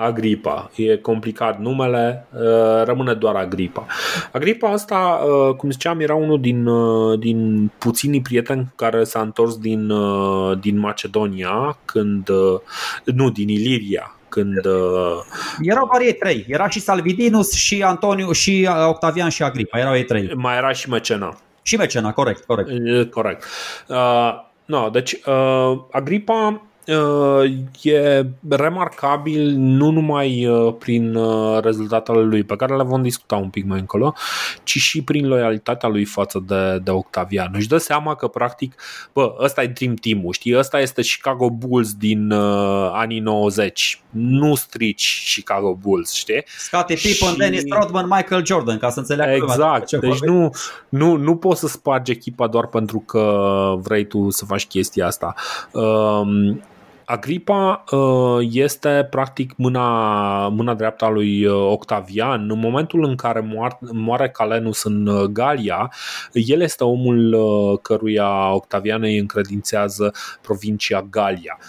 Agripa. 0.01 0.71
E 0.75 0.97
complicat 0.97 1.59
numele, 1.59 2.27
uh, 2.33 2.83
rămâne 2.83 3.13
doar 3.13 3.35
Agripa. 3.35 3.85
Agripa 4.31 4.69
asta, 4.69 4.95
uh, 5.25 5.55
cum 5.55 5.71
ziceam, 5.71 5.99
era 5.99 6.15
unul 6.15 6.41
din, 6.41 6.65
uh, 6.65 7.19
din 7.19 7.71
puținii 7.77 8.21
prieteni 8.21 8.71
care 8.75 9.03
s-a 9.03 9.21
întors 9.21 9.57
din, 9.57 9.91
din 10.59 10.79
Macedonia 10.79 11.77
când, 11.85 12.29
nu, 13.03 13.29
din 13.29 13.49
Iliria, 13.49 14.15
când 14.29 14.55
erau 15.61 15.87
doar 15.91 16.01
ei 16.01 16.13
trei. 16.13 16.45
Era 16.47 16.69
și 16.69 16.79
Salvidinus 16.79 17.53
și 17.53 17.83
Antoniu 17.83 18.31
și 18.31 18.69
Octavian 18.87 19.29
și 19.29 19.43
Agripa. 19.43 19.79
Erau 19.79 19.95
ei 19.95 20.03
trei. 20.03 20.31
Mai 20.35 20.57
era 20.57 20.71
și 20.71 20.89
Mecena. 20.89 21.37
Și 21.61 21.75
Mecena, 21.75 22.13
corect, 22.13 22.45
corect. 22.45 22.69
Corect. 23.11 23.43
Uh, 23.87 24.31
no, 24.65 24.89
deci 24.89 25.13
uh, 25.25 25.79
Agripa 25.91 26.61
Uh, 26.63 26.68
e 27.81 28.25
remarcabil 28.49 29.53
nu 29.57 29.89
numai 29.89 30.45
uh, 30.45 30.73
prin 30.79 31.15
uh, 31.15 31.61
rezultatele 31.61 32.21
lui, 32.21 32.43
pe 32.43 32.55
care 32.55 32.75
le 32.75 32.83
vom 32.83 33.01
discuta 33.01 33.35
un 33.35 33.49
pic 33.49 33.65
mai 33.65 33.79
încolo, 33.79 34.13
ci 34.63 34.77
și 34.77 35.03
prin 35.03 35.27
loialitatea 35.27 35.89
lui 35.89 36.05
față 36.05 36.43
de, 36.47 36.79
de 36.83 36.91
Octavian. 36.91 37.51
Își 37.53 37.67
dă 37.67 37.77
seama 37.77 38.15
că, 38.15 38.27
practic, 38.27 38.75
bă, 39.13 39.35
ăsta 39.39 39.63
e 39.63 39.67
Dream 39.67 39.93
Team-ul, 39.93 40.33
știi? 40.33 40.57
Ăsta 40.57 40.79
este 40.79 41.01
Chicago 41.01 41.49
Bulls 41.49 41.93
din 41.93 42.31
uh, 42.31 42.89
anii 42.93 43.19
90. 43.19 44.01
Nu 44.09 44.55
strici 44.55 45.31
Chicago 45.35 45.73
Bulls, 45.81 46.11
știi? 46.11 46.43
Scottie 46.57 46.95
Pippen, 46.95 47.29
și... 47.29 47.37
Dennis 47.37 47.63
Rodman, 47.69 48.07
Michael 48.09 48.45
Jordan, 48.45 48.77
ca 48.77 48.89
să 48.89 48.99
înțeleagă 48.99 49.33
Exact. 49.33 49.87
Ce 49.87 49.97
deci 49.97 50.19
nu, 50.19 50.49
nu, 50.89 51.15
nu 51.15 51.35
poți 51.35 51.59
să 51.59 51.67
spargi 51.67 52.11
echipa 52.11 52.47
doar 52.47 52.67
pentru 52.67 52.99
că 52.99 53.73
vrei 53.81 54.07
tu 54.07 54.29
să 54.29 54.45
faci 54.45 54.65
chestia 54.65 55.05
asta. 55.05 55.33
Um, 55.71 56.61
Agripa 57.11 57.83
uh, 57.91 58.47
este 58.51 59.07
practic 59.09 59.53
mâna, 59.57 60.47
mâna 60.47 60.73
dreaptă 60.73 61.05
a 61.05 61.09
lui 61.09 61.45
uh, 61.45 61.53
Octavian. 61.53 62.49
În 62.49 62.59
momentul 62.59 63.03
în 63.03 63.15
care 63.15 63.69
moare 63.91 64.29
Calenus 64.29 64.83
în 64.83 65.07
uh, 65.07 65.23
Galia, 65.23 65.93
el 66.33 66.61
este 66.61 66.83
omul 66.83 67.37
căruia 67.81 68.53
Octavian 68.53 69.01
îi 69.01 69.17
încredințează 69.17 70.13
provincia 70.41 71.07
Galia. 71.09 71.59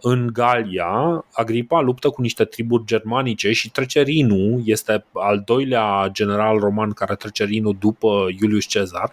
În 0.00 0.30
Galia, 0.32 1.24
Agripa 1.32 1.80
luptă 1.80 2.08
cu 2.08 2.20
niște 2.20 2.44
triburi 2.44 2.84
germanice 2.84 3.52
și 3.52 3.70
trece 3.70 4.02
Rinu, 4.02 4.62
este 4.64 5.04
al 5.12 5.42
doilea 5.44 6.08
general 6.12 6.58
roman 6.58 6.90
care 6.90 7.14
trece 7.14 7.44
Rinu 7.44 7.72
după 7.72 8.26
Iulius 8.40 8.64
Cezar, 8.64 9.12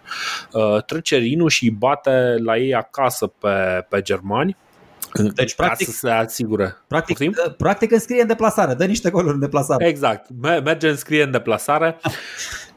trece 0.86 1.16
Rinu 1.16 1.48
și 1.48 1.70
bate 1.70 2.34
la 2.44 2.56
ei 2.56 2.74
acasă 2.74 3.26
pe, 3.26 3.86
pe 3.88 4.00
germani 4.02 4.56
deci, 5.34 5.54
practic, 5.54 5.86
să 5.86 5.92
se 5.92 6.10
asigure. 6.10 6.76
Practic, 6.86 7.16
Poftim? 7.16 7.54
practic 7.56 7.92
înscrie 7.92 8.20
în 8.20 8.26
deplasare, 8.26 8.74
dă 8.74 8.84
niște 8.84 9.10
goluri 9.10 9.34
în 9.34 9.40
deplasare. 9.40 9.86
Exact, 9.86 10.26
merge 10.64 10.88
în 10.88 10.96
scrie 10.96 11.22
în 11.22 11.30
deplasare. 11.30 11.96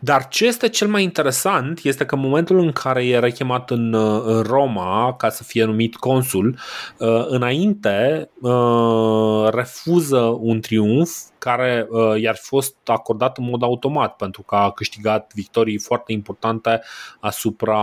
Dar 0.03 0.27
ce 0.27 0.45
este 0.45 0.69
cel 0.69 0.88
mai 0.88 1.03
interesant 1.03 1.80
este 1.84 2.05
că 2.05 2.15
în 2.15 2.22
momentul 2.22 2.60
în 2.60 2.72
care 2.72 3.05
e 3.05 3.19
rechemat 3.19 3.69
în, 3.72 3.93
în 4.26 4.41
Roma 4.41 5.15
ca 5.15 5.30
să 5.30 5.43
fie 5.43 5.64
numit 5.64 5.95
consul, 5.95 6.57
uh, 6.97 7.26
înainte 7.27 8.30
uh, 8.41 9.47
refuză 9.51 10.19
un 10.39 10.61
triumf 10.61 11.11
care 11.38 11.88
uh, 11.89 12.22
i-ar 12.22 12.35
fi 12.35 12.45
fost 12.45 12.76
acordat 12.85 13.38
în 13.38 13.43
mod 13.43 13.64
automat 13.64 14.15
pentru 14.15 14.41
că 14.41 14.55
a 14.55 14.72
câștigat 14.72 15.31
victorii 15.35 15.80
foarte 15.80 16.11
importante 16.11 16.81
asupra, 17.19 17.81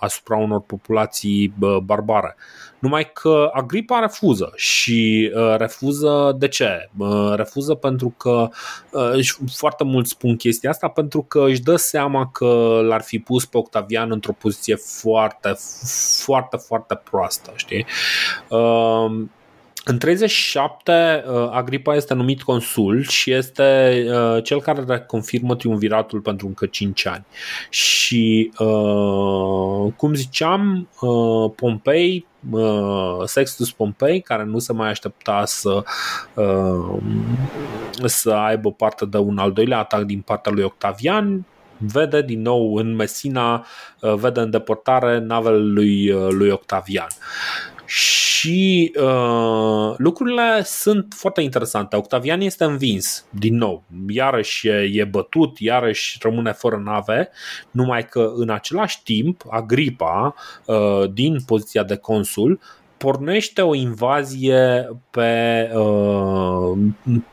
asupra 0.00 0.36
unor 0.36 0.60
populații 0.60 1.54
barbare. 1.82 2.36
Numai 2.82 3.12
că 3.12 3.50
Agripa 3.52 3.98
refuză 3.98 4.52
și 4.54 5.32
uh, 5.34 5.54
refuză 5.56 6.34
de 6.38 6.48
ce? 6.48 6.90
Uh, 6.98 7.32
refuză 7.34 7.74
pentru 7.74 8.14
că 8.16 8.48
uh, 8.90 9.28
foarte 9.54 9.84
mulți 9.84 10.10
spun 10.10 10.36
chestia 10.36 10.70
asta 10.70 10.88
pentru 10.88 11.22
că 11.22 11.44
își 11.46 11.62
dă 11.62 11.76
seama 11.76 12.30
că 12.32 12.80
l-ar 12.82 13.02
fi 13.02 13.18
pus 13.18 13.44
pe 13.44 13.58
Octavian 13.58 14.10
într-o 14.10 14.32
poziție 14.32 14.74
foarte, 14.74 15.54
foarte, 16.24 16.56
foarte 16.56 17.00
proastă, 17.10 17.52
știi? 17.54 17.86
Uh, 18.48 19.24
în 19.84 19.98
37, 19.98 21.24
uh, 21.26 21.48
Agripa 21.50 21.94
este 21.94 22.14
numit 22.14 22.42
consul 22.42 23.02
și 23.02 23.32
este 23.32 24.04
uh, 24.08 24.42
cel 24.44 24.60
care 24.60 25.04
confirmă 25.06 25.56
triumviratul 25.56 26.20
pentru 26.20 26.46
încă 26.46 26.66
5 26.66 27.06
ani. 27.06 27.24
Și, 27.70 28.52
uh, 28.58 29.92
cum 29.96 30.14
ziceam, 30.14 30.88
Pompei, 31.56 32.26
Sextus 33.24 33.72
Pompei, 33.72 34.20
care 34.20 34.44
nu 34.44 34.58
se 34.58 34.72
mai 34.72 34.88
aștepta 34.88 35.44
să, 35.44 35.82
să 38.04 38.30
aibă 38.30 38.72
parte 38.72 39.06
de 39.06 39.16
un 39.16 39.38
al 39.38 39.52
doilea 39.52 39.78
atac 39.78 40.02
din 40.02 40.20
partea 40.20 40.52
lui 40.52 40.62
Octavian, 40.62 41.44
vede 41.76 42.22
din 42.22 42.42
nou 42.42 42.74
în 42.74 42.94
Messina, 42.94 43.66
vede 44.00 44.40
în 44.40 44.50
depărtare 44.50 45.18
navele 45.18 45.56
lui, 45.56 46.06
lui 46.30 46.50
Octavian 46.50 47.08
și 47.92 48.92
uh, 48.96 49.94
lucrurile 49.96 50.62
sunt 50.64 51.14
foarte 51.16 51.40
interesante. 51.40 51.96
Octavian 51.96 52.40
este 52.40 52.64
învins 52.64 53.24
din 53.30 53.56
nou, 53.56 53.84
iarăși 54.08 54.68
e, 54.68 54.90
e 54.92 55.04
bătut, 55.04 55.58
iarăși 55.58 56.18
rămâne 56.22 56.52
fără 56.52 56.82
nave, 56.84 57.30
numai 57.70 58.04
că 58.04 58.32
în 58.34 58.50
același 58.50 59.02
timp 59.02 59.42
Agripa, 59.50 60.34
uh, 60.66 61.12
din 61.12 61.40
poziția 61.46 61.82
de 61.82 61.96
consul, 61.96 62.60
pornește 63.02 63.62
o 63.62 63.74
invazie 63.74 64.88
pe, 65.10 65.70
uh, 65.74 66.78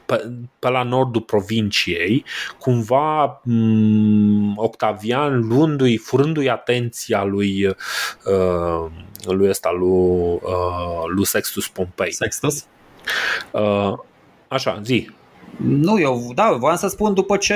pe, 0.06 0.31
pe 0.60 0.69
la 0.69 0.84
nordul 0.84 1.22
provinciei, 1.22 2.26
cumva 2.60 3.41
um, 3.45 4.57
Octavian 4.57 5.48
luându-i, 5.48 5.98
furându-i 5.98 6.49
atenția 6.49 7.23
lui 7.23 7.65
uh, 7.65 8.91
lui 9.25 9.49
ăsta, 9.49 9.71
lui, 9.71 10.39
uh, 10.41 11.03
lui 11.07 11.25
Sextus 11.25 11.67
Pompei. 11.67 12.13
Sextus? 12.13 12.65
Uh, 13.51 13.93
așa, 14.47 14.81
zi. 14.83 15.09
Nu, 15.64 15.99
eu, 15.99 16.31
da, 16.36 16.56
voiam 16.60 16.77
să 16.77 16.88
spun 16.88 17.14
după 17.14 17.38
ce, 17.38 17.56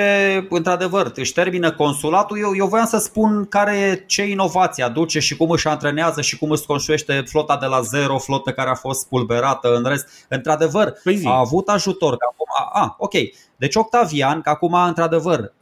într-adevăr, 0.50 1.12
își 1.16 1.34
termină 1.34 1.72
consulatul, 1.72 2.38
eu, 2.40 2.56
eu 2.56 2.68
voiam 2.68 2.86
să 2.86 2.98
spun 2.98 3.46
care, 3.50 4.04
ce 4.08 4.24
inovație 4.24 4.84
aduce 4.84 5.20
și 5.20 5.38
cum 5.38 5.50
își 5.50 5.68
antrenează 5.68 6.22
și 6.22 6.38
cum 6.38 6.52
își 6.52 6.66
construiește 6.66 7.24
flota 7.28 7.58
de 7.58 7.66
la 7.66 7.82
zero, 7.82 8.18
flotă 8.18 8.52
care 8.52 8.70
a 8.70 8.76
fost 8.76 9.00
spulberată 9.00 9.76
în 9.76 9.84
rest. 9.84 10.26
Într-adevăr, 10.30 10.94
păi 11.04 11.22
a 11.26 11.38
avut 11.38 11.70
ajutor. 11.70 12.18
Că 12.18 12.26
acum, 12.32 12.46
a, 12.58 12.80
a, 12.82 12.96
ok, 13.00 13.14
deci 13.56 13.76
Octavian, 13.76 14.42
că 14.42 14.50
acum, 14.50 14.74
într-adevăr, 14.74 15.54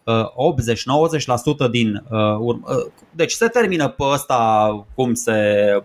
80-90% 1.68 1.70
din. 1.72 2.04
Uh, 2.10 2.38
uh, 2.40 2.86
deci 3.12 3.32
se 3.32 3.48
termină 3.48 3.88
pe 3.88 4.04
ăsta, 4.04 4.70
cum 4.96 5.14
se. 5.14 5.84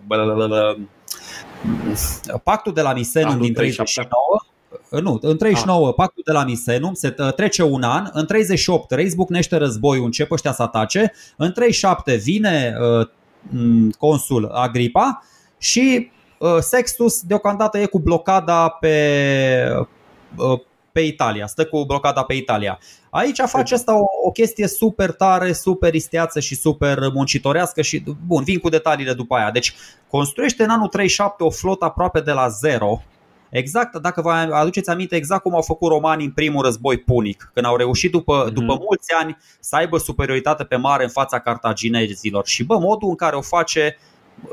Pactul 2.43 2.73
de 2.73 2.81
la 2.81 2.93
Misenum 2.93 3.39
din 3.39 3.53
39 3.53 3.77
nu, 4.89 5.17
în 5.21 5.37
39 5.37 5.87
ah. 5.87 5.93
pactul 5.95 6.23
de 6.25 6.31
la 6.31 6.43
Misenum 6.43 6.93
se 6.93 7.09
trece 7.35 7.63
un 7.63 7.83
an, 7.83 8.09
în 8.11 8.25
38 8.25 8.91
reizbucnește 8.91 9.55
războiul, 9.55 10.05
începe 10.05 10.33
ăștia 10.33 10.53
să 10.53 10.61
atace, 10.61 11.13
în 11.35 11.51
37 11.51 12.15
vine 12.15 12.75
uh, 12.79 13.07
consul 13.97 14.49
Agripa 14.53 15.23
și 15.57 16.11
uh, 16.39 16.57
Sextus 16.59 17.21
deocamdată 17.21 17.77
e 17.77 17.85
cu 17.85 17.99
blocada 17.99 18.69
pe, 18.69 19.87
uh, 20.35 20.59
pe 20.91 20.99
Italia, 20.99 21.47
stă 21.47 21.65
cu 21.65 21.85
blocada 21.85 22.23
pe 22.23 22.33
Italia. 22.33 22.79
Aici 23.09 23.39
face 23.45 23.73
asta 23.73 23.99
o, 23.99 24.05
o 24.25 24.31
chestie 24.31 24.67
super 24.67 25.11
tare, 25.11 25.51
super 25.51 25.93
isteață 25.93 26.39
și 26.39 26.55
super 26.55 26.99
muncitorească 27.13 27.81
și, 27.81 28.03
bun, 28.27 28.43
vin 28.43 28.59
cu 28.59 28.69
detaliile 28.69 29.13
după 29.13 29.35
aia. 29.35 29.51
Deci 29.51 29.75
construiește 30.07 30.63
în 30.63 30.69
anul 30.69 30.87
37 30.87 31.43
o 31.43 31.49
flotă 31.49 31.85
aproape 31.85 32.19
de 32.19 32.31
la 32.31 32.47
zero, 32.47 33.01
Exact, 33.49 33.97
dacă 33.97 34.21
vă 34.21 34.31
aduceți 34.31 34.89
aminte 34.89 35.15
exact 35.15 35.41
cum 35.41 35.55
au 35.55 35.61
făcut 35.61 35.89
romanii 35.89 36.25
în 36.25 36.31
primul 36.31 36.63
război 36.63 36.97
punic, 36.97 37.51
când 37.53 37.65
au 37.65 37.75
reușit 37.75 38.11
după, 38.11 38.45
mm-hmm. 38.45 38.53
după 38.53 38.77
mulți 38.85 39.13
ani 39.19 39.37
să 39.59 39.75
aibă 39.75 39.97
superioritate 39.97 40.63
pe 40.63 40.75
mare 40.75 41.03
în 41.03 41.09
fața 41.09 41.39
cartaginezilor. 41.39 42.47
Și 42.47 42.63
bă, 42.63 42.77
modul 42.77 43.09
în 43.09 43.15
care 43.15 43.35
o 43.35 43.41
face 43.41 43.97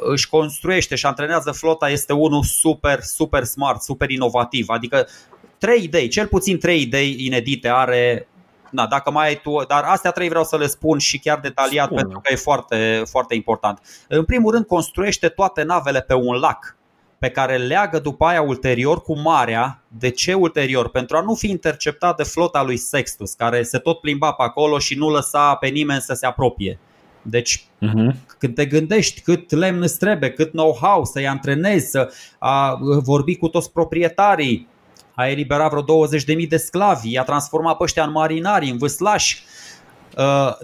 își 0.01 0.29
construiește 0.29 0.95
și 0.95 1.07
antrenează 1.07 1.51
flota 1.51 1.89
este 1.89 2.13
unul 2.13 2.43
super, 2.43 3.01
super 3.01 3.45
smart, 3.45 3.83
super 3.83 4.11
inovativ. 4.11 4.69
Adică 4.69 5.07
trei 5.59 5.83
idei, 5.83 6.09
cel 6.09 6.27
puțin 6.27 6.59
trei 6.59 6.81
idei 6.81 7.17
inedite 7.19 7.69
are 7.69 8.29
na, 8.71 8.87
dacă 8.87 9.11
mai 9.11 9.27
ai 9.27 9.41
tu, 9.41 9.65
dar 9.69 9.83
astea 9.85 10.11
trei 10.11 10.29
vreau 10.29 10.45
să 10.45 10.57
le 10.57 10.67
spun 10.67 10.99
și 10.99 11.19
chiar 11.19 11.41
detaliat 11.41 11.87
Spune. 11.87 12.01
pentru 12.01 12.21
că 12.21 12.33
e 12.33 12.37
foarte, 12.37 13.03
foarte 13.07 13.35
important. 13.35 13.81
În 14.09 14.25
primul 14.25 14.53
rând, 14.53 14.67
construiește 14.67 15.29
toate 15.29 15.63
navele 15.63 16.01
pe 16.01 16.15
un 16.15 16.35
lac 16.35 16.77
pe 17.25 17.31
care 17.31 17.57
leagă 17.57 17.99
după 17.99 18.25
aia 18.25 18.43
ulterior 18.43 19.03
cu 19.03 19.19
marea. 19.19 19.83
De 19.89 20.11
ce 20.11 20.35
ulterior? 20.35 20.89
Pentru 20.89 21.17
a 21.17 21.21
nu 21.21 21.35
fi 21.35 21.51
interceptat 21.51 22.17
de 22.17 22.23
flota 22.23 22.63
lui 22.63 22.77
Sextus, 22.77 23.33
care 23.33 23.63
se 23.63 23.79
tot 23.79 24.01
plimba 24.01 24.33
pe 24.33 24.43
acolo 24.43 24.79
și 24.79 24.95
nu 24.95 25.11
lăsa 25.11 25.55
pe 25.55 25.69
nimeni 25.69 26.01
să 26.01 26.15
se 26.15 26.27
apropie. 26.27 26.79
Deci, 27.23 27.65
uh-huh. 27.65 28.15
când 28.39 28.55
te 28.55 28.67
gândești 28.67 29.21
cât 29.21 29.51
lemn 29.51 29.83
îți 29.83 29.99
trebuie, 29.99 30.31
cât 30.31 30.51
know-how 30.51 31.05
să-i 31.05 31.29
antrenezi, 31.29 31.91
să 31.91 32.13
a, 32.39 32.79
vorbi 33.03 33.37
cu 33.37 33.49
toți 33.49 33.73
proprietarii, 33.73 34.69
a 35.15 35.29
eliberat 35.29 35.71
vreo 35.71 36.07
20.000 36.43 36.49
de 36.49 36.57
sclavi, 36.57 37.13
i-a 37.13 37.23
transformat 37.23 37.77
pe 37.77 37.83
ăștia 37.83 38.05
în 38.05 38.11
marinari, 38.11 38.71
în 38.71 38.79
vâslași. 38.79 39.45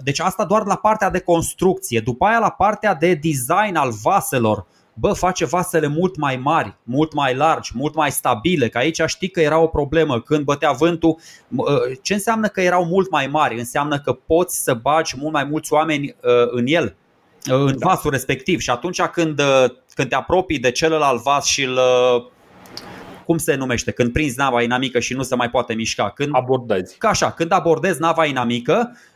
Deci 0.03 0.19
asta 0.19 0.45
doar 0.45 0.65
la 0.65 0.75
partea 0.75 1.09
de 1.09 1.19
construcție. 1.19 1.99
După 1.99 2.25
aia 2.25 2.39
la 2.39 2.49
partea 2.49 2.93
de 2.95 3.13
design 3.13 3.75
al 3.75 3.91
vaselor, 4.03 4.65
bă, 5.01 5.13
face 5.13 5.45
vasele 5.45 5.87
mult 5.87 6.17
mai 6.17 6.35
mari, 6.35 6.75
mult 6.83 7.13
mai 7.13 7.35
largi, 7.35 7.71
mult 7.73 7.95
mai 7.95 8.11
stabile, 8.11 8.69
că 8.69 8.77
aici 8.77 9.01
știi 9.05 9.29
că 9.29 9.41
era 9.41 9.59
o 9.59 9.67
problemă 9.67 10.21
când 10.21 10.43
bătea 10.43 10.71
vântul. 10.71 11.17
Ă, 11.57 11.79
ce 12.01 12.13
înseamnă 12.13 12.47
că 12.47 12.61
erau 12.61 12.85
mult 12.85 13.11
mai 13.11 13.27
mari? 13.27 13.57
Înseamnă 13.57 13.99
că 13.99 14.13
poți 14.13 14.63
să 14.63 14.73
bagi 14.73 15.15
mult 15.17 15.33
mai 15.33 15.43
mulți 15.43 15.73
oameni 15.73 16.15
ă, 16.23 16.45
în 16.51 16.63
el, 16.67 16.95
ă, 17.49 17.55
în 17.55 17.77
da. 17.77 17.87
vasul 17.87 18.11
respectiv 18.11 18.59
și 18.59 18.69
atunci 18.69 19.01
când, 19.01 19.41
când 19.93 20.09
te 20.09 20.15
apropii 20.15 20.59
de 20.59 20.71
celălalt 20.71 21.21
vas 21.21 21.45
și 21.45 21.63
îl 21.63 21.79
cum 23.25 23.37
se 23.37 23.55
numește, 23.55 23.91
când 23.91 24.11
prinzi 24.11 24.37
nava 24.37 24.61
inamică 24.61 24.99
și 24.99 25.13
nu 25.13 25.23
se 25.23 25.35
mai 25.35 25.49
poate 25.49 25.73
mișca. 25.73 26.09
Când, 26.09 26.29
abordezi. 26.33 26.97
Ca 26.97 27.09
așa, 27.09 27.31
când 27.31 27.51
abordezi 27.51 27.99
nava 27.99 28.25
inamică, 28.25 28.91
Uh, 28.91 29.07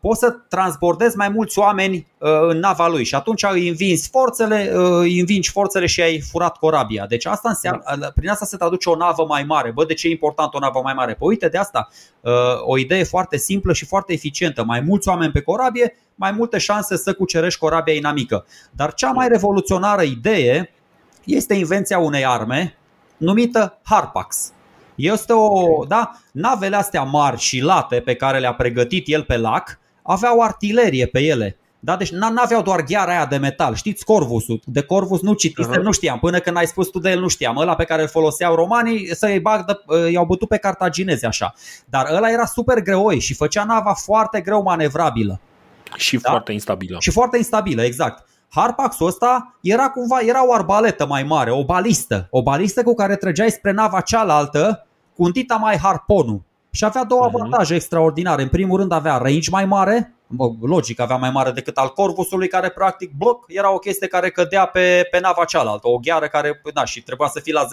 poți 0.00 0.18
să 0.18 0.30
transbordezi 0.48 1.16
mai 1.16 1.28
mulți 1.28 1.58
oameni 1.58 2.06
uh, 2.18 2.30
în 2.48 2.58
nava 2.58 2.88
lui 2.88 3.04
și 3.04 3.14
atunci 3.14 3.44
îi 3.50 3.68
învingi 3.68 4.08
forțele, 4.08 4.72
uh, 4.74 4.98
îi 5.00 5.18
învingi 5.18 5.50
forțele 5.50 5.86
și 5.86 6.02
ai 6.02 6.20
furat 6.20 6.56
corabia. 6.56 7.06
Deci 7.06 7.26
asta 7.26 7.48
înseamnă, 7.48 7.82
da. 7.98 8.10
prin 8.14 8.28
asta 8.28 8.44
se 8.44 8.56
traduce 8.56 8.88
o 8.88 8.96
navă 8.96 9.24
mai 9.28 9.42
mare. 9.42 9.70
Bă, 9.70 9.84
de 9.84 9.94
ce 9.94 10.06
e 10.06 10.10
important 10.10 10.54
o 10.54 10.58
navă 10.58 10.80
mai 10.82 10.94
mare? 10.94 11.14
Păi 11.14 11.28
uite, 11.28 11.48
de 11.48 11.58
asta 11.58 11.88
o 12.60 12.78
idee 12.78 13.04
foarte 13.04 13.36
simplă 13.36 13.72
și 13.72 13.84
foarte 13.84 14.12
eficientă. 14.12 14.64
Mai 14.64 14.80
mulți 14.80 15.08
oameni 15.08 15.32
pe 15.32 15.40
corabie, 15.40 15.96
mai 16.14 16.32
multe 16.32 16.58
șanse 16.58 16.96
să 16.96 17.12
cucerești 17.12 17.58
corabia 17.58 17.94
inamică. 17.94 18.46
Dar 18.70 18.94
cea 18.94 19.10
mai 19.10 19.28
revoluționară 19.28 20.02
idee 20.02 20.72
este 21.24 21.54
invenția 21.54 21.98
unei 21.98 22.26
arme 22.26 22.76
numită 23.16 23.78
Harpax. 23.82 24.52
Este 24.98 25.32
o, 25.32 25.84
da, 25.88 26.10
navele 26.32 26.76
astea 26.76 27.02
mari 27.02 27.38
și 27.38 27.60
late 27.60 28.00
pe 28.00 28.14
care 28.14 28.38
le-a 28.38 28.54
pregătit 28.54 29.04
el 29.08 29.22
pe 29.22 29.36
lac 29.36 29.78
aveau 30.02 30.40
artilerie 30.40 31.06
pe 31.06 31.20
ele. 31.20 31.56
Da, 31.80 31.96
deci 31.96 32.10
n-aveau 32.10 32.62
doar 32.62 32.82
gheara 32.82 33.10
aia 33.10 33.26
de 33.26 33.36
metal. 33.36 33.74
Știți 33.74 34.04
Corvusul? 34.04 34.60
De 34.64 34.82
Corvus 34.82 35.20
nu 35.20 35.32
citise, 35.32 35.70
uh-huh. 35.70 35.82
nu 35.82 35.92
știam. 35.92 36.18
Până 36.18 36.38
când 36.38 36.56
ai 36.56 36.66
spus 36.66 36.88
tu 36.88 36.98
de 36.98 37.10
el 37.10 37.20
nu 37.20 37.28
știam. 37.28 37.56
Ăla 37.56 37.74
pe 37.74 37.84
care 37.84 38.02
îl 38.02 38.08
foloseau 38.08 38.54
romanii 38.54 39.14
să-i 39.14 39.40
bag, 39.40 39.64
i-au 40.12 40.24
bătut 40.24 40.48
pe 40.48 40.56
cartaginezi 40.56 41.24
așa. 41.24 41.54
Dar 41.84 42.06
ăla 42.10 42.30
era 42.30 42.44
super 42.44 42.80
greoi 42.80 43.20
și 43.20 43.34
făcea 43.34 43.64
nava 43.64 43.92
foarte 43.92 44.40
greu 44.40 44.62
manevrabilă. 44.62 45.40
Și 45.96 46.16
da? 46.16 46.30
foarte 46.30 46.52
instabilă. 46.52 46.96
Și 47.00 47.10
foarte 47.10 47.36
instabilă, 47.36 47.82
exact. 47.82 48.26
Harpaxul 48.50 49.06
ăsta 49.06 49.58
era 49.60 49.90
cumva, 49.90 50.18
era 50.20 50.46
o 50.46 50.52
arbaletă 50.52 51.06
mai 51.06 51.22
mare, 51.22 51.50
o 51.50 51.64
balistă. 51.64 52.28
O 52.30 52.42
balistă 52.42 52.82
cu 52.82 52.94
care 52.94 53.16
trăgeai 53.16 53.50
spre 53.50 53.72
nava 53.72 54.00
cealaltă 54.00 54.86
cu 55.18 55.24
un 55.24 55.30
dita 55.30 55.54
mai 55.56 55.76
harponul. 55.76 56.42
Și 56.70 56.84
avea 56.84 57.04
două 57.04 57.28
uh-huh. 57.28 57.34
avantaje 57.34 57.74
extraordinare. 57.74 58.42
În 58.42 58.48
primul 58.48 58.78
rând 58.78 58.92
avea 58.92 59.16
range 59.16 59.50
mai 59.50 59.64
mare, 59.64 60.14
logic 60.60 61.00
avea 61.00 61.16
mai 61.16 61.30
mare 61.30 61.50
decât 61.50 61.76
al 61.76 61.88
Corvusului, 61.88 62.48
care 62.48 62.68
practic 62.68 63.12
bloc 63.12 63.44
era 63.48 63.72
o 63.72 63.78
chestie 63.78 64.06
care 64.06 64.30
cădea 64.30 64.66
pe, 64.66 65.08
pe 65.10 65.20
nava 65.20 65.44
cealaltă, 65.44 65.88
o 65.88 65.98
gheară 65.98 66.28
care, 66.28 66.60
da, 66.74 66.84
și 66.84 67.02
trebuia 67.02 67.28
să 67.28 67.40
fie 67.40 67.52
la 67.52 67.66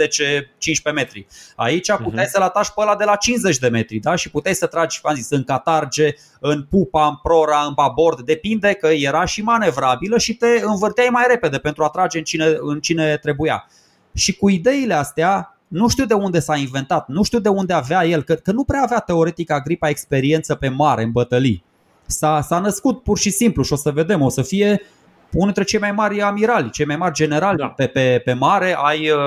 10-15 0.92 0.94
metri. 0.94 1.28
Aici 1.56 1.92
mhm. 1.92 2.04
puteai 2.04 2.26
uh-huh. 2.26 2.30
să-l 2.30 2.42
atași 2.42 2.74
pe 2.74 2.82
ăla 2.82 2.96
de 2.96 3.04
la 3.04 3.16
50 3.16 3.58
de 3.58 3.68
metri, 3.68 3.98
da? 3.98 4.16
Și 4.16 4.30
puteai 4.30 4.56
să 4.56 4.66
tragi, 4.66 5.00
am 5.04 5.16
zis, 5.16 5.30
în 5.30 5.44
catarge, 5.44 6.16
în 6.40 6.64
pupa, 6.70 7.08
în 7.08 7.16
prora, 7.24 7.64
în 7.68 7.74
babord, 7.74 8.22
depinde 8.22 8.74
că 8.74 8.88
era 8.88 9.26
și 9.26 9.42
manevrabilă 9.42 10.18
și 10.18 10.34
te 10.34 10.62
învârteai 10.64 11.10
mai 11.12 11.26
repede 11.28 11.58
pentru 11.58 11.84
a 11.84 11.90
trage 11.90 12.18
în 12.18 12.24
cine, 12.24 12.56
în 12.60 12.80
cine 12.80 13.18
trebuia. 13.18 13.68
Și 14.14 14.38
cu 14.38 14.50
ideile 14.50 14.94
astea, 14.94 15.55
nu 15.68 15.88
știu 15.88 16.06
de 16.06 16.14
unde 16.14 16.40
s-a 16.40 16.56
inventat, 16.56 17.08
nu 17.08 17.24
știu 17.24 17.40
de 17.40 17.50
unde 17.50 17.74
avea 17.74 18.06
el, 18.06 18.24
că, 18.24 18.34
că 18.34 18.52
nu 18.52 18.64
prea 18.64 18.82
avea 18.82 19.00
teoretic 19.00 19.52
Agripa 19.52 19.90
experiență 19.90 20.56
pe 20.56 20.70
mare, 20.70 21.04
în 21.04 21.12
bătălii. 21.12 21.64
S-a, 22.06 22.42
s-a 22.42 22.60
născut 22.60 23.04
pur 23.04 23.18
și 23.18 23.30
simplu 23.30 23.64
și 23.64 23.74
o 23.74 23.76
să 23.76 23.92
vedem, 23.92 24.22
o 24.22 24.30
să 24.30 24.42
fie 24.42 24.82
unul 25.32 25.46
dintre 25.46 25.64
cei 25.64 25.80
mai 25.80 25.92
mari 25.92 26.22
amirali, 26.22 26.70
cei 26.70 26.86
mai 26.86 26.96
mari 26.96 27.14
generali 27.14 27.58
da. 27.58 27.68
pe, 27.68 27.88
pe, 27.88 28.22
pe 28.26 28.34
mare 28.34 28.76
ai, 28.78 29.10
uh, 29.10 29.18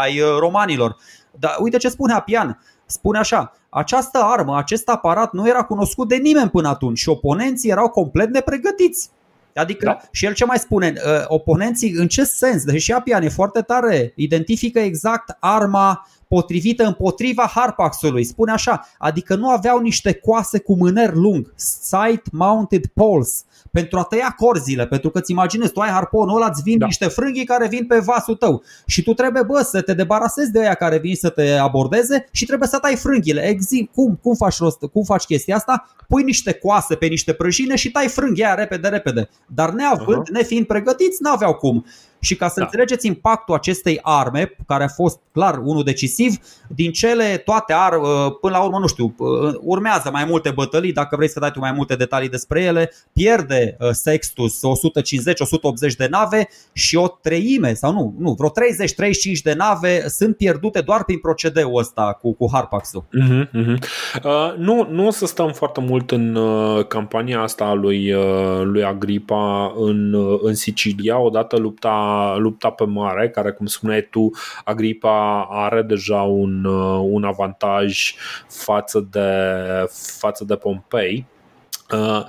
ai 0.00 0.20
uh, 0.20 0.36
romanilor. 0.38 0.96
Dar 1.38 1.56
uite 1.58 1.76
ce 1.76 1.88
spune 1.88 2.12
Apian. 2.12 2.62
Spune 2.86 3.18
așa, 3.18 3.52
această 3.68 4.18
armă, 4.22 4.58
acest 4.58 4.88
aparat 4.88 5.32
nu 5.32 5.48
era 5.48 5.62
cunoscut 5.62 6.08
de 6.08 6.16
nimeni 6.16 6.50
până 6.50 6.68
atunci 6.68 6.98
și 6.98 7.08
oponenții 7.08 7.70
erau 7.70 7.88
complet 7.88 8.28
nepregătiți. 8.28 9.10
Adică 9.54 9.84
da. 9.84 9.98
și 10.10 10.24
el 10.26 10.34
ce 10.34 10.44
mai 10.44 10.58
spune, 10.58 10.92
uh, 10.96 11.24
oponenții 11.26 11.92
în 11.92 12.08
ce 12.08 12.24
sens, 12.24 12.64
deși 12.64 12.92
Apian 12.92 13.22
e 13.22 13.28
foarte 13.28 13.60
tare, 13.60 14.12
identifică 14.16 14.78
exact 14.78 15.36
arma 15.40 16.06
potrivită 16.28 16.84
împotriva 16.84 17.50
Harpaxului. 17.54 18.24
Spune 18.24 18.52
așa, 18.52 18.88
adică 18.98 19.34
nu 19.34 19.48
aveau 19.48 19.78
niște 19.78 20.12
coase 20.12 20.58
cu 20.58 20.76
mâner 20.76 21.14
lung, 21.14 21.52
side 21.56 22.22
mounted 22.32 22.86
poles, 22.86 23.44
pentru 23.72 23.98
a 23.98 24.02
tăia 24.02 24.34
corzile, 24.38 24.86
pentru 24.86 25.10
că 25.10 25.18
îți 25.18 25.30
imaginezi, 25.30 25.72
tu 25.72 25.80
ai 25.80 25.88
harponul 25.88 26.36
ăla, 26.36 26.48
îți 26.48 26.62
vin 26.62 26.78
da. 26.78 26.86
niște 26.86 27.06
frânghii 27.06 27.44
care 27.44 27.68
vin 27.68 27.86
pe 27.86 27.98
vasul 27.98 28.34
tău 28.34 28.62
și 28.86 29.02
tu 29.02 29.14
trebuie, 29.14 29.42
bă, 29.42 29.62
să 29.62 29.80
te 29.80 29.94
debarasezi 29.94 30.50
de 30.50 30.60
aia 30.60 30.74
care 30.74 30.98
vin 30.98 31.14
să 31.14 31.28
te 31.28 31.50
abordeze 31.50 32.28
și 32.32 32.46
trebuie 32.46 32.68
să 32.68 32.78
tai 32.78 32.96
frânghile. 32.96 33.48
Exim, 33.48 33.90
cum, 33.94 34.18
cum, 34.22 34.34
faci 34.34 34.58
rost, 34.58 34.78
cum 34.92 35.02
faci 35.02 35.24
chestia 35.24 35.56
asta? 35.56 35.94
Pui 36.08 36.22
niște 36.22 36.52
coase 36.52 36.94
pe 36.94 37.06
niște 37.06 37.32
prăjine 37.32 37.76
și 37.76 37.90
tai 37.90 38.08
frânghia 38.08 38.54
repede, 38.54 38.88
repede. 38.88 39.28
Dar 39.46 39.70
neavând, 39.70 40.22
uh-huh. 40.22 40.32
nefiind 40.32 40.66
pregătiți, 40.66 41.22
n-aveau 41.22 41.54
cum. 41.54 41.84
Și 42.20 42.36
ca 42.36 42.48
să 42.48 42.54
da. 42.56 42.64
înțelegeți 42.64 43.06
impactul 43.06 43.54
acestei 43.54 43.98
arme, 44.02 44.56
care 44.66 44.84
a 44.84 44.88
fost 44.88 45.18
clar 45.32 45.58
unul 45.64 45.82
decisiv, 45.84 46.36
din 46.68 46.92
cele 46.92 47.36
toate 47.44 47.72
ar, 47.72 47.92
uh, 47.92 48.06
până 48.40 48.56
la 48.56 48.62
urmă, 48.62 48.78
nu 48.78 48.86
știu, 48.86 49.14
uh, 49.18 49.54
urmează 49.60 50.10
mai 50.12 50.24
multe 50.24 50.50
bătălii, 50.50 50.92
dacă 50.92 51.16
vrei 51.16 51.28
să 51.28 51.40
dai 51.40 51.50
tu 51.50 51.58
mai 51.58 51.72
multe 51.72 51.96
detalii 51.96 52.28
despre 52.28 52.62
ele, 52.62 52.92
pierde 53.12 53.76
uh, 53.80 53.88
Sextus 53.92 54.60
150-180 55.92 55.94
de 55.96 56.06
nave 56.10 56.48
și 56.72 56.96
o 56.96 57.08
treime, 57.08 57.74
sau 57.74 57.92
nu, 57.92 58.14
nu 58.18 58.32
vreo 58.32 58.50
30-35 58.50 58.52
de 59.42 59.54
nave 59.54 60.08
sunt 60.08 60.36
pierdute 60.36 60.80
doar 60.80 61.04
prin 61.04 61.18
procedeul 61.18 61.78
ăsta 61.78 62.18
cu, 62.20 62.32
cu 62.32 62.48
Harpax-ul. 62.52 63.04
Uh-huh, 63.04 63.44
uh-huh. 63.44 63.78
Uh, 64.24 64.56
nu, 64.56 64.88
nu 64.90 65.06
o 65.06 65.10
să 65.10 65.26
stăm 65.26 65.52
foarte 65.52 65.80
mult 65.80 66.10
în 66.10 66.34
uh, 66.34 66.86
campania 66.86 67.40
asta 67.40 67.64
a 67.64 67.72
lui, 67.72 68.12
uh, 68.12 68.60
lui 68.62 68.84
Agripa 68.84 69.72
în, 69.76 70.12
uh, 70.12 70.38
în 70.42 70.54
Sicilia, 70.54 71.18
odată 71.18 71.56
lupta 71.56 72.09
lupta 72.36 72.70
pe 72.70 72.84
mare, 72.84 73.30
care, 73.30 73.50
cum 73.50 73.66
spuneai 73.66 74.08
tu, 74.10 74.30
Agripa 74.64 75.46
are 75.50 75.82
deja 75.82 76.22
un, 76.22 76.64
uh, 76.64 77.00
un 77.10 77.24
avantaj 77.24 78.14
față 78.48 79.08
de, 79.10 79.28
față 80.18 80.44
de 80.44 80.56
Pompei. 80.56 81.26
Uh, 81.92 82.24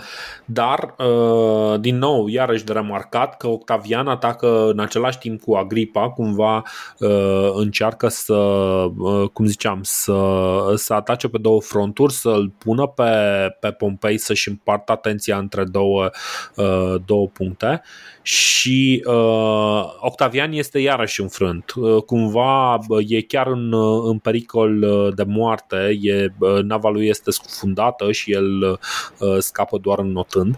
dar, 0.45 0.95
uh, 0.97 1.79
din 1.79 1.97
nou, 1.97 2.27
iarăși 2.27 2.63
de 2.63 2.73
remarcat 2.73 3.37
că 3.37 3.47
Octavian 3.47 4.07
atacă 4.07 4.69
în 4.69 4.79
același 4.79 5.17
timp 5.17 5.41
cu 5.41 5.53
Agripa, 5.53 6.09
cumva 6.09 6.63
încearcă 7.53 8.07
să, 8.07 8.35
cum 9.33 9.45
ziceam, 9.45 9.79
să, 9.81 10.13
să 10.75 10.93
atace 10.93 11.27
pe 11.27 11.37
două 11.37 11.61
fronturi, 11.61 12.13
să-l 12.13 12.51
pună 12.57 12.87
pe, 12.87 13.11
pe 13.59 13.71
Pompei 13.71 14.17
să-și 14.17 14.49
împartă 14.49 14.91
atenția 14.91 15.37
între 15.37 15.63
două, 15.63 16.09
două 17.05 17.27
puncte 17.27 17.81
și 18.21 19.03
uh, 19.07 19.83
Octavian 19.99 20.51
este 20.51 20.79
iarăși 20.79 21.21
înfrânt. 21.21 21.73
Uh, 21.75 22.03
cumva 22.03 22.79
e 23.07 23.21
chiar 23.21 23.47
în, 23.47 23.71
uh, 23.71 24.01
în 24.05 24.17
pericol 24.17 24.83
uh, 24.83 25.13
de 25.15 25.23
moarte, 25.27 25.97
e, 26.01 26.27
uh, 26.39 26.63
nava 26.63 26.89
lui 26.89 27.07
este 27.07 27.31
scufundată 27.31 28.11
și 28.11 28.31
el 28.31 28.61
uh, 28.61 29.37
scapă 29.39 29.77
doar 29.77 29.99
înnotând. 29.99 30.55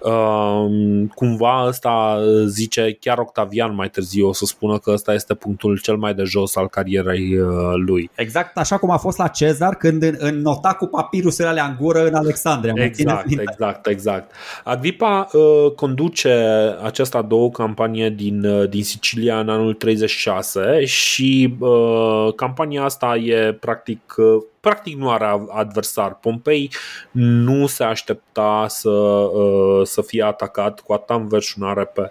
Uh, 0.00 1.06
cumva 1.14 1.64
ăsta 1.66 2.18
zice 2.46 2.96
chiar 3.00 3.18
Octavian 3.18 3.74
mai 3.74 3.88
târziu 3.88 4.28
o 4.28 4.32
să 4.32 4.44
spună 4.44 4.78
că 4.78 4.90
ăsta 4.90 5.14
este 5.14 5.34
punctul 5.34 5.78
cel 5.78 5.96
mai 5.96 6.14
de 6.14 6.22
jos 6.22 6.56
al 6.56 6.68
carierei 6.68 7.38
uh, 7.38 7.48
lui. 7.86 8.10
Exact 8.14 8.56
așa 8.56 8.78
cum 8.78 8.90
a 8.90 8.96
fost 8.96 9.18
la 9.18 9.28
Cezar 9.28 9.74
când 9.74 10.16
înnota 10.18 10.74
cu 10.74 10.86
papirusurile 10.86 11.48
alea 11.48 11.64
în 11.64 11.76
gură 11.80 12.06
în 12.06 12.14
Alexandria. 12.14 12.84
Exact, 12.84 13.30
exact, 13.30 13.86
exact. 13.86 14.32
Agripa 14.64 15.28
uh, 15.32 15.72
conduce 15.76 16.30
această 16.92 17.16
a 17.16 17.22
doua 17.22 17.50
campanie 17.50 18.10
din, 18.10 18.44
uh, 18.44 18.68
din 18.68 18.84
Sicilia 18.84 19.40
în 19.40 19.48
anul 19.48 19.74
36 19.74 20.84
și 20.84 21.56
uh, 21.58 22.34
campania 22.36 22.84
asta 22.84 23.16
e 23.16 23.52
practic 23.52 24.14
uh, 24.16 24.42
practic 24.60 24.96
nu 24.96 25.10
are 25.10 25.44
adversar. 25.48 26.14
Pompei 26.14 26.70
nu 27.12 27.66
se 27.66 27.84
aștepta 27.84 28.64
să, 28.68 29.26
să 29.82 30.02
fie 30.02 30.22
atacat 30.22 30.80
cu 30.80 30.92
atâta 30.92 31.14
înverșunare 31.14 31.84
pe, 31.84 32.10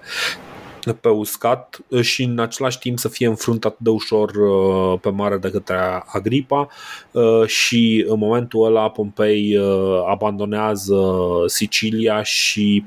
pe 1.01 1.09
uscat 1.09 1.79
și 2.01 2.23
în 2.23 2.39
același 2.39 2.79
timp 2.79 2.99
să 2.99 3.09
fie 3.09 3.27
înfruntat 3.27 3.75
de 3.77 3.89
ușor 3.89 4.31
pe 4.99 5.09
mare 5.09 5.37
de 5.37 5.49
către 5.49 6.03
Agripa 6.05 6.67
și 7.45 8.05
în 8.07 8.17
momentul 8.17 8.65
ăla 8.65 8.89
Pompei 8.89 9.59
abandonează 10.09 10.95
Sicilia 11.45 12.23
și 12.23 12.85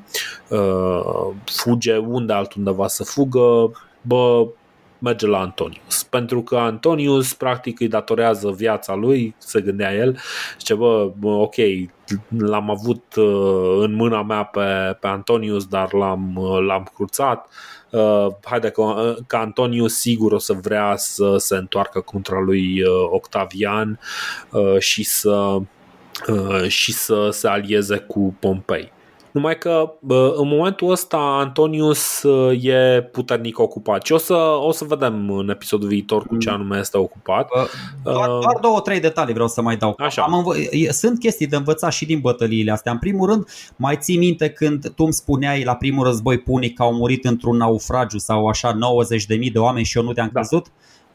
fuge 1.44 1.96
unde 1.96 2.32
altundeva 2.32 2.86
să 2.86 3.04
fugă, 3.04 3.72
bă, 4.02 4.46
merge 5.04 5.26
la 5.26 5.40
Antonius. 5.40 6.02
Pentru 6.10 6.42
că 6.42 6.56
Antonius 6.56 7.34
practic 7.34 7.80
îi 7.80 7.88
datorează 7.88 8.50
viața 8.50 8.94
lui, 8.94 9.34
se 9.38 9.60
gândea 9.60 9.94
el, 9.94 10.18
zice, 10.58 10.74
bă, 10.74 11.12
ok, 11.22 11.54
l-am 12.38 12.70
avut 12.70 13.14
uh, 13.16 13.76
în 13.78 13.94
mâna 13.94 14.22
mea 14.22 14.44
pe, 14.44 14.96
pe 15.00 15.06
Antonius, 15.06 15.66
dar 15.66 15.92
l-am, 15.92 16.36
uh, 16.36 16.58
l-am 16.66 16.90
cruțat. 16.94 17.48
Uh, 17.94 18.26
haide 18.44 18.70
că, 18.70 19.14
că 19.26 19.36
Antonius 19.36 19.98
sigur 19.98 20.32
o 20.32 20.38
să 20.38 20.52
vrea 20.52 20.94
să 20.96 21.36
se 21.38 21.56
întoarcă 21.56 22.00
contra 22.00 22.40
lui 22.40 22.82
Octavian 23.10 23.98
și 24.78 25.04
să 25.04 25.58
și 26.66 26.92
să 26.92 27.28
se 27.32 27.48
alieze 27.48 27.96
cu 27.96 28.36
Pompei. 28.40 28.92
Numai 29.34 29.58
că 29.58 29.92
în 30.36 30.48
momentul 30.48 30.90
ăsta 30.90 31.16
Antonius 31.16 32.22
uh, 32.22 32.64
e 32.64 33.02
puternic 33.12 33.58
ocupat 33.58 34.04
și 34.04 34.12
o 34.12 34.16
să, 34.16 34.34
o 34.60 34.72
să 34.72 34.84
vedem 34.84 35.30
în 35.30 35.48
episodul 35.48 35.88
viitor 35.88 36.26
cu 36.26 36.36
ce 36.36 36.48
mm. 36.48 36.54
anume 36.54 36.78
este 36.78 36.98
ocupat. 36.98 37.48
Doar, 38.02 38.28
uh, 38.28 38.38
doar 38.40 38.58
două, 38.60 38.80
trei 38.80 39.00
detalii 39.00 39.32
vreau 39.32 39.48
să 39.48 39.62
mai 39.62 39.76
dau. 39.76 39.94
Așa. 39.98 40.22
Am 40.22 40.34
înv- 40.34 40.90
sunt 40.90 41.18
chestii 41.18 41.46
de 41.46 41.56
învățat 41.56 41.92
și 41.92 42.06
din 42.06 42.20
bătăliile 42.20 42.70
astea. 42.70 42.92
În 42.92 42.98
primul 42.98 43.28
rând, 43.28 43.48
mai 43.76 43.96
ții 43.96 44.16
minte 44.16 44.48
când 44.48 44.88
tu 44.88 45.04
îmi 45.04 45.12
spuneai 45.12 45.64
la 45.64 45.74
primul 45.74 46.04
război 46.04 46.38
punic 46.38 46.74
că 46.74 46.82
au 46.82 46.92
murit 46.92 47.24
într-un 47.24 47.56
naufragiu 47.56 48.18
sau 48.18 48.46
așa 48.46 48.72
90.000 48.72 49.52
de 49.52 49.58
oameni 49.58 49.84
și 49.84 49.98
eu 49.98 50.04
nu 50.04 50.12
te-am 50.12 50.30
da. 50.32 50.40
crezut? 50.40 50.66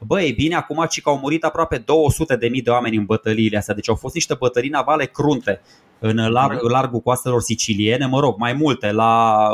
Băi, 0.05 0.31
bine, 0.31 0.55
acum 0.55 0.85
ci 0.89 1.01
că 1.01 1.09
au 1.09 1.17
murit 1.17 1.43
aproape 1.43 1.77
200 1.77 2.35
de 2.35 2.47
mii 2.47 2.61
de 2.61 2.69
oameni 2.69 2.97
în 2.97 3.05
bătăliile 3.05 3.57
astea, 3.57 3.75
deci 3.75 3.89
au 3.89 3.95
fost 3.95 4.13
niște 4.13 4.33
bătălii 4.33 4.69
navale 4.69 5.05
crunte 5.05 5.61
în 5.99 6.29
larg, 6.29 6.61
largul 6.61 6.99
coastelor 6.99 7.41
siciliene, 7.41 8.05
mă 8.05 8.19
rog, 8.19 8.37
mai 8.37 8.53
multe, 8.53 8.91
la 8.91 9.47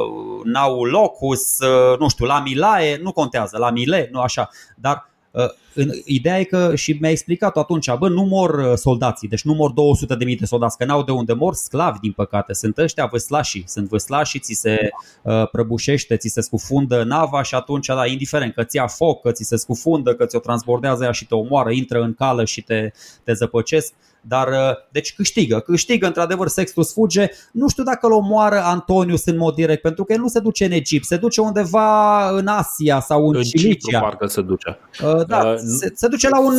Nau 0.44 0.84
Locus, 0.84 1.58
nu 2.00 2.10
știu, 2.10 2.26
la 2.26 2.40
Milae, 2.40 3.00
nu 3.02 3.12
contează, 3.12 3.58
la 3.58 3.72
Mile, 3.72 4.10
nu 4.12 4.20
așa, 4.20 4.50
dar 4.76 5.10
Uh, 5.36 5.50
în, 5.74 5.90
ideea 6.06 6.40
e 6.40 6.44
că 6.44 6.76
și 6.76 6.98
mi-a 7.02 7.10
explicat 7.10 7.58
atunci, 7.58 7.94
bă, 7.94 8.10
nu 8.10 8.22
mor 8.22 8.54
uh, 8.54 8.74
soldații, 8.76 9.28
deci 9.28 9.44
nu 9.44 9.54
mor 9.54 9.72
200 9.72 10.16
de 10.16 10.26
mii 10.26 10.36
de 10.36 10.46
soldați, 10.46 10.78
că 10.78 10.86
n-au 10.86 11.04
de 11.04 11.12
unde 11.12 11.34
mor 11.34 11.54
sclavi, 11.54 12.00
din 12.00 12.12
păcate. 12.12 12.54
Sunt 12.54 12.78
ăștia 12.78 13.06
văslașii, 13.06 13.64
sunt 13.68 13.88
văslașii, 13.88 14.40
ți 14.40 14.54
se 14.54 14.90
uh, 15.22 15.50
prăbușește, 15.52 16.18
ți 16.18 16.28
se 16.28 16.42
scufundă 16.42 17.04
nava 17.04 17.42
și 17.42 17.56
atunci, 17.56 17.88
da, 17.88 18.06
indiferent 18.06 18.54
că 18.54 18.64
ți 18.64 18.76
ia 18.76 18.88
foc, 18.88 19.22
că 19.22 19.32
ți 19.32 19.44
se 19.44 19.56
scufundă, 19.56 20.16
că 20.16 20.26
ți-o 20.26 20.40
transbordează 20.40 21.04
ea 21.04 21.12
și 21.12 21.26
te 21.26 21.36
omoară, 21.36 21.72
intră 21.72 22.02
în 22.02 22.14
cală 22.14 22.46
și 22.46 22.62
te, 22.62 22.92
te 23.24 23.34
zăpăcesc. 23.34 23.94
Dar, 24.28 24.48
uh, 24.48 24.76
deci 24.92 25.14
câștigă, 25.14 25.60
câștigă 25.60 26.06
într-adevăr 26.06 26.48
Sextus 26.48 26.94
fuge. 26.94 27.28
Nu 27.52 27.68
știu 27.68 27.84
dacă 27.84 28.06
îl 28.06 28.12
omoară 28.12 28.62
Antonius 28.64 29.26
în 29.26 29.38
mod 29.38 29.56
direct, 29.56 29.82
pentru 29.82 30.04
că 30.04 30.14
el 30.14 30.20
nu 30.20 30.28
se 30.28 30.40
duce 30.40 30.66
în 30.66 30.72
Egipt, 30.72 31.06
se 31.06 31.18
duce 31.18 31.42
undeva 31.42 32.30
în 32.30 32.48
Asia 32.48 33.00
sau 33.00 33.28
în, 33.28 33.36
în 33.36 33.44
Cilicia. 33.44 34.00
parcă 34.00 34.26
se 34.26 34.42
duce. 34.42 34.78
Uh, 35.04 35.26
da, 35.26 35.38
uh, 35.38 35.56
se, 35.80 35.92
se 35.96 36.08
duce 36.08 36.30
la 36.30 36.40
un 36.40 36.54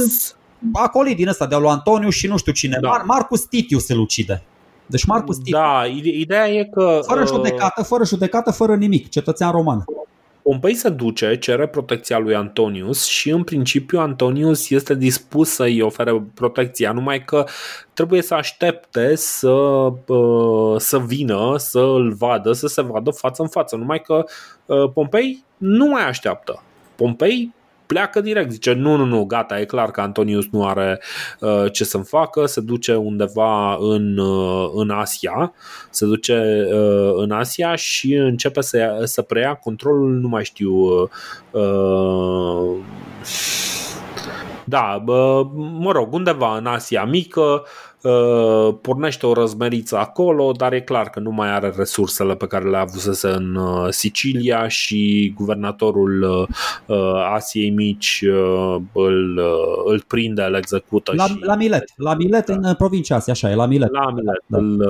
acolit 0.72 1.16
din 1.16 1.28
ăsta 1.28 1.46
de-a 1.46 1.58
lui 1.58 1.68
Antonius 1.68 2.14
și 2.14 2.26
nu 2.26 2.36
știu 2.36 2.52
cine. 2.52 2.78
Da. 2.80 2.88
Mar- 2.88 3.04
Marcus 3.04 3.40
Titius 3.40 3.84
se 3.84 3.94
lucide. 3.94 4.42
Deci 4.86 5.04
Marcus 5.04 5.36
Titius. 5.36 5.58
Da, 5.60 5.84
ideea 6.04 6.48
e 6.48 6.64
că... 6.64 7.00
Fără 7.06 7.20
uh, 7.20 7.26
judecată, 7.26 7.82
fără 7.82 8.04
judecată, 8.04 8.50
fără 8.50 8.76
nimic, 8.76 9.08
cetățean 9.08 9.50
roman. 9.50 9.84
Pompei 10.46 10.74
se 10.74 10.88
duce, 10.88 11.38
cere 11.38 11.66
protecția 11.66 12.18
lui 12.18 12.34
Antonius 12.34 13.04
și 13.04 13.30
în 13.30 13.44
principiu 13.44 13.98
Antonius 13.98 14.70
este 14.70 14.94
dispus 14.94 15.50
să-i 15.50 15.80
ofere 15.80 16.22
protecția, 16.34 16.92
numai 16.92 17.24
că 17.24 17.44
trebuie 17.92 18.22
să 18.22 18.34
aștepte 18.34 19.14
să, 19.14 19.50
uh, 20.06 20.80
să 20.80 20.98
vină, 20.98 21.54
să 21.56 21.78
îl 21.78 22.12
vadă, 22.12 22.52
să 22.52 22.66
se 22.66 22.82
vadă 22.82 23.10
față 23.10 23.42
în 23.42 23.48
față, 23.48 23.76
numai 23.76 24.00
că 24.00 24.24
uh, 24.66 24.90
Pompei 24.94 25.44
nu 25.56 25.86
mai 25.86 26.06
așteaptă. 26.06 26.62
Pompei 26.96 27.54
pleacă 27.86 28.20
direct, 28.20 28.50
zice 28.50 28.72
nu, 28.72 28.96
nu, 28.96 29.04
nu, 29.04 29.24
gata, 29.24 29.60
e 29.60 29.64
clar 29.64 29.90
că 29.90 30.00
Antonius 30.00 30.46
nu 30.50 30.66
are 30.66 31.00
uh, 31.40 31.72
ce 31.72 31.84
să-mi 31.84 32.04
facă, 32.04 32.46
se 32.46 32.60
duce 32.60 32.94
undeva 32.94 33.76
în, 33.80 34.18
uh, 34.18 34.70
în 34.74 34.90
Asia, 34.90 35.52
se 35.90 36.04
duce 36.04 36.66
uh, 36.72 37.12
în 37.16 37.30
Asia 37.30 37.74
și 37.74 38.14
începe 38.14 38.60
să, 38.60 38.76
ia, 38.76 38.92
să 39.02 39.22
preia 39.22 39.54
controlul, 39.54 40.10
nu 40.10 40.28
mai 40.28 40.44
știu, 40.44 40.72
uh, 41.50 42.76
da, 44.68 45.02
mă 45.54 45.92
rog, 45.92 46.12
undeva 46.12 46.56
în 46.56 46.66
Asia 46.66 47.04
Mică, 47.04 47.64
Uh, 48.06 48.74
pornește 48.80 49.26
o 49.26 49.32
răzmeriță 49.32 49.98
acolo, 49.98 50.52
dar 50.52 50.72
e 50.72 50.80
clar 50.80 51.10
că 51.10 51.20
nu 51.20 51.30
mai 51.30 51.48
are 51.54 51.72
resursele 51.76 52.34
pe 52.34 52.46
care 52.46 52.68
le 52.68 52.76
avusese 52.76 53.28
în 53.28 53.54
uh, 53.54 53.86
Sicilia 53.90 54.68
și 54.68 55.32
guvernatorul 55.36 56.46
uh, 56.86 56.96
Asiei 57.34 57.70
Mici 57.70 58.24
îl, 58.92 59.40
îl 59.84 60.04
prinde, 60.06 60.42
îl 60.42 60.54
execută. 60.54 61.12
La, 61.14 61.24
și... 61.24 61.38
la 61.40 61.54
Milet, 61.54 61.92
la 61.96 62.14
Milet 62.14 62.46
da. 62.46 62.68
în 62.68 62.74
provincia 62.74 63.16
Asia, 63.16 63.32
așa 63.32 63.50
e, 63.50 63.54
la 63.54 63.66
Milet. 63.66 63.90
La 63.92 64.10
Milet. 64.10 64.42
Da. 64.46 64.58
Îl, 64.58 64.86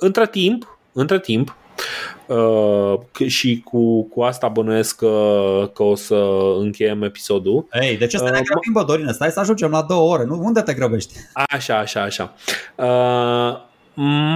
între 0.00 0.26
timp, 0.26 0.78
între 0.92 1.20
timp, 1.20 1.56
Uh, 2.26 3.26
și 3.26 3.62
cu, 3.64 4.02
cu 4.02 4.22
asta 4.22 4.48
bănuiesc 4.48 4.96
că, 4.96 5.70
că 5.74 5.82
o 5.82 5.94
să 5.94 6.14
încheiem 6.58 7.02
episodul. 7.02 7.66
Ei, 7.80 7.96
de 7.96 8.06
ce 8.06 8.16
să 8.16 8.24
ne 8.24 8.38
uh, 8.38 8.44
grăbim, 8.44 8.72
bă, 8.72 8.84
Dorine? 8.84 9.12
Stai 9.12 9.30
să 9.30 9.40
ajungem 9.40 9.70
la 9.70 9.82
două 9.82 10.12
ore. 10.12 10.24
Nu? 10.24 10.40
Unde 10.42 10.60
te 10.60 10.74
grăbești? 10.74 11.14
Așa, 11.32 11.78
așa, 11.78 12.02
așa. 12.02 12.34
Uh, 12.76 13.67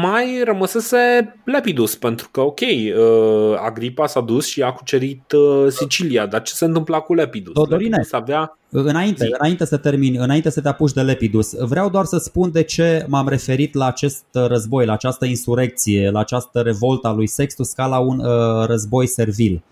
mai 0.00 0.42
rămăsese 0.44 1.34
Lepidus, 1.44 1.94
pentru 1.96 2.28
că, 2.30 2.40
ok, 2.40 2.60
uh, 2.60 3.58
Agripa 3.58 4.06
s-a 4.06 4.20
dus 4.20 4.46
și 4.46 4.62
a 4.62 4.72
cucerit 4.72 5.32
uh, 5.32 5.66
Sicilia, 5.68 6.26
dar 6.26 6.42
ce 6.42 6.54
se 6.54 6.64
întâmpla 6.64 7.00
cu 7.00 7.14
Lepidus? 7.14 7.52
Dorine, 7.52 7.88
Lepidus 7.88 8.12
avea... 8.12 8.58
înainte, 8.70 9.28
înainte 9.38 9.64
să 9.64 9.76
termin, 9.76 10.20
înainte 10.20 10.50
să 10.50 10.60
te 10.60 10.68
apuci 10.68 10.92
de 10.92 11.02
Lepidus, 11.02 11.54
vreau 11.54 11.90
doar 11.90 12.04
să 12.04 12.18
spun 12.18 12.52
de 12.52 12.62
ce 12.62 13.06
m-am 13.08 13.28
referit 13.28 13.74
la 13.74 13.86
acest 13.86 14.24
război, 14.32 14.86
la 14.86 14.92
această 14.92 15.24
insurecție, 15.24 16.10
la 16.10 16.18
această 16.18 16.60
revoltă 16.60 17.08
a 17.08 17.12
lui 17.12 17.26
Sextus 17.26 17.72
ca 17.72 17.86
la 17.86 17.98
un 17.98 18.18
uh, 18.18 18.66
război 18.66 19.06
servil. 19.06 19.62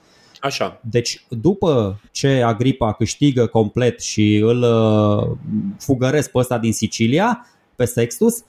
Așa. 0.41 0.81
Deci, 0.91 1.25
după 1.29 2.01
ce 2.11 2.43
Agripa 2.43 2.93
câștigă 2.93 3.47
complet 3.47 4.01
și 4.01 4.37
îl 4.37 4.63
uh, 4.63 5.37
fugăresc 5.79 6.31
pe 6.31 6.39
ăsta 6.39 6.59
din 6.59 6.73
Sicilia, 6.73 7.47
pe 7.77 7.85
Sextus, 7.85 8.45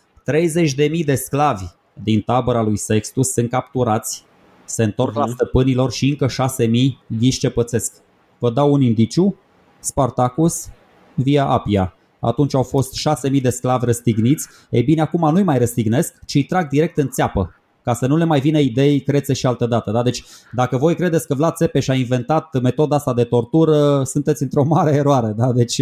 30.000 0.99 1.06
de 1.06 1.15
sclavi 1.15 1.65
din 2.03 2.22
tabăra 2.22 2.61
lui 2.61 2.77
Sextus 2.77 3.31
sunt 3.31 3.49
capturați, 3.49 4.23
se 4.65 4.84
întorc 4.84 5.11
uh-huh. 5.11 5.15
la 5.15 5.26
mhm. 5.26 5.34
stăpânilor 5.34 5.91
și 5.91 6.10
încă 6.10 6.27
6.000 6.27 6.72
ghiși 7.19 7.39
ce 7.39 7.49
pățesc. 7.49 7.93
Vă 8.39 8.52
dau 8.52 8.72
un 8.72 8.81
indiciu, 8.81 9.35
Spartacus 9.80 10.68
via 11.15 11.45
Apia. 11.45 11.95
Atunci 12.19 12.56
au 12.56 12.64
fost 12.64 13.10
6.000 13.30 13.41
de 13.41 13.49
sclavi 13.49 13.85
răstigniți, 13.85 14.48
ei 14.69 14.84
bine 14.84 15.02
acum 15.02 15.31
nu-i 15.31 15.43
mai 15.43 15.57
răstignesc, 15.57 16.14
ci 16.26 16.35
îi 16.35 16.43
trag 16.43 16.69
direct 16.69 16.98
în 16.98 17.10
țeapă 17.10 17.56
ca 17.84 17.93
să 17.93 18.07
nu 18.07 18.18
le 18.18 18.23
mai 18.23 18.39
vină 18.39 18.60
idei 18.60 18.99
crețe 18.99 19.34
și 19.34 19.45
altă 19.45 19.65
dată. 19.65 19.91
Da? 19.91 20.03
Deci 20.03 20.23
dacă 20.52 20.77
voi 20.77 20.95
credeți 20.95 21.27
că 21.27 21.34
Vlad 21.34 21.56
Țepeș 21.56 21.88
a 21.88 21.93
inventat 21.93 22.61
metoda 22.61 22.95
asta 22.95 23.14
de 23.14 23.23
tortură, 23.23 24.03
sunteți 24.03 24.43
într-o 24.43 24.64
mare 24.64 24.95
eroare. 24.95 25.34
Da? 25.38 25.52
Deci 25.52 25.81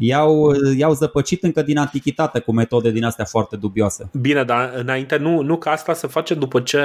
i-au, 0.00 0.54
i-au 0.76 0.92
zăpăcit 0.92 1.42
încă 1.42 1.62
din 1.62 1.78
antichitate 1.78 2.38
cu 2.38 2.52
metode 2.52 2.90
din 2.90 3.04
astea 3.04 3.24
foarte 3.24 3.56
dubioase. 3.56 4.10
Bine, 4.12 4.44
dar 4.44 4.72
înainte 4.76 5.16
nu, 5.16 5.42
nu 5.42 5.56
că 5.56 5.68
asta 5.68 5.92
se 5.92 6.06
face 6.06 6.34
după 6.34 6.60
ce, 6.60 6.78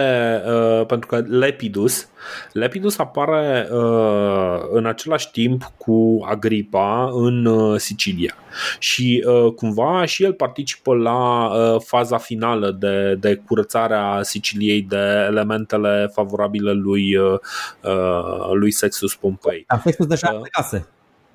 uh, 0.48 0.86
pentru 0.86 1.08
că 1.08 1.24
Lepidus, 1.28 2.08
Lepidus 2.52 2.98
apare 2.98 3.68
uh, 3.72 4.60
în 4.72 4.86
același 4.86 5.32
timp 5.32 5.72
cu 5.78 6.26
Agripa 6.26 7.10
în 7.14 7.46
uh, 7.46 7.80
Sicilia 7.80 8.36
și 8.80 9.26
uh, 9.28 9.54
cumva 9.54 10.06
și 10.06 10.24
el 10.24 10.34
participă 10.34 10.96
la 10.96 11.46
uh, 11.46 11.82
faza 11.86 12.18
finală 12.18 12.76
de, 12.80 13.16
de 13.20 13.36
curățare 13.36 13.96
a 13.96 14.22
Siciliei 14.22 14.82
de 14.82 15.26
elementele 15.28 16.10
favorabile 16.14 16.72
lui, 16.72 17.16
uh, 17.16 17.40
uh 17.82 18.52
lui 18.54 18.72
Sextus 18.72 19.16
Pompei. 19.16 19.64
A 19.68 19.80
Sextus 19.84 20.06
deja 20.06 20.32
uh, 20.34 20.40
plecase. 20.40 20.88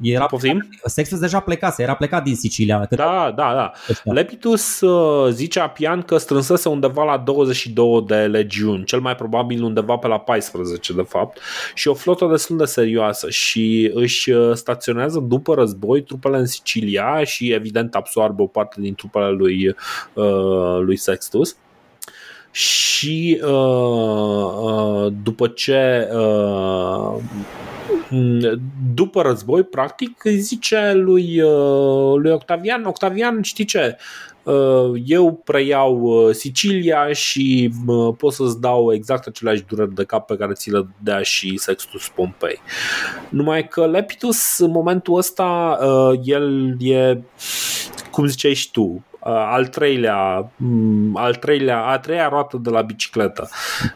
Era 0.02 0.27
Poftim? 0.27 0.68
Sextus 0.85 1.18
deja 1.18 1.40
plecase, 1.40 1.82
era 1.82 1.94
plecat 1.94 2.24
din 2.24 2.35
Sicilia. 2.35 2.86
Da, 2.90 3.32
da, 3.36 3.52
da. 3.55 3.72
Ăștia. 3.89 4.12
Lepitus 4.12 4.81
uh, 4.81 5.32
zice 5.32 5.60
Apian 5.60 6.02
că 6.02 6.16
strânsese 6.16 6.68
undeva 6.68 7.05
la 7.05 7.16
22 7.16 8.05
de 8.06 8.14
legiuni, 8.14 8.85
cel 8.85 9.01
mai 9.01 9.14
probabil 9.14 9.62
undeva 9.62 9.97
pe 9.97 10.06
la 10.06 10.18
14 10.18 10.93
de 10.93 11.02
fapt, 11.02 11.39
și 11.74 11.89
o 11.89 11.94
flotă 11.94 12.27
destul 12.27 12.56
de 12.56 12.64
serioasă 12.64 13.31
și 13.31 13.90
își 13.94 14.31
uh, 14.31 14.55
staționează 14.55 15.18
după 15.18 15.55
război 15.55 16.02
trupele 16.02 16.36
în 16.36 16.47
Sicilia 16.47 17.24
și 17.24 17.52
evident 17.52 17.94
absoarbă 17.94 18.43
o 18.43 18.47
parte 18.47 18.81
din 18.81 18.94
trupele 18.94 19.31
lui, 19.31 19.68
uh, 20.12 20.78
lui 20.81 20.97
Sextus 20.97 21.48
și 21.48 21.55
uh, 21.56 21.69
uh, 23.43 25.12
după 25.22 25.48
ce 25.48 26.09
uh, 26.12 27.16
după 28.94 29.22
război, 29.22 29.62
practic, 29.62 30.22
zice 30.36 30.93
lui, 30.94 31.40
uh, 31.40 32.14
lui 32.16 32.31
Octavian, 32.31 32.85
Octavian, 32.85 33.43
știi 33.43 33.64
ce, 33.64 33.97
uh, 34.43 34.93
eu 35.06 35.32
preiau 35.44 36.01
uh, 36.01 36.35
Sicilia 36.35 37.12
și 37.12 37.70
pot 38.16 38.32
să-ți 38.32 38.60
dau 38.60 38.93
exact 38.93 39.27
aceleași 39.27 39.64
dureri 39.68 39.94
de 39.94 40.05
cap 40.05 40.27
pe 40.27 40.36
care 40.36 40.52
ți 40.52 40.70
le 40.70 40.86
dea 41.02 41.22
și 41.22 41.56
Sextus 41.56 42.09
Pompei. 42.09 42.60
Numai 43.28 43.68
că 43.68 43.86
Lepidus, 43.86 44.59
în 44.59 44.70
momentul 44.70 45.16
ăsta, 45.16 45.78
el 46.22 46.77
e, 46.81 47.20
cum 48.10 48.27
ziceai 48.27 48.55
și 48.55 48.70
tu, 48.70 49.05
al 49.22 49.66
treilea, 49.66 50.51
mm, 50.56 51.16
al 51.16 51.34
treilea, 51.34 51.84
a 51.84 51.98
treia 51.98 52.28
roată 52.28 52.59
de 52.62 52.70
la 52.70 52.82
bicicletă. 52.82 53.48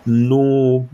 Nu, 0.02 0.88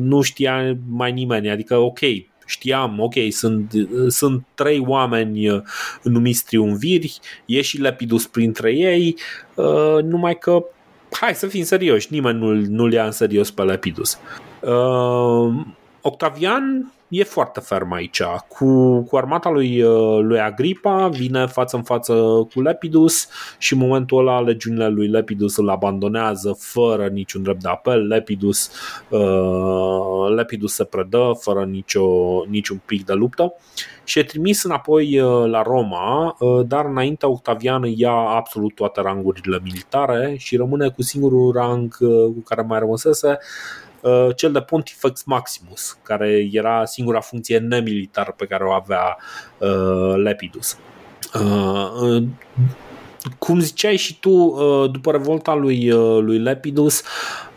nu 0.00 0.20
știa 0.20 0.76
mai 0.88 1.12
nimeni, 1.12 1.50
adică 1.50 1.76
ok, 1.76 1.98
știam, 2.46 3.00
ok, 3.00 3.14
sunt, 3.30 3.72
sunt 4.08 4.44
trei 4.54 4.84
oameni 4.86 5.48
uh, 5.48 5.62
numiți 6.02 6.44
triumviri, 6.44 7.18
e 7.46 7.60
și 7.60 7.80
Lepidus 7.80 8.26
printre 8.26 8.72
ei, 8.72 9.16
uh, 9.54 10.02
numai 10.02 10.38
că 10.38 10.64
hai 11.10 11.34
să 11.34 11.46
fim 11.46 11.62
serioși, 11.62 12.08
nimeni 12.10 12.38
nu-l, 12.38 12.64
nu 12.68 12.92
ia 12.92 13.04
în 13.04 13.10
serios 13.10 13.50
pe 13.50 13.62
Lepidus. 13.62 14.18
Uh, 14.60 15.54
Octavian 16.00 16.92
e 17.14 17.24
foarte 17.24 17.60
ferm 17.60 17.92
aici. 17.92 18.22
Cu, 18.48 19.00
cu 19.02 19.16
armata 19.16 19.50
lui, 19.50 19.82
uh, 19.82 20.18
lui 20.22 20.40
Agripa 20.40 21.08
vine 21.08 21.46
față 21.46 21.76
în 21.76 21.82
față 21.82 22.12
cu 22.54 22.60
Lepidus 22.60 23.28
și 23.58 23.72
în 23.72 23.78
momentul 23.78 24.18
ăla 24.18 24.40
legiunile 24.40 24.88
lui 24.88 25.08
Lepidus 25.08 25.56
îl 25.56 25.68
abandonează 25.68 26.56
fără 26.58 27.06
niciun 27.06 27.42
drept 27.42 27.62
de 27.62 27.68
apel. 27.68 28.06
Lepidus, 28.06 28.70
uh, 29.08 30.34
Lepidus 30.34 30.74
se 30.74 30.84
predă 30.84 31.38
fără 31.40 31.64
nicio, 31.64 32.06
niciun 32.48 32.80
pic 32.86 33.04
de 33.04 33.12
luptă 33.12 33.54
și 34.04 34.18
e 34.18 34.22
trimis 34.22 34.62
înapoi 34.62 35.20
uh, 35.20 35.50
la 35.50 35.62
Roma, 35.62 36.36
uh, 36.38 36.66
dar 36.66 36.84
înainte 36.84 37.26
Octavian 37.26 37.82
ia 37.82 38.12
absolut 38.12 38.74
toate 38.74 39.00
rangurile 39.00 39.60
militare 39.62 40.34
și 40.38 40.56
rămâne 40.56 40.88
cu 40.88 41.02
singurul 41.02 41.52
rang 41.52 41.96
cu 42.34 42.42
care 42.44 42.62
mai 42.62 42.78
rămăsese 42.78 43.28
Uh, 43.28 43.83
cel 44.36 44.52
de 44.52 44.60
Pontifex 44.60 45.22
Maximus, 45.24 45.98
care 46.02 46.48
era 46.52 46.84
singura 46.84 47.20
funcție 47.20 47.58
nemilitară 47.58 48.34
pe 48.36 48.46
care 48.46 48.64
o 48.64 48.70
avea 48.70 49.16
uh, 49.58 50.14
Lepidus. 50.16 50.78
Uh, 51.34 52.22
cum 53.38 53.60
ziceai 53.60 53.96
și 53.96 54.18
tu, 54.18 54.56
după 54.92 55.10
revolta 55.10 55.54
lui, 55.54 55.90
lui 56.20 56.38
Lepidus, 56.38 57.02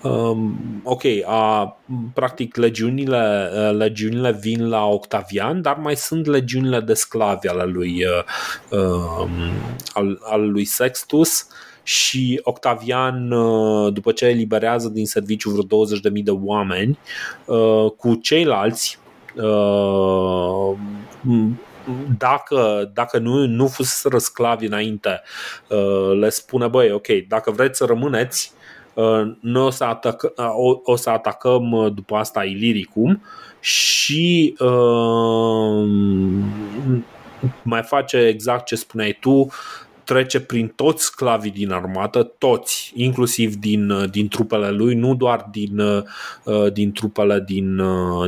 um, 0.03 0.60
ok, 0.84 1.02
a, 1.26 1.78
practic 2.14 2.56
legiunile, 2.56 3.49
legiunile 3.78 4.32
vin 4.32 4.69
la 4.69 4.86
Octavian, 4.86 5.61
dar 5.61 5.76
mai 5.76 5.95
sunt 5.95 6.26
legiunile 6.26 6.80
de 6.80 6.94
sclavi 6.94 7.48
ale 7.48 7.65
lui, 7.65 8.03
um, 8.69 9.30
al, 9.94 10.19
al 10.24 10.52
lui 10.52 10.65
Sextus 10.65 11.48
și 11.88 12.40
Octavian, 12.44 13.32
uh, 13.32 13.94
după 13.94 14.12
ce 14.12 14.26
eliberează 14.26 14.90
din 14.90 15.06
serviciu 15.06 15.50
vreo 15.50 15.86
20.000 15.86 16.24
de 16.24 16.32
oameni, 16.32 17.00
uh, 17.46 17.92
cu 17.98 18.16
ceilalți 18.16 19.00
uh, 19.36 20.78
dacă, 22.18 22.92
dacă 22.94 23.18
nu, 23.20 23.46
nu 23.46 23.68
fusese 23.68 24.18
sclavi 24.18 24.66
înainte, 24.66 25.22
le 26.20 26.30
spune, 26.30 26.68
băi, 26.68 26.92
ok, 26.92 27.08
dacă 27.28 27.52
vreți 27.52 27.78
să 27.78 27.86
rămâneți, 27.86 28.52
noi 29.40 29.64
o 29.64 29.70
să, 29.70 29.84
atacă, 29.84 30.34
o, 30.56 30.80
o 30.84 30.96
să 30.96 31.10
atacăm 31.10 31.92
după 31.96 32.16
asta 32.16 32.44
Iliricum 32.44 33.22
și 33.60 34.56
uh, 34.60 35.88
mai 37.64 37.84
face 37.84 38.18
exact 38.18 38.66
ce 38.66 38.76
spuneai 38.76 39.18
tu, 39.22 39.48
trece 40.08 40.40
prin 40.40 40.68
toți 40.68 41.04
sclavii 41.04 41.52
din 41.52 41.72
armată, 41.72 42.24
toți, 42.24 42.92
inclusiv 42.96 43.56
din, 43.56 43.90
uh, 43.90 44.10
din 44.10 44.28
trupele 44.28 44.70
lui, 44.70 44.96
nu 44.96 45.16
doar 45.16 45.48
din, 45.52 45.80
uh, 45.80 46.04
uh, 46.44 46.72
din 46.74 46.92
trupele 46.92 47.44
din, 47.46 47.82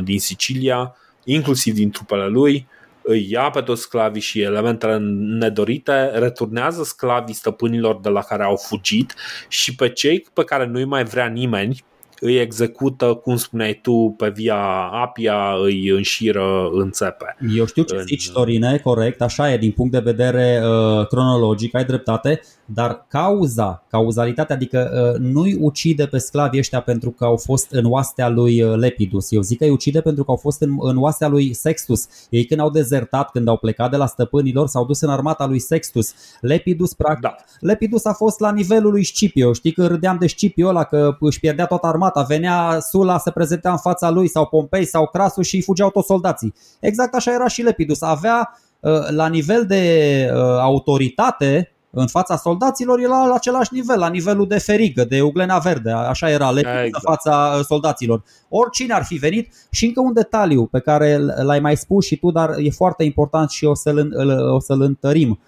din 0.04 0.18
Sicilia, 0.18 0.96
inclusiv 1.24 1.74
din 1.74 1.90
trupele 1.90 2.26
lui, 2.26 2.66
îi 3.02 3.26
ia 3.30 3.50
pe 3.50 3.60
toți 3.60 3.82
sclavii 3.82 4.20
și 4.20 4.40
elementele 4.40 4.98
nedorite, 5.38 6.10
returnează 6.14 6.82
sclavii 6.82 7.34
stăpânilor 7.34 8.00
de 8.00 8.08
la 8.08 8.20
care 8.20 8.42
au 8.42 8.56
fugit 8.56 9.14
și 9.48 9.74
pe 9.74 9.88
cei 9.88 10.26
pe 10.32 10.44
care 10.44 10.66
nu-i 10.66 10.84
mai 10.84 11.04
vrea 11.04 11.26
nimeni, 11.26 11.84
îi 12.20 12.38
execută, 12.38 13.20
cum 13.22 13.36
spuneai 13.36 13.78
tu, 13.82 14.14
pe 14.16 14.28
via 14.28 14.60
Apia, 14.92 15.54
îi 15.64 15.88
înșiră 15.88 16.68
în 16.72 16.90
țepe. 16.90 17.36
Eu 17.56 17.66
știu 17.66 17.82
ce 17.82 17.94
în... 17.94 18.02
zici, 18.02 18.30
Torine, 18.30 18.78
corect, 18.78 19.22
așa 19.22 19.52
e, 19.52 19.56
din 19.56 19.70
punct 19.70 19.92
de 19.92 19.98
vedere 19.98 20.62
uh, 20.64 21.06
cronologic, 21.06 21.74
ai 21.74 21.84
dreptate, 21.84 22.40
dar 22.64 23.06
cauza, 23.08 23.84
cauzalitatea, 23.90 24.54
adică 24.54 25.12
uh, 25.14 25.20
nu-i 25.32 25.56
ucide 25.60 26.06
pe 26.06 26.18
sclavii 26.18 26.58
ăștia 26.58 26.80
pentru 26.80 27.10
că 27.10 27.24
au 27.24 27.36
fost 27.36 27.70
în 27.70 27.84
oastea 27.84 28.28
lui 28.28 28.62
uh, 28.62 28.76
Lepidus. 28.76 29.32
Eu 29.32 29.40
zic 29.40 29.58
că 29.58 29.64
îi 29.64 29.70
ucide 29.70 30.00
pentru 30.00 30.24
că 30.24 30.30
au 30.30 30.36
fost 30.36 30.60
în, 30.60 30.76
în 30.80 30.96
oastea 30.96 31.28
lui 31.28 31.54
Sextus. 31.54 32.06
Ei 32.30 32.44
când 32.44 32.60
au 32.60 32.70
dezertat, 32.70 33.30
când 33.30 33.48
au 33.48 33.56
plecat 33.56 33.90
de 33.90 33.96
la 33.96 34.06
stăpânilor, 34.06 34.66
s-au 34.66 34.84
dus 34.84 35.00
în 35.00 35.10
armata 35.10 35.46
lui 35.46 35.58
Sextus. 35.58 36.14
Lepidus, 36.40 36.94
practic, 36.94 37.22
da. 37.22 37.36
Lepidus 37.60 38.04
a 38.04 38.12
fost 38.12 38.40
la 38.40 38.52
nivelul 38.52 38.90
lui 38.90 39.04
Scipio. 39.04 39.52
Știi 39.52 39.72
că 39.72 39.86
râdeam 39.86 40.16
de 40.20 40.26
Scipio 40.26 40.68
ăla 40.68 40.84
că 40.84 41.16
își 41.20 41.40
pierdea 41.40 41.66
toată 41.66 41.86
armata. 41.86 42.09
Venea 42.18 42.78
Sula, 42.80 43.18
se 43.18 43.30
prezenta 43.30 43.70
în 43.70 43.78
fața 43.78 44.10
lui 44.10 44.28
sau 44.28 44.46
Pompei 44.46 44.84
sau 44.84 45.06
Crasus 45.06 45.46
și 45.46 45.56
îi 45.56 45.62
fugeau 45.62 45.90
toți 45.90 46.06
soldații. 46.06 46.54
Exact 46.80 47.14
așa 47.14 47.32
era 47.32 47.48
și 47.48 47.62
Lepidus. 47.62 48.02
Avea 48.02 48.58
uh, 48.80 48.92
la 49.08 49.28
nivel 49.28 49.66
de 49.66 50.30
autoritate 50.60 51.74
în 51.92 52.06
fața 52.06 52.36
soldaților 52.36 53.00
era 53.00 53.26
la 53.26 53.34
același 53.34 53.74
nivel, 53.74 53.98
la 53.98 54.08
nivelul 54.08 54.46
de 54.46 54.58
ferigă, 54.58 55.04
de 55.04 55.20
uglena 55.20 55.58
verde, 55.58 55.90
așa 55.90 56.30
era 56.30 56.50
lepit 56.50 56.70
exact. 56.70 56.94
în 56.94 57.00
fața 57.00 57.54
uh, 57.58 57.64
soldaților. 57.64 58.22
Oricine 58.48 58.92
ar 58.92 59.04
fi 59.04 59.14
venit 59.14 59.52
și 59.70 59.86
încă 59.86 60.00
un 60.00 60.12
detaliu 60.12 60.66
pe 60.66 60.78
care 60.78 61.18
l-ai 61.18 61.60
mai 61.60 61.76
spus 61.76 62.06
și 62.06 62.16
tu, 62.16 62.30
dar 62.30 62.54
e 62.58 62.70
foarte 62.70 63.04
important 63.04 63.50
și 63.50 63.64
o 63.64 63.74
să-l, 63.74 64.12
o 64.54 64.60
să-l 64.60 64.80
întărim. 64.80 65.40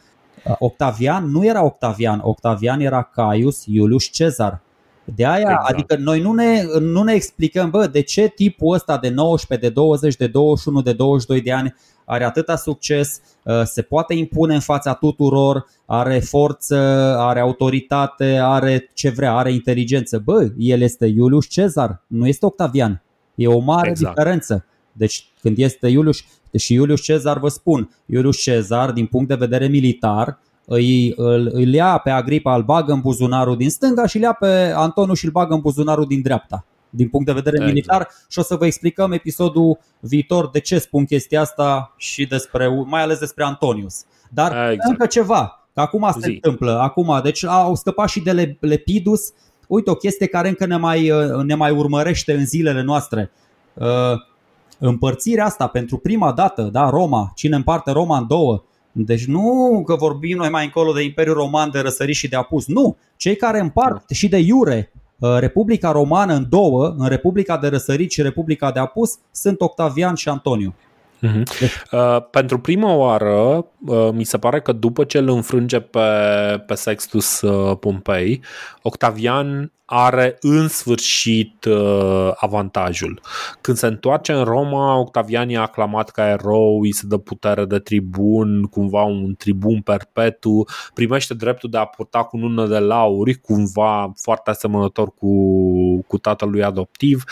Uh, 0.45 0.55
Octavian 0.59 1.31
nu 1.31 1.45
era 1.45 1.65
Octavian, 1.65 2.21
Octavian 2.23 2.81
era 2.81 3.03
Caius 3.03 3.65
Iulius 3.67 4.05
Cezar. 4.05 4.61
De 5.05 5.27
aia, 5.27 5.41
exact. 5.41 5.69
adică 5.69 5.97
noi 5.97 6.21
nu 6.21 6.33
ne, 6.33 6.63
nu 6.81 7.03
ne 7.03 7.13
explicăm, 7.13 7.71
bă, 7.71 7.87
de 7.87 8.01
ce 8.01 8.29
tipul 8.29 8.75
ăsta 8.75 8.99
de 8.99 9.09
19, 9.09 9.67
de 9.67 9.73
20, 9.73 10.17
de 10.17 10.27
21, 10.27 10.83
de 10.83 10.93
22 10.93 11.41
de 11.41 11.53
ani 11.53 11.75
are 12.05 12.25
atâta 12.25 12.57
succes, 12.57 13.21
uh, 13.43 13.63
se 13.65 13.83
poate 13.83 14.15
impune 14.15 14.55
în 14.55 14.61
fața 14.61 14.95
tuturor, 14.95 15.67
are 15.87 16.19
forță, 16.19 16.77
are 17.19 17.41
autoritate, 17.41 18.39
are 18.43 18.91
ce 18.95 19.09
vrea, 19.09 19.35
are 19.35 19.53
inteligență. 19.53 20.19
Bă, 20.19 20.51
el 20.59 20.81
este 20.81 21.07
Iulius 21.07 21.47
Cezar, 21.47 22.03
nu 22.07 22.27
este 22.27 22.47
Octavian. 22.47 23.03
E 23.35 23.47
o 23.47 23.59
mare 23.59 23.89
exact. 23.89 24.15
diferență. 24.15 24.65
Deci 24.93 25.27
când 25.41 25.59
este 25.59 25.89
Iulius, 25.89 26.25
și 26.59 26.75
Iulius 26.75 27.01
Cezar 27.01 27.39
vă 27.39 27.49
spun, 27.49 27.91
Iulius 28.07 28.37
Cezar 28.37 28.91
din 28.91 29.07
punct 29.07 29.29
de 29.29 29.35
vedere 29.35 29.67
militar 29.67 30.39
îi, 30.73 31.13
îl, 31.17 31.51
îl 31.53 31.73
ia 31.73 31.99
pe 31.99 32.11
Agripa, 32.11 32.55
îl 32.55 32.63
bagă 32.63 32.93
în 32.93 33.01
buzunarul 33.01 33.57
din 33.57 33.71
stânga 33.71 34.07
și 34.07 34.17
îl 34.17 34.23
ia 34.23 34.33
pe 34.33 34.73
Antonu 34.77 35.15
și 35.15 35.25
îl 35.25 35.31
bagă 35.31 35.55
în 35.55 35.61
buzunarul 35.61 36.07
din 36.07 36.23
dreapta 36.23 36.65
din 36.95 37.09
punct 37.09 37.27
de 37.27 37.33
vedere 37.33 37.57
exact. 37.57 37.75
militar 37.75 38.09
și 38.29 38.39
o 38.39 38.43
să 38.43 38.57
vă 38.57 38.67
explicăm 38.67 39.13
episodul 39.13 39.79
viitor 40.01 40.51
de 40.51 40.61
ce 40.61 40.79
spun 40.79 41.05
chestia 41.05 41.41
asta 41.41 41.95
și 41.97 42.27
despre, 42.27 42.85
mai 42.87 43.03
ales 43.03 43.19
despre 43.19 43.45
Antonius. 43.45 44.05
Dar 44.31 44.71
exact. 44.71 44.91
încă 44.91 45.07
ceva, 45.07 45.69
că 45.75 45.81
acum 45.81 46.11
se 46.13 46.19
Zi. 46.21 46.31
întâmplă, 46.31 46.79
acum, 46.81 47.21
deci 47.23 47.45
au 47.45 47.75
scăpat 47.75 48.09
și 48.09 48.21
de 48.21 48.57
Lepidus, 48.61 49.33
uite 49.69 49.91
o 49.91 49.95
chestie 49.95 50.27
care 50.27 50.49
încă 50.49 50.67
ne 50.67 50.77
mai, 50.77 51.13
ne 51.45 51.55
mai 51.55 51.71
urmărește 51.71 52.33
în 52.33 52.47
zilele 52.47 52.83
noastre. 52.83 53.31
Uh, 53.75 53.87
împărțirea 54.79 55.45
asta 55.45 55.67
pentru 55.67 55.97
prima 55.97 56.33
dată, 56.33 56.63
da, 56.63 56.91
Roma, 56.91 57.33
cine 57.35 57.57
împarte 57.57 57.91
Roma 57.91 58.19
în 58.19 58.27
două, 58.27 58.63
deci 58.93 59.25
nu 59.25 59.83
că 59.87 59.95
vorbim 59.95 60.37
noi 60.37 60.51
mai 60.51 60.65
încolo 60.65 60.93
de 60.93 61.03
Imperiul 61.03 61.35
Roman 61.35 61.71
de 61.71 61.79
răsărit 61.79 62.15
și 62.15 62.29
de 62.29 62.37
apus, 62.37 62.67
nu. 62.67 62.97
Cei 63.17 63.37
care 63.37 63.61
împart 63.61 64.11
și 64.11 64.29
de 64.29 64.39
iure 64.39 64.93
Uh, 65.23 65.37
Republica 65.39 65.91
Romană 65.91 66.35
în 66.35 66.47
două, 66.49 66.95
în 66.99 67.09
Republica 67.09 67.59
de 67.59 67.69
Răsărit 67.69 68.11
și 68.11 68.23
Republica 68.23 68.73
de 68.73 68.79
Apus, 68.79 69.19
sunt 69.31 69.61
Octavian 69.61 70.15
și 70.15 70.29
Antoniu. 70.29 70.75
Uh-huh. 71.23 71.43
Uh, 71.93 72.25
pentru 72.31 72.59
prima 72.59 72.93
oară, 72.93 73.67
uh, 73.87 74.09
mi 74.13 74.25
se 74.25 74.39
pare 74.39 74.61
că 74.61 74.73
după 74.73 75.05
ce 75.05 75.19
îl 75.19 75.29
înfrânge 75.29 75.81
pe, 75.81 76.01
pe 76.67 76.75
Sextus 76.75 77.41
uh, 77.41 77.77
Pompei, 77.79 78.41
Octavian 78.83 79.73
are 79.85 80.37
în 80.41 80.69
sfârșit 80.69 81.65
uh, 81.65 82.31
avantajul. 82.35 83.21
Când 83.61 83.77
se 83.77 83.87
întoarce 83.87 84.33
în 84.33 84.45
Roma, 84.45 84.99
Octavian 84.99 85.49
e 85.49 85.57
aclamat 85.57 86.11
ca 86.11 86.29
erou, 86.29 86.81
îi 86.81 86.93
se 86.93 87.07
dă 87.07 87.17
putere 87.17 87.65
de 87.65 87.79
tribun, 87.79 88.63
cumva 88.63 89.03
un 89.03 89.35
tribun 89.39 89.81
perpetu, 89.81 90.65
primește 90.95 91.35
dreptul 91.35 91.71
de 91.71 91.79
a 91.79 91.85
purta 91.85 92.23
cu 92.23 92.37
nună 92.37 92.67
de 92.67 92.79
lauri, 92.79 93.35
cumva 93.35 94.13
foarte 94.23 94.51
asemănător 94.51 95.15
cu, 95.15 95.29
cu 96.07 96.19
tatălui 96.19 96.63
adoptiv 96.63 97.25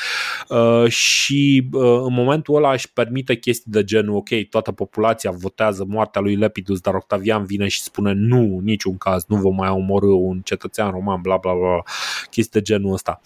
uh, 0.49 0.89
și 0.89 1.69
uh, 1.73 1.83
în 1.83 2.13
momentul 2.13 2.57
ăla 2.57 2.73
își 2.73 2.93
permite 2.93 3.35
chestii 3.35 3.71
de 3.73 3.85
genul, 3.85 4.17
ok, 4.17 4.29
toată 4.51 4.73
populația 4.73 5.31
votează 5.31 5.85
moartea 5.89 6.21
lui 6.21 6.37
Lepidus, 6.37 6.81
dar 6.81 6.95
Octavian 6.95 7.45
vine 7.45 7.69
și 7.69 7.83
spune 7.83 8.13
nu, 8.13 8.61
niciun 8.63 8.97
caz, 8.97 9.25
nu 9.29 9.37
vom 9.37 9.55
mai 9.55 9.69
omorâ 9.69 10.13
un 10.13 10.41
cetățean 10.41 10.91
roman, 10.91 11.21
bla 11.21 11.37
bla 11.37 11.53
bla, 11.53 11.83
chestii 12.31 12.61
de 12.61 12.61
genul 12.61 12.93
ăsta. 12.93 13.21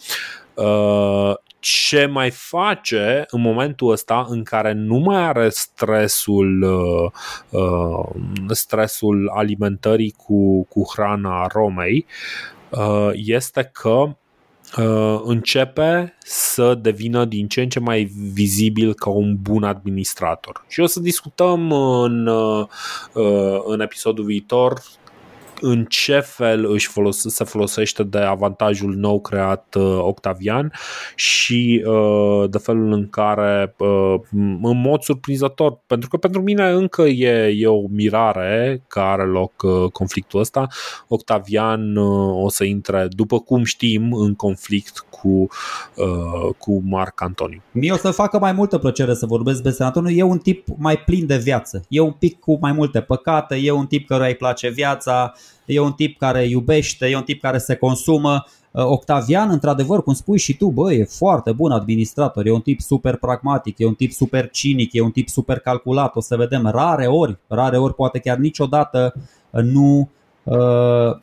Uh, 0.54 1.34
ce 1.58 2.06
mai 2.06 2.30
face 2.30 3.24
în 3.30 3.40
momentul 3.40 3.90
ăsta 3.90 4.26
în 4.28 4.42
care 4.42 4.72
nu 4.72 4.96
mai 4.96 5.22
are 5.22 5.48
stresul 5.48 6.62
uh, 6.62 7.10
uh, 7.50 8.08
stresul 8.48 9.30
alimentării 9.34 10.10
cu, 10.10 10.64
cu 10.64 10.82
hrana 10.92 11.46
Romei 11.46 12.06
este 13.12 13.70
că 13.72 14.16
începe 15.24 16.14
să 16.18 16.74
devină 16.74 17.24
din 17.24 17.48
ce 17.48 17.60
în 17.60 17.68
ce 17.68 17.80
mai 17.80 18.04
vizibil 18.32 18.94
ca 18.94 19.10
un 19.10 19.36
bun 19.40 19.64
administrator. 19.64 20.64
Și 20.68 20.80
o 20.80 20.86
să 20.86 21.00
discutăm 21.00 21.72
în, 21.72 22.30
în 23.64 23.80
episodul 23.80 24.24
viitor 24.24 24.82
în 25.66 25.84
ce 25.88 26.20
fel 26.20 26.64
își 26.72 26.88
folos- 26.88 27.26
se 27.26 27.44
folosește 27.44 28.02
de 28.02 28.18
avantajul 28.18 28.94
nou 28.94 29.20
creat 29.20 29.74
uh, 29.74 29.98
Octavian 29.98 30.72
și 31.14 31.84
uh, 31.86 32.50
de 32.50 32.58
felul 32.58 32.92
în 32.92 33.08
care, 33.10 33.74
uh, 33.78 34.14
în 34.62 34.80
mod 34.80 35.02
surprinzător, 35.02 35.80
pentru 35.86 36.08
că 36.08 36.16
pentru 36.16 36.42
mine 36.42 36.68
încă 36.68 37.02
e, 37.02 37.54
e 37.56 37.66
o 37.66 37.86
mirare 37.88 38.82
că 38.88 39.00
are 39.00 39.24
loc 39.24 39.52
conflictul 39.92 40.40
ăsta, 40.40 40.66
Octavian 41.08 41.96
o 42.32 42.48
să 42.48 42.64
intre, 42.64 43.06
după 43.10 43.38
cum 43.38 43.64
știm, 43.64 44.12
în 44.12 44.34
conflict 44.34 45.06
cu, 45.10 45.46
cu 46.58 46.82
Marc 46.84 47.22
Antoniu. 47.22 47.62
Mie 47.70 47.92
o 47.92 47.96
să 47.96 48.10
facă 48.10 48.38
mai 48.38 48.52
multă 48.52 48.78
plăcere 48.78 49.14
să 49.14 49.26
vorbesc 49.26 49.62
despre 49.62 49.84
Antoniu. 49.84 50.16
E 50.16 50.22
un 50.22 50.38
tip 50.38 50.66
mai 50.76 50.96
plin 50.96 51.26
de 51.26 51.36
viață. 51.36 51.84
E 51.88 52.00
un 52.00 52.12
pic 52.12 52.38
cu 52.38 52.58
mai 52.60 52.72
multe 52.72 53.00
păcate, 53.00 53.56
e 53.56 53.70
un 53.70 53.86
tip 53.86 54.06
căruia 54.06 54.28
îi 54.28 54.34
place 54.34 54.68
viața, 54.68 55.32
e 55.64 55.80
un 55.80 55.92
tip 55.92 56.18
care 56.18 56.44
iubește, 56.48 57.06
e 57.06 57.16
un 57.16 57.22
tip 57.22 57.40
care 57.40 57.58
se 57.58 57.74
consumă. 57.74 58.44
Uh, 58.70 58.84
Octavian, 58.84 59.50
într-adevăr, 59.50 60.02
cum 60.02 60.14
spui 60.14 60.38
și 60.38 60.56
tu, 60.56 60.66
bă, 60.66 60.92
e 60.92 61.04
foarte 61.04 61.52
bun 61.52 61.70
administrator, 61.70 62.46
e 62.46 62.50
un 62.50 62.60
tip 62.60 62.80
super 62.80 63.16
pragmatic, 63.16 63.78
e 63.78 63.86
un 63.86 63.94
tip 63.94 64.12
super 64.12 64.50
cinic, 64.50 64.92
e 64.92 65.00
un 65.00 65.10
tip 65.10 65.28
super 65.28 65.58
calculat, 65.58 66.16
o 66.16 66.20
să 66.20 66.36
vedem 66.36 66.66
rare 66.66 67.06
ori, 67.06 67.38
rare 67.48 67.76
ori, 67.76 67.94
poate 67.94 68.18
chiar 68.18 68.36
niciodată 68.36 69.14
nu 69.50 70.10
uh, 70.42 70.56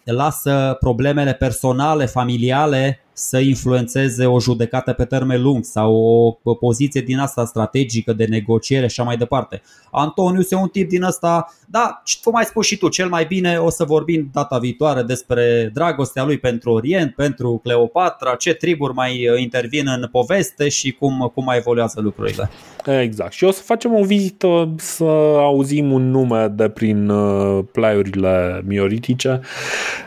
lasă 0.04 0.78
problemele 0.80 1.34
personale, 1.34 2.06
familiale 2.06 3.00
să 3.22 3.38
influențeze 3.38 4.26
o 4.26 4.40
judecată 4.40 4.94
pe 4.94 5.06
termen 5.06 5.42
lung 5.42 5.64
sau 5.64 5.96
o 6.44 6.54
poziție 6.54 7.02
din 7.02 7.18
asta 7.18 7.46
strategică 7.46 8.14
de 8.14 8.26
negociere 8.26 8.88
și 8.88 9.00
așa 9.00 9.04
mai 9.04 9.18
departe. 9.18 9.62
Antonius 9.92 10.52
e 10.52 10.56
un 10.56 10.68
tip 10.68 10.90
din 10.90 11.04
asta, 11.04 11.54
da, 11.68 12.02
cum 12.24 12.32
mai 12.34 12.44
spus 12.44 12.66
și 12.66 12.78
tu, 12.78 12.90
cel 12.90 13.10
mai 13.10 13.26
bine 13.26 13.58
o 13.58 13.70
să 13.70 13.84
vorbim 13.84 14.30
data 14.34 14.58
viitoare 14.58 15.02
despre 15.02 15.72
dragostea 15.74 16.24
lui 16.24 16.38
pentru 16.38 16.72
Orient, 16.72 17.16
pentru 17.16 17.60
Cleopatra, 17.64 18.36
ce 18.36 18.54
triburi 18.54 18.94
mai 18.94 19.30
uh, 19.30 19.40
intervin 19.40 19.88
în 19.88 20.08
poveste 20.12 20.70
și 20.70 20.92
cum, 20.92 21.32
cum 21.34 21.44
mai 21.44 21.58
evoluează 21.58 22.02
lucrurile. 22.02 22.50
Exact. 22.86 23.32
Și 23.32 23.44
o 23.44 23.52
să 23.52 23.62
facem 23.62 23.94
o 23.94 24.04
vizită 24.04 24.74
să 24.78 25.04
auzim 25.38 25.92
un 25.92 26.10
nume 26.10 26.48
de 26.48 26.70
prin 26.70 27.10
uh, 27.10 27.64
plaiurile 27.72 28.64
mioritice. 28.66 29.42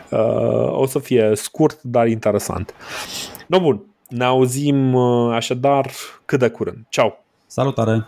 Uh, 0.09 0.79
o 0.79 0.85
să 0.85 0.99
fie 0.99 1.31
scurt, 1.33 1.79
dar 1.81 2.07
interesant. 2.07 2.73
No 3.47 3.59
bun, 3.59 3.85
ne 4.09 4.23
auzim 4.23 4.95
așadar 5.31 5.91
cât 6.25 6.39
de 6.39 6.49
curând. 6.49 6.77
Ciao! 6.89 7.17
Salutare! 7.45 8.07